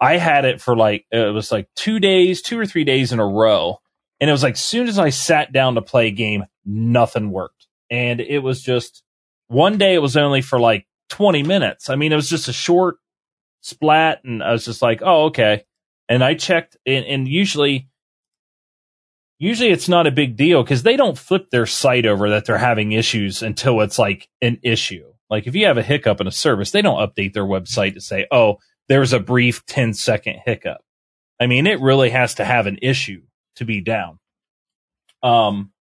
I 0.00 0.16
had 0.16 0.44
it 0.44 0.60
for 0.60 0.76
like 0.76 1.06
it 1.12 1.32
was 1.32 1.52
like 1.52 1.68
two 1.76 2.00
days, 2.00 2.42
two 2.42 2.58
or 2.58 2.66
three 2.66 2.84
days 2.84 3.12
in 3.12 3.20
a 3.20 3.26
row, 3.26 3.78
and 4.20 4.28
it 4.28 4.32
was 4.32 4.42
like 4.42 4.56
soon 4.56 4.88
as 4.88 4.98
I 4.98 5.10
sat 5.10 5.52
down 5.52 5.74
to 5.74 5.82
play 5.82 6.08
a 6.08 6.12
game, 6.12 6.44
nothing 6.64 7.30
worked, 7.30 7.66
and 7.90 8.20
it 8.20 8.38
was 8.40 8.62
just 8.62 9.02
one 9.48 9.76
day. 9.76 9.94
It 9.94 10.02
was 10.02 10.16
only 10.16 10.40
for 10.40 10.58
like 10.58 10.86
twenty 11.08 11.42
minutes. 11.42 11.90
I 11.90 11.96
mean, 11.96 12.12
it 12.12 12.16
was 12.16 12.30
just 12.30 12.48
a 12.48 12.52
short 12.52 12.96
splat, 13.60 14.22
and 14.24 14.42
I 14.42 14.52
was 14.52 14.64
just 14.64 14.82
like, 14.82 15.02
oh 15.04 15.26
okay. 15.26 15.64
And 16.08 16.24
I 16.24 16.32
checked, 16.34 16.78
and, 16.86 17.04
and 17.04 17.28
usually 17.28 17.88
usually 19.38 19.70
it's 19.70 19.88
not 19.88 20.06
a 20.06 20.12
big 20.12 20.36
deal 20.36 20.62
because 20.62 20.82
they 20.82 20.96
don't 20.96 21.18
flip 21.18 21.50
their 21.50 21.66
site 21.66 22.06
over 22.06 22.30
that 22.30 22.44
they're 22.44 22.58
having 22.58 22.92
issues 22.92 23.42
until 23.42 23.80
it's 23.80 23.98
like 23.98 24.28
an 24.42 24.58
issue. 24.62 25.04
Like 25.30 25.46
if 25.46 25.54
you 25.54 25.66
have 25.66 25.78
a 25.78 25.82
hiccup 25.82 26.20
in 26.20 26.26
a 26.26 26.32
service, 26.32 26.70
they 26.70 26.82
don't 26.82 26.98
update 26.98 27.32
their 27.32 27.44
website 27.44 27.94
to 27.94 28.00
say, 28.00 28.26
oh, 28.30 28.58
there's 28.88 29.12
a 29.12 29.20
brief 29.20 29.64
10 29.66 29.94
second 29.94 30.40
hiccup. 30.44 30.78
I 31.40 31.46
mean, 31.46 31.66
it 31.66 31.80
really 31.80 32.10
has 32.10 32.34
to 32.36 32.44
have 32.44 32.66
an 32.66 32.78
issue 32.82 33.22
to 33.56 33.64
be 33.64 33.80
down. 33.80 34.18
Um, 35.22 35.72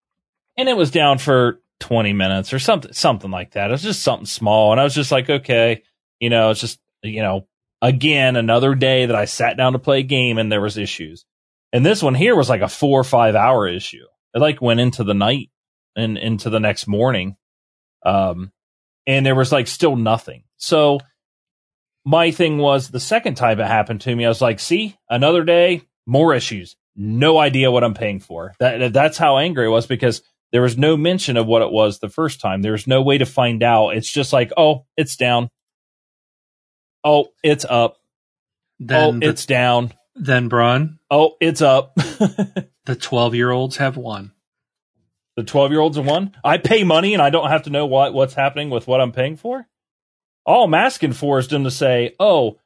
and 0.58 0.70
it 0.70 0.78
was 0.78 0.92
down 0.92 1.18
for 1.18 1.62
20 1.80 2.14
minutes 2.14 2.54
or 2.54 2.60
something, 2.60 2.94
something 2.94 3.32
like 3.32 3.52
that. 3.52 3.70
It 3.70 3.74
was 3.74 3.84
just 3.84 4.04
something 4.04 4.26
small. 4.26 4.72
And 4.72 4.82
I 4.82 4.84
was 4.84 4.96
just 4.96 5.12
like, 5.12 5.30
okay, 5.30 5.84
you 6.20 6.30
know, 6.30 6.52
it's 6.52 6.60
just, 6.60 6.80
you 7.02 7.22
know, 7.22 7.48
again, 7.82 8.36
another 8.36 8.76
day 8.76 9.06
that 9.06 9.16
I 9.16 9.26
sat 9.26 9.58
down 9.58 9.74
to 9.74 9.80
play 9.80 10.00
a 10.00 10.04
game 10.04 10.38
and 10.38 10.52
there 10.52 10.62
was 10.62 10.78
issues. 10.78 11.26
And 11.74 11.86
this 11.86 12.02
one 12.02 12.16
here 12.16 12.36
was 12.36 12.50
like 12.50 12.62
a 12.62 12.68
four 12.68 13.00
or 13.00 13.04
five 13.04 13.36
hour 13.36 13.68
issue. 13.68 14.06
It 14.34 14.40
like 14.40 14.62
went 14.62 14.80
into 14.80 15.04
the 15.04 15.14
night 15.14 15.50
and 15.96 16.18
into 16.18 16.50
the 16.50 16.60
next 16.60 16.88
morning. 16.88 17.36
Um, 18.06 18.52
and 19.06 19.26
there 19.26 19.36
was 19.36 19.52
like 19.52 19.68
still 19.68 19.96
nothing. 19.96 20.44
So 20.58 21.00
my 22.06 22.32
thing 22.32 22.58
was 22.58 22.90
the 22.90 23.00
second 23.00 23.36
time 23.36 23.60
it 23.60 23.68
happened 23.68 24.02
to 24.02 24.16
me, 24.16 24.26
I 24.26 24.30
was 24.30 24.42
like, 24.42 24.60
see, 24.60 24.96
another 25.10 25.44
day, 25.44 25.82
more 26.06 26.34
issues. 26.34 26.76
No 26.96 27.38
idea 27.38 27.70
what 27.70 27.84
I'm 27.84 27.94
paying 27.94 28.20
for. 28.20 28.54
That 28.60 28.94
that's 28.94 29.18
how 29.18 29.38
angry 29.38 29.66
I 29.66 29.70
was 29.70 29.86
because 29.86 30.22
there 30.52 30.62
was 30.62 30.78
no 30.78 30.96
mention 30.96 31.38
of 31.38 31.46
what 31.46 31.62
it 31.62 31.72
was 31.72 32.00
the 32.00 32.10
first 32.10 32.40
time. 32.40 32.62
There's 32.62 32.88
no 32.88 33.02
way 33.02 33.18
to 33.18 33.26
find 33.26 33.62
out. 33.62 33.90
It's 33.90 34.10
just 34.10 34.32
like, 34.34 34.52
oh, 34.56 34.86
it's 34.96 35.18
down. 35.18 35.50
Oh, 37.04 37.28
it's 37.44 37.66
up. 37.66 37.98
Then 38.80 39.16
oh, 39.16 39.20
the- 39.20 39.28
it's 39.30 39.46
down. 39.46 39.94
Then 40.20 40.48
Brun, 40.50 41.00
Oh, 41.10 41.36
it's 41.40 41.62
up. 41.62 41.96
the 41.96 42.96
twelve 43.00 43.36
year 43.36 43.52
olds 43.52 43.78
have 43.78 43.98
won. 43.98 44.32
the 45.36 45.44
12 45.44 45.72
year 45.72 45.80
olds 45.80 45.98
have 45.98 46.06
won? 46.06 46.36
I 46.44 46.58
pay 46.58 46.84
money 46.84 47.14
and 47.14 47.22
I 47.22 47.30
don't 47.30 47.50
have 47.50 47.64
to 47.64 47.70
know 47.70 47.86
what, 47.86 48.14
what's 48.14 48.34
happening 48.34 48.70
with 48.70 48.88
what 48.88 49.00
I'm 49.02 49.12
paying 49.12 49.38
for. 49.38 49.68
All 50.46 50.64
I'm 50.66 50.74
asking 50.74 51.14
for 51.14 51.40
is 51.40 51.48
them 51.48 51.64
to 51.66 51.72
say, 51.72 52.16
oh, 52.20 52.60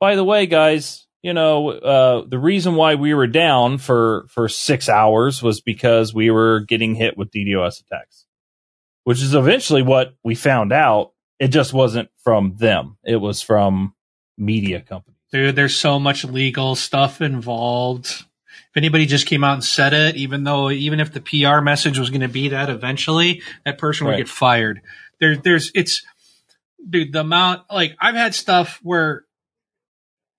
by 0.00 0.16
the 0.16 0.24
way, 0.24 0.46
guys, 0.46 1.06
you 1.22 1.32
know, 1.34 1.70
uh, 1.70 2.24
the 2.26 2.38
reason 2.38 2.74
why 2.74 2.94
we 2.96 3.14
were 3.14 3.26
down 3.26 3.78
for, 3.78 4.26
for 4.28 4.48
six 4.48 4.88
hours 4.88 5.42
was 5.42 5.60
because 5.60 6.12
we 6.14 6.30
were 6.30 6.60
getting 6.60 6.94
hit 6.94 7.16
with 7.16 7.30
DDoS 7.30 7.80
attacks, 7.82 8.26
which 9.04 9.22
is 9.22 9.34
eventually 9.34 9.82
what 9.82 10.14
we 10.24 10.34
found 10.34 10.72
out. 10.72 11.12
It 11.38 11.48
just 11.48 11.72
wasn't 11.72 12.08
from 12.24 12.56
them. 12.56 12.96
It 13.04 13.16
was 13.16 13.42
from 13.42 13.94
media 14.38 14.80
companies. 14.80 15.15
Dude, 15.32 15.56
there's 15.56 15.76
so 15.76 15.98
much 15.98 16.24
legal 16.24 16.74
stuff 16.76 17.20
involved. 17.20 18.06
If 18.06 18.76
anybody 18.76 19.06
just 19.06 19.26
came 19.26 19.42
out 19.42 19.54
and 19.54 19.64
said 19.64 19.92
it, 19.92 20.16
even 20.16 20.44
though 20.44 20.70
even 20.70 21.00
if 21.00 21.12
the 21.12 21.20
PR 21.20 21.60
message 21.60 21.98
was 21.98 22.10
going 22.10 22.20
to 22.20 22.28
be 22.28 22.48
that 22.50 22.70
eventually, 22.70 23.42
that 23.64 23.78
person 23.78 24.06
would 24.06 24.16
get 24.16 24.28
fired. 24.28 24.80
There, 25.20 25.36
there's 25.36 25.70
it's, 25.74 26.04
dude, 26.88 27.12
the 27.12 27.20
amount 27.20 27.62
like 27.72 27.96
I've 28.00 28.14
had 28.14 28.34
stuff 28.34 28.78
where 28.82 29.24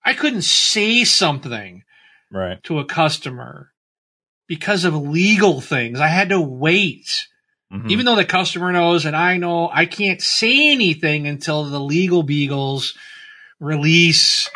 I 0.05 0.14
couldn't 0.14 0.43
say 0.43 1.03
something 1.03 1.84
Right. 2.31 2.61
to 2.64 2.80
a 2.80 2.85
customer 2.85 3.72
because 4.47 4.85
of 4.85 4.95
legal 4.95 5.59
things. 5.61 5.99
I 5.99 6.07
had 6.07 6.30
to 6.30 6.39
wait. 6.39 7.27
Mhm. 7.73 7.89
Even 7.91 8.05
though 8.05 8.15
the 8.15 8.23
customer 8.26 8.72
knows 8.72 9.05
and 9.05 9.15
I 9.15 9.35
know 9.38 9.69
I 9.73 9.85
can't 9.85 10.22
say 10.22 10.72
anything 10.72 11.27
until 11.27 11.65
the 11.65 11.80
legal 11.80 12.23
beagles 12.23 12.93
release 13.59 14.49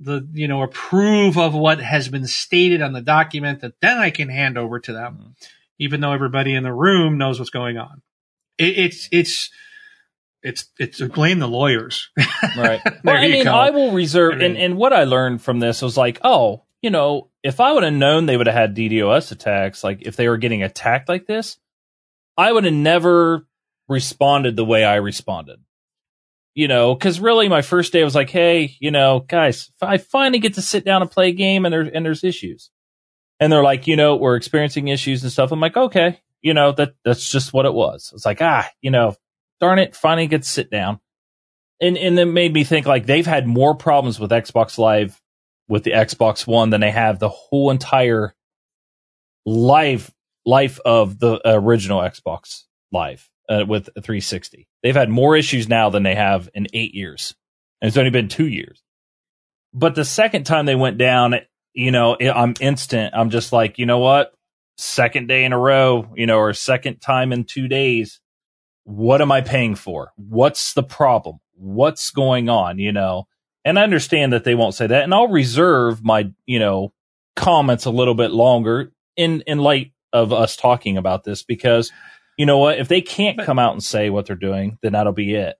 the, 0.00 0.26
you 0.32 0.48
know, 0.48 0.62
approve 0.62 1.38
of 1.38 1.54
what 1.54 1.80
has 1.80 2.08
been 2.08 2.26
stated 2.26 2.82
on 2.82 2.92
the 2.92 3.00
document 3.00 3.60
that 3.60 3.80
then 3.80 3.98
I 3.98 4.10
can 4.10 4.28
hand 4.28 4.58
over 4.58 4.78
to 4.80 4.92
them, 4.92 5.18
mm-hmm. 5.18 5.30
even 5.78 6.00
though 6.00 6.12
everybody 6.12 6.54
in 6.54 6.62
the 6.62 6.72
room 6.72 7.18
knows 7.18 7.38
what's 7.38 7.50
going 7.50 7.78
on. 7.78 8.02
It, 8.58 8.78
it's, 8.78 9.08
it's, 9.10 9.50
it's, 10.42 10.66
it's 10.78 10.98
to 10.98 11.08
blame 11.08 11.38
the 11.38 11.48
lawyers. 11.48 12.10
Right. 12.56 12.80
Well, 13.04 13.16
I 13.16 13.28
mean, 13.28 13.44
go. 13.44 13.52
I 13.52 13.70
will 13.70 13.92
reserve, 13.92 14.34
I 14.34 14.36
mean- 14.36 14.44
and, 14.52 14.56
and 14.56 14.76
what 14.76 14.92
I 14.92 15.04
learned 15.04 15.42
from 15.42 15.58
this 15.58 15.82
was 15.82 15.96
like, 15.96 16.20
oh, 16.22 16.64
you 16.80 16.90
know, 16.90 17.30
if 17.42 17.60
I 17.60 17.72
would 17.72 17.82
have 17.82 17.92
known 17.92 18.26
they 18.26 18.36
would 18.36 18.46
have 18.46 18.56
had 18.56 18.76
DDoS 18.76 19.32
attacks, 19.32 19.82
like 19.82 20.02
if 20.02 20.16
they 20.16 20.28
were 20.28 20.36
getting 20.36 20.62
attacked 20.62 21.08
like 21.08 21.26
this, 21.26 21.58
I 22.36 22.52
would 22.52 22.64
have 22.64 22.72
never 22.72 23.46
responded 23.88 24.56
the 24.56 24.64
way 24.64 24.84
I 24.84 24.96
responded. 24.96 25.58
You 26.56 26.68
know, 26.68 26.94
because 26.94 27.20
really 27.20 27.48
my 27.50 27.60
first 27.60 27.92
day 27.92 28.02
was 28.02 28.14
like, 28.14 28.30
hey, 28.30 28.74
you 28.80 28.90
know, 28.90 29.20
guys, 29.20 29.70
I 29.82 29.98
finally 29.98 30.38
get 30.38 30.54
to 30.54 30.62
sit 30.62 30.86
down 30.86 31.02
and 31.02 31.10
play 31.10 31.28
a 31.28 31.32
game, 31.32 31.66
and 31.66 31.72
there's 31.72 31.88
and 31.92 32.04
there's 32.04 32.24
issues, 32.24 32.70
and 33.38 33.52
they're 33.52 33.62
like, 33.62 33.86
you 33.86 33.94
know, 33.94 34.16
we're 34.16 34.36
experiencing 34.36 34.88
issues 34.88 35.22
and 35.22 35.30
stuff. 35.30 35.52
I'm 35.52 35.60
like, 35.60 35.76
okay, 35.76 36.18
you 36.40 36.54
know, 36.54 36.72
that 36.72 36.94
that's 37.04 37.30
just 37.30 37.52
what 37.52 37.66
it 37.66 37.74
was. 37.74 38.10
It's 38.14 38.24
like, 38.24 38.40
ah, 38.40 38.66
you 38.80 38.90
know, 38.90 39.14
darn 39.60 39.78
it, 39.78 39.94
finally 39.94 40.28
get 40.28 40.42
to 40.42 40.48
sit 40.48 40.70
down, 40.70 40.98
and 41.78 41.98
and 41.98 42.18
it 42.18 42.24
made 42.24 42.54
me 42.54 42.64
think 42.64 42.86
like 42.86 43.04
they've 43.04 43.26
had 43.26 43.46
more 43.46 43.74
problems 43.74 44.18
with 44.18 44.30
Xbox 44.30 44.78
Live 44.78 45.20
with 45.68 45.84
the 45.84 45.90
Xbox 45.90 46.46
One 46.46 46.70
than 46.70 46.80
they 46.80 46.90
have 46.90 47.18
the 47.18 47.28
whole 47.28 47.70
entire 47.70 48.34
life 49.44 50.10
life 50.46 50.80
of 50.86 51.18
the 51.18 51.38
original 51.44 52.00
Xbox 52.00 52.62
Live 52.92 53.28
uh, 53.50 53.66
with 53.68 53.90
360. 53.94 54.68
They've 54.86 54.94
had 54.94 55.10
more 55.10 55.36
issues 55.36 55.68
now 55.68 55.90
than 55.90 56.04
they 56.04 56.14
have 56.14 56.48
in 56.54 56.68
eight 56.72 56.94
years, 56.94 57.34
and 57.80 57.88
it's 57.88 57.96
only 57.96 58.10
been 58.10 58.28
two 58.28 58.46
years. 58.46 58.84
But 59.74 59.96
the 59.96 60.04
second 60.04 60.44
time 60.44 60.64
they 60.64 60.76
went 60.76 60.96
down, 60.96 61.34
you 61.74 61.90
know, 61.90 62.16
I'm 62.20 62.54
instant. 62.60 63.12
I'm 63.12 63.30
just 63.30 63.52
like, 63.52 63.80
you 63.80 63.86
know 63.86 63.98
what? 63.98 64.32
Second 64.78 65.26
day 65.26 65.42
in 65.44 65.52
a 65.52 65.58
row, 65.58 66.08
you 66.14 66.26
know, 66.26 66.38
or 66.38 66.52
second 66.52 67.00
time 67.00 67.32
in 67.32 67.42
two 67.42 67.66
days. 67.66 68.20
What 68.84 69.20
am 69.20 69.32
I 69.32 69.40
paying 69.40 69.74
for? 69.74 70.12
What's 70.14 70.72
the 70.74 70.84
problem? 70.84 71.40
What's 71.54 72.12
going 72.12 72.48
on? 72.48 72.78
You 72.78 72.92
know, 72.92 73.26
and 73.64 73.80
I 73.80 73.82
understand 73.82 74.34
that 74.34 74.44
they 74.44 74.54
won't 74.54 74.76
say 74.76 74.86
that, 74.86 75.02
and 75.02 75.12
I'll 75.12 75.26
reserve 75.26 76.04
my, 76.04 76.30
you 76.46 76.60
know, 76.60 76.92
comments 77.34 77.86
a 77.86 77.90
little 77.90 78.14
bit 78.14 78.30
longer 78.30 78.92
in 79.16 79.40
in 79.48 79.58
light 79.58 79.90
of 80.12 80.32
us 80.32 80.54
talking 80.54 80.96
about 80.96 81.24
this 81.24 81.42
because 81.42 81.90
you 82.36 82.46
know 82.46 82.58
what? 82.58 82.78
If 82.78 82.88
they 82.88 83.00
can't 83.00 83.38
come 83.38 83.58
out 83.58 83.72
and 83.72 83.82
say 83.82 84.10
what 84.10 84.26
they're 84.26 84.36
doing, 84.36 84.78
then 84.82 84.92
that'll 84.92 85.12
be 85.12 85.34
it. 85.34 85.56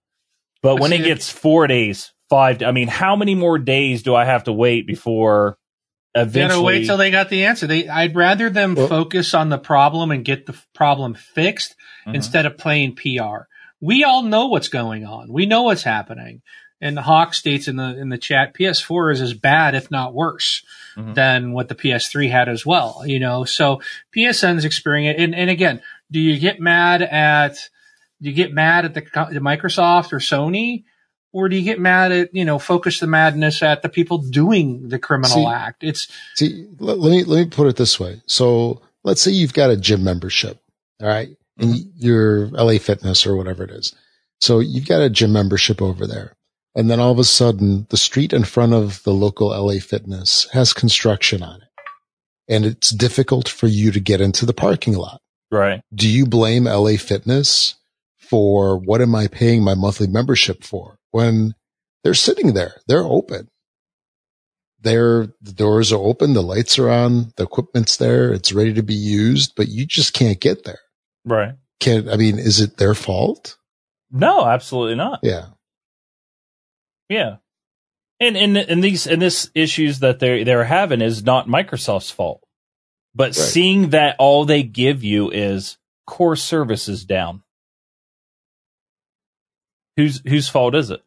But 0.63 0.81
when 0.81 0.93
it 0.93 1.05
gets 1.05 1.31
four 1.31 1.67
days, 1.67 2.13
five, 2.29 2.63
I 2.63 2.73
mean, 2.73 2.89
how 2.89 3.17
many 3.17 3.35
more 3.35 3.59
days 3.59 4.03
do 4.03 4.15
I 4.15 4.25
have 4.25 4.45
to 4.45 4.53
wait 4.53 4.87
before 4.87 5.59
eventually? 6.15 6.49
Gotta 6.49 6.63
wait 6.63 6.87
till 6.87 6.97
they 6.97 7.11
got 7.11 7.29
the 7.29 7.45
answer. 7.45 7.67
They, 7.67 7.89
I'd 7.89 8.17
rather 8.17 8.51
them 8.51 8.75
well, 8.75 8.89
focus 8.89 9.35
on 9.35 9.49
the 9.49 9.59
problem 9.59 10.11
and 10.11 10.25
get 10.25 10.47
the 10.47 10.57
problem 10.75 11.15
fixed 11.15 11.77
mm-hmm. 12.07 12.15
instead 12.15 12.47
of 12.47 12.59
playing 12.59 12.97
PR. 12.97 13.47
We 13.81 14.05
all 14.05 14.23
know 14.23 14.47
what's 14.47 14.69
going 14.69 15.05
on. 15.05 15.33
We 15.33 15.47
know 15.47 15.63
what's 15.63 15.83
happening. 15.83 16.43
And 16.81 16.99
Hawk 16.99 17.33
states 17.33 17.69
in 17.69 17.77
the 17.77 17.99
in 17.99 18.11
the 18.11 18.19
chat, 18.19 18.55
PS4 18.55 19.13
is 19.13 19.21
as 19.23 19.33
bad, 19.33 19.75
if 19.75 19.91
not 19.91 20.13
worse, 20.13 20.63
mm-hmm. 20.95 21.15
than 21.15 21.53
what 21.53 21.69
the 21.69 21.75
PS3 21.75 22.31
had 22.31 22.51
as 22.51 22.67
well. 22.67 23.03
You 23.07 23.19
know, 23.19 23.45
so 23.45 23.81
PSN's 24.15 24.67
experiencing, 24.67 25.23
and, 25.23 25.35
and 25.35 25.49
again, 25.49 25.81
do 26.11 26.21
you 26.21 26.39
get 26.39 26.61
mad 26.61 27.03
at 27.03 27.57
do 28.21 28.31
you 28.31 28.35
get 28.35 28.53
mad 28.53 28.85
at 28.85 28.95
the, 28.95 29.01
the 29.01 29.41
Microsoft 29.41 30.13
or 30.13 30.19
Sony? 30.19 30.85
Or 31.33 31.51
do 31.51 31.57
you 31.57 31.63
get 31.63 31.79
mad 31.79 32.13
at, 32.13 32.35
you 32.35 32.47
know, 32.47 32.59
focus 32.59 32.99
the 32.99 33.07
madness 33.07 33.63
at 33.63 33.83
the 33.83 33.91
people 33.91 34.19
doing 34.19 34.89
the 34.89 34.99
criminal 34.99 35.37
see, 35.37 35.47
act? 35.47 35.85
It's 35.85 36.09
see, 36.35 36.67
let, 36.79 36.99
let 36.99 37.11
me 37.11 37.25
let 37.25 37.45
me 37.45 37.51
put 37.51 37.67
it 37.67 37.77
this 37.77 38.01
way. 38.01 38.23
So 38.25 38.81
let's 39.05 39.21
say 39.21 39.33
you've 39.33 39.53
got 39.53 39.71
a 39.71 39.77
gym 39.77 40.03
membership, 40.03 40.59
all 41.01 41.09
right, 41.09 41.29
and 41.59 41.75
mm-hmm. 41.75 41.89
you're 41.97 42.47
LA 42.49 42.79
Fitness 42.79 43.27
or 43.27 43.37
whatever 43.37 43.65
it 43.65 43.71
is. 43.71 43.95
So 44.41 44.61
you've 44.61 44.89
got 44.89 45.03
a 45.03 45.11
gym 45.11 45.33
membership 45.33 45.83
over 45.83 46.07
there. 46.07 46.33
And 46.75 46.91
then 46.91 47.01
all 47.01 47.13
of 47.13 47.19
a 47.19 47.25
sudden 47.25 47.87
the 47.91 47.97
street 47.97 48.33
in 48.33 48.45
front 48.45 48.73
of 48.73 49.03
the 49.03 49.13
local 49.13 49.49
LA 49.49 49.79
Fitness 49.81 50.47
has 50.53 50.73
construction 50.73 51.43
on 51.43 51.61
it. 51.63 51.69
And 52.49 52.65
it's 52.65 52.91
difficult 52.91 53.49
for 53.49 53.67
you 53.67 53.91
to 53.93 54.01
get 54.01 54.21
into 54.21 54.47
the 54.47 54.55
parking 54.55 54.95
lot. 54.95 55.21
Right. 55.51 55.83
Do 55.95 56.09
you 56.09 56.27
blame 56.27 56.65
LA 56.65 56.97
Fitness 56.97 57.75
for 58.19 58.79
what 58.79 59.01
am 59.01 59.15
I 59.15 59.29
paying 59.29 59.63
my 59.63 59.75
monthly 59.75 60.07
membership 60.07 60.65
for 60.65 60.99
when 61.11 61.55
they're 62.03 62.15
sitting 62.15 62.55
there? 62.55 62.81
They're 62.89 63.05
open. 63.05 63.49
They're, 64.81 65.29
the 65.41 65.53
doors 65.53 65.93
are 65.93 66.01
open. 66.03 66.35
The 66.35 66.43
lights 66.43 66.79
are 66.79 66.91
on. 66.91 67.33
The 67.37 67.45
equipment's 67.45 67.97
there. 67.97 68.33
It's 68.33 68.53
ready 68.53 68.75
to 68.75 68.83
be 68.83 68.95
used, 68.95 69.55
but 69.57 69.69
you 69.69 69.87
just 69.87 70.13
can't 70.13 70.41
get 70.41 70.65
there. 70.65 70.81
Right. 71.25 71.55
Can't, 71.81 72.09
I 72.09 72.17
mean, 72.17 72.39
is 72.39 72.61
it 72.61 72.77
their 72.77 72.95
fault? 72.95 73.57
No, 74.11 74.47
absolutely 74.47 74.95
not. 74.95 75.21
Yeah. 75.23 75.47
Yeah. 77.09 77.37
And, 78.21 78.37
and, 78.37 78.57
and 78.57 78.83
these, 78.83 79.07
and 79.07 79.21
this 79.21 79.51
issues 79.55 80.01
that 80.01 80.21
they're, 80.21 80.45
they're 80.45 80.65
having 80.65 81.01
is 81.01 81.25
not 81.25 81.49
Microsoft's 81.49 82.11
fault. 82.11 82.46
But 83.17 83.29
right. 83.29 83.35
seeing 83.35 83.91
that 83.91 84.17
all 84.19 84.45
they 84.45 84.63
give 84.63 85.03
you 85.03 85.31
is 85.31 85.79
core 86.07 86.37
services 86.37 87.05
down. 87.07 87.43
Whose 89.97 90.21
whose 90.29 90.51
fault 90.51 90.75
is 90.75 90.91
it? 90.91 91.03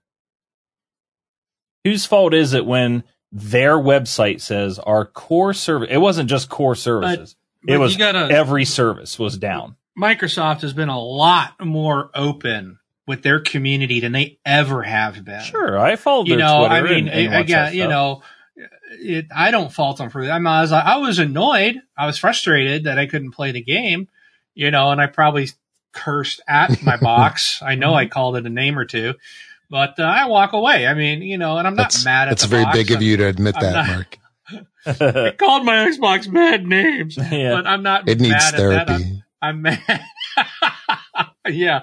Whose 1.84 2.08
fault 2.08 2.34
is 2.34 2.54
it 2.54 2.66
when 2.66 3.04
their 3.32 3.78
website 3.78 4.42
says 4.42 4.80
our 4.80 5.06
core 5.06 5.54
service? 5.54 5.90
It 5.92 6.00
wasn't 6.00 6.30
just 6.30 6.50
core 6.50 6.76
services. 6.76 7.36
But, 7.62 7.68
but 7.68 7.74
it 7.76 7.78
was 7.78 7.96
gotta, 7.96 8.34
every 8.34 8.66
service 8.66 9.20
was 9.20 9.38
down. 9.38 9.76
Microsoft 9.98 10.62
has 10.62 10.74
been 10.74 10.90
a 10.90 11.00
lot 11.00 11.64
more 11.64 12.10
open 12.16 12.80
with 13.06 13.22
their 13.22 13.40
community 13.40 14.00
than 14.00 14.14
they 14.14 14.40
ever 14.46 14.82
have 14.82 15.24
been. 15.24 15.42
Sure, 15.42 15.78
I 15.78 15.96
followed. 15.96 16.28
You 16.28 16.38
know, 16.38 16.68
Twitter 16.68 16.74
I 16.74 16.82
mean, 16.82 17.08
and, 17.08 17.34
and 17.34 17.44
again, 17.44 17.76
you 17.76 17.88
know, 17.88 18.24
it, 18.92 19.28
I 19.36 19.52
don't 19.52 19.72
fault 19.72 19.98
them 19.98 20.10
for 20.10 20.26
that. 20.26 20.32
I, 20.32 20.40
mean, 20.40 20.48
I 20.48 20.62
was 20.62 20.72
I 20.72 20.98
was 20.98 21.20
annoyed. 21.20 21.82
I 21.98 22.06
was 22.06 22.18
frustrated 22.18 22.86
that 22.86 23.00
I 23.00 23.06
couldn't 23.06 23.32
play 23.32 23.52
the 23.52 23.62
game, 23.62 24.08
you 24.54 24.72
know, 24.72 24.92
and 24.92 25.02
I 25.02 25.08
probably 25.08 25.50
cursed 25.94 26.42
at 26.48 26.82
my 26.82 26.98
box. 27.02 27.62
I 27.62 27.76
know 27.76 27.94
I 27.94 28.06
called 28.06 28.38
it 28.38 28.46
a 28.46 28.50
name 28.50 28.78
or 28.78 28.86
two, 28.86 29.16
but 29.70 30.00
uh, 30.00 30.04
I 30.04 30.26
walk 30.26 30.54
away. 30.54 30.88
I 30.88 30.94
mean, 30.94 31.22
you 31.22 31.38
know, 31.38 31.58
and 31.58 31.68
I'm 31.68 31.76
not 31.76 31.92
that's, 31.92 32.06
mad 32.06 32.28
at. 32.28 32.32
That's 32.32 32.46
very 32.46 32.64
box. 32.64 32.78
big 32.78 32.92
of 32.92 33.02
you 33.02 33.18
to 33.18 33.28
admit 33.28 33.56
I'm 33.58 33.64
that, 33.64 33.74
not, 33.74 33.88
Mark. 33.88 34.18
I 34.86 35.32
called 35.38 35.66
my 35.66 35.90
Xbox 35.90 36.32
bad 36.32 36.66
names, 36.66 37.18
yeah. 37.32 37.52
but 37.52 37.68
I'm 37.68 37.84
not. 37.84 38.08
It 38.08 38.20
needs 38.20 38.52
therapy. 38.52 38.94
I'm, 38.94 39.24
I'm 39.42 39.62
mad. 39.62 40.06
yeah, 41.48 41.82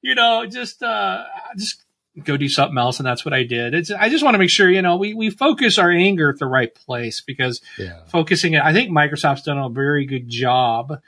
you 0.00 0.14
know, 0.14 0.46
just 0.46 0.82
uh, 0.82 1.24
just 1.56 1.84
go 2.24 2.36
do 2.36 2.48
something 2.48 2.78
else. 2.78 2.98
And 2.98 3.06
that's 3.06 3.24
what 3.24 3.34
I 3.34 3.42
did. 3.42 3.74
It's, 3.74 3.90
I 3.90 4.08
just 4.08 4.24
want 4.24 4.34
to 4.34 4.38
make 4.38 4.50
sure, 4.50 4.70
you 4.70 4.82
know, 4.82 4.96
we, 4.96 5.14
we 5.14 5.30
focus 5.30 5.78
our 5.78 5.90
anger 5.90 6.30
at 6.30 6.38
the 6.38 6.46
right 6.46 6.74
place 6.74 7.20
because 7.20 7.60
yeah. 7.78 8.00
focusing 8.06 8.54
it, 8.54 8.62
I 8.62 8.72
think 8.72 8.90
Microsoft's 8.90 9.42
done 9.42 9.58
a 9.58 9.68
very 9.68 10.06
good 10.06 10.28
job 10.28 11.00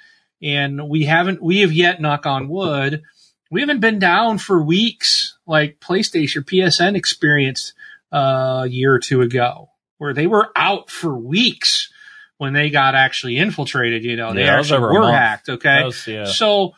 and 0.43 0.89
we 0.89 1.05
haven't, 1.05 1.43
we 1.43 1.61
have 1.61 1.73
yet 1.73 2.01
knock 2.01 2.27
on 2.27 2.49
wood. 2.49 3.03
We 3.51 3.61
haven't 3.61 3.81
been 3.81 3.99
down 3.99 4.39
for 4.39 4.63
weeks 4.63 5.39
like 5.47 5.81
PlayStation 5.81 6.45
PSN 6.45 6.97
experienced 6.97 7.73
uh, 8.13 8.63
a 8.65 8.69
year 8.69 8.93
or 8.93 8.99
two 8.99 9.23
ago 9.23 9.71
where 9.97 10.15
they 10.15 10.27
were 10.27 10.51
out 10.55 10.91
for 10.91 11.17
weeks 11.17 11.91
when 12.39 12.53
they 12.53 12.71
got 12.71 12.95
actually 12.95 13.37
infiltrated, 13.37 14.05
you 14.05 14.17
know, 14.17 14.33
they 14.33 14.45
yeah, 14.45 14.59
actually 14.59 14.81
were 14.81 15.11
hacked. 15.11 15.49
Okay. 15.49 15.85
Was, 15.85 16.07
yeah. 16.07 16.25
So, 16.25 16.75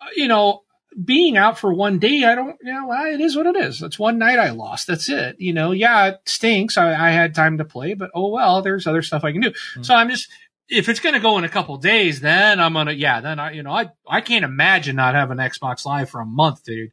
uh, 0.00 0.06
you 0.16 0.26
know, 0.26 0.61
being 1.02 1.36
out 1.36 1.58
for 1.58 1.72
one 1.72 1.98
day, 1.98 2.24
I 2.24 2.34
don't, 2.34 2.56
you 2.62 2.72
know, 2.72 2.86
well, 2.86 3.06
it 3.06 3.20
is 3.20 3.36
what 3.36 3.46
it 3.46 3.56
is. 3.56 3.80
That's 3.80 3.98
one 3.98 4.18
night 4.18 4.38
I 4.38 4.50
lost. 4.50 4.86
That's 4.86 5.08
it. 5.08 5.36
You 5.38 5.52
know, 5.52 5.72
yeah, 5.72 6.08
it 6.08 6.20
stinks. 6.26 6.76
I, 6.76 6.90
I 6.92 7.10
had 7.10 7.34
time 7.34 7.58
to 7.58 7.64
play, 7.64 7.94
but 7.94 8.10
oh 8.14 8.28
well, 8.28 8.62
there's 8.62 8.86
other 8.86 9.02
stuff 9.02 9.24
I 9.24 9.32
can 9.32 9.40
do. 9.40 9.50
Mm-hmm. 9.50 9.82
So 9.82 9.94
I'm 9.94 10.10
just, 10.10 10.28
if 10.68 10.88
it's 10.88 11.00
going 11.00 11.14
to 11.14 11.20
go 11.20 11.38
in 11.38 11.44
a 11.44 11.48
couple 11.48 11.76
days, 11.76 12.20
then 12.20 12.60
I'm 12.60 12.72
going 12.72 12.86
to, 12.86 12.94
yeah, 12.94 13.20
then 13.20 13.38
I, 13.38 13.52
you 13.52 13.62
know, 13.62 13.72
I, 13.72 13.90
I 14.08 14.20
can't 14.20 14.44
imagine 14.44 14.96
not 14.96 15.14
having 15.14 15.36
Xbox 15.38 15.84
Live 15.84 16.10
for 16.10 16.20
a 16.20 16.26
month, 16.26 16.64
dude. 16.64 16.92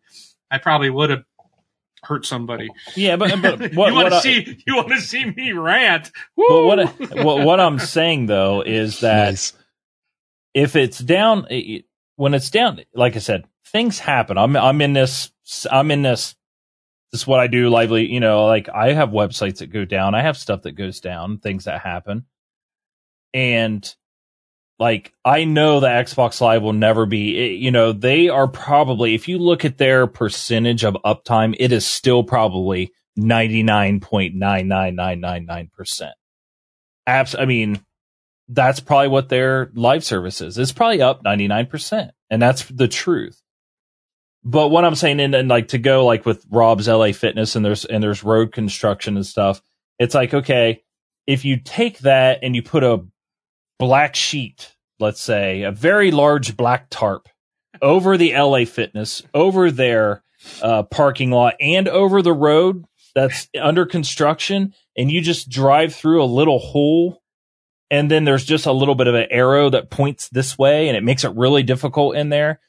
I 0.51 0.57
probably 0.57 0.89
would 0.89 1.09
have 1.09 1.23
hurt 2.03 2.26
somebody. 2.26 2.69
Yeah, 2.95 3.15
but, 3.17 3.41
but 3.41 3.59
what, 3.76 3.89
you 3.89 3.95
want 3.95 4.09
to 4.09 4.21
see, 4.21 4.63
you 4.65 4.76
want 4.76 4.89
to 4.89 5.01
see 5.01 5.26
me 5.26 5.51
rant. 5.51 6.11
But 6.35 6.63
what, 6.63 6.99
what, 7.23 7.45
what 7.45 7.59
I'm 7.59 7.80
saying 7.80 8.26
though 8.26 8.61
is 8.61 9.01
that 9.01 9.30
nice. 9.30 9.53
if 10.53 10.76
it's 10.76 10.99
down, 10.99 11.47
when 12.15 12.34
it's 12.34 12.49
down, 12.49 12.81
like 12.93 13.15
I 13.15 13.19
said, 13.19 13.45
things 13.71 13.99
happen. 13.99 14.37
I'm 14.37 14.55
I'm 14.55 14.81
in 14.81 14.93
this 14.93 15.31
I'm 15.71 15.91
in 15.91 16.01
this 16.01 16.35
this 17.11 17.21
is 17.21 17.27
what 17.27 17.39
I 17.39 17.47
do 17.47 17.69
lively, 17.69 18.11
you 18.11 18.19
know, 18.19 18.45
like 18.45 18.69
I 18.69 18.93
have 18.93 19.09
websites 19.09 19.59
that 19.59 19.67
go 19.67 19.85
down. 19.85 20.13
I 20.13 20.21
have 20.21 20.37
stuff 20.37 20.63
that 20.63 20.73
goes 20.73 20.99
down, 20.99 21.39
things 21.39 21.65
that 21.65 21.81
happen. 21.81 22.25
And 23.33 23.95
like 24.77 25.13
I 25.25 25.43
know 25.43 25.79
that 25.79 26.05
Xbox 26.05 26.39
Live 26.39 26.61
will 26.61 26.73
never 26.73 27.05
be, 27.05 27.37
eh, 27.37 27.53
you 27.53 27.71
know, 27.71 27.93
they 27.93 28.29
are 28.29 28.47
probably 28.47 29.15
if 29.15 29.27
you 29.27 29.39
look 29.39 29.65
at 29.65 29.77
their 29.77 30.07
percentage 30.07 30.83
of 30.83 30.97
uptime, 31.05 31.55
it 31.59 31.71
is 31.71 31.85
still 31.85 32.23
probably 32.23 32.91
99.99999%. 33.17 36.11
Apps, 37.07 37.35
I 37.37 37.45
mean, 37.45 37.79
that's 38.47 38.79
probably 38.79 39.09
what 39.09 39.29
their 39.29 39.71
live 39.73 40.03
service 40.03 40.41
is. 40.41 40.57
It's 40.57 40.71
probably 40.71 41.01
up 41.01 41.23
99%. 41.23 42.11
And 42.29 42.41
that's 42.41 42.65
the 42.65 42.87
truth. 42.87 43.41
But 44.44 44.70
what 44.70 44.86
I'm 44.86 44.95
saying, 44.95 45.20
and, 45.20 45.48
like 45.49 45.70
to 45.70 45.78
go 45.78 46.06
like 46.06 46.26
with 46.26 46.45
Rob's 46.49 46.88
LA 46.88 47.11
Fitness, 47.11 47.56
and 47.56 47.66
there's 47.66 47.86
and 47.86 48.02
there's 48.02 48.24
road 48.24 48.52
construction 48.52 49.16
and 49.16 49.26
stuff. 49.26 49.61
It's 49.98 50.16
like 50.16 50.34
okay, 50.34 50.84
if 51.28 51.45
you 51.45 51.57
take 51.57 51.99
that 51.99 52.40
and 52.41 52.56
you 52.56 52.64
put 52.64 52.84
a 52.84 53.03
black 53.78 54.16
sheet, 54.16 54.76
let's 54.99 55.22
say 55.22 55.64
a 55.64 55.72
very 55.72 56.11
large 56.11 56.56
black 56.56 56.88
tarp 56.90 57.28
over 57.82 58.18
the 58.18 58.34
LA 58.34 58.66
Fitness 58.66 59.24
over 59.34 59.72
there, 59.72 60.24
uh, 60.61 60.84
parking 60.84 61.32
lot 61.32 61.56
and 61.60 61.88
over 61.88 62.22
the 62.22 62.34
road 62.34 62.86
that's 63.16 63.48
under 63.60 63.86
construction, 63.86 64.74
and 64.95 65.11
you 65.11 65.22
just 65.22 65.49
drive 65.49 65.94
through 65.94 66.24
a 66.24 66.26
little 66.26 66.60
hole, 66.60 67.22
and 67.91 68.10
then 68.10 68.24
there's 68.24 68.45
just 68.45 68.66
a 68.66 68.72
little 68.72 68.95
bit 68.95 69.07
of 69.07 69.16
an 69.16 69.28
arrow 69.32 69.70
that 69.70 69.90
points 69.90 70.30
this 70.30 70.57
way, 70.57 70.88
and 70.88 70.95
it 70.95 71.03
makes 71.03 71.24
it 71.24 71.36
really 71.36 71.64
difficult 71.64 72.16
in 72.16 72.30
there. 72.30 72.60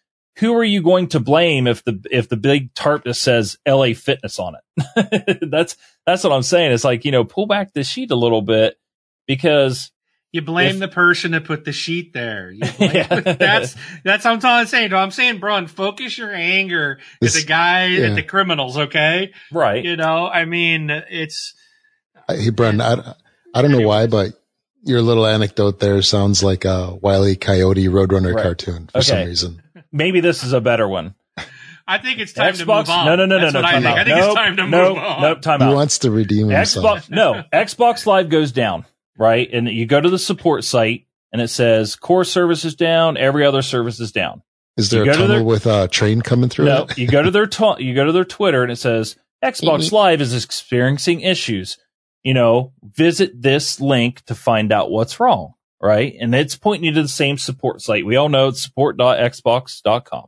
Who 0.41 0.55
are 0.55 0.65
you 0.65 0.83
going 0.83 1.09
to 1.09 1.21
blame 1.21 1.67
if 1.67 1.85
the 1.85 2.03
if 2.11 2.29
the 2.29 2.37
big 2.37 2.75
tarp 2.75 3.05
just 3.05 3.23
says 3.23 3.59
LA 3.67 3.93
Fitness 3.95 4.39
on 4.39 4.55
it? 4.57 5.39
that's 5.51 5.77
that's 6.07 6.25
what 6.25 6.33
I'm 6.33 6.43
saying. 6.43 6.73
It's 6.73 6.85
like 6.85 7.05
you 7.05 7.13
know, 7.13 7.25
pull 7.25 7.47
back 7.47 7.73
the 7.73 7.85
sheet 7.85 8.11
a 8.11 8.17
little 8.17 8.43
bit 8.43 8.79
because 9.27 9.93
you 10.33 10.43
blame 10.43 10.75
If- 10.75 10.81
the 10.81 10.89
person 10.89 11.33
that 11.33 11.45
put 11.45 11.65
the 11.65 11.73
sheet 11.73 12.13
there. 12.13 12.51
You 12.51 12.61
blame, 12.79 12.95
Yeah. 12.95 13.21
that's 13.21 13.77
that's 14.05 14.25
what 14.25 14.45
I'm 14.45 14.67
saying. 14.67 14.91
to 14.91 14.97
I'm 14.97 15.11
saying, 15.11 15.39
Brun, 15.41 15.67
focus 15.67 16.17
your 16.17 16.33
anger 16.33 16.99
at 17.23 17.33
the 17.33 17.45
guy 17.47 17.87
yeah. 17.87 18.07
at 18.09 18.15
the 18.17 18.23
criminals. 18.23 18.79
Okay, 18.79 19.33
right. 19.53 19.85
you 19.85 19.97
know, 19.97 20.27
I 20.27 20.45
mean, 20.47 20.91
it's 20.91 21.55
Hey, 22.29 22.51
Brendan, 22.51 22.81
I, 22.81 23.15
I 23.55 23.63
don't 23.63 23.73
know 23.73 23.87
why, 23.87 24.07
but 24.07 24.33
your 24.83 25.03
little 25.03 25.27
anecdote 25.27 25.81
there 25.81 26.01
sounds 26.01 26.43
like 26.43 26.65
a 26.65 26.95
Wile 26.95 27.27
E. 27.27 27.37
Coyote 27.37 27.89
Roadrunner 27.89 28.35
Right. 28.35 28.43
cartoon 28.43 28.89
for 28.93 29.03
some 29.03 29.27
reason. 29.27 29.63
Maybe 29.93 30.21
this 30.21 30.43
is 30.45 30.53
a 30.53 30.61
better 30.61 30.89
one. 30.89 31.15
I 31.87 31.99
think 31.99 32.21
it's 32.21 32.33
time 32.33 32.55
to 32.55 32.65
move 32.67 32.89
on. 32.89 33.07
No, 33.07 33.17
no, 33.17 33.27
no, 33.27 33.41
That's 33.41 33.55
no, 33.55 33.61
no. 33.61 33.67
what 33.67 33.75
I 33.75 33.81
think. 33.81 33.87
out. 33.87 33.99
I 33.99 34.05
think 34.05 34.17
nope, 34.17 34.27
it's 34.27 34.35
time 34.37 34.57
to 34.59 34.67
nope, 34.69 34.89
move 34.95 35.03
on. 35.05 35.23
Nope. 35.23 35.43
Time 35.43 35.61
He 35.61 35.67
out. 35.67 35.75
wants 35.75 35.99
to 36.01 36.11
redeem 36.13 36.49
himself. 36.49 37.01
Xbox. 37.07 37.11
No, 37.11 37.43
Xbox 37.53 38.07
Live 38.07 38.29
goes 38.29 38.53
down, 38.53 38.85
right? 39.19 39.49
And 39.53 39.69
you 39.69 39.87
go 39.87 40.01
to 40.01 40.09
the 40.09 40.19
support 40.19 40.63
site, 40.63 41.07
and 41.33 41.43
it 41.43 41.49
says 41.49 41.97
core 41.97 42.23
service 42.25 42.65
is 42.65 42.77
down, 42.77 43.17
every 43.17 43.45
other 43.45 43.63
service 43.63 43.99
is 43.99 44.13
down. 44.13 44.43
Is 44.77 44.91
there 44.91 45.05
You 45.05 45.11
a 45.11 45.15
tunnel 45.15 45.29
their- 45.29 45.43
with 45.45 45.67
a 45.67 45.89
train 45.89 46.23
coming 46.23 46.49
through 46.49 46.67
No, 46.67 46.85
it? 46.85 46.97
you 46.97 47.09
go 47.09 47.23
to 47.23 47.31
their 47.33 47.47
to- 47.47 47.77
you 47.81 47.93
go 47.95 48.05
to 48.05 48.13
their 48.13 48.25
Twitter, 48.25 48.63
and 48.63 48.71
it 48.71 48.77
says 48.77 49.17
Xbox 49.45 49.89
Mhm. 49.89 49.93
Live 49.93 50.21
is 50.21 50.45
experiencing 50.45 51.23
issues. 51.23 51.77
You 52.23 52.35
know, 52.35 52.73
visit 52.85 53.33
this 53.43 53.81
link 53.81 54.23
to 54.27 54.35
find 54.37 54.71
out 54.73 54.91
what's 54.93 55.19
wrong, 55.19 55.55
right? 55.81 56.15
And 56.21 56.35
it's 56.35 56.57
pointing 56.57 56.85
you 56.85 56.93
to 56.95 57.03
the 57.03 57.09
same 57.09 57.39
support 57.39 57.81
site. 57.81 58.05
We 58.07 58.17
all 58.17 58.29
know 58.29 58.49
it's 58.49 58.63
support.xbox.com, 58.63 60.27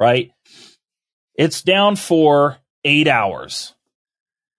right? 0.00 0.30
It's 1.34 1.62
down 1.62 1.96
for 1.96 2.58
eight 2.84 3.08
hours, 3.08 3.74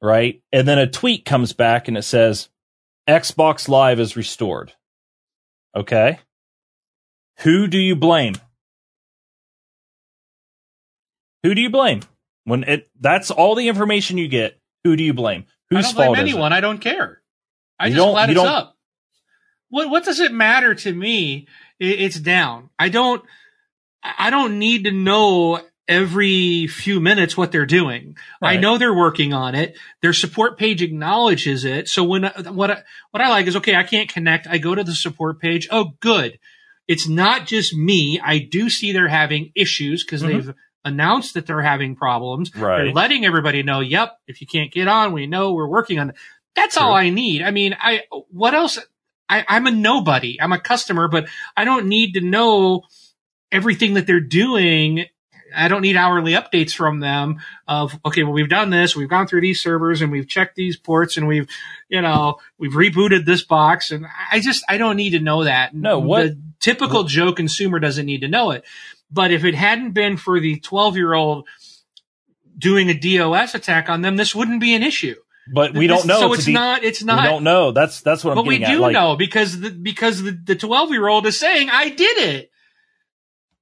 right? 0.01 0.41
And 0.51 0.67
then 0.67 0.77
a 0.79 0.87
tweet 0.87 1.25
comes 1.25 1.53
back 1.53 1.87
and 1.87 1.97
it 1.97 2.03
says 2.03 2.49
Xbox 3.07 3.67
Live 3.67 3.99
is 3.99 4.15
restored. 4.15 4.73
Okay. 5.75 6.19
Who 7.39 7.67
do 7.67 7.77
you 7.77 7.95
blame? 7.95 8.35
Who 11.43 11.55
do 11.55 11.61
you 11.61 11.69
blame? 11.69 12.01
When 12.43 12.63
it 12.63 12.89
that's 12.99 13.31
all 13.31 13.55
the 13.55 13.67
information 13.67 14.17
you 14.17 14.27
get, 14.27 14.59
who 14.83 14.95
do 14.95 15.03
you 15.03 15.13
blame? 15.13 15.45
I 15.71 15.75
Whose 15.75 15.85
don't 15.85 15.95
blame 15.95 16.07
fault 16.07 16.17
anyone. 16.17 16.53
I 16.53 16.61
don't 16.61 16.79
care. 16.79 17.21
I 17.79 17.87
You 17.87 17.93
just 17.95 17.97
don't- 18.05 18.13
glad 18.13 18.29
it's 18.31 18.39
up. 18.39 18.75
What 19.69 19.89
what 19.89 20.03
does 20.05 20.19
it 20.19 20.31
matter 20.31 20.73
to 20.75 20.93
me? 20.93 21.47
It's 21.79 22.19
down. 22.19 22.69
I 22.77 22.89
don't. 22.89 23.23
I 24.03 24.29
don't 24.29 24.59
need 24.59 24.85
to 24.85 24.91
know 24.91 25.61
every 25.87 26.67
few 26.67 26.99
minutes 26.99 27.35
what 27.35 27.51
they're 27.51 27.65
doing. 27.65 28.15
I 28.41 28.57
know 28.57 28.77
they're 28.77 28.93
working 28.93 29.33
on 29.33 29.55
it. 29.55 29.75
Their 30.01 30.13
support 30.13 30.57
page 30.57 30.81
acknowledges 30.81 31.65
it. 31.65 31.89
So 31.89 32.03
when 32.03 32.23
what 32.23 32.71
I, 32.71 32.83
what 33.11 33.21
I 33.21 33.29
like 33.29 33.47
is 33.47 33.55
okay, 33.57 33.75
I 33.75 33.83
can't 33.83 34.07
connect. 34.07 34.47
I 34.47 34.57
go 34.59 34.75
to 34.75 34.83
the 34.83 34.93
support 34.93 35.39
page. 35.41 35.67
Oh, 35.71 35.93
good. 35.99 36.39
It's 36.87 37.07
not 37.07 37.45
just 37.47 37.75
me. 37.75 38.19
I 38.23 38.39
do 38.39 38.69
see 38.69 38.91
they're 38.91 39.07
having 39.07 39.51
issues 39.55 40.03
because 40.03 40.21
Mhm. 40.23 40.27
they've 40.27 40.53
announced 40.85 41.33
that 41.33 41.45
they're 41.45 41.61
having 41.61 41.95
problems. 41.95 42.55
Right. 42.55 42.85
They're 42.85 42.93
letting 42.93 43.25
everybody 43.25 43.63
know, 43.63 43.79
yep, 43.81 44.17
if 44.27 44.41
you 44.41 44.47
can't 44.47 44.71
get 44.71 44.87
on, 44.87 45.11
we 45.11 45.27
know 45.27 45.53
we're 45.53 45.67
working 45.67 45.99
on 45.99 46.11
it. 46.11 46.15
That's 46.55 46.75
True. 46.77 46.85
all 46.85 46.93
I 46.93 47.09
need. 47.09 47.41
I 47.41 47.51
mean, 47.51 47.75
I, 47.79 48.03
what 48.29 48.53
else? 48.53 48.79
I, 49.30 49.45
I'm 49.47 49.68
a 49.68 49.72
nobody. 49.72 50.41
I'm 50.41 50.51
a 50.51 50.60
customer, 50.60 51.07
but 51.07 51.27
I 51.56 51.64
don't 51.65 51.88
need 51.88 52.14
to 52.14 52.22
know 52.22 52.81
everything 53.51 53.93
that 53.93 54.07
they're 54.07 54.19
doing. 54.19 55.06
I 55.56 55.68
don't 55.68 55.81
need 55.81 55.95
hourly 55.95 56.34
updates 56.34 56.73
from 56.73 56.99
them 56.99 57.39
of, 57.68 57.97
okay, 58.06 58.23
well, 58.23 58.34
we've 58.34 58.49
done 58.49 58.69
this. 58.69 58.95
We've 58.95 59.10
gone 59.10 59.26
through 59.27 59.41
these 59.41 59.60
servers 59.61 60.01
and 60.01 60.11
we've 60.11 60.27
checked 60.27 60.56
these 60.56 60.77
ports 60.77 61.18
and 61.18 61.27
we've, 61.27 61.47
you 61.89 62.01
know, 62.01 62.38
we've 62.60 62.73
rebooted 62.73 63.26
this 63.26 63.43
box. 63.43 63.91
And 63.91 64.06
I 64.31 64.39
just, 64.41 64.64
I 64.69 64.77
don't 64.77 64.95
need 64.95 65.11
to 65.11 65.19
know 65.19 65.45
that. 65.45 65.73
No, 65.73 65.99
what- 65.99 66.22
The 66.27 66.38
typical 66.60 67.03
Joe 67.06 67.31
consumer 67.34 67.80
doesn't 67.80 68.06
need 68.06 68.22
to 68.22 68.27
know 68.27 68.51
it. 68.51 68.64
But 69.11 69.31
if 69.31 69.43
it 69.43 69.56
hadn't 69.56 69.93
been 69.93 70.18
for 70.18 70.39
the 70.39 70.60
12 70.60 70.95
year 70.97 71.14
old 71.15 71.47
doing 72.57 72.89
a 72.89 72.93
DOS 72.93 73.56
attack 73.56 73.89
on 73.89 74.01
them, 74.01 74.18
this 74.18 74.35
wouldn't 74.35 74.60
be 74.61 74.76
an 74.76 74.84
issue. 74.84 75.15
But 75.53 75.73
we 75.73 75.88
This- 75.88 75.97
don't 75.99 76.07
know. 76.07 76.19
So 76.19 76.34
it's 76.34 76.45
be- 76.45 76.53
not. 76.53 76.84
It's 76.84 77.03
not. 77.03 77.23
We 77.23 77.30
don't 77.30 77.43
know. 77.43 77.71
That's 77.71 78.01
that's 78.01 78.23
what 78.23 78.31
I'm 78.31 78.35
but 78.38 78.45
we 78.45 78.59
do 78.59 78.65
at. 78.65 78.80
Like, 78.80 78.93
know 78.93 79.15
because 79.15 79.59
the, 79.59 79.71
because 79.71 80.21
the 80.21 80.31
the 80.31 80.55
12 80.55 80.91
year 80.91 81.07
old 81.07 81.26
is 81.26 81.39
saying 81.39 81.69
I 81.71 81.89
did 81.89 82.17
it. 82.17 82.51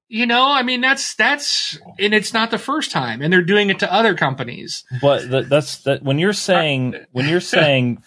You 0.09 0.25
know, 0.25 0.49
I 0.49 0.63
mean 0.63 0.79
that's 0.81 1.15
that's 1.15 1.77
and 1.99 2.13
it's 2.13 2.33
not 2.33 2.49
the 2.51 2.57
first 2.57 2.91
time, 2.91 3.21
and 3.21 3.31
they're 3.31 3.41
doing 3.41 3.69
it 3.69 3.79
to 3.79 3.93
other 3.93 4.15
companies. 4.15 4.83
But 5.01 5.29
th- 5.29 5.45
that's 5.47 5.79
that 5.83 6.01
when 6.03 6.17
you're 6.19 6.31
saying 6.33 6.95
when 7.11 7.27
you're 7.27 7.41
saying 7.57 8.03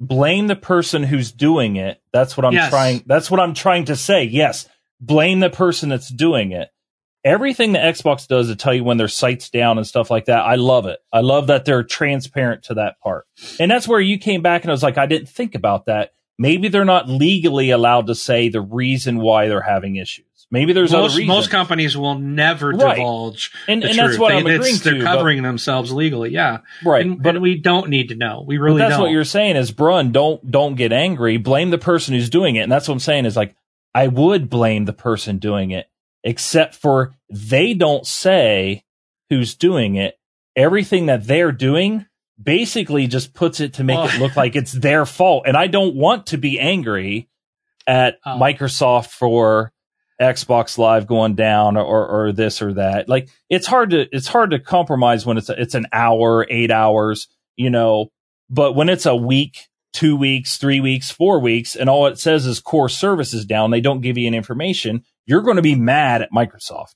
blame 0.00 0.46
the 0.46 0.56
person 0.56 1.02
who's 1.02 1.30
doing 1.32 1.76
it. 1.76 2.00
That's 2.12 2.36
what 2.36 2.46
I'm 2.46 2.52
Yes. 2.52 2.70
trying. 2.70 3.02
That's 3.06 3.30
what 3.30 3.38
I'm 3.40 3.52
trying 3.54 3.84
to 3.86 3.96
say. 3.96 4.24
Yes, 4.24 4.68
blame 5.00 5.40
the 5.40 5.50
person 5.50 5.88
that's 5.88 6.08
doing 6.08 6.52
it. 6.52 6.68
Everything 7.24 7.72
that 7.72 7.94
Xbox 7.94 8.26
does 8.26 8.48
to 8.48 8.56
tell 8.56 8.72
you 8.72 8.82
when 8.82 8.96
their 8.96 9.08
site's 9.08 9.50
down 9.50 9.76
and 9.76 9.86
stuff 9.86 10.10
like 10.10 10.24
that, 10.26 10.40
I 10.40 10.54
love 10.54 10.86
it. 10.86 11.00
I 11.12 11.20
love 11.20 11.48
that 11.48 11.64
they're 11.66 11.82
transparent 11.82 12.62
to 12.64 12.74
that 12.74 12.98
part. 13.00 13.26
And 13.58 13.70
that's 13.70 13.86
where 13.86 14.00
you 14.00 14.18
came 14.18 14.40
back 14.42 14.62
and 14.62 14.70
I 14.70 14.72
was 14.72 14.82
like, 14.82 14.96
I 14.96 15.06
didn't 15.06 15.28
think 15.28 15.54
about 15.54 15.86
that. 15.86 16.12
Maybe 16.38 16.68
they're 16.68 16.86
not 16.86 17.08
legally 17.10 17.68
allowed 17.70 18.06
to 18.06 18.14
say 18.14 18.48
the 18.48 18.62
reason 18.62 19.18
why 19.18 19.48
they're 19.48 19.60
having 19.60 19.96
issues. 19.96 20.24
Maybe 20.50 20.72
there's 20.72 20.92
other 20.94 21.02
Most 21.02 21.16
reasons. 21.18 21.28
most 21.28 21.50
companies 21.50 21.96
will 21.96 22.18
never 22.18 22.70
Right. 22.70 22.96
divulge 22.96 23.52
and, 23.68 23.82
the 23.82 23.90
and 23.90 23.98
that's 23.98 24.18
what 24.18 24.30
They- 24.30 24.38
I'm 24.38 24.46
agreeing 24.46 24.76
They're 24.78 24.94
to. 24.94 24.98
but- 25.00 25.04
covering 25.04 25.42
themselves 25.42 25.92
legally, 25.92 26.30
yeah. 26.30 26.58
right. 26.84 27.02
And, 27.06 27.22
but 27.22 27.34
but 27.34 27.42
we 27.42 27.56
don't 27.58 27.88
need 27.90 28.08
to 28.08 28.16
know. 28.16 28.42
We 28.46 28.56
really 28.58 28.78
that's 28.78 28.94
don't. 28.94 29.02
what 29.02 29.10
you're 29.12 29.22
saying 29.24 29.56
is, 29.56 29.70
Brun, 29.70 30.10
don't 30.10 30.50
don't 30.50 30.74
get 30.74 30.92
angry. 30.92 31.36
Blame 31.36 31.70
the 31.70 31.78
person 31.78 32.14
who's 32.14 32.30
doing 32.30 32.56
it, 32.56 32.60
and 32.62 32.72
that's 32.72 32.88
what 32.88 32.94
I'm 32.94 33.00
saying 33.00 33.26
is 33.26 33.36
like 33.36 33.54
I 33.94 34.08
would 34.08 34.48
blame 34.50 34.86
the 34.86 34.92
person 34.92 35.38
doing 35.38 35.70
it, 35.70 35.86
except 36.24 36.74
for 36.74 37.14
they 37.30 37.74
don't 37.74 38.06
say 38.06 38.84
who's 39.28 39.54
doing 39.54 39.96
it. 39.96 40.16
Everything 40.56 41.06
that 41.06 41.26
they're 41.26 41.52
doing 41.52 42.06
basically 42.42 43.06
just 43.06 43.34
puts 43.34 43.60
it 43.60 43.74
to 43.74 43.84
make 43.84 43.96
Well- 43.98 44.08
it 44.08 44.18
look 44.18 44.32
oh. 44.36 44.40
like 44.40 44.56
it's 44.56 44.72
their 44.72 45.06
fault, 45.06 45.44
and 45.46 45.56
I 45.56 45.66
don't 45.66 45.94
want 45.94 46.26
to 46.28 46.38
be 46.38 46.58
angry 46.58 47.28
at 47.86 48.18
Oh. 48.26 48.38
Microsoft 48.38 49.08
for 49.08 49.72
Xbox 50.20 50.76
Live 50.76 51.06
going 51.06 51.34
down 51.34 51.76
or, 51.76 52.06
or 52.06 52.32
this 52.32 52.60
or 52.60 52.74
that. 52.74 53.08
Like 53.08 53.28
it's 53.48 53.66
hard 53.66 53.90
to 53.90 54.06
it's 54.14 54.28
hard 54.28 54.50
to 54.50 54.58
compromise 54.58 55.24
when 55.24 55.38
it's 55.38 55.48
a, 55.48 55.60
it's 55.60 55.74
an 55.74 55.86
hour, 55.92 56.46
eight 56.50 56.70
hours, 56.70 57.26
you 57.56 57.70
know. 57.70 58.10
But 58.50 58.74
when 58.74 58.88
it's 58.88 59.06
a 59.06 59.16
week, 59.16 59.68
two 59.92 60.16
weeks, 60.16 60.56
three 60.58 60.80
weeks, 60.80 61.10
four 61.10 61.40
weeks, 61.40 61.74
and 61.74 61.88
all 61.88 62.06
it 62.06 62.18
says 62.18 62.44
is 62.46 62.60
core 62.60 62.88
services 62.88 63.46
down, 63.46 63.70
they 63.70 63.80
don't 63.80 64.02
give 64.02 64.18
you 64.18 64.26
any 64.26 64.36
information. 64.36 65.04
You're 65.26 65.42
going 65.42 65.56
to 65.56 65.62
be 65.62 65.74
mad 65.74 66.22
at 66.22 66.32
Microsoft. 66.32 66.94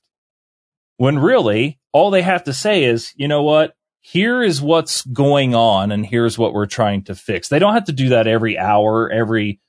When 0.97 1.19
really 1.19 1.79
all 1.91 2.11
they 2.11 2.21
have 2.21 2.45
to 2.45 2.53
say 2.53 2.85
is, 2.85 3.13
you 3.15 3.27
know 3.27 3.43
what? 3.43 3.75
Here 4.01 4.43
is 4.43 4.61
what's 4.61 5.03
going 5.03 5.55
on, 5.55 5.91
and 5.91 6.05
here's 6.05 6.37
what 6.37 6.53
we're 6.53 6.67
trying 6.67 7.03
to 7.05 7.15
fix. 7.15 7.47
They 7.47 7.59
don't 7.59 7.73
have 7.73 7.85
to 7.85 7.91
do 7.91 8.09
that 8.09 8.27
every 8.27 8.57
hour, 8.57 9.11
every 9.11 9.59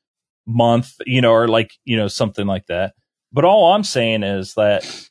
month, 0.46 0.92
you 1.06 1.20
know, 1.20 1.32
or 1.32 1.48
like, 1.48 1.72
you 1.84 1.96
know, 1.96 2.08
something 2.08 2.46
like 2.46 2.66
that. 2.66 2.94
But 3.32 3.44
all 3.44 3.72
I'm 3.72 3.84
saying 3.84 4.22
is 4.22 4.54
that 4.54 5.08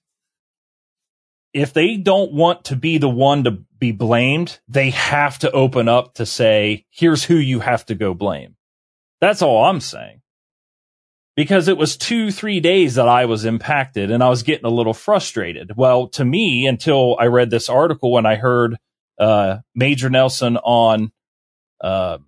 if 1.54 1.74
they 1.74 1.98
don't 1.98 2.34
want 2.34 2.66
to 2.66 2.76
be 2.76 2.98
the 2.98 3.10
one 3.10 3.46
to 3.46 3.52
be 3.80 3.92
blamed, 3.92 4.60
they 4.68 4.92
have 4.92 5.40
to 5.40 5.52
open 5.52 5.88
up 5.88 6.16
to 6.16 6.26
say, 6.26 6.86
here's 6.92 7.24
who 7.24 7.36
you 7.36 7.62
have 7.62 7.86
to 7.88 7.96
go 7.96 8.14
blame. 8.14 8.56
That's 9.22 9.42
all 9.42 9.66
I'm 9.66 9.80
saying. 9.80 10.22
Because 11.36 11.68
it 11.68 11.78
was 11.78 11.98
two, 11.98 12.32
three 12.32 12.60
days 12.60 12.96
that 12.96 13.10
I 13.10 13.26
was 13.26 13.44
impacted 13.44 14.10
and 14.10 14.24
I 14.24 14.30
was 14.30 14.44
getting 14.44 14.66
a 14.66 14.70
little 14.70 14.94
frustrated. 14.94 15.74
Well, 15.76 16.08
to 16.10 16.24
me, 16.24 16.66
until 16.66 17.18
I 17.20 17.26
read 17.26 17.50
this 17.50 17.68
article 17.68 18.18
and 18.18 18.26
I 18.26 18.36
heard, 18.36 18.78
uh, 19.20 19.58
Major 19.74 20.10
Nelson 20.10 20.56
on, 20.58 21.12
uh, 21.82 22.20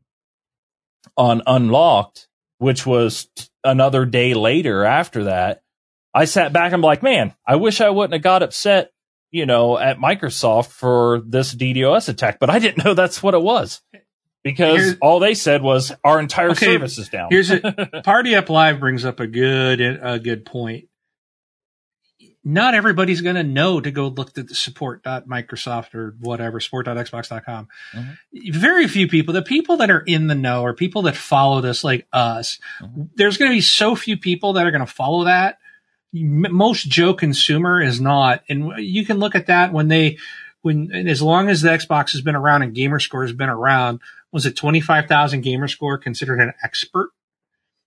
on 1.15 1.41
Unlocked, 1.47 2.27
which 2.57 2.85
was 2.85 3.29
t- 3.35 3.45
another 3.63 4.05
day 4.05 4.33
later 4.33 4.83
after 4.83 5.25
that, 5.25 5.61
I 6.13 6.25
sat 6.25 6.51
back 6.51 6.67
and 6.67 6.75
I'm 6.75 6.81
like, 6.81 7.03
man, 7.03 7.33
I 7.45 7.55
wish 7.55 7.79
I 7.79 7.89
wouldn't 7.89 8.13
have 8.13 8.23
got 8.23 8.43
upset, 8.43 8.91
you 9.31 9.45
know, 9.45 9.77
at 9.77 9.99
Microsoft 9.99 10.67
for 10.67 11.21
this 11.25 11.55
DDoS 11.55 12.09
attack, 12.09 12.39
but 12.39 12.49
I 12.49 12.59
didn't 12.59 12.83
know 12.83 12.93
that's 12.93 13.23
what 13.23 13.35
it 13.35 13.41
was 13.41 13.81
because 14.47 14.77
Here's- 14.79 14.97
all 15.01 15.19
they 15.19 15.33
said 15.33 15.61
was 15.61 15.91
our 16.03 16.19
entire 16.19 16.51
Okay, 16.51 16.65
service 16.65 16.97
is 16.97 17.09
down. 17.09 17.27
Here's 17.29 17.51
a 17.51 18.01
Party 18.03 18.35
Up 18.35 18.49
Live 18.49 18.79
brings 18.79 19.03
up 19.05 19.19
a 19.19 19.27
good 19.27 19.81
a 19.81 20.19
good 20.19 20.45
point. 20.45 20.85
not 22.43 22.73
everybody's 22.75 23.19
going 23.19 23.35
to 23.35 23.43
know 23.43 23.81
to 23.81 23.91
go 23.91 24.07
look 24.07 24.37
at 24.37 24.47
the 24.47 24.55
support.microsoft 24.55 25.93
or 25.93 26.15
whatever, 26.21 26.61
support.xbox.com. 26.61 27.67
Mm-hmm. 27.93 28.51
Very 28.53 28.87
few 28.87 29.07
people, 29.09 29.33
the 29.33 29.41
people 29.41 29.77
that 29.77 29.89
are 29.91 29.99
in 29.99 30.27
the 30.27 30.35
know 30.35 30.61
or 30.61 30.73
people 30.73 31.01
that 31.03 31.17
follow 31.17 31.59
this 31.59 31.83
like 31.83 32.07
us, 32.13 32.59
mm-hmm. 32.81 33.03
there's 33.15 33.35
going 33.37 33.51
to 33.51 33.55
be 33.55 33.61
so 33.61 33.95
few 33.95 34.15
people 34.15 34.53
that 34.53 34.65
are 34.65 34.71
going 34.71 34.85
to 34.85 34.91
follow 34.91 35.25
that. 35.25 35.57
Most 36.13 36.87
Joe 36.87 37.13
consumer 37.13 37.81
is 37.81 37.99
not. 37.99 38.43
And 38.47 38.71
you 38.77 39.05
can 39.05 39.17
look 39.19 39.35
at 39.35 39.47
that 39.47 39.73
when 39.73 39.89
they, 39.89 40.17
when, 40.61 40.89
as 40.93 41.21
long 41.21 41.49
as 41.49 41.61
the 41.61 41.69
Xbox 41.69 42.13
has 42.13 42.21
been 42.21 42.35
around 42.35 42.61
and 42.61 42.73
Gamerscore 42.73 43.23
has 43.23 43.33
been 43.33 43.49
around, 43.49 43.99
was 44.31 44.45
it 44.45 44.55
25,000 44.55 45.43
Gamerscore 45.43 46.01
considered 46.01 46.39
an 46.39 46.53
expert? 46.63 47.11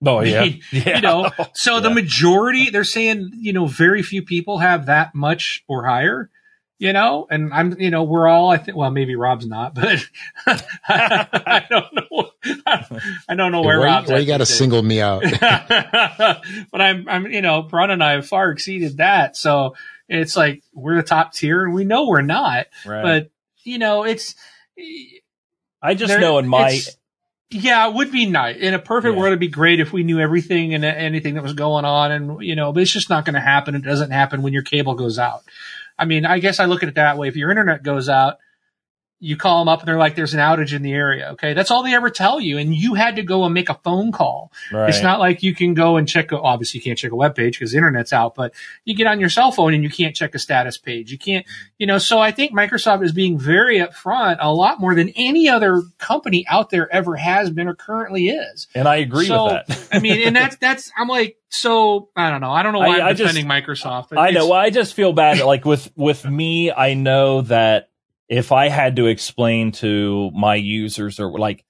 Oh 0.05 0.21
yeah. 0.21 0.43
yeah. 0.71 0.95
You 0.95 1.01
know, 1.01 1.31
so 1.53 1.75
yeah. 1.75 1.81
the 1.81 1.89
majority, 1.89 2.69
they're 2.69 2.83
saying, 2.83 3.31
you 3.35 3.53
know, 3.53 3.67
very 3.67 4.01
few 4.01 4.23
people 4.23 4.59
have 4.59 4.87
that 4.87 5.13
much 5.13 5.63
or 5.67 5.85
higher, 5.85 6.29
you 6.79 6.93
know, 6.93 7.27
and 7.29 7.53
I'm, 7.53 7.79
you 7.79 7.91
know, 7.91 8.03
we're 8.03 8.27
all, 8.27 8.49
I 8.49 8.57
think, 8.57 8.75
well, 8.75 8.89
maybe 8.89 9.15
Rob's 9.15 9.45
not, 9.45 9.75
but 9.75 10.03
I 10.47 11.65
don't 11.69 11.93
know. 11.93 12.31
I 13.27 13.35
don't 13.35 13.51
know 13.51 13.61
where 13.61 13.79
why, 13.79 13.85
Rob's 13.85 14.09
why 14.09 14.17
you 14.17 14.25
got 14.25 14.37
to 14.37 14.47
single 14.47 14.81
me 14.81 14.99
out. 14.99 15.21
but 15.21 16.81
I'm, 16.81 17.07
I'm, 17.07 17.27
you 17.27 17.41
know, 17.41 17.61
Brun 17.61 17.91
and 17.91 18.03
I 18.03 18.13
have 18.13 18.27
far 18.27 18.49
exceeded 18.49 18.97
that. 18.97 19.37
So 19.37 19.75
it's 20.09 20.35
like, 20.35 20.63
we're 20.73 20.95
the 20.95 21.03
top 21.03 21.33
tier 21.33 21.63
and 21.63 21.73
we 21.75 21.83
know 21.83 22.07
we're 22.07 22.23
not, 22.23 22.65
right. 22.85 23.03
but 23.03 23.31
you 23.63 23.77
know, 23.77 24.03
it's, 24.03 24.33
I 25.81 25.95
just 25.95 26.19
know 26.19 26.37
in 26.37 26.47
my, 26.47 26.79
yeah, 27.49 27.87
it 27.87 27.93
would 27.95 28.11
be 28.11 28.25
nice. 28.27 28.57
In 28.57 28.73
a 28.73 28.79
perfect 28.79 29.13
yeah. 29.13 29.19
world, 29.19 29.29
it'd 29.29 29.39
be 29.39 29.47
great 29.47 29.79
if 29.79 29.91
we 29.91 30.03
knew 30.03 30.19
everything 30.19 30.73
and 30.73 30.85
uh, 30.85 30.87
anything 30.87 31.35
that 31.35 31.43
was 31.43 31.53
going 31.53 31.85
on, 31.85 32.11
and 32.11 32.41
you 32.41 32.55
know, 32.55 32.71
but 32.71 32.83
it's 32.83 32.91
just 32.91 33.09
not 33.09 33.25
going 33.25 33.33
to 33.33 33.41
happen. 33.41 33.75
It 33.75 33.83
doesn't 33.83 34.11
happen 34.11 34.41
when 34.41 34.53
your 34.53 34.63
cable 34.63 34.95
goes 34.95 35.19
out. 35.19 35.43
I 35.97 36.05
mean, 36.05 36.25
I 36.25 36.39
guess 36.39 36.59
I 36.59 36.65
look 36.65 36.83
at 36.83 36.89
it 36.89 36.95
that 36.95 37.17
way. 37.17 37.27
If 37.27 37.35
your 37.35 37.49
internet 37.49 37.83
goes 37.83 38.09
out, 38.09 38.37
you 39.23 39.37
call 39.37 39.59
them 39.59 39.69
up 39.69 39.79
and 39.79 39.87
they're 39.87 39.99
like, 39.99 40.15
there's 40.15 40.33
an 40.33 40.39
outage 40.39 40.73
in 40.73 40.81
the 40.81 40.91
area. 40.91 41.29
Okay. 41.33 41.53
That's 41.53 41.69
all 41.69 41.83
they 41.83 41.93
ever 41.93 42.09
tell 42.09 42.41
you. 42.41 42.57
And 42.57 42.73
you 42.73 42.95
had 42.95 43.17
to 43.17 43.21
go 43.21 43.45
and 43.45 43.53
make 43.53 43.69
a 43.69 43.75
phone 43.75 44.11
call. 44.11 44.51
Right. 44.73 44.89
It's 44.89 45.03
not 45.03 45.19
like 45.19 45.43
you 45.43 45.53
can 45.53 45.75
go 45.75 45.97
and 45.97 46.09
check, 46.09 46.31
a, 46.31 46.41
obviously 46.41 46.79
you 46.79 46.83
can't 46.83 46.97
check 46.97 47.11
a 47.11 47.15
web 47.15 47.35
page 47.35 47.59
because 47.59 47.71
the 47.71 47.77
internet's 47.77 48.13
out, 48.13 48.33
but 48.33 48.51
you 48.83 48.95
get 48.95 49.05
on 49.05 49.19
your 49.19 49.29
cell 49.29 49.51
phone 49.51 49.75
and 49.75 49.83
you 49.83 49.91
can't 49.91 50.15
check 50.15 50.33
a 50.33 50.39
status 50.39 50.79
page. 50.79 51.11
You 51.11 51.19
can't, 51.19 51.45
you 51.77 51.85
know, 51.85 51.99
so 51.99 52.17
I 52.17 52.31
think 52.31 52.51
Microsoft 52.51 53.05
is 53.05 53.11
being 53.11 53.37
very 53.37 53.77
upfront 53.77 54.37
a 54.39 54.51
lot 54.51 54.79
more 54.79 54.95
than 54.95 55.09
any 55.09 55.47
other 55.47 55.83
company 55.99 56.43
out 56.49 56.71
there 56.71 56.91
ever 56.91 57.15
has 57.15 57.51
been 57.51 57.67
or 57.67 57.75
currently 57.75 58.29
is. 58.29 58.67
And 58.73 58.87
I 58.87 58.95
agree 58.95 59.27
so, 59.27 59.45
with 59.45 59.67
that. 59.67 59.87
I 59.91 59.99
mean, 59.99 60.19
and 60.25 60.35
that's, 60.35 60.55
that's, 60.55 60.91
I'm 60.97 61.07
like, 61.07 61.37
so 61.49 62.09
I 62.15 62.31
don't 62.31 62.41
know. 62.41 62.51
I 62.51 62.63
don't 62.63 62.73
know 62.73 62.79
why 62.79 63.01
I, 63.01 63.11
am 63.11 63.15
defending 63.15 63.47
just, 63.47 63.67
Microsoft. 63.67 64.13
It's, 64.13 64.17
I 64.17 64.31
know. 64.31 64.47
Well, 64.47 64.59
I 64.59 64.71
just 64.71 64.95
feel 64.95 65.13
bad. 65.13 65.39
like 65.41 65.63
with, 65.63 65.91
with 65.95 66.25
me, 66.25 66.71
I 66.71 66.95
know 66.95 67.41
that 67.41 67.89
if 68.31 68.53
I 68.53 68.69
had 68.69 68.95
to 68.95 69.07
explain 69.07 69.73
to 69.73 70.31
my 70.33 70.55
users 70.55 71.19
or 71.19 71.37
like, 71.37 71.65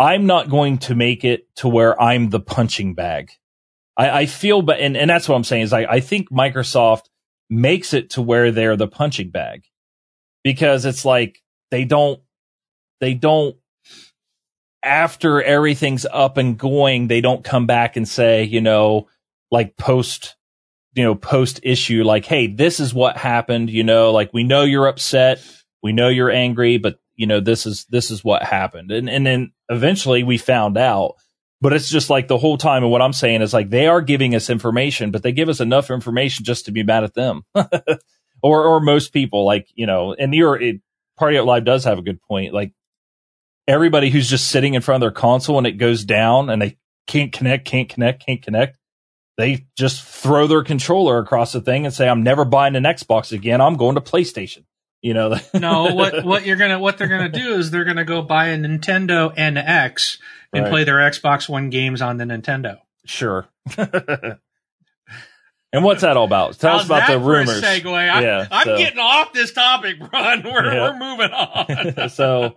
I'm 0.00 0.26
not 0.26 0.50
going 0.50 0.78
to 0.78 0.96
make 0.96 1.24
it 1.24 1.46
to 1.56 1.68
where 1.68 2.00
I'm 2.02 2.28
the 2.28 2.40
punching 2.40 2.94
bag. 2.94 3.30
I, 3.96 4.10
I 4.22 4.26
feel, 4.26 4.62
but, 4.62 4.80
and, 4.80 4.96
and 4.96 5.08
that's 5.08 5.28
what 5.28 5.36
I'm 5.36 5.44
saying 5.44 5.62
is 5.62 5.72
I, 5.72 5.84
I 5.84 6.00
think 6.00 6.28
Microsoft 6.28 7.04
makes 7.48 7.94
it 7.94 8.10
to 8.10 8.22
where 8.22 8.50
they're 8.50 8.76
the 8.76 8.88
punching 8.88 9.30
bag 9.30 9.62
because 10.42 10.86
it's 10.86 11.04
like 11.04 11.40
they 11.70 11.84
don't, 11.84 12.20
they 13.00 13.14
don't, 13.14 13.56
after 14.82 15.40
everything's 15.40 16.04
up 16.12 16.36
and 16.36 16.58
going, 16.58 17.06
they 17.06 17.20
don't 17.20 17.44
come 17.44 17.68
back 17.68 17.96
and 17.96 18.08
say, 18.08 18.42
you 18.42 18.60
know, 18.60 19.06
like 19.52 19.76
post, 19.76 20.34
you 20.94 21.04
know, 21.04 21.14
post 21.14 21.60
issue, 21.62 22.02
like, 22.02 22.24
Hey, 22.24 22.48
this 22.48 22.80
is 22.80 22.92
what 22.92 23.16
happened. 23.16 23.70
You 23.70 23.84
know, 23.84 24.10
like 24.10 24.30
we 24.32 24.42
know 24.42 24.64
you're 24.64 24.88
upset 24.88 25.40
we 25.82 25.92
know 25.92 26.08
you're 26.08 26.30
angry, 26.30 26.78
but 26.78 26.98
you 27.16 27.26
know, 27.26 27.40
this 27.40 27.66
is, 27.66 27.84
this 27.86 28.10
is 28.10 28.24
what 28.24 28.42
happened. 28.42 28.90
And, 28.90 29.08
and 29.08 29.26
then 29.26 29.52
eventually 29.68 30.22
we 30.22 30.38
found 30.38 30.78
out, 30.78 31.16
but 31.60 31.72
it's 31.72 31.90
just 31.90 32.10
like 32.10 32.26
the 32.26 32.38
whole 32.38 32.58
time. 32.58 32.82
And 32.82 32.90
what 32.90 33.02
I'm 33.02 33.12
saying 33.12 33.42
is 33.42 33.52
like, 33.52 33.70
they 33.70 33.86
are 33.86 34.00
giving 34.00 34.34
us 34.34 34.50
information, 34.50 35.10
but 35.10 35.22
they 35.22 35.32
give 35.32 35.48
us 35.48 35.60
enough 35.60 35.90
information 35.90 36.44
just 36.44 36.64
to 36.66 36.72
be 36.72 36.82
mad 36.82 37.04
at 37.04 37.14
them 37.14 37.44
or, 38.42 38.64
or 38.64 38.80
most 38.80 39.12
people 39.12 39.44
like, 39.44 39.68
you 39.74 39.86
know, 39.86 40.14
and 40.14 40.34
your 40.34 40.60
Party 41.16 41.38
Out 41.38 41.46
Live 41.46 41.64
does 41.64 41.84
have 41.84 41.98
a 41.98 42.02
good 42.02 42.20
point. 42.22 42.54
Like 42.54 42.72
everybody 43.68 44.10
who's 44.10 44.28
just 44.28 44.48
sitting 44.48 44.74
in 44.74 44.82
front 44.82 45.02
of 45.02 45.06
their 45.06 45.20
console 45.20 45.58
and 45.58 45.66
it 45.66 45.72
goes 45.72 46.04
down 46.04 46.50
and 46.50 46.60
they 46.60 46.78
can't 47.06 47.32
connect, 47.32 47.66
can't 47.66 47.88
connect, 47.88 48.24
can't 48.24 48.42
connect. 48.42 48.78
They 49.38 49.66
just 49.76 50.02
throw 50.04 50.46
their 50.46 50.62
controller 50.62 51.18
across 51.18 51.52
the 51.52 51.60
thing 51.60 51.84
and 51.86 51.94
say, 51.94 52.08
I'm 52.08 52.22
never 52.22 52.44
buying 52.44 52.76
an 52.76 52.84
Xbox 52.84 53.32
again. 53.32 53.60
I'm 53.60 53.76
going 53.76 53.94
to 53.94 54.00
PlayStation. 54.00 54.64
You 55.02 55.14
know, 55.14 55.36
no. 55.54 55.94
What 55.94 56.24
what 56.24 56.46
you're 56.46 56.56
gonna 56.56 56.78
what 56.78 56.96
they're 56.96 57.08
gonna 57.08 57.28
do 57.28 57.54
is 57.54 57.70
they're 57.70 57.84
gonna 57.84 58.04
go 58.04 58.22
buy 58.22 58.48
a 58.48 58.56
Nintendo 58.56 59.36
NX 59.36 60.18
and 60.52 60.64
right. 60.64 60.70
play 60.70 60.84
their 60.84 60.98
Xbox 60.98 61.48
One 61.48 61.70
games 61.70 62.00
on 62.00 62.18
the 62.18 62.24
Nintendo. 62.24 62.78
Sure. 63.04 63.48
and 63.76 64.38
what's 65.72 66.02
that 66.02 66.16
all 66.16 66.24
about? 66.24 66.56
Tell 66.56 66.72
How's 66.72 66.82
us 66.82 66.86
about 66.86 67.08
the 67.08 67.18
rumors. 67.18 67.60
segue. 67.60 67.92
I, 67.92 68.22
yeah, 68.22 68.46
I'm 68.48 68.64
so. 68.64 68.78
getting 68.78 69.00
off 69.00 69.32
this 69.32 69.52
topic, 69.52 69.96
Ron. 70.12 70.42
We're 70.44 70.72
yeah. 70.72 70.82
we're 70.82 70.98
moving 70.98 71.32
on. 71.32 72.08
so, 72.08 72.54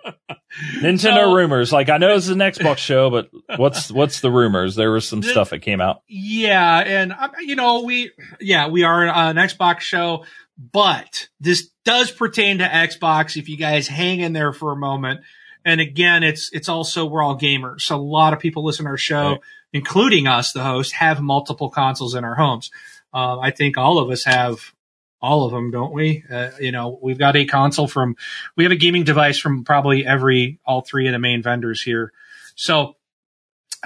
Nintendo 0.81 1.23
so, 1.23 1.33
rumors. 1.33 1.73
Like 1.73 1.89
I 1.89 1.97
know 1.97 2.13
is 2.13 2.29
an 2.29 2.37
Xbox 2.37 2.77
show, 2.77 3.09
but 3.09 3.31
what's 3.57 3.91
what's 3.91 4.19
the 4.19 4.29
rumors? 4.29 4.75
There 4.75 4.91
was 4.91 5.07
some 5.07 5.21
the, 5.21 5.29
stuff 5.29 5.49
that 5.49 5.59
came 5.63 5.81
out. 5.81 6.03
Yeah, 6.07 6.77
and 6.77 7.11
um, 7.11 7.31
you 7.41 7.55
know 7.55 7.81
we 7.81 8.11
yeah 8.39 8.67
we 8.67 8.83
are 8.83 9.03
an 9.07 9.37
Xbox 9.37 9.79
show 9.79 10.25
but 10.57 11.27
this 11.39 11.69
does 11.85 12.11
pertain 12.11 12.57
to 12.57 12.65
Xbox. 12.65 13.37
If 13.37 13.47
you 13.47 13.57
guys 13.57 13.87
hang 13.87 14.19
in 14.19 14.33
there 14.33 14.51
for 14.51 14.71
a 14.71 14.75
moment. 14.75 15.21
And 15.63 15.81
again, 15.81 16.23
it's, 16.23 16.51
it's 16.53 16.69
also, 16.69 17.05
we're 17.05 17.23
all 17.23 17.39
gamers. 17.39 17.81
So 17.81 17.95
a 17.95 17.97
lot 17.97 18.33
of 18.33 18.39
people 18.39 18.63
listen 18.63 18.85
to 18.85 18.91
our 18.91 18.97
show, 18.97 19.29
right. 19.29 19.39
including 19.73 20.27
us, 20.27 20.51
the 20.51 20.63
host, 20.63 20.93
have 20.93 21.21
multiple 21.21 21.69
consoles 21.69 22.13
in 22.13 22.23
our 22.23 22.35
homes. 22.35 22.69
Uh, 23.13 23.39
I 23.39 23.51
think 23.51 23.77
all 23.77 23.97
of 23.97 24.11
us 24.11 24.25
have 24.25 24.73
all 25.21 25.45
of 25.45 25.51
them, 25.51 25.71
don't 25.71 25.93
we? 25.93 26.23
Uh, 26.29 26.51
you 26.59 26.71
know, 26.71 26.99
we've 27.01 27.17
got 27.17 27.35
a 27.35 27.45
console 27.45 27.87
from, 27.87 28.15
we 28.55 28.63
have 28.63 28.71
a 28.71 28.77
gaming 28.77 29.05
device 29.05 29.39
from 29.39 29.63
probably 29.63 30.05
every, 30.05 30.59
all 30.65 30.81
three 30.81 31.07
of 31.07 31.13
the 31.13 31.19
main 31.19 31.41
vendors 31.41 31.81
here. 31.81 32.13
So, 32.55 32.95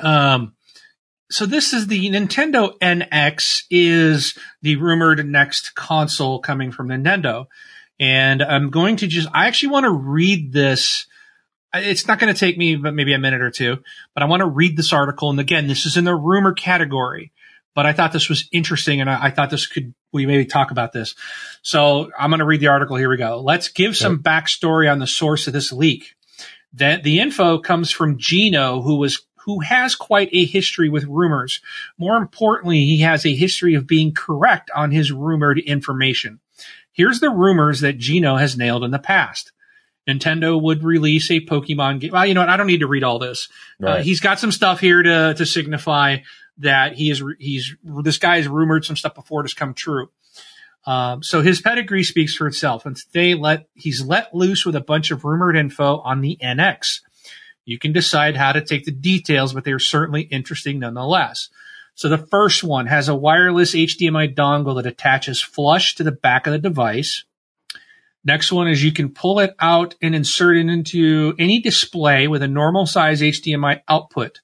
um, 0.02 0.54
so 1.32 1.46
this 1.46 1.74
is 1.74 1.88
the 1.88 2.10
Nintendo 2.10 2.78
NX 2.80 3.64
is 3.70 4.38
the 4.62 4.76
rumored 4.78 5.26
next 5.26 5.76
console 5.76 6.40
coming 6.40 6.72
from 6.72 6.90
Nintendo. 6.90 7.46
And 8.00 8.42
I'm 8.42 8.70
going 8.70 8.98
to 8.98 9.08
just, 9.08 9.28
I 9.34 9.48
actually 9.48 9.70
want 9.70 9.86
to 9.86 9.92
read 9.92 10.54
this. 10.54 11.06
It's 11.74 12.08
not 12.08 12.20
going 12.20 12.34
to 12.34 12.40
take 12.40 12.58
me 12.58 12.76
but 12.76 12.94
maybe 12.94 13.14
a 13.14 13.20
minute 13.20 13.42
or 13.42 13.52
two, 13.52 13.78
but 14.14 14.24
I 14.24 14.26
want 14.26 14.42
to 14.42 14.48
read 14.48 14.78
this 14.78 14.94
article. 14.94 15.30
And 15.30 15.40
again, 15.40 15.68
this 15.68 15.86
is 15.86 15.98
in 15.98 16.06
the 16.06 16.16
rumor 16.16 16.54
category, 16.54 17.32
but 17.76 17.86
I 17.86 17.94
thought 17.94 18.14
this 18.14 18.30
was 18.30 18.48
interesting 18.52 19.02
and 19.02 19.10
I, 19.10 19.26
I 19.26 19.30
thought 19.32 19.50
this 19.50 19.68
could, 19.68 19.94
we 20.12 20.26
maybe 20.26 20.46
talk 20.46 20.72
about 20.72 20.94
this. 20.94 21.14
So 21.62 22.10
I'm 22.18 22.30
going 22.30 22.40
to 22.40 22.46
read 22.46 22.62
the 22.62 22.68
article. 22.68 22.96
Here 22.96 23.10
we 23.10 23.18
go. 23.18 23.42
Let's 23.42 23.68
give 23.68 23.96
some 23.96 24.24
backstory 24.24 24.92
on 24.92 25.00
the 25.00 25.08
source 25.08 25.48
of 25.48 25.54
this 25.54 25.72
leak. 25.72 26.16
That 26.74 27.04
the 27.04 27.20
info 27.20 27.58
comes 27.58 27.92
from 27.92 28.20
Gino, 28.20 28.82
who 28.82 28.98
was 28.98 29.26
who 29.46 29.62
has 29.62 29.96
quite 29.96 30.30
a 30.32 30.46
history 30.46 30.90
with 30.90 31.06
rumors. 31.06 31.62
More 31.98 32.18
importantly, 32.18 32.86
he 32.86 33.00
has 33.00 33.26
a 33.26 33.34
history 33.34 33.74
of 33.74 33.88
being 33.88 34.14
correct 34.14 34.70
on 34.76 34.92
his 34.92 35.12
rumored 35.12 35.58
information. 35.58 36.40
Here's 36.92 37.20
the 37.20 37.30
rumors 37.30 37.82
that 37.82 37.98
Gino 37.98 38.36
has 38.36 38.58
nailed 38.58 38.84
in 38.84 38.92
the 38.92 39.00
past. 39.00 39.52
Nintendo 40.08 40.60
would 40.60 40.84
release 40.84 41.30
a 41.30 41.40
Pokemon 41.40 42.00
game. 42.00 42.12
Well, 42.12 42.26
you 42.26 42.34
know 42.34 42.42
what? 42.42 42.50
I 42.50 42.58
don't 42.58 42.68
need 42.68 42.80
to 42.80 42.88
read 42.88 43.04
all 43.04 43.20
this. 43.20 43.48
Uh, 43.82 43.86
right. 43.86 44.00
Uh, 44.00 44.04
he's 44.04 44.20
got 44.20 44.40
some 44.40 44.52
stuff 44.52 44.80
here 44.80 45.04
to 45.04 45.34
to 45.36 45.46
signify 45.46 46.18
that 46.58 46.94
he 46.94 47.10
is 47.10 47.24
he's 47.40 47.76
this 47.84 48.18
guy 48.18 48.38
has 48.38 48.48
rumored 48.48 48.86
some 48.86 48.96
stuff 48.96 49.16
before 49.16 49.42
it 49.42 49.44
has 49.46 49.54
come 49.54 49.74
true. 49.74 50.10
Um, 50.86 51.22
so 51.22 51.42
his 51.42 51.62
pedigree 51.62 52.04
speaks 52.04 52.34
for 52.36 52.48
itself, 52.48 52.86
and 52.86 52.96
today 52.96 53.36
let 53.36 53.68
he's 53.76 54.04
let 54.04 54.34
loose 54.34 54.66
with 54.66 54.76
a 54.76 54.82
bunch 54.82 55.12
of 55.12 55.26
rumored 55.26 55.56
info 55.56 56.00
on 56.00 56.22
the 56.22 56.38
NX. 56.42 57.02
You 57.66 57.78
can 57.78 57.92
decide 57.92 58.36
how 58.36 58.52
to 58.54 58.62
take 58.62 58.86
the 58.86 58.92
details, 58.92 59.54
but 59.54 59.64
they're 59.64 59.78
certainly 59.78 60.22
interesting 60.24 60.80
nonetheless. 60.80 61.50
So 62.00 62.08
the 62.08 62.18
first 62.18 62.64
one 62.64 62.86
has 62.86 63.10
a 63.10 63.14
wireless 63.14 63.76
HDMI 63.76 64.34
dongle 64.34 64.76
that 64.76 64.90
attaches 64.90 65.42
flush 65.42 65.96
to 65.96 66.04
the 66.06 66.14
back 66.14 66.48
of 66.48 66.54
the 66.54 66.58
device. 66.58 67.26
Next 68.24 68.54
one 68.54 68.70
is 68.70 68.82
you 68.82 68.94
can 68.94 69.10
pull 69.10 69.42
it 69.42 69.54
out 69.60 69.96
and 70.02 70.16
insert 70.16 70.56
it 70.56 70.68
into 70.68 71.36
any 71.38 71.60
display 71.60 72.30
with 72.30 72.42
a 72.42 72.48
normal 72.48 72.86
size 72.86 73.20
HDMI 73.20 73.82
output. 73.90 74.40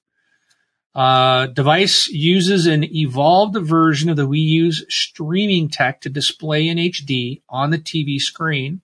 Uh, 0.94 1.46
device 1.46 2.08
uses 2.08 2.66
an 2.66 2.84
evolved 2.94 3.56
version 3.56 4.10
of 4.10 4.18
the 4.18 4.28
Wii 4.28 4.36
U's 4.36 4.84
streaming 4.90 5.70
tech 5.70 6.02
to 6.02 6.10
display 6.10 6.68
in 6.68 6.76
HD 6.76 7.40
on 7.48 7.70
the 7.70 7.78
TV 7.78 8.20
screen. 8.20 8.82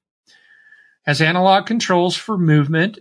Has 1.03 1.21
analog 1.21 1.67
controls 1.67 2.17
for 2.17 2.39
movement 2.39 3.01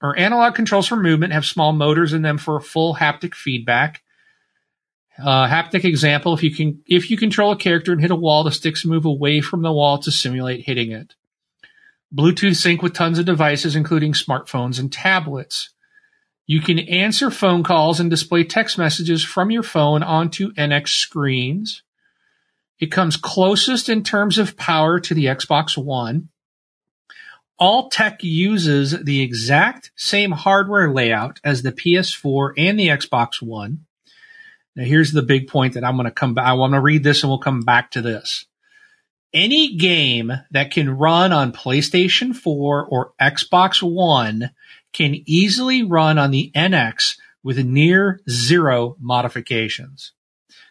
or 0.00 0.16
analog 0.16 0.54
controls 0.54 0.86
for 0.86 0.94
movement 0.94 1.32
have 1.32 1.44
small 1.44 1.72
motors 1.72 2.12
in 2.12 2.22
them 2.22 2.38
for 2.38 2.60
full 2.60 2.94
haptic 2.94 3.34
feedback. 3.34 4.04
Uh, 5.22 5.46
haptic 5.46 5.84
example: 5.84 6.34
if 6.34 6.42
you 6.42 6.54
can, 6.54 6.82
if 6.86 7.10
you 7.10 7.16
control 7.16 7.52
a 7.52 7.56
character 7.56 7.92
and 7.92 8.00
hit 8.00 8.10
a 8.10 8.16
wall, 8.16 8.44
the 8.44 8.50
sticks 8.50 8.84
move 8.84 9.04
away 9.04 9.40
from 9.40 9.62
the 9.62 9.72
wall 9.72 9.98
to 9.98 10.10
simulate 10.10 10.64
hitting 10.66 10.92
it. 10.92 11.14
Bluetooth 12.14 12.56
sync 12.56 12.82
with 12.82 12.94
tons 12.94 13.18
of 13.18 13.26
devices, 13.26 13.76
including 13.76 14.12
smartphones 14.12 14.80
and 14.80 14.92
tablets. 14.92 15.70
You 16.46 16.60
can 16.60 16.80
answer 16.80 17.30
phone 17.30 17.62
calls 17.62 18.00
and 18.00 18.10
display 18.10 18.42
text 18.42 18.76
messages 18.76 19.22
from 19.22 19.52
your 19.52 19.62
phone 19.62 20.02
onto 20.02 20.52
NX 20.54 20.88
screens. 20.88 21.84
It 22.80 22.90
comes 22.90 23.16
closest 23.16 23.88
in 23.88 24.02
terms 24.02 24.38
of 24.38 24.56
power 24.56 24.98
to 24.98 25.14
the 25.14 25.26
Xbox 25.26 25.76
One. 25.76 26.30
All 27.58 27.90
tech 27.90 28.24
uses 28.24 29.04
the 29.04 29.20
exact 29.20 29.92
same 29.94 30.32
hardware 30.32 30.90
layout 30.90 31.38
as 31.44 31.62
the 31.62 31.72
PS4 31.72 32.54
and 32.56 32.80
the 32.80 32.88
Xbox 32.88 33.40
One. 33.40 33.84
Now, 34.76 34.84
here's 34.84 35.12
the 35.12 35.22
big 35.22 35.48
point 35.48 35.74
that 35.74 35.84
I'm 35.84 35.96
going 35.96 36.04
to 36.04 36.10
come 36.10 36.34
back. 36.34 36.46
I 36.46 36.52
want 36.54 36.74
to 36.74 36.80
read 36.80 37.02
this 37.02 37.22
and 37.22 37.30
we'll 37.30 37.38
come 37.38 37.60
back 37.60 37.90
to 37.92 38.02
this. 38.02 38.46
Any 39.32 39.76
game 39.76 40.32
that 40.50 40.72
can 40.72 40.90
run 40.90 41.32
on 41.32 41.52
PlayStation 41.52 42.34
4 42.34 42.86
or 42.86 43.12
Xbox 43.20 43.82
One 43.82 44.50
can 44.92 45.22
easily 45.26 45.84
run 45.84 46.18
on 46.18 46.30
the 46.32 46.50
NX 46.54 47.16
with 47.42 47.64
near 47.64 48.20
zero 48.28 48.96
modifications. 49.00 50.12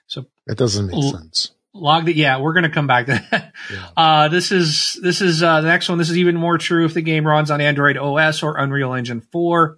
So 0.08 0.26
that 0.48 0.58
doesn't 0.58 0.88
make 0.88 0.96
l- 0.96 1.12
sense. 1.12 1.52
Log 1.74 2.06
that. 2.06 2.16
Yeah, 2.16 2.40
we're 2.40 2.54
going 2.54 2.64
to 2.64 2.70
come 2.70 2.88
back 2.88 3.06
to 3.06 3.24
that. 3.32 3.54
Yeah. 3.72 3.90
Uh, 3.96 4.28
this 4.30 4.52
is, 4.52 5.00
this 5.04 5.22
is, 5.22 5.44
uh, 5.44 5.62
the 5.62 5.68
next 5.68 5.88
one. 5.90 5.98
This 6.00 6.10
is 6.10 6.18
even 6.18 6.36
more 6.36 6.58
true 6.58 6.86
if 6.86 6.94
the 6.96 7.02
game 7.02 7.28
runs 7.28 7.52
on 7.52 7.62
Android 7.62 7.98
OS 7.98 8.42
or 8.42 8.58
Unreal 8.58 8.94
Engine 8.94 9.22
4. 9.22 9.78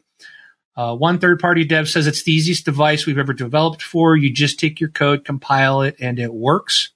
Uh, 0.76 0.96
one 0.96 1.20
third 1.20 1.40
party 1.40 1.66
dev 1.66 1.90
says 1.90 2.08
it's 2.08 2.24
the 2.24 2.32
easiest 2.32 2.66
device 2.66 3.06
we've 3.06 3.18
ever 3.18 3.34
developed 3.34 3.82
for. 3.82 4.16
You 4.16 4.34
just 4.34 4.60
take 4.60 4.80
your 4.80 4.90
code, 4.90 5.26
compile 5.26 5.82
it, 5.82 5.96
and 6.00 6.18
it 6.18 6.34
works. 6.34 6.92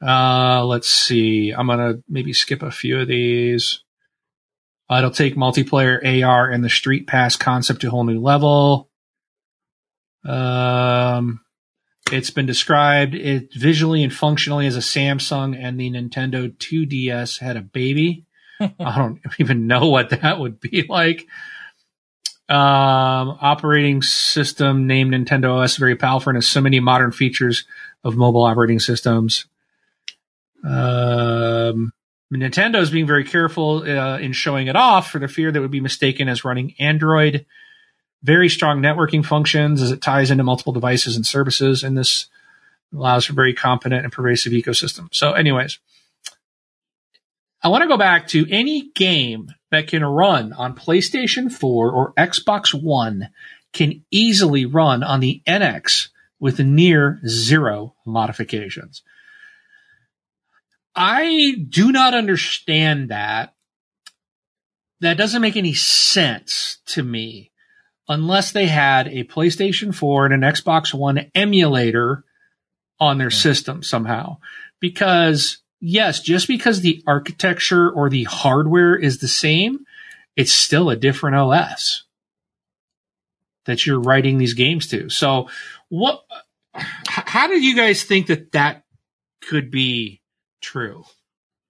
Uh, 0.00 0.64
let's 0.64 0.88
see. 0.88 1.50
I'm 1.50 1.66
going 1.66 1.78
to 1.78 2.02
maybe 2.08 2.32
skip 2.32 2.62
a 2.62 2.70
few 2.70 3.00
of 3.00 3.08
these. 3.08 3.82
Uh, 4.88 4.98
it'll 4.98 5.10
take 5.10 5.34
multiplayer 5.34 6.24
AR 6.24 6.50
and 6.50 6.62
the 6.62 6.68
Street 6.68 7.06
Pass 7.06 7.36
concept 7.36 7.80
to 7.80 7.88
a 7.88 7.90
whole 7.90 8.04
new 8.04 8.20
level. 8.20 8.90
Um, 10.24 11.40
it's 12.12 12.30
been 12.30 12.46
described 12.46 13.14
it 13.14 13.52
visually 13.54 14.02
and 14.02 14.12
functionally 14.12 14.66
as 14.66 14.76
a 14.76 14.80
Samsung 14.80 15.56
and 15.58 15.80
the 15.80 15.90
Nintendo 15.90 16.54
2DS 16.54 17.40
had 17.40 17.56
a 17.56 17.62
baby. 17.62 18.26
I 18.60 18.96
don't 18.96 19.20
even 19.38 19.66
know 19.66 19.88
what 19.88 20.10
that 20.10 20.38
would 20.38 20.60
be 20.60 20.84
like. 20.88 21.26
Um, 22.46 23.38
operating 23.40 24.02
system 24.02 24.86
named 24.86 25.14
Nintendo 25.14 25.62
OS 25.62 25.78
very 25.78 25.96
powerful 25.96 26.30
and 26.30 26.36
has 26.36 26.46
so 26.46 26.60
many 26.60 26.78
modern 26.78 27.10
features 27.10 27.64
of 28.04 28.16
mobile 28.16 28.42
operating 28.42 28.80
systems. 28.80 29.46
Um, 30.62 31.92
Nintendo 32.32 32.80
is 32.80 32.90
being 32.90 33.06
very 33.06 33.24
careful 33.24 33.82
uh, 33.82 34.18
in 34.18 34.32
showing 34.32 34.66
it 34.66 34.76
off 34.76 35.10
for 35.10 35.18
the 35.18 35.28
fear 35.28 35.52
that 35.52 35.60
would 35.60 35.70
be 35.70 35.80
mistaken 35.80 36.28
as 36.28 36.44
running 36.44 36.74
Android. 36.78 37.46
Very 38.22 38.48
strong 38.48 38.80
networking 38.80 39.24
functions 39.24 39.80
as 39.80 39.90
it 39.90 40.02
ties 40.02 40.30
into 40.30 40.44
multiple 40.44 40.72
devices 40.72 41.16
and 41.16 41.26
services, 41.26 41.82
and 41.82 41.96
this 41.96 42.26
allows 42.92 43.26
for 43.26 43.34
very 43.34 43.54
competent 43.54 44.04
and 44.04 44.12
pervasive 44.12 44.52
ecosystem. 44.52 45.08
So, 45.12 45.32
anyways, 45.32 45.78
I 47.62 47.68
want 47.68 47.82
to 47.82 47.88
go 47.88 47.96
back 47.96 48.28
to 48.28 48.46
any 48.50 48.90
game 48.94 49.48
that 49.74 49.88
can 49.88 50.04
run 50.04 50.52
on 50.52 50.76
PlayStation 50.76 51.50
4 51.52 51.90
or 51.90 52.12
Xbox 52.14 52.72
One 52.72 53.30
can 53.72 54.04
easily 54.10 54.64
run 54.64 55.02
on 55.02 55.18
the 55.18 55.42
NX 55.48 56.08
with 56.38 56.60
near 56.60 57.20
zero 57.26 57.94
modifications. 58.06 59.02
I 60.94 61.56
do 61.68 61.90
not 61.90 62.14
understand 62.14 63.08
that. 63.08 63.54
That 65.00 65.16
doesn't 65.16 65.42
make 65.42 65.56
any 65.56 65.74
sense 65.74 66.78
to 66.86 67.02
me 67.02 67.50
unless 68.08 68.52
they 68.52 68.66
had 68.66 69.08
a 69.08 69.24
PlayStation 69.24 69.92
4 69.92 70.26
and 70.26 70.44
an 70.44 70.52
Xbox 70.52 70.94
One 70.94 71.30
emulator 71.34 72.24
on 73.00 73.18
their 73.18 73.28
hmm. 73.28 73.34
system 73.34 73.82
somehow. 73.82 74.38
Because 74.80 75.58
yes, 75.84 76.20
just 76.20 76.48
because 76.48 76.80
the 76.80 77.02
architecture 77.06 77.90
or 77.90 78.08
the 78.08 78.24
hardware 78.24 78.96
is 78.96 79.18
the 79.18 79.28
same, 79.28 79.84
it's 80.36 80.52
still 80.52 80.90
a 80.90 80.96
different 80.96 81.36
OS 81.36 82.04
that 83.66 83.86
you're 83.86 84.00
writing 84.00 84.38
these 84.38 84.54
games 84.54 84.86
to. 84.88 85.08
So 85.08 85.48
what, 85.88 86.24
how 86.74 87.46
did 87.46 87.64
you 87.64 87.76
guys 87.76 88.02
think 88.02 88.26
that 88.26 88.52
that 88.52 88.84
could 89.48 89.70
be 89.70 90.20
true. 90.60 91.04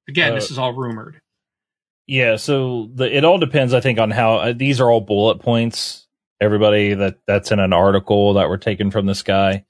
Again, 0.09 0.33
uh, 0.33 0.35
this 0.37 0.51
is 0.51 0.59
all 0.59 0.73
rumored. 0.73 1.21
Yeah, 2.07 2.37
so 2.37 2.91
the, 2.95 3.15
it 3.15 3.25
all 3.25 3.39
depends, 3.39 3.73
I 3.75 3.81
think, 3.81 3.99
on 3.99 4.11
how 4.11 4.37
uh, 4.37 4.53
these 4.53 4.81
are 4.81 4.91
all 4.91 5.01
bullet 5.01 5.41
points. 5.41 6.07
Everybody 6.41 6.95
that 6.95 7.19
that's 7.27 7.53
in 7.53 7.61
an 7.61 7.73
article 7.73 8.35
that 8.35 8.49
were 8.49 8.59
taken 8.59 8.91
from 8.91 9.07
this 9.07 9.23
guy, 9.23 9.65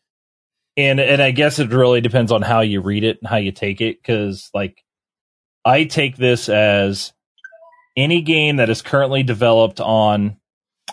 and 0.77 1.01
and 1.01 1.23
I 1.23 1.31
guess 1.31 1.59
it 1.59 1.71
really 1.71 2.01
depends 2.01 2.33
on 2.33 2.43
how 2.43 2.61
you 2.61 2.81
read 2.81 3.05
it 3.05 3.19
and 3.21 3.29
how 3.29 3.37
you 3.37 3.53
take 3.53 3.81
it. 3.81 4.01
Because 4.01 4.51
like, 4.55 4.83
I 5.65 5.85
take 5.85 6.17
this 6.17 6.49
as 6.49 7.13
any 7.97 8.23
game 8.23 8.57
that 8.57 8.71
is 8.71 8.83
currently 8.83 9.23
developed 9.23 9.81
on 9.81 10.37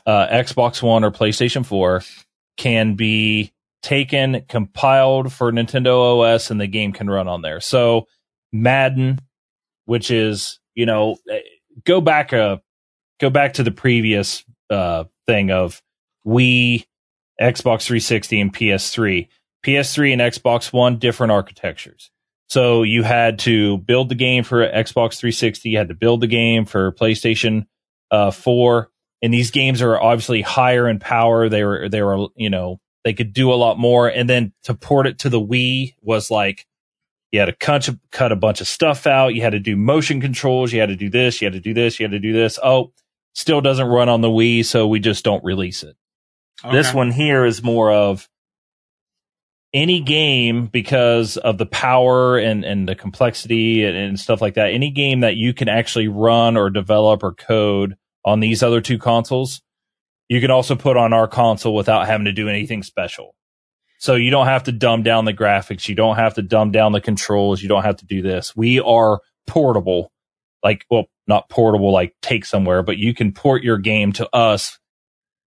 uh, 0.06 0.28
Xbox 0.28 0.82
One 0.82 1.04
or 1.04 1.12
PlayStation 1.12 1.66
Four 1.66 2.04
can 2.58 2.96
be 2.96 3.52
taken, 3.82 4.44
compiled 4.48 5.34
for 5.34 5.52
Nintendo 5.52 6.22
OS, 6.22 6.52
and 6.52 6.62
the 6.62 6.68
game 6.68 6.94
can 6.94 7.10
run 7.10 7.28
on 7.28 7.42
there. 7.42 7.60
So 7.60 8.08
Madden, 8.52 9.20
which 9.86 10.12
is 10.12 10.60
you 10.76 10.86
know 10.86 11.18
go 11.86 12.02
back 12.02 12.34
a 12.34 12.62
go 13.20 13.30
back 13.30 13.54
to 13.54 13.64
the 13.64 13.72
previous 13.72 14.44
uh, 14.70 15.06
thing 15.28 15.52
of 15.52 15.82
Wii, 16.26 16.86
Xbox 17.40 17.84
360, 17.84 18.42
and 18.42 18.54
PS3. 18.54 19.28
PS3 19.66 20.14
and 20.14 20.22
Xbox 20.22 20.72
One 20.74 20.98
different 20.98 21.32
architectures. 21.32 22.12
So 22.50 22.84
you 22.84 23.04
had 23.04 23.40
to 23.40 23.78
build 23.78 24.10
the 24.10 24.16
game 24.16 24.44
for 24.44 24.68
Xbox 24.68 25.18
360. 25.20 25.70
You 25.70 25.78
had 25.78 25.88
to 25.88 25.94
build 25.94 26.22
the 26.22 26.28
game 26.28 26.66
for 26.66 26.92
PlayStation 26.92 27.66
uh, 28.12 28.32
4. 28.32 28.90
And 29.22 29.34
these 29.34 29.52
games 29.52 29.82
are 29.82 30.02
obviously 30.02 30.42
higher 30.42 30.90
in 30.90 31.00
power. 31.00 31.48
They 31.48 31.64
were 31.64 31.88
they 31.88 32.02
were 32.02 32.28
you 32.36 32.50
know 32.50 32.82
they 33.04 33.14
could 33.14 33.34
do 33.34 33.52
a 33.52 33.56
lot 33.56 33.78
more. 33.78 34.08
And 34.08 34.30
then 34.30 34.54
to 34.64 34.74
port 34.74 35.08
it 35.08 35.20
to 35.20 35.30
the 35.30 35.40
Wii 35.40 35.96
was 36.02 36.30
like 36.30 36.66
you 37.32 37.40
had 37.40 37.46
to 37.46 37.54
cut, 37.54 37.90
cut 38.12 38.32
a 38.32 38.36
bunch 38.36 38.62
of 38.62 38.68
stuff 38.68 39.08
out. 39.08 39.34
You 39.34 39.42
had 39.42 39.54
to 39.54 39.60
do 39.60 39.78
motion 39.78 40.20
controls. 40.20 40.74
You 40.74 40.82
had 40.82 40.90
to 40.90 40.96
do 40.96 41.10
this. 41.10 41.42
You 41.42 41.46
had 41.46 41.54
to 41.54 41.60
do 41.60 41.74
this. 41.74 42.00
You 42.00 42.04
had 42.04 42.12
to 42.12 42.20
do 42.20 42.34
this. 42.34 42.60
Oh, 42.62 42.92
still 43.34 43.62
doesn't 43.62 43.88
run 43.88 44.10
on 44.10 44.22
the 44.22 44.28
Wii, 44.28 44.66
so 44.66 44.88
we 44.88 45.00
just 45.00 45.24
don't 45.24 45.44
release 45.44 45.84
it. 45.84 45.96
Okay. 46.64 46.76
This 46.76 46.94
one 46.94 47.12
here 47.12 47.46
is 47.46 47.64
more 47.64 47.92
of 47.92 48.28
any 49.74 50.02
game 50.02 50.66
because 50.66 51.38
of 51.38 51.58
the 51.58 51.66
power 51.66 52.38
and, 52.38 52.66
and 52.66 52.88
the 52.88 52.96
complexity 52.96 53.86
and, 53.86 53.96
and 53.96 54.20
stuff 54.20 54.42
like 54.42 54.56
that. 54.56 54.72
Any 54.72 54.92
game 54.92 55.22
that 55.22 55.38
you 55.38 55.54
can 55.54 55.70
actually 55.70 56.08
run 56.08 56.58
or 56.58 56.70
develop 56.70 57.24
or 57.24 57.34
code 57.34 57.96
on 58.26 58.40
these 58.40 58.62
other 58.62 58.82
two 58.82 58.98
consoles, 58.98 59.62
you 60.28 60.42
can 60.42 60.52
also 60.52 60.76
put 60.76 60.98
on 60.98 61.14
our 61.14 61.28
console 61.28 61.74
without 61.74 62.06
having 62.06 62.26
to 62.26 62.32
do 62.32 62.50
anything 62.50 62.84
special. 62.84 63.36
So 64.00 64.16
you 64.16 64.32
don't 64.32 64.48
have 64.48 64.64
to 64.64 64.72
dumb 64.72 65.04
down 65.04 65.26
the 65.26 65.34
graphics. 65.34 65.88
You 65.88 65.96
don't 65.96 66.16
have 66.16 66.34
to 66.34 66.42
dumb 66.42 66.72
down 66.72 66.92
the 66.92 67.02
controls. 67.02 67.62
You 67.62 67.70
don't 67.70 67.84
have 67.84 67.98
to 67.98 68.06
do 68.06 68.22
this. 68.22 68.56
We 68.56 68.80
are 68.80 69.22
portable. 69.48 70.12
Like, 70.64 70.86
well, 70.90 71.06
not 71.28 71.50
portable, 71.50 71.92
like 71.92 72.16
take 72.22 72.46
somewhere, 72.46 72.84
but 72.84 72.98
you 72.98 73.14
can 73.14 73.32
port 73.32 73.64
your 73.64 73.78
game 73.78 74.12
to 74.14 74.28
us 74.36 74.80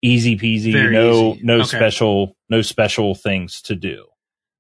easy 0.05 0.37
peasy. 0.37 0.73
Very 0.73 0.93
no, 0.93 1.35
easy. 1.35 1.41
no 1.43 1.55
okay. 1.57 1.65
special, 1.65 2.37
no 2.49 2.63
special 2.63 3.15
things 3.15 3.63
to 3.63 3.75
do. 3.75 4.07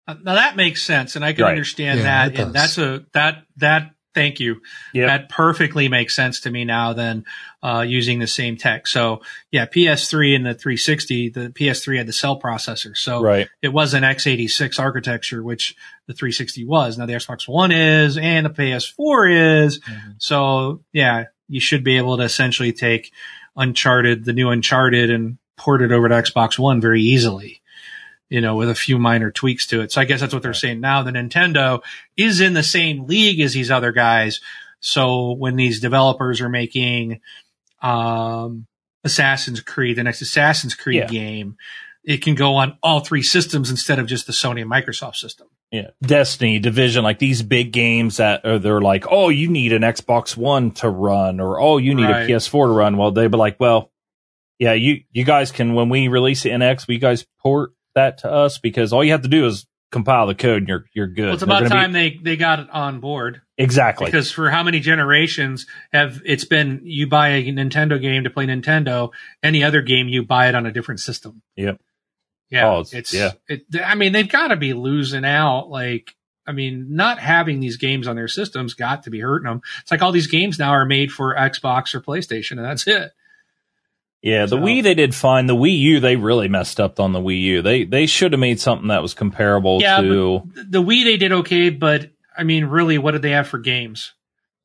Uh, 0.06 0.14
now 0.22 0.34
that 0.34 0.56
makes 0.56 0.82
sense, 0.82 1.16
and 1.16 1.24
I 1.24 1.32
can 1.32 1.44
right. 1.44 1.50
understand 1.50 2.00
yeah, 2.00 2.28
that. 2.28 2.38
And 2.38 2.52
that's 2.52 2.78
a 2.78 3.04
that 3.12 3.44
that 3.56 3.94
Thank 4.14 4.38
you. 4.38 4.62
Yep. 4.94 5.08
That 5.08 5.28
perfectly 5.28 5.88
makes 5.88 6.14
sense 6.14 6.40
to 6.40 6.50
me 6.50 6.64
now 6.64 6.92
Then 6.92 7.24
uh, 7.62 7.84
using 7.86 8.20
the 8.20 8.26
same 8.26 8.56
tech. 8.56 8.86
So 8.86 9.22
yeah, 9.50 9.66
PS3 9.66 10.36
and 10.36 10.46
the 10.46 10.54
360, 10.54 11.30
the 11.30 11.50
PS3 11.50 11.98
had 11.98 12.06
the 12.06 12.12
cell 12.12 12.40
processor. 12.40 12.96
So 12.96 13.20
right. 13.20 13.48
it 13.60 13.68
was 13.68 13.92
an 13.92 14.04
x86 14.04 14.78
architecture, 14.78 15.42
which 15.42 15.74
the 16.06 16.14
360 16.14 16.64
was. 16.64 16.96
Now 16.96 17.06
the 17.06 17.14
Xbox 17.14 17.48
One 17.48 17.72
is 17.72 18.16
and 18.16 18.46
the 18.46 18.50
PS4 18.50 19.64
is. 19.64 19.80
Mm-hmm. 19.80 20.10
So 20.18 20.82
yeah, 20.92 21.24
you 21.48 21.60
should 21.60 21.82
be 21.82 21.96
able 21.96 22.16
to 22.18 22.22
essentially 22.22 22.72
take 22.72 23.12
Uncharted, 23.56 24.24
the 24.24 24.32
new 24.32 24.50
Uncharted 24.50 25.10
and 25.10 25.38
port 25.56 25.82
it 25.82 25.92
over 25.92 26.08
to 26.08 26.14
Xbox 26.14 26.58
One 26.58 26.80
very 26.80 27.02
easily 27.02 27.60
you 28.30 28.40
know, 28.40 28.56
with 28.56 28.68
a 28.68 28.74
few 28.74 28.98
minor 28.98 29.30
tweaks 29.30 29.66
to 29.68 29.80
it. 29.82 29.92
So 29.92 30.00
I 30.00 30.06
guess 30.06 30.20
that's 30.20 30.32
what 30.34 30.42
they're 30.42 30.54
saying 30.54 30.80
now. 30.80 31.02
The 31.02 31.12
Nintendo 31.12 31.82
is 32.16 32.40
in 32.40 32.54
the 32.54 32.62
same 32.62 33.06
league 33.06 33.40
as 33.40 33.52
these 33.52 33.70
other 33.70 33.92
guys. 33.92 34.40
So 34.80 35.32
when 35.32 35.56
these 35.56 35.78
developers 35.78 36.40
are 36.40 36.48
making, 36.48 37.20
um, 37.80 38.66
Assassin's 39.04 39.60
Creed, 39.60 39.96
the 39.96 40.02
next 40.02 40.22
Assassin's 40.22 40.74
Creed 40.74 40.96
yeah. 40.96 41.06
game, 41.06 41.56
it 42.02 42.22
can 42.22 42.34
go 42.34 42.56
on 42.56 42.78
all 42.82 43.00
three 43.00 43.22
systems 43.22 43.70
instead 43.70 43.98
of 43.98 44.06
just 44.06 44.26
the 44.26 44.32
Sony 44.32 44.62
and 44.62 44.70
Microsoft 44.70 45.16
system. 45.16 45.46
Yeah, 45.70 45.90
Destiny, 46.02 46.60
Division, 46.60 47.02
like 47.02 47.18
these 47.18 47.42
big 47.42 47.72
games 47.72 48.18
that 48.18 48.44
are 48.44 48.58
they're 48.60 48.80
like, 48.80 49.06
oh, 49.10 49.28
you 49.28 49.48
need 49.48 49.72
an 49.72 49.82
Xbox 49.82 50.36
One 50.36 50.70
to 50.72 50.88
run, 50.88 51.40
or 51.40 51.60
oh, 51.60 51.78
you 51.78 51.94
need 51.94 52.04
Right. 52.04 52.30
a 52.30 52.32
PS4 52.32 52.66
to 52.66 52.72
run. 52.72 52.96
Well, 52.96 53.10
they'd 53.10 53.30
be 53.30 53.36
like, 53.36 53.58
well, 53.58 53.90
yeah, 54.60 54.72
you 54.74 55.00
you 55.10 55.24
guys 55.24 55.50
can 55.50 55.74
when 55.74 55.88
we 55.88 56.06
release 56.08 56.44
it 56.46 56.52
in 56.52 56.62
X, 56.62 56.86
we 56.86 56.98
guys 56.98 57.26
port 57.42 57.72
that 57.96 58.18
to 58.18 58.30
us 58.30 58.58
because 58.58 58.92
all 58.92 59.02
you 59.02 59.10
have 59.12 59.22
to 59.22 59.28
do 59.28 59.46
is 59.46 59.66
compile 59.90 60.26
the 60.26 60.34
code 60.34 60.58
and 60.58 60.68
you're 60.68 60.84
you're 60.94 61.06
good. 61.08 61.26
Well, 61.26 61.34
it's 61.34 61.42
about 61.42 61.62
gonna 61.62 61.64
be- 61.66 61.70
time 61.70 61.92
they, 61.92 62.18
they 62.22 62.36
got 62.36 62.60
it 62.60 62.68
on 62.70 63.00
board 63.00 63.42
exactly. 63.58 64.06
because 64.06 64.30
for 64.30 64.50
how 64.50 64.62
many 64.62 64.80
generations 64.80 65.66
have 65.92 66.20
it's 66.24 66.44
been 66.44 66.80
you 66.84 67.08
buy 67.08 67.28
a 67.30 67.44
Nintendo 67.46 68.00
game 68.00 68.24
to 68.24 68.30
play 68.30 68.46
Nintendo, 68.46 69.10
any 69.42 69.62
other 69.64 69.82
game 69.82 70.08
you 70.08 70.24
buy 70.24 70.48
it 70.48 70.54
on 70.54 70.66
a 70.66 70.72
different 70.72 71.00
system. 71.00 71.42
Yep. 71.56 71.80
Yeah, 72.54 72.68
Oh, 72.68 72.80
it's- 72.80 72.92
it's, 72.94 73.14
yeah. 73.14 73.32
It, 73.48 73.64
I 73.84 73.94
mean, 73.94 74.12
they've 74.12 74.28
got 74.28 74.48
to 74.48 74.56
be 74.56 74.72
losing 74.72 75.24
out. 75.24 75.68
Like, 75.70 76.14
I 76.46 76.52
mean, 76.52 76.94
not 76.96 77.18
having 77.18 77.60
these 77.60 77.76
games 77.76 78.06
on 78.06 78.16
their 78.16 78.28
systems 78.28 78.74
got 78.74 79.02
to 79.04 79.10
be 79.10 79.20
hurting 79.20 79.48
them. 79.48 79.62
It's 79.80 79.90
like 79.90 80.02
all 80.02 80.12
these 80.12 80.26
games 80.26 80.58
now 80.58 80.70
are 80.70 80.84
made 80.84 81.10
for 81.12 81.34
Xbox 81.34 81.94
or 81.94 82.00
PlayStation, 82.00 82.52
and 82.52 82.64
that's 82.64 82.86
it. 82.86 83.12
Yeah, 84.22 84.42
the 84.46 84.48
So- 84.50 84.58
Wii 84.58 84.82
they 84.82 84.94
did 84.94 85.14
fine. 85.14 85.46
The 85.46 85.54
Wii 85.56 85.78
U 85.78 86.00
they 86.00 86.16
really 86.16 86.48
messed 86.48 86.80
up 86.80 86.98
on 86.98 87.12
the 87.12 87.20
Wii 87.20 87.40
U. 87.42 87.62
They 87.62 87.84
they 87.84 88.06
should 88.06 88.32
have 88.32 88.40
made 88.40 88.58
something 88.60 88.88
that 88.88 89.02
was 89.02 89.12
comparable 89.14 89.80
Yeah, 89.82 90.00
to 90.00 90.42
The 90.68 90.82
Wii 90.82 91.04
they 91.04 91.16
did 91.18 91.32
okay, 91.32 91.68
but 91.70 92.10
I 92.36 92.42
mean, 92.44 92.64
really, 92.64 92.96
what 92.98 93.12
did 93.12 93.22
they 93.22 93.30
have 93.32 93.46
for 93.48 93.58
games? 93.58 94.12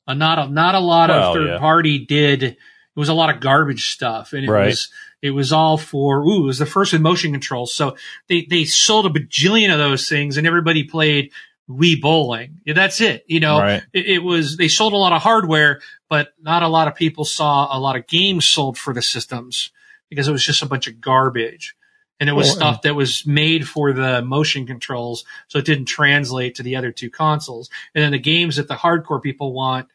Uh, 0.07 0.13
not 0.13 0.39
a 0.39 0.47
not 0.49 0.75
a 0.75 0.79
lot 0.79 1.09
Well, 1.09 1.31
of 1.31 1.35
third 1.35 1.47
yeah. 1.49 1.57
party 1.59 1.99
did. 2.05 2.43
It 2.43 2.57
was 2.95 3.09
a 3.09 3.13
lot 3.13 3.33
of 3.33 3.41
garbage 3.41 3.89
stuff, 3.89 4.33
and 4.33 4.45
it 4.45 4.49
Right. 4.49 4.67
was 4.67 4.89
it 5.21 5.31
was 5.31 5.51
all 5.51 5.77
for 5.77 6.21
ooh, 6.23 6.43
it 6.43 6.45
was 6.45 6.59
the 6.59 6.65
first 6.65 6.93
with 6.93 7.01
motion 7.01 7.31
controls. 7.31 7.73
So 7.73 7.95
they 8.27 8.45
they 8.49 8.65
sold 8.65 9.05
a 9.05 9.09
bajillion 9.09 9.71
of 9.71 9.77
those 9.77 10.07
things, 10.07 10.37
and 10.37 10.47
everybody 10.47 10.83
played 10.83 11.31
Wii 11.69 12.01
bowling. 12.01 12.61
Yeah, 12.65 12.73
that's 12.73 13.01
it. 13.01 13.25
You 13.27 13.39
know, 13.39 13.59
right. 13.59 13.83
it, 13.93 14.05
it 14.07 14.23
was 14.23 14.57
they 14.57 14.67
sold 14.67 14.93
a 14.93 14.97
lot 14.97 15.13
of 15.13 15.21
hardware, 15.21 15.81
but 16.09 16.33
not 16.41 16.63
a 16.63 16.67
lot 16.67 16.87
of 16.87 16.95
people 16.95 17.25
saw 17.25 17.75
a 17.75 17.79
lot 17.79 17.95
of 17.95 18.07
games 18.07 18.45
sold 18.45 18.77
for 18.77 18.93
the 18.93 19.01
systems 19.01 19.71
because 20.09 20.27
it 20.27 20.31
was 20.31 20.45
just 20.45 20.63
a 20.63 20.67
bunch 20.67 20.87
of 20.87 20.99
garbage. 20.99 21.75
And 22.21 22.29
it 22.29 22.33
was 22.33 22.51
stuff 22.51 22.81
that 22.81 22.95
was 22.95 23.25
made 23.25 23.65
for 23.65 23.93
the 23.93 24.21
motion 24.21 24.67
controls, 24.67 25.23
so 25.47 25.57
it 25.57 25.63
didn't 25.63 25.85
translate 25.85 26.55
to 26.55 26.63
the 26.63 26.75
other 26.75 26.91
two 26.91 27.09
consoles. 27.09 27.69
And 27.95 28.03
then 28.03 28.11
the 28.11 28.19
games 28.19 28.57
that 28.57 28.67
the 28.67 28.75
hardcore 28.75 29.23
people 29.23 29.53
want, 29.53 29.87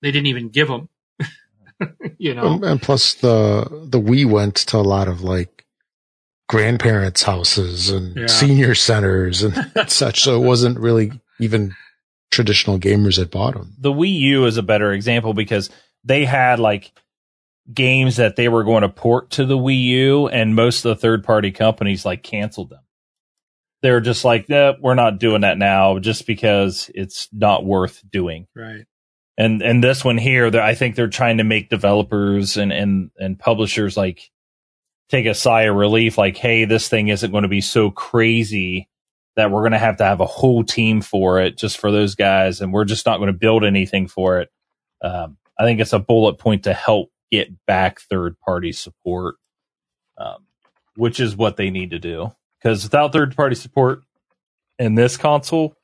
they 0.00 0.12
didn't 0.12 0.28
even 0.28 0.50
give 0.50 0.68
them. 0.68 0.88
you 2.18 2.34
know, 2.34 2.58
and 2.62 2.80
plus 2.82 3.14
the 3.14 3.66
the 3.88 4.00
Wii 4.00 4.26
went 4.30 4.56
to 4.56 4.76
a 4.76 4.78
lot 4.78 5.08
of 5.08 5.22
like 5.22 5.64
grandparents' 6.48 7.22
houses 7.22 7.90
and 7.90 8.16
Yeah. 8.16 8.26
senior 8.26 8.74
centers 8.74 9.42
and 9.42 9.54
such. 9.90 10.22
So 10.22 10.40
it 10.42 10.46
wasn't 10.46 10.78
really 10.78 11.12
even 11.38 11.74
traditional 12.30 12.78
gamers 12.78 13.16
that 13.16 13.30
bought 13.30 13.54
them. 13.54 13.74
the 13.78 13.92
Wii 13.92 14.12
U 14.20 14.44
is 14.46 14.56
a 14.56 14.62
better 14.62 14.92
example 14.92 15.34
because 15.34 15.70
they 16.04 16.24
had 16.24 16.58
like 16.58 16.92
games 17.72 18.16
that 18.16 18.36
they 18.36 18.48
were 18.48 18.64
going 18.64 18.82
to 18.82 18.88
port 18.88 19.30
to 19.30 19.44
the 19.44 19.56
Wii 19.58 19.82
U, 19.84 20.28
and 20.28 20.54
most 20.54 20.84
of 20.84 20.88
the 20.90 21.00
third 21.00 21.22
party 21.24 21.50
companies 21.50 22.04
like 22.04 22.22
canceled 22.22 22.70
them. 22.70 22.80
They're 23.82 24.00
just 24.00 24.24
like, 24.24 24.48
nah, 24.48 24.72
we're 24.80 24.94
not 24.94 25.18
doing 25.20 25.42
that 25.42 25.56
now, 25.58 25.98
just 26.00 26.26
because 26.26 26.90
it's 26.94 27.28
not 27.32 27.64
worth 27.64 28.02
doing. 28.10 28.46
right? 28.56 28.86
And 29.38 29.62
and 29.62 29.82
this 29.82 30.04
one 30.04 30.18
here, 30.18 30.48
I 30.58 30.74
think 30.74 30.96
they're 30.96 31.06
trying 31.06 31.38
to 31.38 31.44
make 31.44 31.70
developers 31.70 32.56
and 32.56 32.72
and 32.72 33.10
and 33.18 33.38
publishers 33.38 33.96
like 33.96 34.30
take 35.08 35.26
a 35.26 35.34
sigh 35.34 35.62
of 35.62 35.76
relief, 35.76 36.18
like, 36.18 36.36
hey, 36.36 36.64
this 36.64 36.88
thing 36.88 37.08
isn't 37.08 37.30
going 37.30 37.42
to 37.42 37.48
be 37.48 37.60
so 37.60 37.90
crazy 37.90 38.88
that 39.36 39.52
we're 39.52 39.62
going 39.62 39.72
to 39.72 39.78
have 39.78 39.98
to 39.98 40.04
have 40.04 40.20
a 40.20 40.26
whole 40.26 40.64
team 40.64 41.00
for 41.00 41.40
it 41.40 41.56
just 41.56 41.78
for 41.78 41.92
those 41.92 42.16
guys, 42.16 42.60
and 42.60 42.72
we're 42.72 42.84
just 42.84 43.06
not 43.06 43.18
going 43.18 43.28
to 43.28 43.38
build 43.38 43.64
anything 43.64 44.08
for 44.08 44.40
it. 44.40 44.50
Um, 45.02 45.38
I 45.58 45.62
think 45.64 45.80
it's 45.80 45.92
a 45.92 46.00
bullet 46.00 46.38
point 46.38 46.64
to 46.64 46.74
help 46.74 47.10
get 47.30 47.64
back 47.64 48.00
third 48.00 48.38
party 48.40 48.72
support, 48.72 49.36
um, 50.18 50.46
which 50.96 51.20
is 51.20 51.36
what 51.36 51.56
they 51.56 51.70
need 51.70 51.90
to 51.90 52.00
do. 52.00 52.32
Because 52.60 52.82
without 52.82 53.12
third 53.12 53.36
party 53.36 53.54
support 53.54 54.02
in 54.80 54.96
this 54.96 55.16
console, 55.16 55.76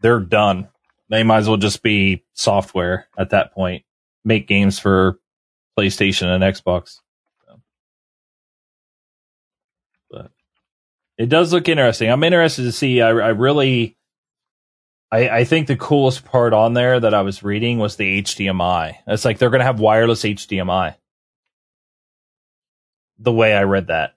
they're 0.00 0.20
done. 0.20 0.68
They 1.08 1.22
might 1.22 1.38
as 1.38 1.48
well 1.48 1.56
just 1.56 1.82
be 1.82 2.24
software 2.34 3.06
at 3.16 3.30
that 3.30 3.52
point. 3.52 3.84
Make 4.24 4.48
games 4.48 4.78
for 4.78 5.20
PlayStation 5.78 6.26
and 6.26 6.42
Xbox. 6.42 6.98
So. 7.46 7.60
But 10.10 10.30
it 11.16 11.28
does 11.28 11.52
look 11.52 11.68
interesting. 11.68 12.10
I'm 12.10 12.24
interested 12.24 12.62
to 12.62 12.72
see. 12.72 13.00
I, 13.00 13.10
I 13.10 13.28
really, 13.28 13.96
I, 15.12 15.28
I 15.28 15.44
think 15.44 15.68
the 15.68 15.76
coolest 15.76 16.24
part 16.24 16.52
on 16.52 16.74
there 16.74 16.98
that 16.98 17.14
I 17.14 17.22
was 17.22 17.44
reading 17.44 17.78
was 17.78 17.96
the 17.96 18.22
HDMI. 18.22 18.96
It's 19.06 19.24
like 19.24 19.38
they're 19.38 19.50
going 19.50 19.60
to 19.60 19.66
have 19.66 19.78
wireless 19.78 20.24
HDMI. 20.24 20.96
The 23.18 23.32
way 23.32 23.54
I 23.54 23.62
read 23.62 23.86
that. 23.86 24.15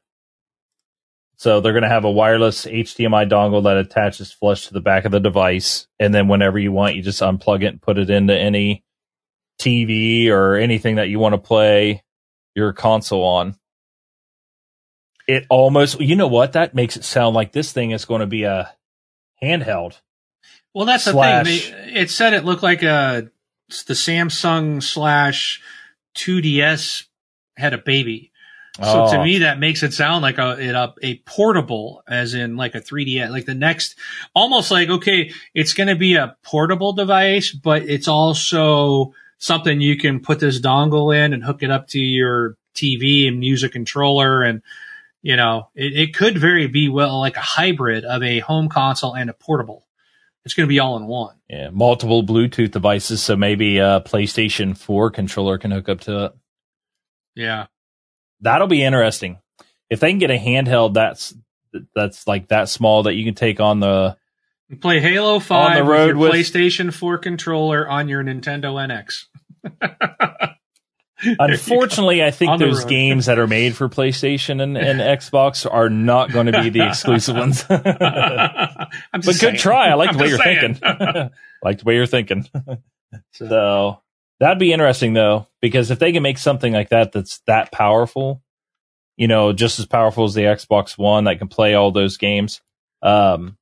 So 1.39 1.61
they're 1.61 1.71
going 1.71 1.83
to 1.83 1.89
have 1.89 2.03
a 2.03 2.11
wireless 2.11 2.65
HDMI 2.65 3.29
dongle 3.31 3.63
that 3.63 3.77
attaches 3.77 4.29
flush 4.29 4.67
to 4.67 4.73
the 4.73 4.81
back 4.81 5.05
of 5.05 5.13
the 5.13 5.21
device, 5.21 5.87
and 5.97 6.13
then 6.13 6.27
whenever 6.27 6.59
you 6.59 6.73
want, 6.73 6.97
you 6.97 7.01
just 7.01 7.21
unplug 7.21 7.63
it 7.63 7.67
and 7.67 7.81
put 7.81 7.97
it 7.97 8.09
into 8.09 8.37
any 8.37 8.83
TV 9.57 10.27
or 10.27 10.57
anything 10.57 10.97
that 10.97 11.07
you 11.07 11.17
want 11.17 11.31
to 11.31 11.37
play 11.37 12.03
your 12.55 12.73
console 12.73 13.23
on. 13.23 13.55
It 15.29 15.45
almost, 15.49 16.01
you 16.01 16.17
know 16.17 16.27
what? 16.27 16.53
That 16.53 16.75
makes 16.75 16.97
it 16.97 17.05
sound 17.05 17.35
like 17.35 17.53
this 17.53 17.71
thing 17.71 17.91
is 17.91 18.03
going 18.03 18.19
to 18.19 18.27
be 18.27 18.43
a 18.43 18.75
handheld. 19.41 20.01
Well, 20.73 20.85
that's 20.85 21.05
the 21.05 21.13
thing. 21.13 21.43
They, 21.45 22.01
it 22.01 22.09
said 22.09 22.33
it 22.33 22.43
looked 22.43 22.63
like 22.63 22.83
a 22.83 23.31
the 23.87 23.93
Samsung 23.93 24.83
slash 24.83 25.61
2DS 26.17 27.05
had 27.55 27.73
a 27.73 27.77
baby. 27.77 28.28
So 28.81 29.11
to 29.11 29.19
Oh. 29.19 29.23
me, 29.23 29.39
that 29.39 29.59
makes 29.59 29.83
it 29.83 29.93
sound 29.93 30.21
like 30.21 30.37
a, 30.37 30.57
it 30.59 30.73
a 30.75 30.93
a 31.01 31.15
portable, 31.25 32.01
as 32.07 32.33
in 32.33 32.55
like 32.55 32.75
a 32.75 32.81
3D, 32.81 33.29
like 33.29 33.45
the 33.45 33.53
next, 33.55 33.95
almost 34.33 34.71
like 34.71 34.89
okay, 34.89 35.31
it's 35.53 35.73
going 35.73 35.89
to 35.89 35.95
be 35.95 36.15
a 36.15 36.35
portable 36.43 36.93
device, 36.93 37.51
but 37.51 37.83
it's 37.83 38.07
also 38.07 39.13
something 39.37 39.81
you 39.81 39.97
can 39.97 40.19
put 40.19 40.39
this 40.39 40.61
dongle 40.61 41.15
in 41.15 41.33
and 41.33 41.43
hook 41.43 41.61
it 41.63 41.71
up 41.71 41.87
to 41.89 41.99
your 41.99 42.55
TV 42.75 43.27
and 43.27 43.43
use 43.43 43.63
a 43.63 43.69
controller, 43.69 44.43
and 44.43 44.61
you 45.21 45.35
know, 45.35 45.69
it, 45.75 45.93
it 45.97 46.13
could 46.15 46.37
very 46.37 46.67
be 46.67 46.87
well 46.87 47.19
like 47.19 47.35
a 47.35 47.41
hybrid 47.41 48.05
of 48.05 48.23
a 48.23 48.39
home 48.39 48.69
console 48.69 49.13
and 49.13 49.29
a 49.29 49.33
portable. 49.33 49.85
It's 50.45 50.53
going 50.53 50.67
to 50.67 50.69
be 50.73 50.79
all 50.79 50.95
in 50.95 51.05
one. 51.05 51.35
Yeah, 51.49 51.69
multiple 51.71 52.23
Bluetooth 52.23 52.71
devices, 52.71 53.21
so 53.21 53.35
maybe 53.35 53.77
a 53.79 53.99
PlayStation 53.99 54.75
4 54.77 55.11
controller 55.11 55.57
can 55.57 55.71
hook 55.71 55.89
up 55.89 55.99
to 56.01 56.25
it. 56.25 56.31
Yeah. 57.35 57.67
That'll 58.41 58.67
be 58.67 58.83
interesting. 58.83 59.39
If 59.89 59.99
they 59.99 60.11
can 60.11 60.19
get 60.19 60.31
a 60.31 60.37
handheld 60.37 60.93
that's 60.93 61.33
that's 61.95 62.27
like 62.27 62.47
that 62.49 62.69
small 62.69 63.03
that 63.03 63.13
you 63.15 63.25
can 63.25 63.35
take 63.35 63.59
on 63.59 63.79
the 63.79 64.17
You 64.69 64.77
play 64.77 64.99
Halo 64.99 65.39
5 65.39 65.51
on 65.71 65.75
the 65.77 65.83
with 65.83 65.91
road 65.91 66.07
your 66.07 66.17
with- 66.17 66.31
PlayStation 66.31 66.93
4 66.93 67.17
controller 67.17 67.87
on 67.87 68.07
your 68.07 68.23
Nintendo 68.23 68.73
NX. 68.75 69.25
There 71.21 71.31
you 71.31 71.35
go. 71.37 71.43
Unfortunately, 71.43 72.23
I 72.23 72.31
think 72.31 72.59
those 72.59 72.83
road. 72.83 72.89
games 72.89 73.25
that 73.25 73.39
are 73.39 73.47
made 73.47 73.75
for 73.75 73.89
PlayStation 73.89 74.61
and, 74.61 74.77
and 74.77 74.99
Xbox 75.19 75.67
are 75.69 75.89
not 75.89 76.31
going 76.31 76.45
to 76.45 76.61
be 76.63 76.69
the 76.69 76.79
exclusive 76.87 77.35
ones. 77.35 77.63
but 77.67 78.89
good 79.11 79.35
saying. 79.35 79.57
try. 79.57 79.89
I 79.89 79.95
like 79.95 80.11
I'm 80.11 80.17
the 80.17 80.23
way 80.23 80.29
you're 80.29 80.37
thinking. 80.37 80.79
like 81.61 81.79
the 81.79 81.83
way 81.83 81.95
you're 81.95 82.05
thinking. 82.05 82.45
So 83.33 83.99
that'd 84.39 84.59
be 84.59 84.71
interesting 84.71 85.11
though, 85.13 85.47
because 85.61 85.91
if 85.91 85.99
they 85.99 86.11
can 86.11 86.23
make 86.23 86.37
something 86.37 86.73
like 86.73 86.89
that 86.89 87.11
that's 87.11 87.39
that 87.47 87.71
powerful, 87.71 88.41
you 89.17 89.27
know, 89.27 89.53
just 89.53 89.79
as 89.79 89.85
powerful 89.85 90.23
as 90.23 90.33
the 90.33 90.43
Xbox 90.43 90.97
One 90.97 91.25
that 91.25 91.39
can 91.39 91.47
play 91.47 91.73
all 91.73 91.91
those 91.91 92.17
games, 92.17 92.61
um, 93.01 93.57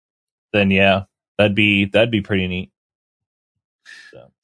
then 0.53 0.71
yeah, 0.71 1.03
that'd 1.37 1.55
be 1.55 1.85
that'd 1.85 2.11
be 2.11 2.21
pretty 2.21 2.47
neat. 2.47 2.71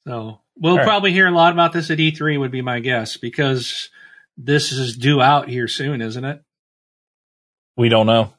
so 0.06 0.40
we'll 0.58 0.72
All 0.72 0.78
right. 0.78 0.86
probably 0.86 1.12
hear 1.12 1.26
a 1.26 1.30
lot 1.30 1.52
about 1.52 1.72
this 1.72 1.90
at 1.90 1.98
E3 1.98 2.38
would 2.38 2.50
be 2.50 2.62
my 2.62 2.80
guess 2.80 3.16
because 3.16 3.90
this 4.36 4.72
is 4.72 4.96
due 4.96 5.20
out 5.20 5.48
here 5.48 5.68
soon, 5.68 6.00
isn't 6.00 6.24
it? 6.24 6.42
We 7.76 7.88
don't 7.88 8.06
know. 8.06 8.32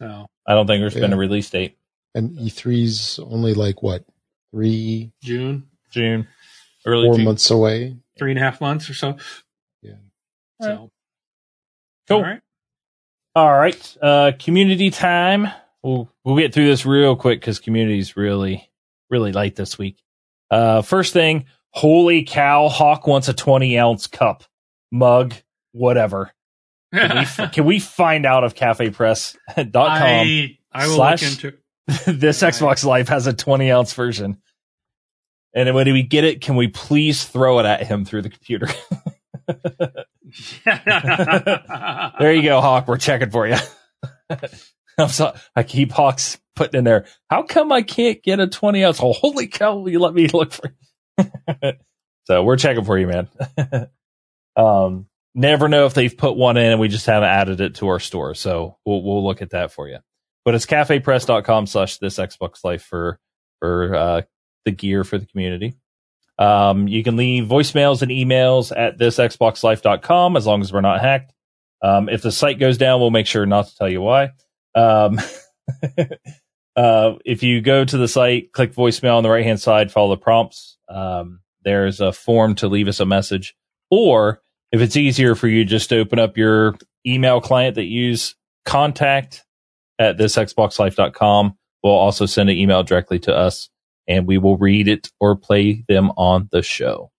So 0.00 0.26
I 0.46 0.54
don't 0.54 0.66
think 0.66 0.80
there's 0.80 0.94
been 0.94 1.12
a 1.12 1.16
release 1.16 1.50
date. 1.50 1.76
And 2.14 2.38
E3's 2.38 3.18
only 3.18 3.54
like 3.54 3.82
what 3.82 4.04
three, 4.52 5.12
June, 5.22 5.68
June, 5.90 6.28
early 6.86 7.08
four 7.08 7.16
June. 7.16 7.24
months 7.24 7.50
away. 7.50 7.96
three 8.18 8.30
and 8.32 8.38
a 8.38 8.42
half 8.42 8.60
months 8.60 8.88
or 8.90 8.94
so. 8.94 9.16
Yeah. 9.82 9.94
So 10.60 10.90
Cool. 12.08 12.16
all 12.18 12.22
right. 12.22 12.40
All 13.36 13.52
right, 13.52 13.96
uh, 14.00 14.32
community 14.38 14.90
time. 14.90 15.48
We'll 15.82 16.08
we'll 16.24 16.36
get 16.36 16.54
through 16.54 16.66
this 16.68 16.86
real 16.86 17.16
quick 17.16 17.40
because 17.40 17.58
community's 17.58 18.16
really 18.16 18.70
really 19.10 19.32
light 19.32 19.56
this 19.56 19.76
week. 19.76 19.96
Uh, 20.52 20.82
first 20.82 21.12
thing, 21.12 21.46
holy 21.70 22.22
cow! 22.22 22.68
Hawk 22.68 23.08
wants 23.08 23.28
a 23.28 23.32
twenty 23.34 23.76
ounce 23.76 24.06
cup, 24.06 24.44
mug, 24.92 25.34
whatever. 25.72 26.30
Can 26.94 27.18
we, 27.18 27.46
can 27.52 27.64
we 27.64 27.80
find 27.80 28.24
out 28.24 28.44
if 28.44 28.54
cafepress.com 28.54 29.72
I, 29.74 30.56
I 30.72 30.86
will 30.86 30.94
slash- 30.94 31.22
look 31.22 31.44
into. 31.44 31.58
this 32.18 32.40
Xbox 32.40 32.84
Life 32.84 33.08
has 33.08 33.26
a 33.26 33.32
20 33.34 33.70
ounce 33.70 33.92
version? 33.94 34.38
And 35.54 35.72
when 35.74 35.92
we 35.92 36.02
get 36.02 36.24
it, 36.24 36.40
can 36.40 36.56
we 36.56 36.68
please 36.68 37.24
throw 37.24 37.60
it 37.60 37.66
at 37.66 37.86
him 37.86 38.04
through 38.04 38.22
the 38.22 38.30
computer? 38.30 38.68
there 40.64 42.34
you 42.34 42.42
go, 42.42 42.60
Hawk. 42.60 42.88
We're 42.88 42.96
checking 42.98 43.30
for 43.30 43.46
you. 43.46 43.56
I'm 44.98 45.08
sorry. 45.08 45.38
I 45.54 45.62
keep 45.62 45.92
Hawks 45.92 46.38
putting 46.56 46.78
in 46.78 46.84
there. 46.84 47.06
How 47.28 47.42
come 47.42 47.72
I 47.72 47.82
can't 47.82 48.22
get 48.22 48.40
a 48.40 48.46
20 48.46 48.84
ounce? 48.84 49.00
Oh, 49.00 49.12
holy 49.12 49.46
cow. 49.48 49.76
Will 49.76 49.90
you 49.90 49.98
let 49.98 50.14
me 50.14 50.28
look 50.28 50.52
for 50.52 50.72
So 52.26 52.42
we're 52.42 52.56
checking 52.56 52.84
for 52.84 52.98
you, 52.98 53.06
man. 53.06 53.28
um, 54.56 55.06
never 55.34 55.68
know 55.68 55.86
if 55.86 55.94
they've 55.94 56.16
put 56.16 56.36
one 56.36 56.56
in 56.56 56.72
and 56.72 56.80
we 56.80 56.88
just 56.88 57.06
haven't 57.06 57.28
added 57.28 57.60
it 57.60 57.76
to 57.76 57.88
our 57.88 58.00
store. 58.00 58.34
So 58.34 58.78
we'll, 58.84 59.02
we'll 59.02 59.24
look 59.24 59.42
at 59.42 59.50
that 59.50 59.72
for 59.72 59.88
you. 59.88 59.98
But 60.44 60.54
it's 60.54 60.66
cafepress.com 60.66 61.66
slash 61.66 61.98
this 61.98 62.18
Xbox 62.18 62.64
Life 62.64 62.82
for, 62.82 63.18
for, 63.60 63.94
uh, 63.94 64.22
the 64.64 64.70
gear 64.70 65.04
for 65.04 65.18
the 65.18 65.26
community. 65.26 65.74
Um, 66.38 66.88
you 66.88 67.04
can 67.04 67.16
leave 67.16 67.44
voicemails 67.44 68.02
and 68.02 68.10
emails 68.10 68.76
at 68.76 68.98
this 68.98 69.16
thisxboxlife.com 69.16 70.36
as 70.36 70.46
long 70.46 70.60
as 70.60 70.72
we're 70.72 70.80
not 70.80 71.00
hacked. 71.00 71.32
Um, 71.82 72.08
if 72.08 72.22
the 72.22 72.32
site 72.32 72.58
goes 72.58 72.78
down, 72.78 73.00
we'll 73.00 73.10
make 73.10 73.26
sure 73.26 73.46
not 73.46 73.68
to 73.68 73.76
tell 73.76 73.88
you 73.88 74.00
why. 74.00 74.32
Um, 74.74 75.20
uh, 76.76 77.14
if 77.24 77.42
you 77.42 77.60
go 77.60 77.84
to 77.84 77.96
the 77.96 78.08
site, 78.08 78.52
click 78.52 78.74
voicemail 78.74 79.16
on 79.16 79.22
the 79.22 79.30
right 79.30 79.44
hand 79.44 79.60
side, 79.60 79.92
follow 79.92 80.14
the 80.14 80.20
prompts. 80.20 80.78
Um, 80.88 81.40
there's 81.62 82.00
a 82.00 82.12
form 82.12 82.54
to 82.56 82.68
leave 82.68 82.88
us 82.88 83.00
a 83.00 83.06
message. 83.06 83.54
Or 83.90 84.42
if 84.72 84.80
it's 84.80 84.96
easier 84.96 85.34
for 85.34 85.46
you, 85.46 85.64
just 85.64 85.92
open 85.92 86.18
up 86.18 86.36
your 86.36 86.74
email 87.06 87.40
client 87.40 87.76
that 87.76 87.84
use 87.84 88.34
contact 88.64 89.44
at 89.98 90.18
this 90.18 90.36
thisxboxlife.com. 90.36 91.56
We'll 91.82 91.92
also 91.92 92.26
send 92.26 92.50
an 92.50 92.56
email 92.56 92.82
directly 92.82 93.18
to 93.20 93.34
us 93.34 93.68
and 94.06 94.26
we 94.26 94.38
will 94.38 94.56
read 94.56 94.88
it 94.88 95.10
or 95.20 95.36
play 95.36 95.84
them 95.88 96.10
on 96.16 96.48
the 96.52 96.62
show. 96.62 97.10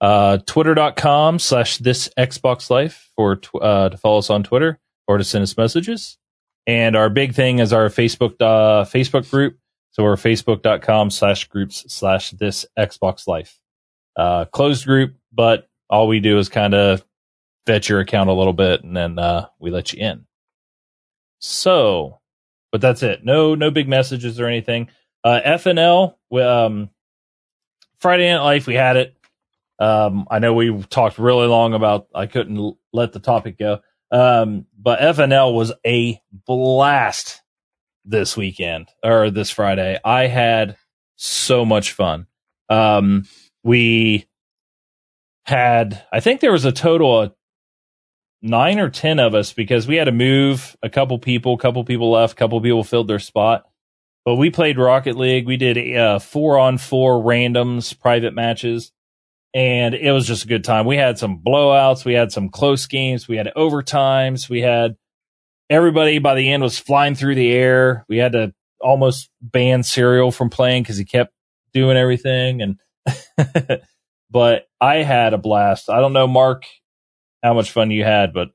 Uh, 0.00 0.38
twitter.com 0.46 1.38
slash 1.38 1.78
this 1.78 2.08
Xbox 2.18 2.68
Life 2.70 3.10
for, 3.16 3.36
tw- 3.36 3.54
uh, 3.56 3.88
to 3.88 3.96
follow 3.96 4.18
us 4.18 4.30
on 4.30 4.42
Twitter 4.42 4.78
or 5.08 5.18
to 5.18 5.24
send 5.24 5.42
us 5.42 5.56
messages. 5.56 6.18
And 6.66 6.96
our 6.96 7.08
big 7.08 7.34
thing 7.34 7.60
is 7.60 7.72
our 7.72 7.88
Facebook, 7.88 8.34
uh, 8.40 8.84
Facebook 8.84 9.30
group. 9.30 9.56
So 9.92 10.02
we're 10.02 10.16
facebook.com 10.16 11.10
slash 11.10 11.48
groups 11.48 11.84
slash 11.88 12.32
this 12.32 12.66
Xbox 12.78 13.26
Life. 13.26 13.58
Uh, 14.16 14.44
closed 14.46 14.84
group, 14.84 15.14
but 15.32 15.68
all 15.88 16.08
we 16.08 16.20
do 16.20 16.38
is 16.38 16.48
kind 16.48 16.74
of 16.74 17.04
vet 17.66 17.88
your 17.88 18.00
account 18.00 18.28
a 18.28 18.34
little 18.34 18.52
bit 18.52 18.84
and 18.84 18.96
then, 18.96 19.18
uh, 19.18 19.46
we 19.58 19.70
let 19.70 19.92
you 19.92 20.06
in. 20.06 20.26
So, 21.38 22.20
but 22.72 22.80
that's 22.80 23.02
it. 23.02 23.24
No, 23.24 23.54
no 23.54 23.70
big 23.70 23.88
messages 23.88 24.40
or 24.40 24.46
anything. 24.46 24.88
Uh, 25.26 25.40
FNL, 25.58 26.14
um, 26.40 26.88
Friday 27.98 28.32
Night 28.32 28.44
Life, 28.44 28.68
we 28.68 28.76
had 28.76 28.96
it. 28.96 29.16
Um, 29.76 30.28
I 30.30 30.38
know 30.38 30.54
we 30.54 30.84
talked 30.84 31.18
really 31.18 31.48
long 31.48 31.74
about, 31.74 32.06
I 32.14 32.26
couldn't 32.26 32.76
let 32.92 33.12
the 33.12 33.18
topic 33.18 33.58
go. 33.58 33.80
Um, 34.12 34.66
but 34.78 35.00
FNL 35.00 35.52
was 35.52 35.72
a 35.84 36.20
blast 36.30 37.42
this 38.04 38.36
weekend 38.36 38.86
or 39.02 39.32
this 39.32 39.50
Friday. 39.50 39.98
I 40.04 40.28
had 40.28 40.76
so 41.16 41.64
much 41.64 41.90
fun. 41.90 42.28
Um, 42.68 43.24
we 43.64 44.28
had, 45.44 46.04
I 46.12 46.20
think 46.20 46.40
there 46.40 46.52
was 46.52 46.64
a 46.64 46.70
total 46.70 47.22
of 47.22 47.34
nine 48.42 48.78
or 48.78 48.90
10 48.90 49.18
of 49.18 49.34
us 49.34 49.52
because 49.52 49.88
we 49.88 49.96
had 49.96 50.04
to 50.04 50.12
move 50.12 50.76
a 50.84 50.88
couple 50.88 51.18
people, 51.18 51.54
a 51.54 51.58
couple 51.58 51.82
people 51.82 52.12
left, 52.12 52.34
a 52.34 52.36
couple 52.36 52.60
people 52.60 52.84
filled 52.84 53.08
their 53.08 53.18
spot. 53.18 53.64
But 54.26 54.34
we 54.34 54.50
played 54.50 54.76
Rocket 54.76 55.16
League. 55.16 55.46
We 55.46 55.56
did 55.56 55.96
uh, 55.96 56.18
four 56.18 56.58
on 56.58 56.78
four 56.78 57.22
randoms, 57.22 57.98
private 57.98 58.34
matches, 58.34 58.92
and 59.54 59.94
it 59.94 60.10
was 60.10 60.26
just 60.26 60.44
a 60.44 60.48
good 60.48 60.64
time. 60.64 60.84
We 60.84 60.96
had 60.96 61.16
some 61.16 61.40
blowouts. 61.46 62.04
We 62.04 62.14
had 62.14 62.32
some 62.32 62.48
close 62.48 62.86
games. 62.86 63.28
We 63.28 63.36
had 63.36 63.52
overtimes. 63.56 64.50
We 64.50 64.62
had 64.62 64.96
everybody 65.70 66.18
by 66.18 66.34
the 66.34 66.52
end 66.52 66.64
was 66.64 66.76
flying 66.78 67.14
through 67.14 67.36
the 67.36 67.52
air. 67.52 68.04
We 68.08 68.18
had 68.18 68.32
to 68.32 68.52
almost 68.80 69.30
ban 69.40 69.84
Serial 69.84 70.32
from 70.32 70.50
playing 70.50 70.82
because 70.82 70.96
he 70.98 71.04
kept 71.04 71.32
doing 71.72 71.96
everything. 71.96 72.62
And 72.62 72.80
but 74.30 74.66
I 74.80 74.96
had 74.96 75.34
a 75.34 75.38
blast. 75.38 75.88
I 75.88 76.00
don't 76.00 76.12
know, 76.12 76.26
Mark, 76.26 76.64
how 77.44 77.54
much 77.54 77.70
fun 77.70 77.92
you 77.92 78.02
had, 78.02 78.32
but 78.32 78.48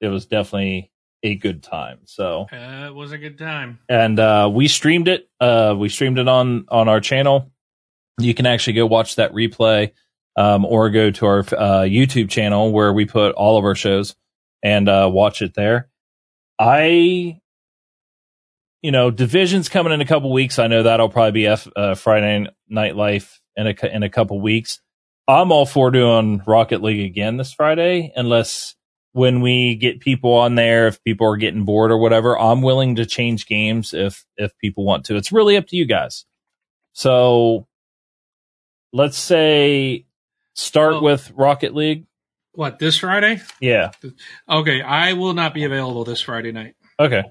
it 0.00 0.08
was 0.08 0.26
definitely 0.26 0.90
a 1.30 1.34
good 1.34 1.62
time. 1.62 1.98
So 2.04 2.46
Uh, 2.52 2.86
it 2.88 2.94
was 2.94 3.12
a 3.12 3.18
good 3.18 3.38
time. 3.38 3.78
and 3.88 4.18
uh, 4.18 4.50
we 4.52 4.68
streamed 4.68 5.08
it. 5.08 5.28
Uh, 5.40 5.74
we 5.78 5.88
streamed 5.88 6.18
it 6.18 6.28
on 6.28 6.66
on 6.68 6.88
our 6.88 7.00
channel. 7.00 7.50
You 8.18 8.32
can 8.34 8.46
actually 8.46 8.74
go 8.74 8.86
watch 8.86 9.16
that 9.16 9.32
replay, 9.32 9.92
um, 10.36 10.64
or 10.64 10.90
go 10.90 11.10
to 11.10 11.26
our 11.26 11.38
uh, 11.40 11.82
YouTube 11.84 12.30
channel 12.30 12.72
where 12.72 12.92
we 12.92 13.04
put 13.04 13.32
all 13.34 13.58
of 13.58 13.64
our 13.64 13.74
shows 13.74 14.14
and 14.62 14.88
uh, 14.88 15.08
watch 15.12 15.42
it 15.42 15.54
there. 15.54 15.88
I, 16.58 17.38
you 18.82 18.90
know, 18.90 19.10
divisions 19.10 19.68
coming 19.68 19.92
in 19.92 20.00
a 20.00 20.06
couple 20.06 20.32
weeks. 20.32 20.58
I 20.58 20.66
know 20.68 20.82
that'll 20.84 21.08
probably 21.08 21.32
be 21.32 21.46
F, 21.46 21.68
uh, 21.76 21.94
Friday 21.94 22.46
Night 22.68 22.96
Life 22.96 23.40
in 23.56 23.66
a 23.66 23.74
in 23.94 24.02
a 24.02 24.08
couple 24.08 24.40
weeks. 24.40 24.80
I'm 25.28 25.50
all 25.50 25.66
for 25.66 25.90
doing 25.90 26.40
Rocket 26.46 26.82
League 26.82 27.04
again 27.04 27.36
this 27.36 27.52
Friday, 27.52 28.12
unless 28.14 28.75
when 29.16 29.40
we 29.40 29.76
get 29.76 30.00
people 30.00 30.34
on 30.34 30.56
there, 30.56 30.88
if 30.88 31.02
people 31.02 31.26
are 31.26 31.38
getting 31.38 31.64
bored 31.64 31.90
or 31.90 31.96
whatever, 31.96 32.38
I'm 32.38 32.60
willing 32.60 32.96
to 32.96 33.06
change 33.06 33.46
games 33.46 33.94
if 33.94 34.26
if 34.36 34.56
people 34.58 34.84
want 34.84 35.06
to. 35.06 35.16
It's 35.16 35.32
really 35.32 35.56
up 35.56 35.66
to 35.68 35.76
you 35.76 35.86
guys. 35.86 36.26
So 36.92 37.66
let's 38.92 39.16
say 39.16 40.04
start 40.54 41.02
with 41.02 41.30
Rocket 41.34 41.74
League. 41.74 42.06
What 42.52 42.78
this 42.78 42.98
Friday? 42.98 43.40
Yeah. 43.60 43.90
Okay, 44.48 44.82
I 44.82 45.14
will 45.14 45.32
not 45.34 45.54
be 45.54 45.64
available 45.64 46.04
this 46.04 46.20
Friday 46.20 46.52
night. 46.52 46.74
Okay. 47.00 47.22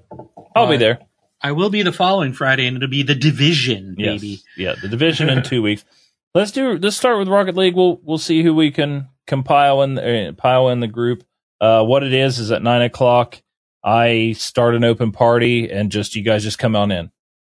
I'll 0.56 0.68
be 0.68 0.76
Uh, 0.76 0.80
there. 0.80 1.00
I 1.42 1.52
will 1.52 1.70
be 1.70 1.84
the 1.84 1.92
following 1.92 2.34
Friday, 2.34 2.66
and 2.66 2.78
it'll 2.78 2.90
be 2.90 3.04
the 3.04 3.14
division, 3.16 3.96
Yes. 3.98 4.22
baby. 4.22 4.40
Yeah, 4.58 4.74
the 4.82 4.88
division 4.88 5.30
in 5.30 5.44
two 5.52 5.62
weeks. 5.62 5.86
Let's 6.34 6.52
do. 6.52 6.78
Let's 6.80 6.98
start 6.98 7.20
with 7.20 7.28
Rocket 7.28 7.56
League. 7.56 7.76
We'll 7.76 8.00
we'll 8.04 8.18
see 8.18 8.42
who 8.42 8.56
we 8.56 8.72
can 8.72 9.10
compile 9.28 9.84
in 9.84 9.98
uh, 10.00 10.32
pile 10.36 10.70
in 10.70 10.80
the 10.80 10.88
group. 10.88 11.24
Uh, 11.62 11.84
what 11.84 12.04
it 12.04 12.14
is 12.14 12.40
is 12.40 12.52
at 12.52 12.64
nine 12.64 12.82
o'clock. 12.82 13.42
I 13.84 14.34
start 14.34 14.76
an 14.76 14.84
open 14.84 15.12
party, 15.12 15.70
and 15.70 15.92
just 15.92 16.16
you 16.16 16.24
guys 16.24 16.44
just 16.44 16.60
come 16.60 16.76
on 16.76 16.92
in. 16.92 17.12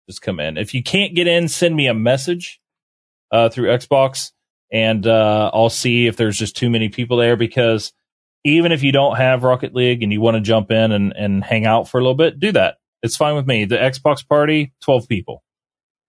Just 0.08 0.22
come 0.22 0.40
in. 0.40 0.58
If 0.58 0.74
you 0.74 0.84
can't 0.84 1.16
get 1.16 1.28
in, 1.28 1.48
send 1.48 1.76
me 1.76 1.88
a 1.88 1.94
message 1.94 2.60
uh, 3.32 3.50
through 3.50 3.70
Xbox, 3.70 4.32
and 4.72 5.06
uh, 5.06 5.52
I'll 5.54 5.70
see 5.70 6.08
if 6.08 6.18
there's 6.18 6.38
just 6.38 6.56
too 6.56 6.70
many 6.70 6.90
people 6.90 7.18
there. 7.18 7.36
Because 7.36 7.94
even 8.44 8.72
if 8.72 8.84
you 8.84 8.92
don't 8.92 9.18
have 9.18 9.44
Rocket 9.44 9.74
League 9.74 10.04
and 10.04 10.12
you 10.12 10.22
want 10.22 10.36
to 10.36 10.42
jump 10.42 10.72
in 10.72 10.92
and 10.92 11.14
and 11.16 11.44
hang 11.44 11.66
out 11.66 11.88
for 11.90 12.00
a 12.00 12.02
little 12.02 12.16
bit, 12.16 12.40
do 12.40 12.52
that. 12.54 12.78
It's 13.02 13.18
fine 13.18 13.36
with 13.36 13.48
me. 13.48 13.66
The 13.66 13.78
Xbox 13.78 14.28
party, 14.28 14.74
twelve 14.82 15.08
people. 15.08 15.44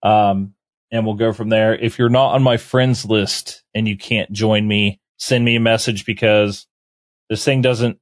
Um, 0.03 0.55
and 0.91 1.07
we'll 1.07 1.15
go 1.15 1.33
from 1.33 1.49
there. 1.49 1.75
If 1.75 1.99
you're 1.99 2.09
not 2.09 2.35
on 2.35 2.43
my 2.43 2.57
friends 2.57 3.05
list 3.05 3.63
and 3.75 3.87
you 3.87 3.97
can't 3.97 4.31
join 4.33 4.67
me, 4.67 5.01
send 5.19 5.45
me 5.45 5.57
a 5.57 5.61
message 5.61 6.05
because 6.05 6.67
this 7.31 7.43
thing 7.45 7.63
doesn't 7.63 7.99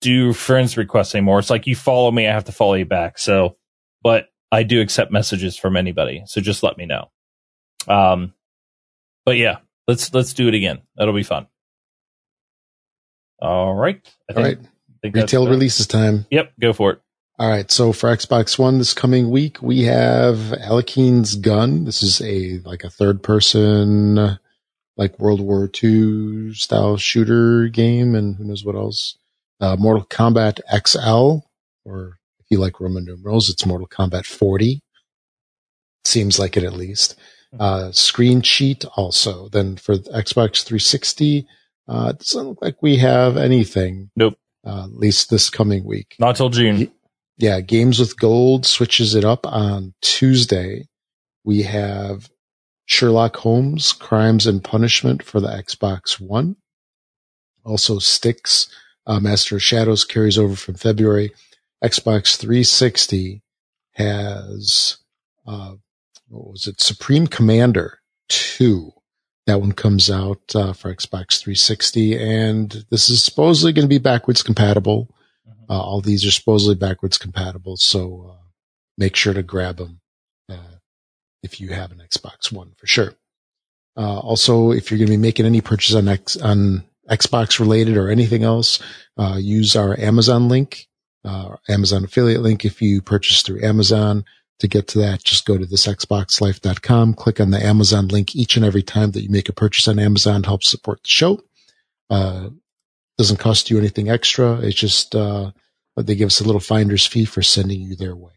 do 0.00 0.32
friends 0.32 0.76
requests 0.76 1.14
anymore. 1.14 1.38
It's 1.38 1.50
like 1.50 1.68
you 1.68 1.76
follow 1.76 2.10
me, 2.10 2.26
I 2.26 2.32
have 2.32 2.46
to 2.46 2.52
follow 2.52 2.74
you 2.74 2.86
back. 2.86 3.18
So, 3.18 3.56
but 4.02 4.28
I 4.50 4.64
do 4.64 4.80
accept 4.80 5.12
messages 5.12 5.56
from 5.56 5.76
anybody. 5.76 6.24
So 6.26 6.40
just 6.40 6.64
let 6.64 6.76
me 6.76 6.86
know. 6.86 7.10
Um, 7.86 8.34
but 9.24 9.36
yeah, 9.36 9.58
let's, 9.86 10.12
let's 10.12 10.32
do 10.32 10.48
it 10.48 10.54
again. 10.54 10.80
That'll 10.96 11.14
be 11.14 11.22
fun. 11.22 11.46
All 13.40 13.74
right. 13.74 14.00
I 14.30 14.34
All 14.34 14.42
right. 14.42 14.58
think 15.02 15.14
Retail 15.14 15.46
releases 15.48 15.86
time. 15.86 16.26
Yep. 16.30 16.52
Go 16.60 16.72
for 16.72 16.92
it. 16.92 17.00
All 17.38 17.48
right. 17.48 17.70
So 17.70 17.92
for 17.92 18.14
Xbox 18.14 18.58
One 18.58 18.78
this 18.78 18.92
coming 18.92 19.30
week, 19.30 19.62
we 19.62 19.82
have 19.84 20.36
Alekhine's 20.36 21.36
Gun. 21.36 21.84
This 21.84 22.02
is 22.02 22.20
a 22.20 22.58
like 22.66 22.84
a 22.84 22.90
third 22.90 23.22
person, 23.22 24.38
like 24.96 25.18
World 25.18 25.40
War 25.40 25.70
II 25.82 26.54
style 26.54 26.96
shooter 26.96 27.68
game, 27.68 28.14
and 28.14 28.36
who 28.36 28.44
knows 28.44 28.64
what 28.64 28.74
else. 28.74 29.16
Uh, 29.60 29.76
Mortal 29.76 30.04
Kombat 30.06 30.60
XL, 30.86 31.46
or 31.84 32.18
if 32.38 32.46
you 32.50 32.58
like 32.58 32.80
Roman 32.80 33.04
numerals, 33.04 33.50
it's 33.50 33.66
Mortal 33.66 33.88
Kombat 33.88 34.24
40. 34.26 34.80
Seems 36.04 36.38
like 36.38 36.56
it 36.56 36.64
at 36.64 36.72
least. 36.72 37.16
Uh, 37.58 37.90
Screen 37.92 38.42
Cheat 38.42 38.84
also. 38.96 39.48
Then 39.48 39.76
for 39.76 39.96
the 39.96 40.10
Xbox 40.10 40.62
360, 40.64 41.46
uh, 41.88 42.12
it 42.14 42.18
doesn't 42.18 42.48
look 42.48 42.62
like 42.62 42.82
we 42.82 42.96
have 42.96 43.36
anything. 43.36 44.10
Nope. 44.16 44.38
Uh, 44.64 44.84
at 44.84 44.94
least 44.94 45.30
this 45.30 45.50
coming 45.50 45.84
week. 45.84 46.16
Not 46.18 46.36
till 46.36 46.50
June. 46.50 46.90
Yeah, 47.38 47.60
Games 47.60 47.98
with 47.98 48.18
Gold 48.18 48.66
switches 48.66 49.14
it 49.14 49.24
up 49.24 49.46
on 49.46 49.94
Tuesday. 50.02 50.86
We 51.42 51.62
have 51.62 52.28
Sherlock 52.90 53.36
Holmes 53.36 53.92
Crimes 53.92 54.48
and 54.48 54.64
Punishment 54.64 55.22
for 55.22 55.40
the 55.40 55.48
Xbox 55.48 56.20
One. 56.20 56.56
Also 57.64 58.00
Styx 58.00 58.68
uh, 59.06 59.20
Master 59.20 59.56
of 59.56 59.62
Shadows 59.62 60.04
carries 60.04 60.36
over 60.36 60.56
from 60.56 60.74
February. 60.74 61.32
Xbox 61.82 62.36
360 62.36 63.42
has, 63.92 64.98
uh, 65.46 65.74
what 66.28 66.50
was 66.50 66.66
it? 66.66 66.80
Supreme 66.80 67.28
Commander 67.28 68.00
2. 68.28 68.92
That 69.46 69.60
one 69.60 69.72
comes 69.72 70.10
out 70.10 70.42
uh, 70.54 70.72
for 70.72 70.92
Xbox 70.92 71.40
360, 71.40 72.18
and 72.18 72.84
this 72.90 73.08
is 73.08 73.22
supposedly 73.22 73.72
going 73.72 73.86
to 73.86 73.88
be 73.88 73.98
backwards 73.98 74.42
compatible. 74.42 75.14
Mm-hmm. 75.48 75.72
Uh, 75.72 75.80
all 75.80 76.00
these 76.00 76.26
are 76.26 76.32
supposedly 76.32 76.74
backwards 76.74 77.18
compatible, 77.18 77.76
so 77.76 78.32
uh, 78.32 78.44
make 78.98 79.14
sure 79.14 79.32
to 79.32 79.42
grab 79.44 79.76
them 79.76 80.00
if 81.42 81.60
you 81.60 81.70
have 81.70 81.92
an 81.92 81.98
Xbox 81.98 82.52
One 82.52 82.72
for 82.76 82.86
sure. 82.86 83.14
Uh, 83.96 84.18
also, 84.18 84.70
if 84.72 84.90
you're 84.90 84.98
going 84.98 85.08
to 85.08 85.12
be 85.12 85.16
making 85.16 85.46
any 85.46 85.60
purchase 85.60 85.94
on 85.94 86.08
X, 86.08 86.36
on 86.36 86.84
Xbox 87.08 87.58
related 87.58 87.96
or 87.96 88.08
anything 88.08 88.44
else, 88.44 88.80
uh, 89.16 89.36
use 89.38 89.74
our 89.76 89.98
Amazon 89.98 90.48
link, 90.48 90.88
uh, 91.24 91.56
Amazon 91.68 92.04
affiliate 92.04 92.42
link. 92.42 92.64
If 92.64 92.80
you 92.80 93.02
purchase 93.02 93.42
through 93.42 93.62
Amazon, 93.62 94.24
to 94.60 94.68
get 94.68 94.88
to 94.88 94.98
that, 94.98 95.24
just 95.24 95.46
go 95.46 95.58
to 95.58 95.66
thisxboxlife.com, 95.66 97.14
click 97.14 97.40
on 97.40 97.50
the 97.50 97.64
Amazon 97.64 98.08
link 98.08 98.36
each 98.36 98.56
and 98.56 98.64
every 98.64 98.82
time 98.82 99.10
that 99.12 99.22
you 99.22 99.30
make 99.30 99.48
a 99.48 99.54
purchase 99.54 99.88
on 99.88 99.98
Amazon, 99.98 100.44
helps 100.44 100.68
support 100.68 101.02
the 101.02 101.08
show. 101.08 101.42
Uh, 102.08 102.50
doesn't 103.18 103.38
cost 103.38 103.70
you 103.70 103.78
anything 103.78 104.08
extra. 104.08 104.60
It's 104.60 104.78
just, 104.78 105.14
uh, 105.14 105.50
they 105.96 106.14
give 106.14 106.28
us 106.28 106.40
a 106.40 106.44
little 106.44 106.60
finder's 106.60 107.06
fee 107.06 107.24
for 107.24 107.42
sending 107.42 107.80
you 107.80 107.96
their 107.96 108.16
way. 108.16 108.32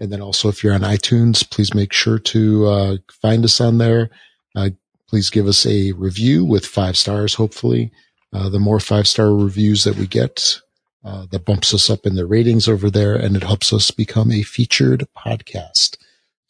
And 0.00 0.12
then 0.12 0.20
also, 0.20 0.48
if 0.48 0.62
you're 0.62 0.74
on 0.74 0.80
iTunes, 0.80 1.48
please 1.48 1.74
make 1.74 1.92
sure 1.92 2.18
to, 2.18 2.66
uh, 2.66 2.96
find 3.22 3.44
us 3.44 3.60
on 3.60 3.78
there. 3.78 4.10
Uh, 4.56 4.70
please 5.08 5.30
give 5.30 5.46
us 5.46 5.64
a 5.66 5.92
review 5.92 6.44
with 6.44 6.66
five 6.66 6.96
stars, 6.96 7.34
hopefully. 7.34 7.92
Uh, 8.32 8.48
the 8.48 8.58
more 8.58 8.80
five 8.80 9.06
star 9.06 9.32
reviews 9.32 9.84
that 9.84 9.96
we 9.96 10.06
get, 10.06 10.60
uh, 11.04 11.26
that 11.30 11.44
bumps 11.44 11.72
us 11.72 11.88
up 11.88 12.06
in 12.06 12.16
the 12.16 12.26
ratings 12.26 12.66
over 12.66 12.90
there 12.90 13.14
and 13.14 13.36
it 13.36 13.44
helps 13.44 13.72
us 13.72 13.90
become 13.90 14.32
a 14.32 14.42
featured 14.42 15.06
podcast. 15.16 15.96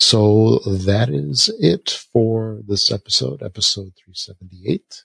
So 0.01 0.59
that 0.67 1.11
is 1.11 1.51
it 1.61 1.91
for 2.13 2.61
this 2.67 2.91
episode, 2.91 3.43
episode 3.43 3.93
378. 4.05 5.05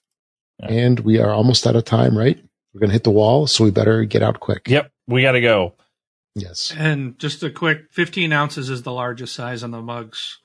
Yeah. 0.59 0.67
And 0.67 0.99
we 1.01 1.19
are 1.19 1.31
almost 1.31 1.67
out 1.67 1.75
of 1.75 1.85
time, 1.85 2.17
right? 2.17 2.39
We're 2.73 2.79
going 2.79 2.89
to 2.89 2.93
hit 2.93 3.03
the 3.03 3.11
wall, 3.11 3.47
so 3.47 3.63
we 3.63 3.71
better 3.71 4.03
get 4.05 4.21
out 4.21 4.39
quick. 4.39 4.67
Yep, 4.67 4.91
we 5.07 5.21
got 5.21 5.31
to 5.33 5.41
go. 5.41 5.73
Yes. 6.35 6.73
And 6.77 7.17
just 7.19 7.43
a 7.43 7.49
quick 7.49 7.91
15 7.91 8.31
ounces 8.31 8.69
is 8.69 8.83
the 8.83 8.91
largest 8.93 9.35
size 9.35 9.63
on 9.63 9.71
the 9.71 9.81
mugs. 9.81 10.39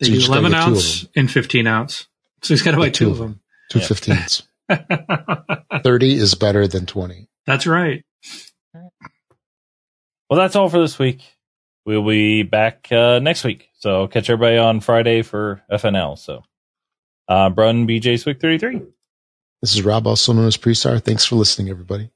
They 0.00 0.06
So 0.06 0.12
you 0.12 0.20
do 0.20 0.26
11 0.26 0.50
get 0.52 0.56
two 0.58 0.62
of 0.70 0.72
ounce 0.76 1.06
and 1.16 1.30
15 1.30 1.66
ounce. 1.66 2.06
So 2.42 2.54
he's 2.54 2.62
got 2.62 2.72
to 2.72 2.76
buy 2.78 2.90
two 2.90 3.06
two 3.06 3.10
of 3.10 3.12
of 3.12 3.18
them. 3.18 3.40
Two 3.70 3.78
Yeah. 3.78 3.86
15s. 3.86 4.42
30 5.82 6.14
is 6.14 6.34
better 6.34 6.66
than 6.66 6.86
20. 6.86 7.28
That's 7.46 7.66
right. 7.66 8.04
Well, 10.28 10.38
that's 10.40 10.56
all 10.56 10.68
for 10.68 10.80
this 10.80 10.98
week. 10.98 11.22
We'll 11.84 12.06
be 12.06 12.42
back 12.42 12.88
uh, 12.90 13.18
next 13.18 13.44
week. 13.44 13.68
So 13.74 14.06
catch 14.06 14.30
everybody 14.30 14.56
on 14.56 14.80
Friday 14.80 15.22
for 15.22 15.62
FNL. 15.70 16.16
So, 16.18 16.42
uh, 17.28 17.50
Brun 17.50 17.86
BJ 17.86 18.18
Swick 18.18 18.40
33. 18.40 18.80
This 19.60 19.74
is 19.74 19.82
Rob, 19.82 20.06
also 20.06 20.32
known 20.32 20.46
as 20.46 20.56
Prestar. 20.56 21.02
Thanks 21.02 21.24
for 21.24 21.36
listening, 21.36 21.68
everybody. 21.70 22.10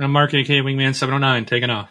I'm 0.00 0.12
Mark, 0.12 0.34
aka 0.34 0.60
Wingman709, 0.60 1.46
taking 1.46 1.70
off. 1.70 1.90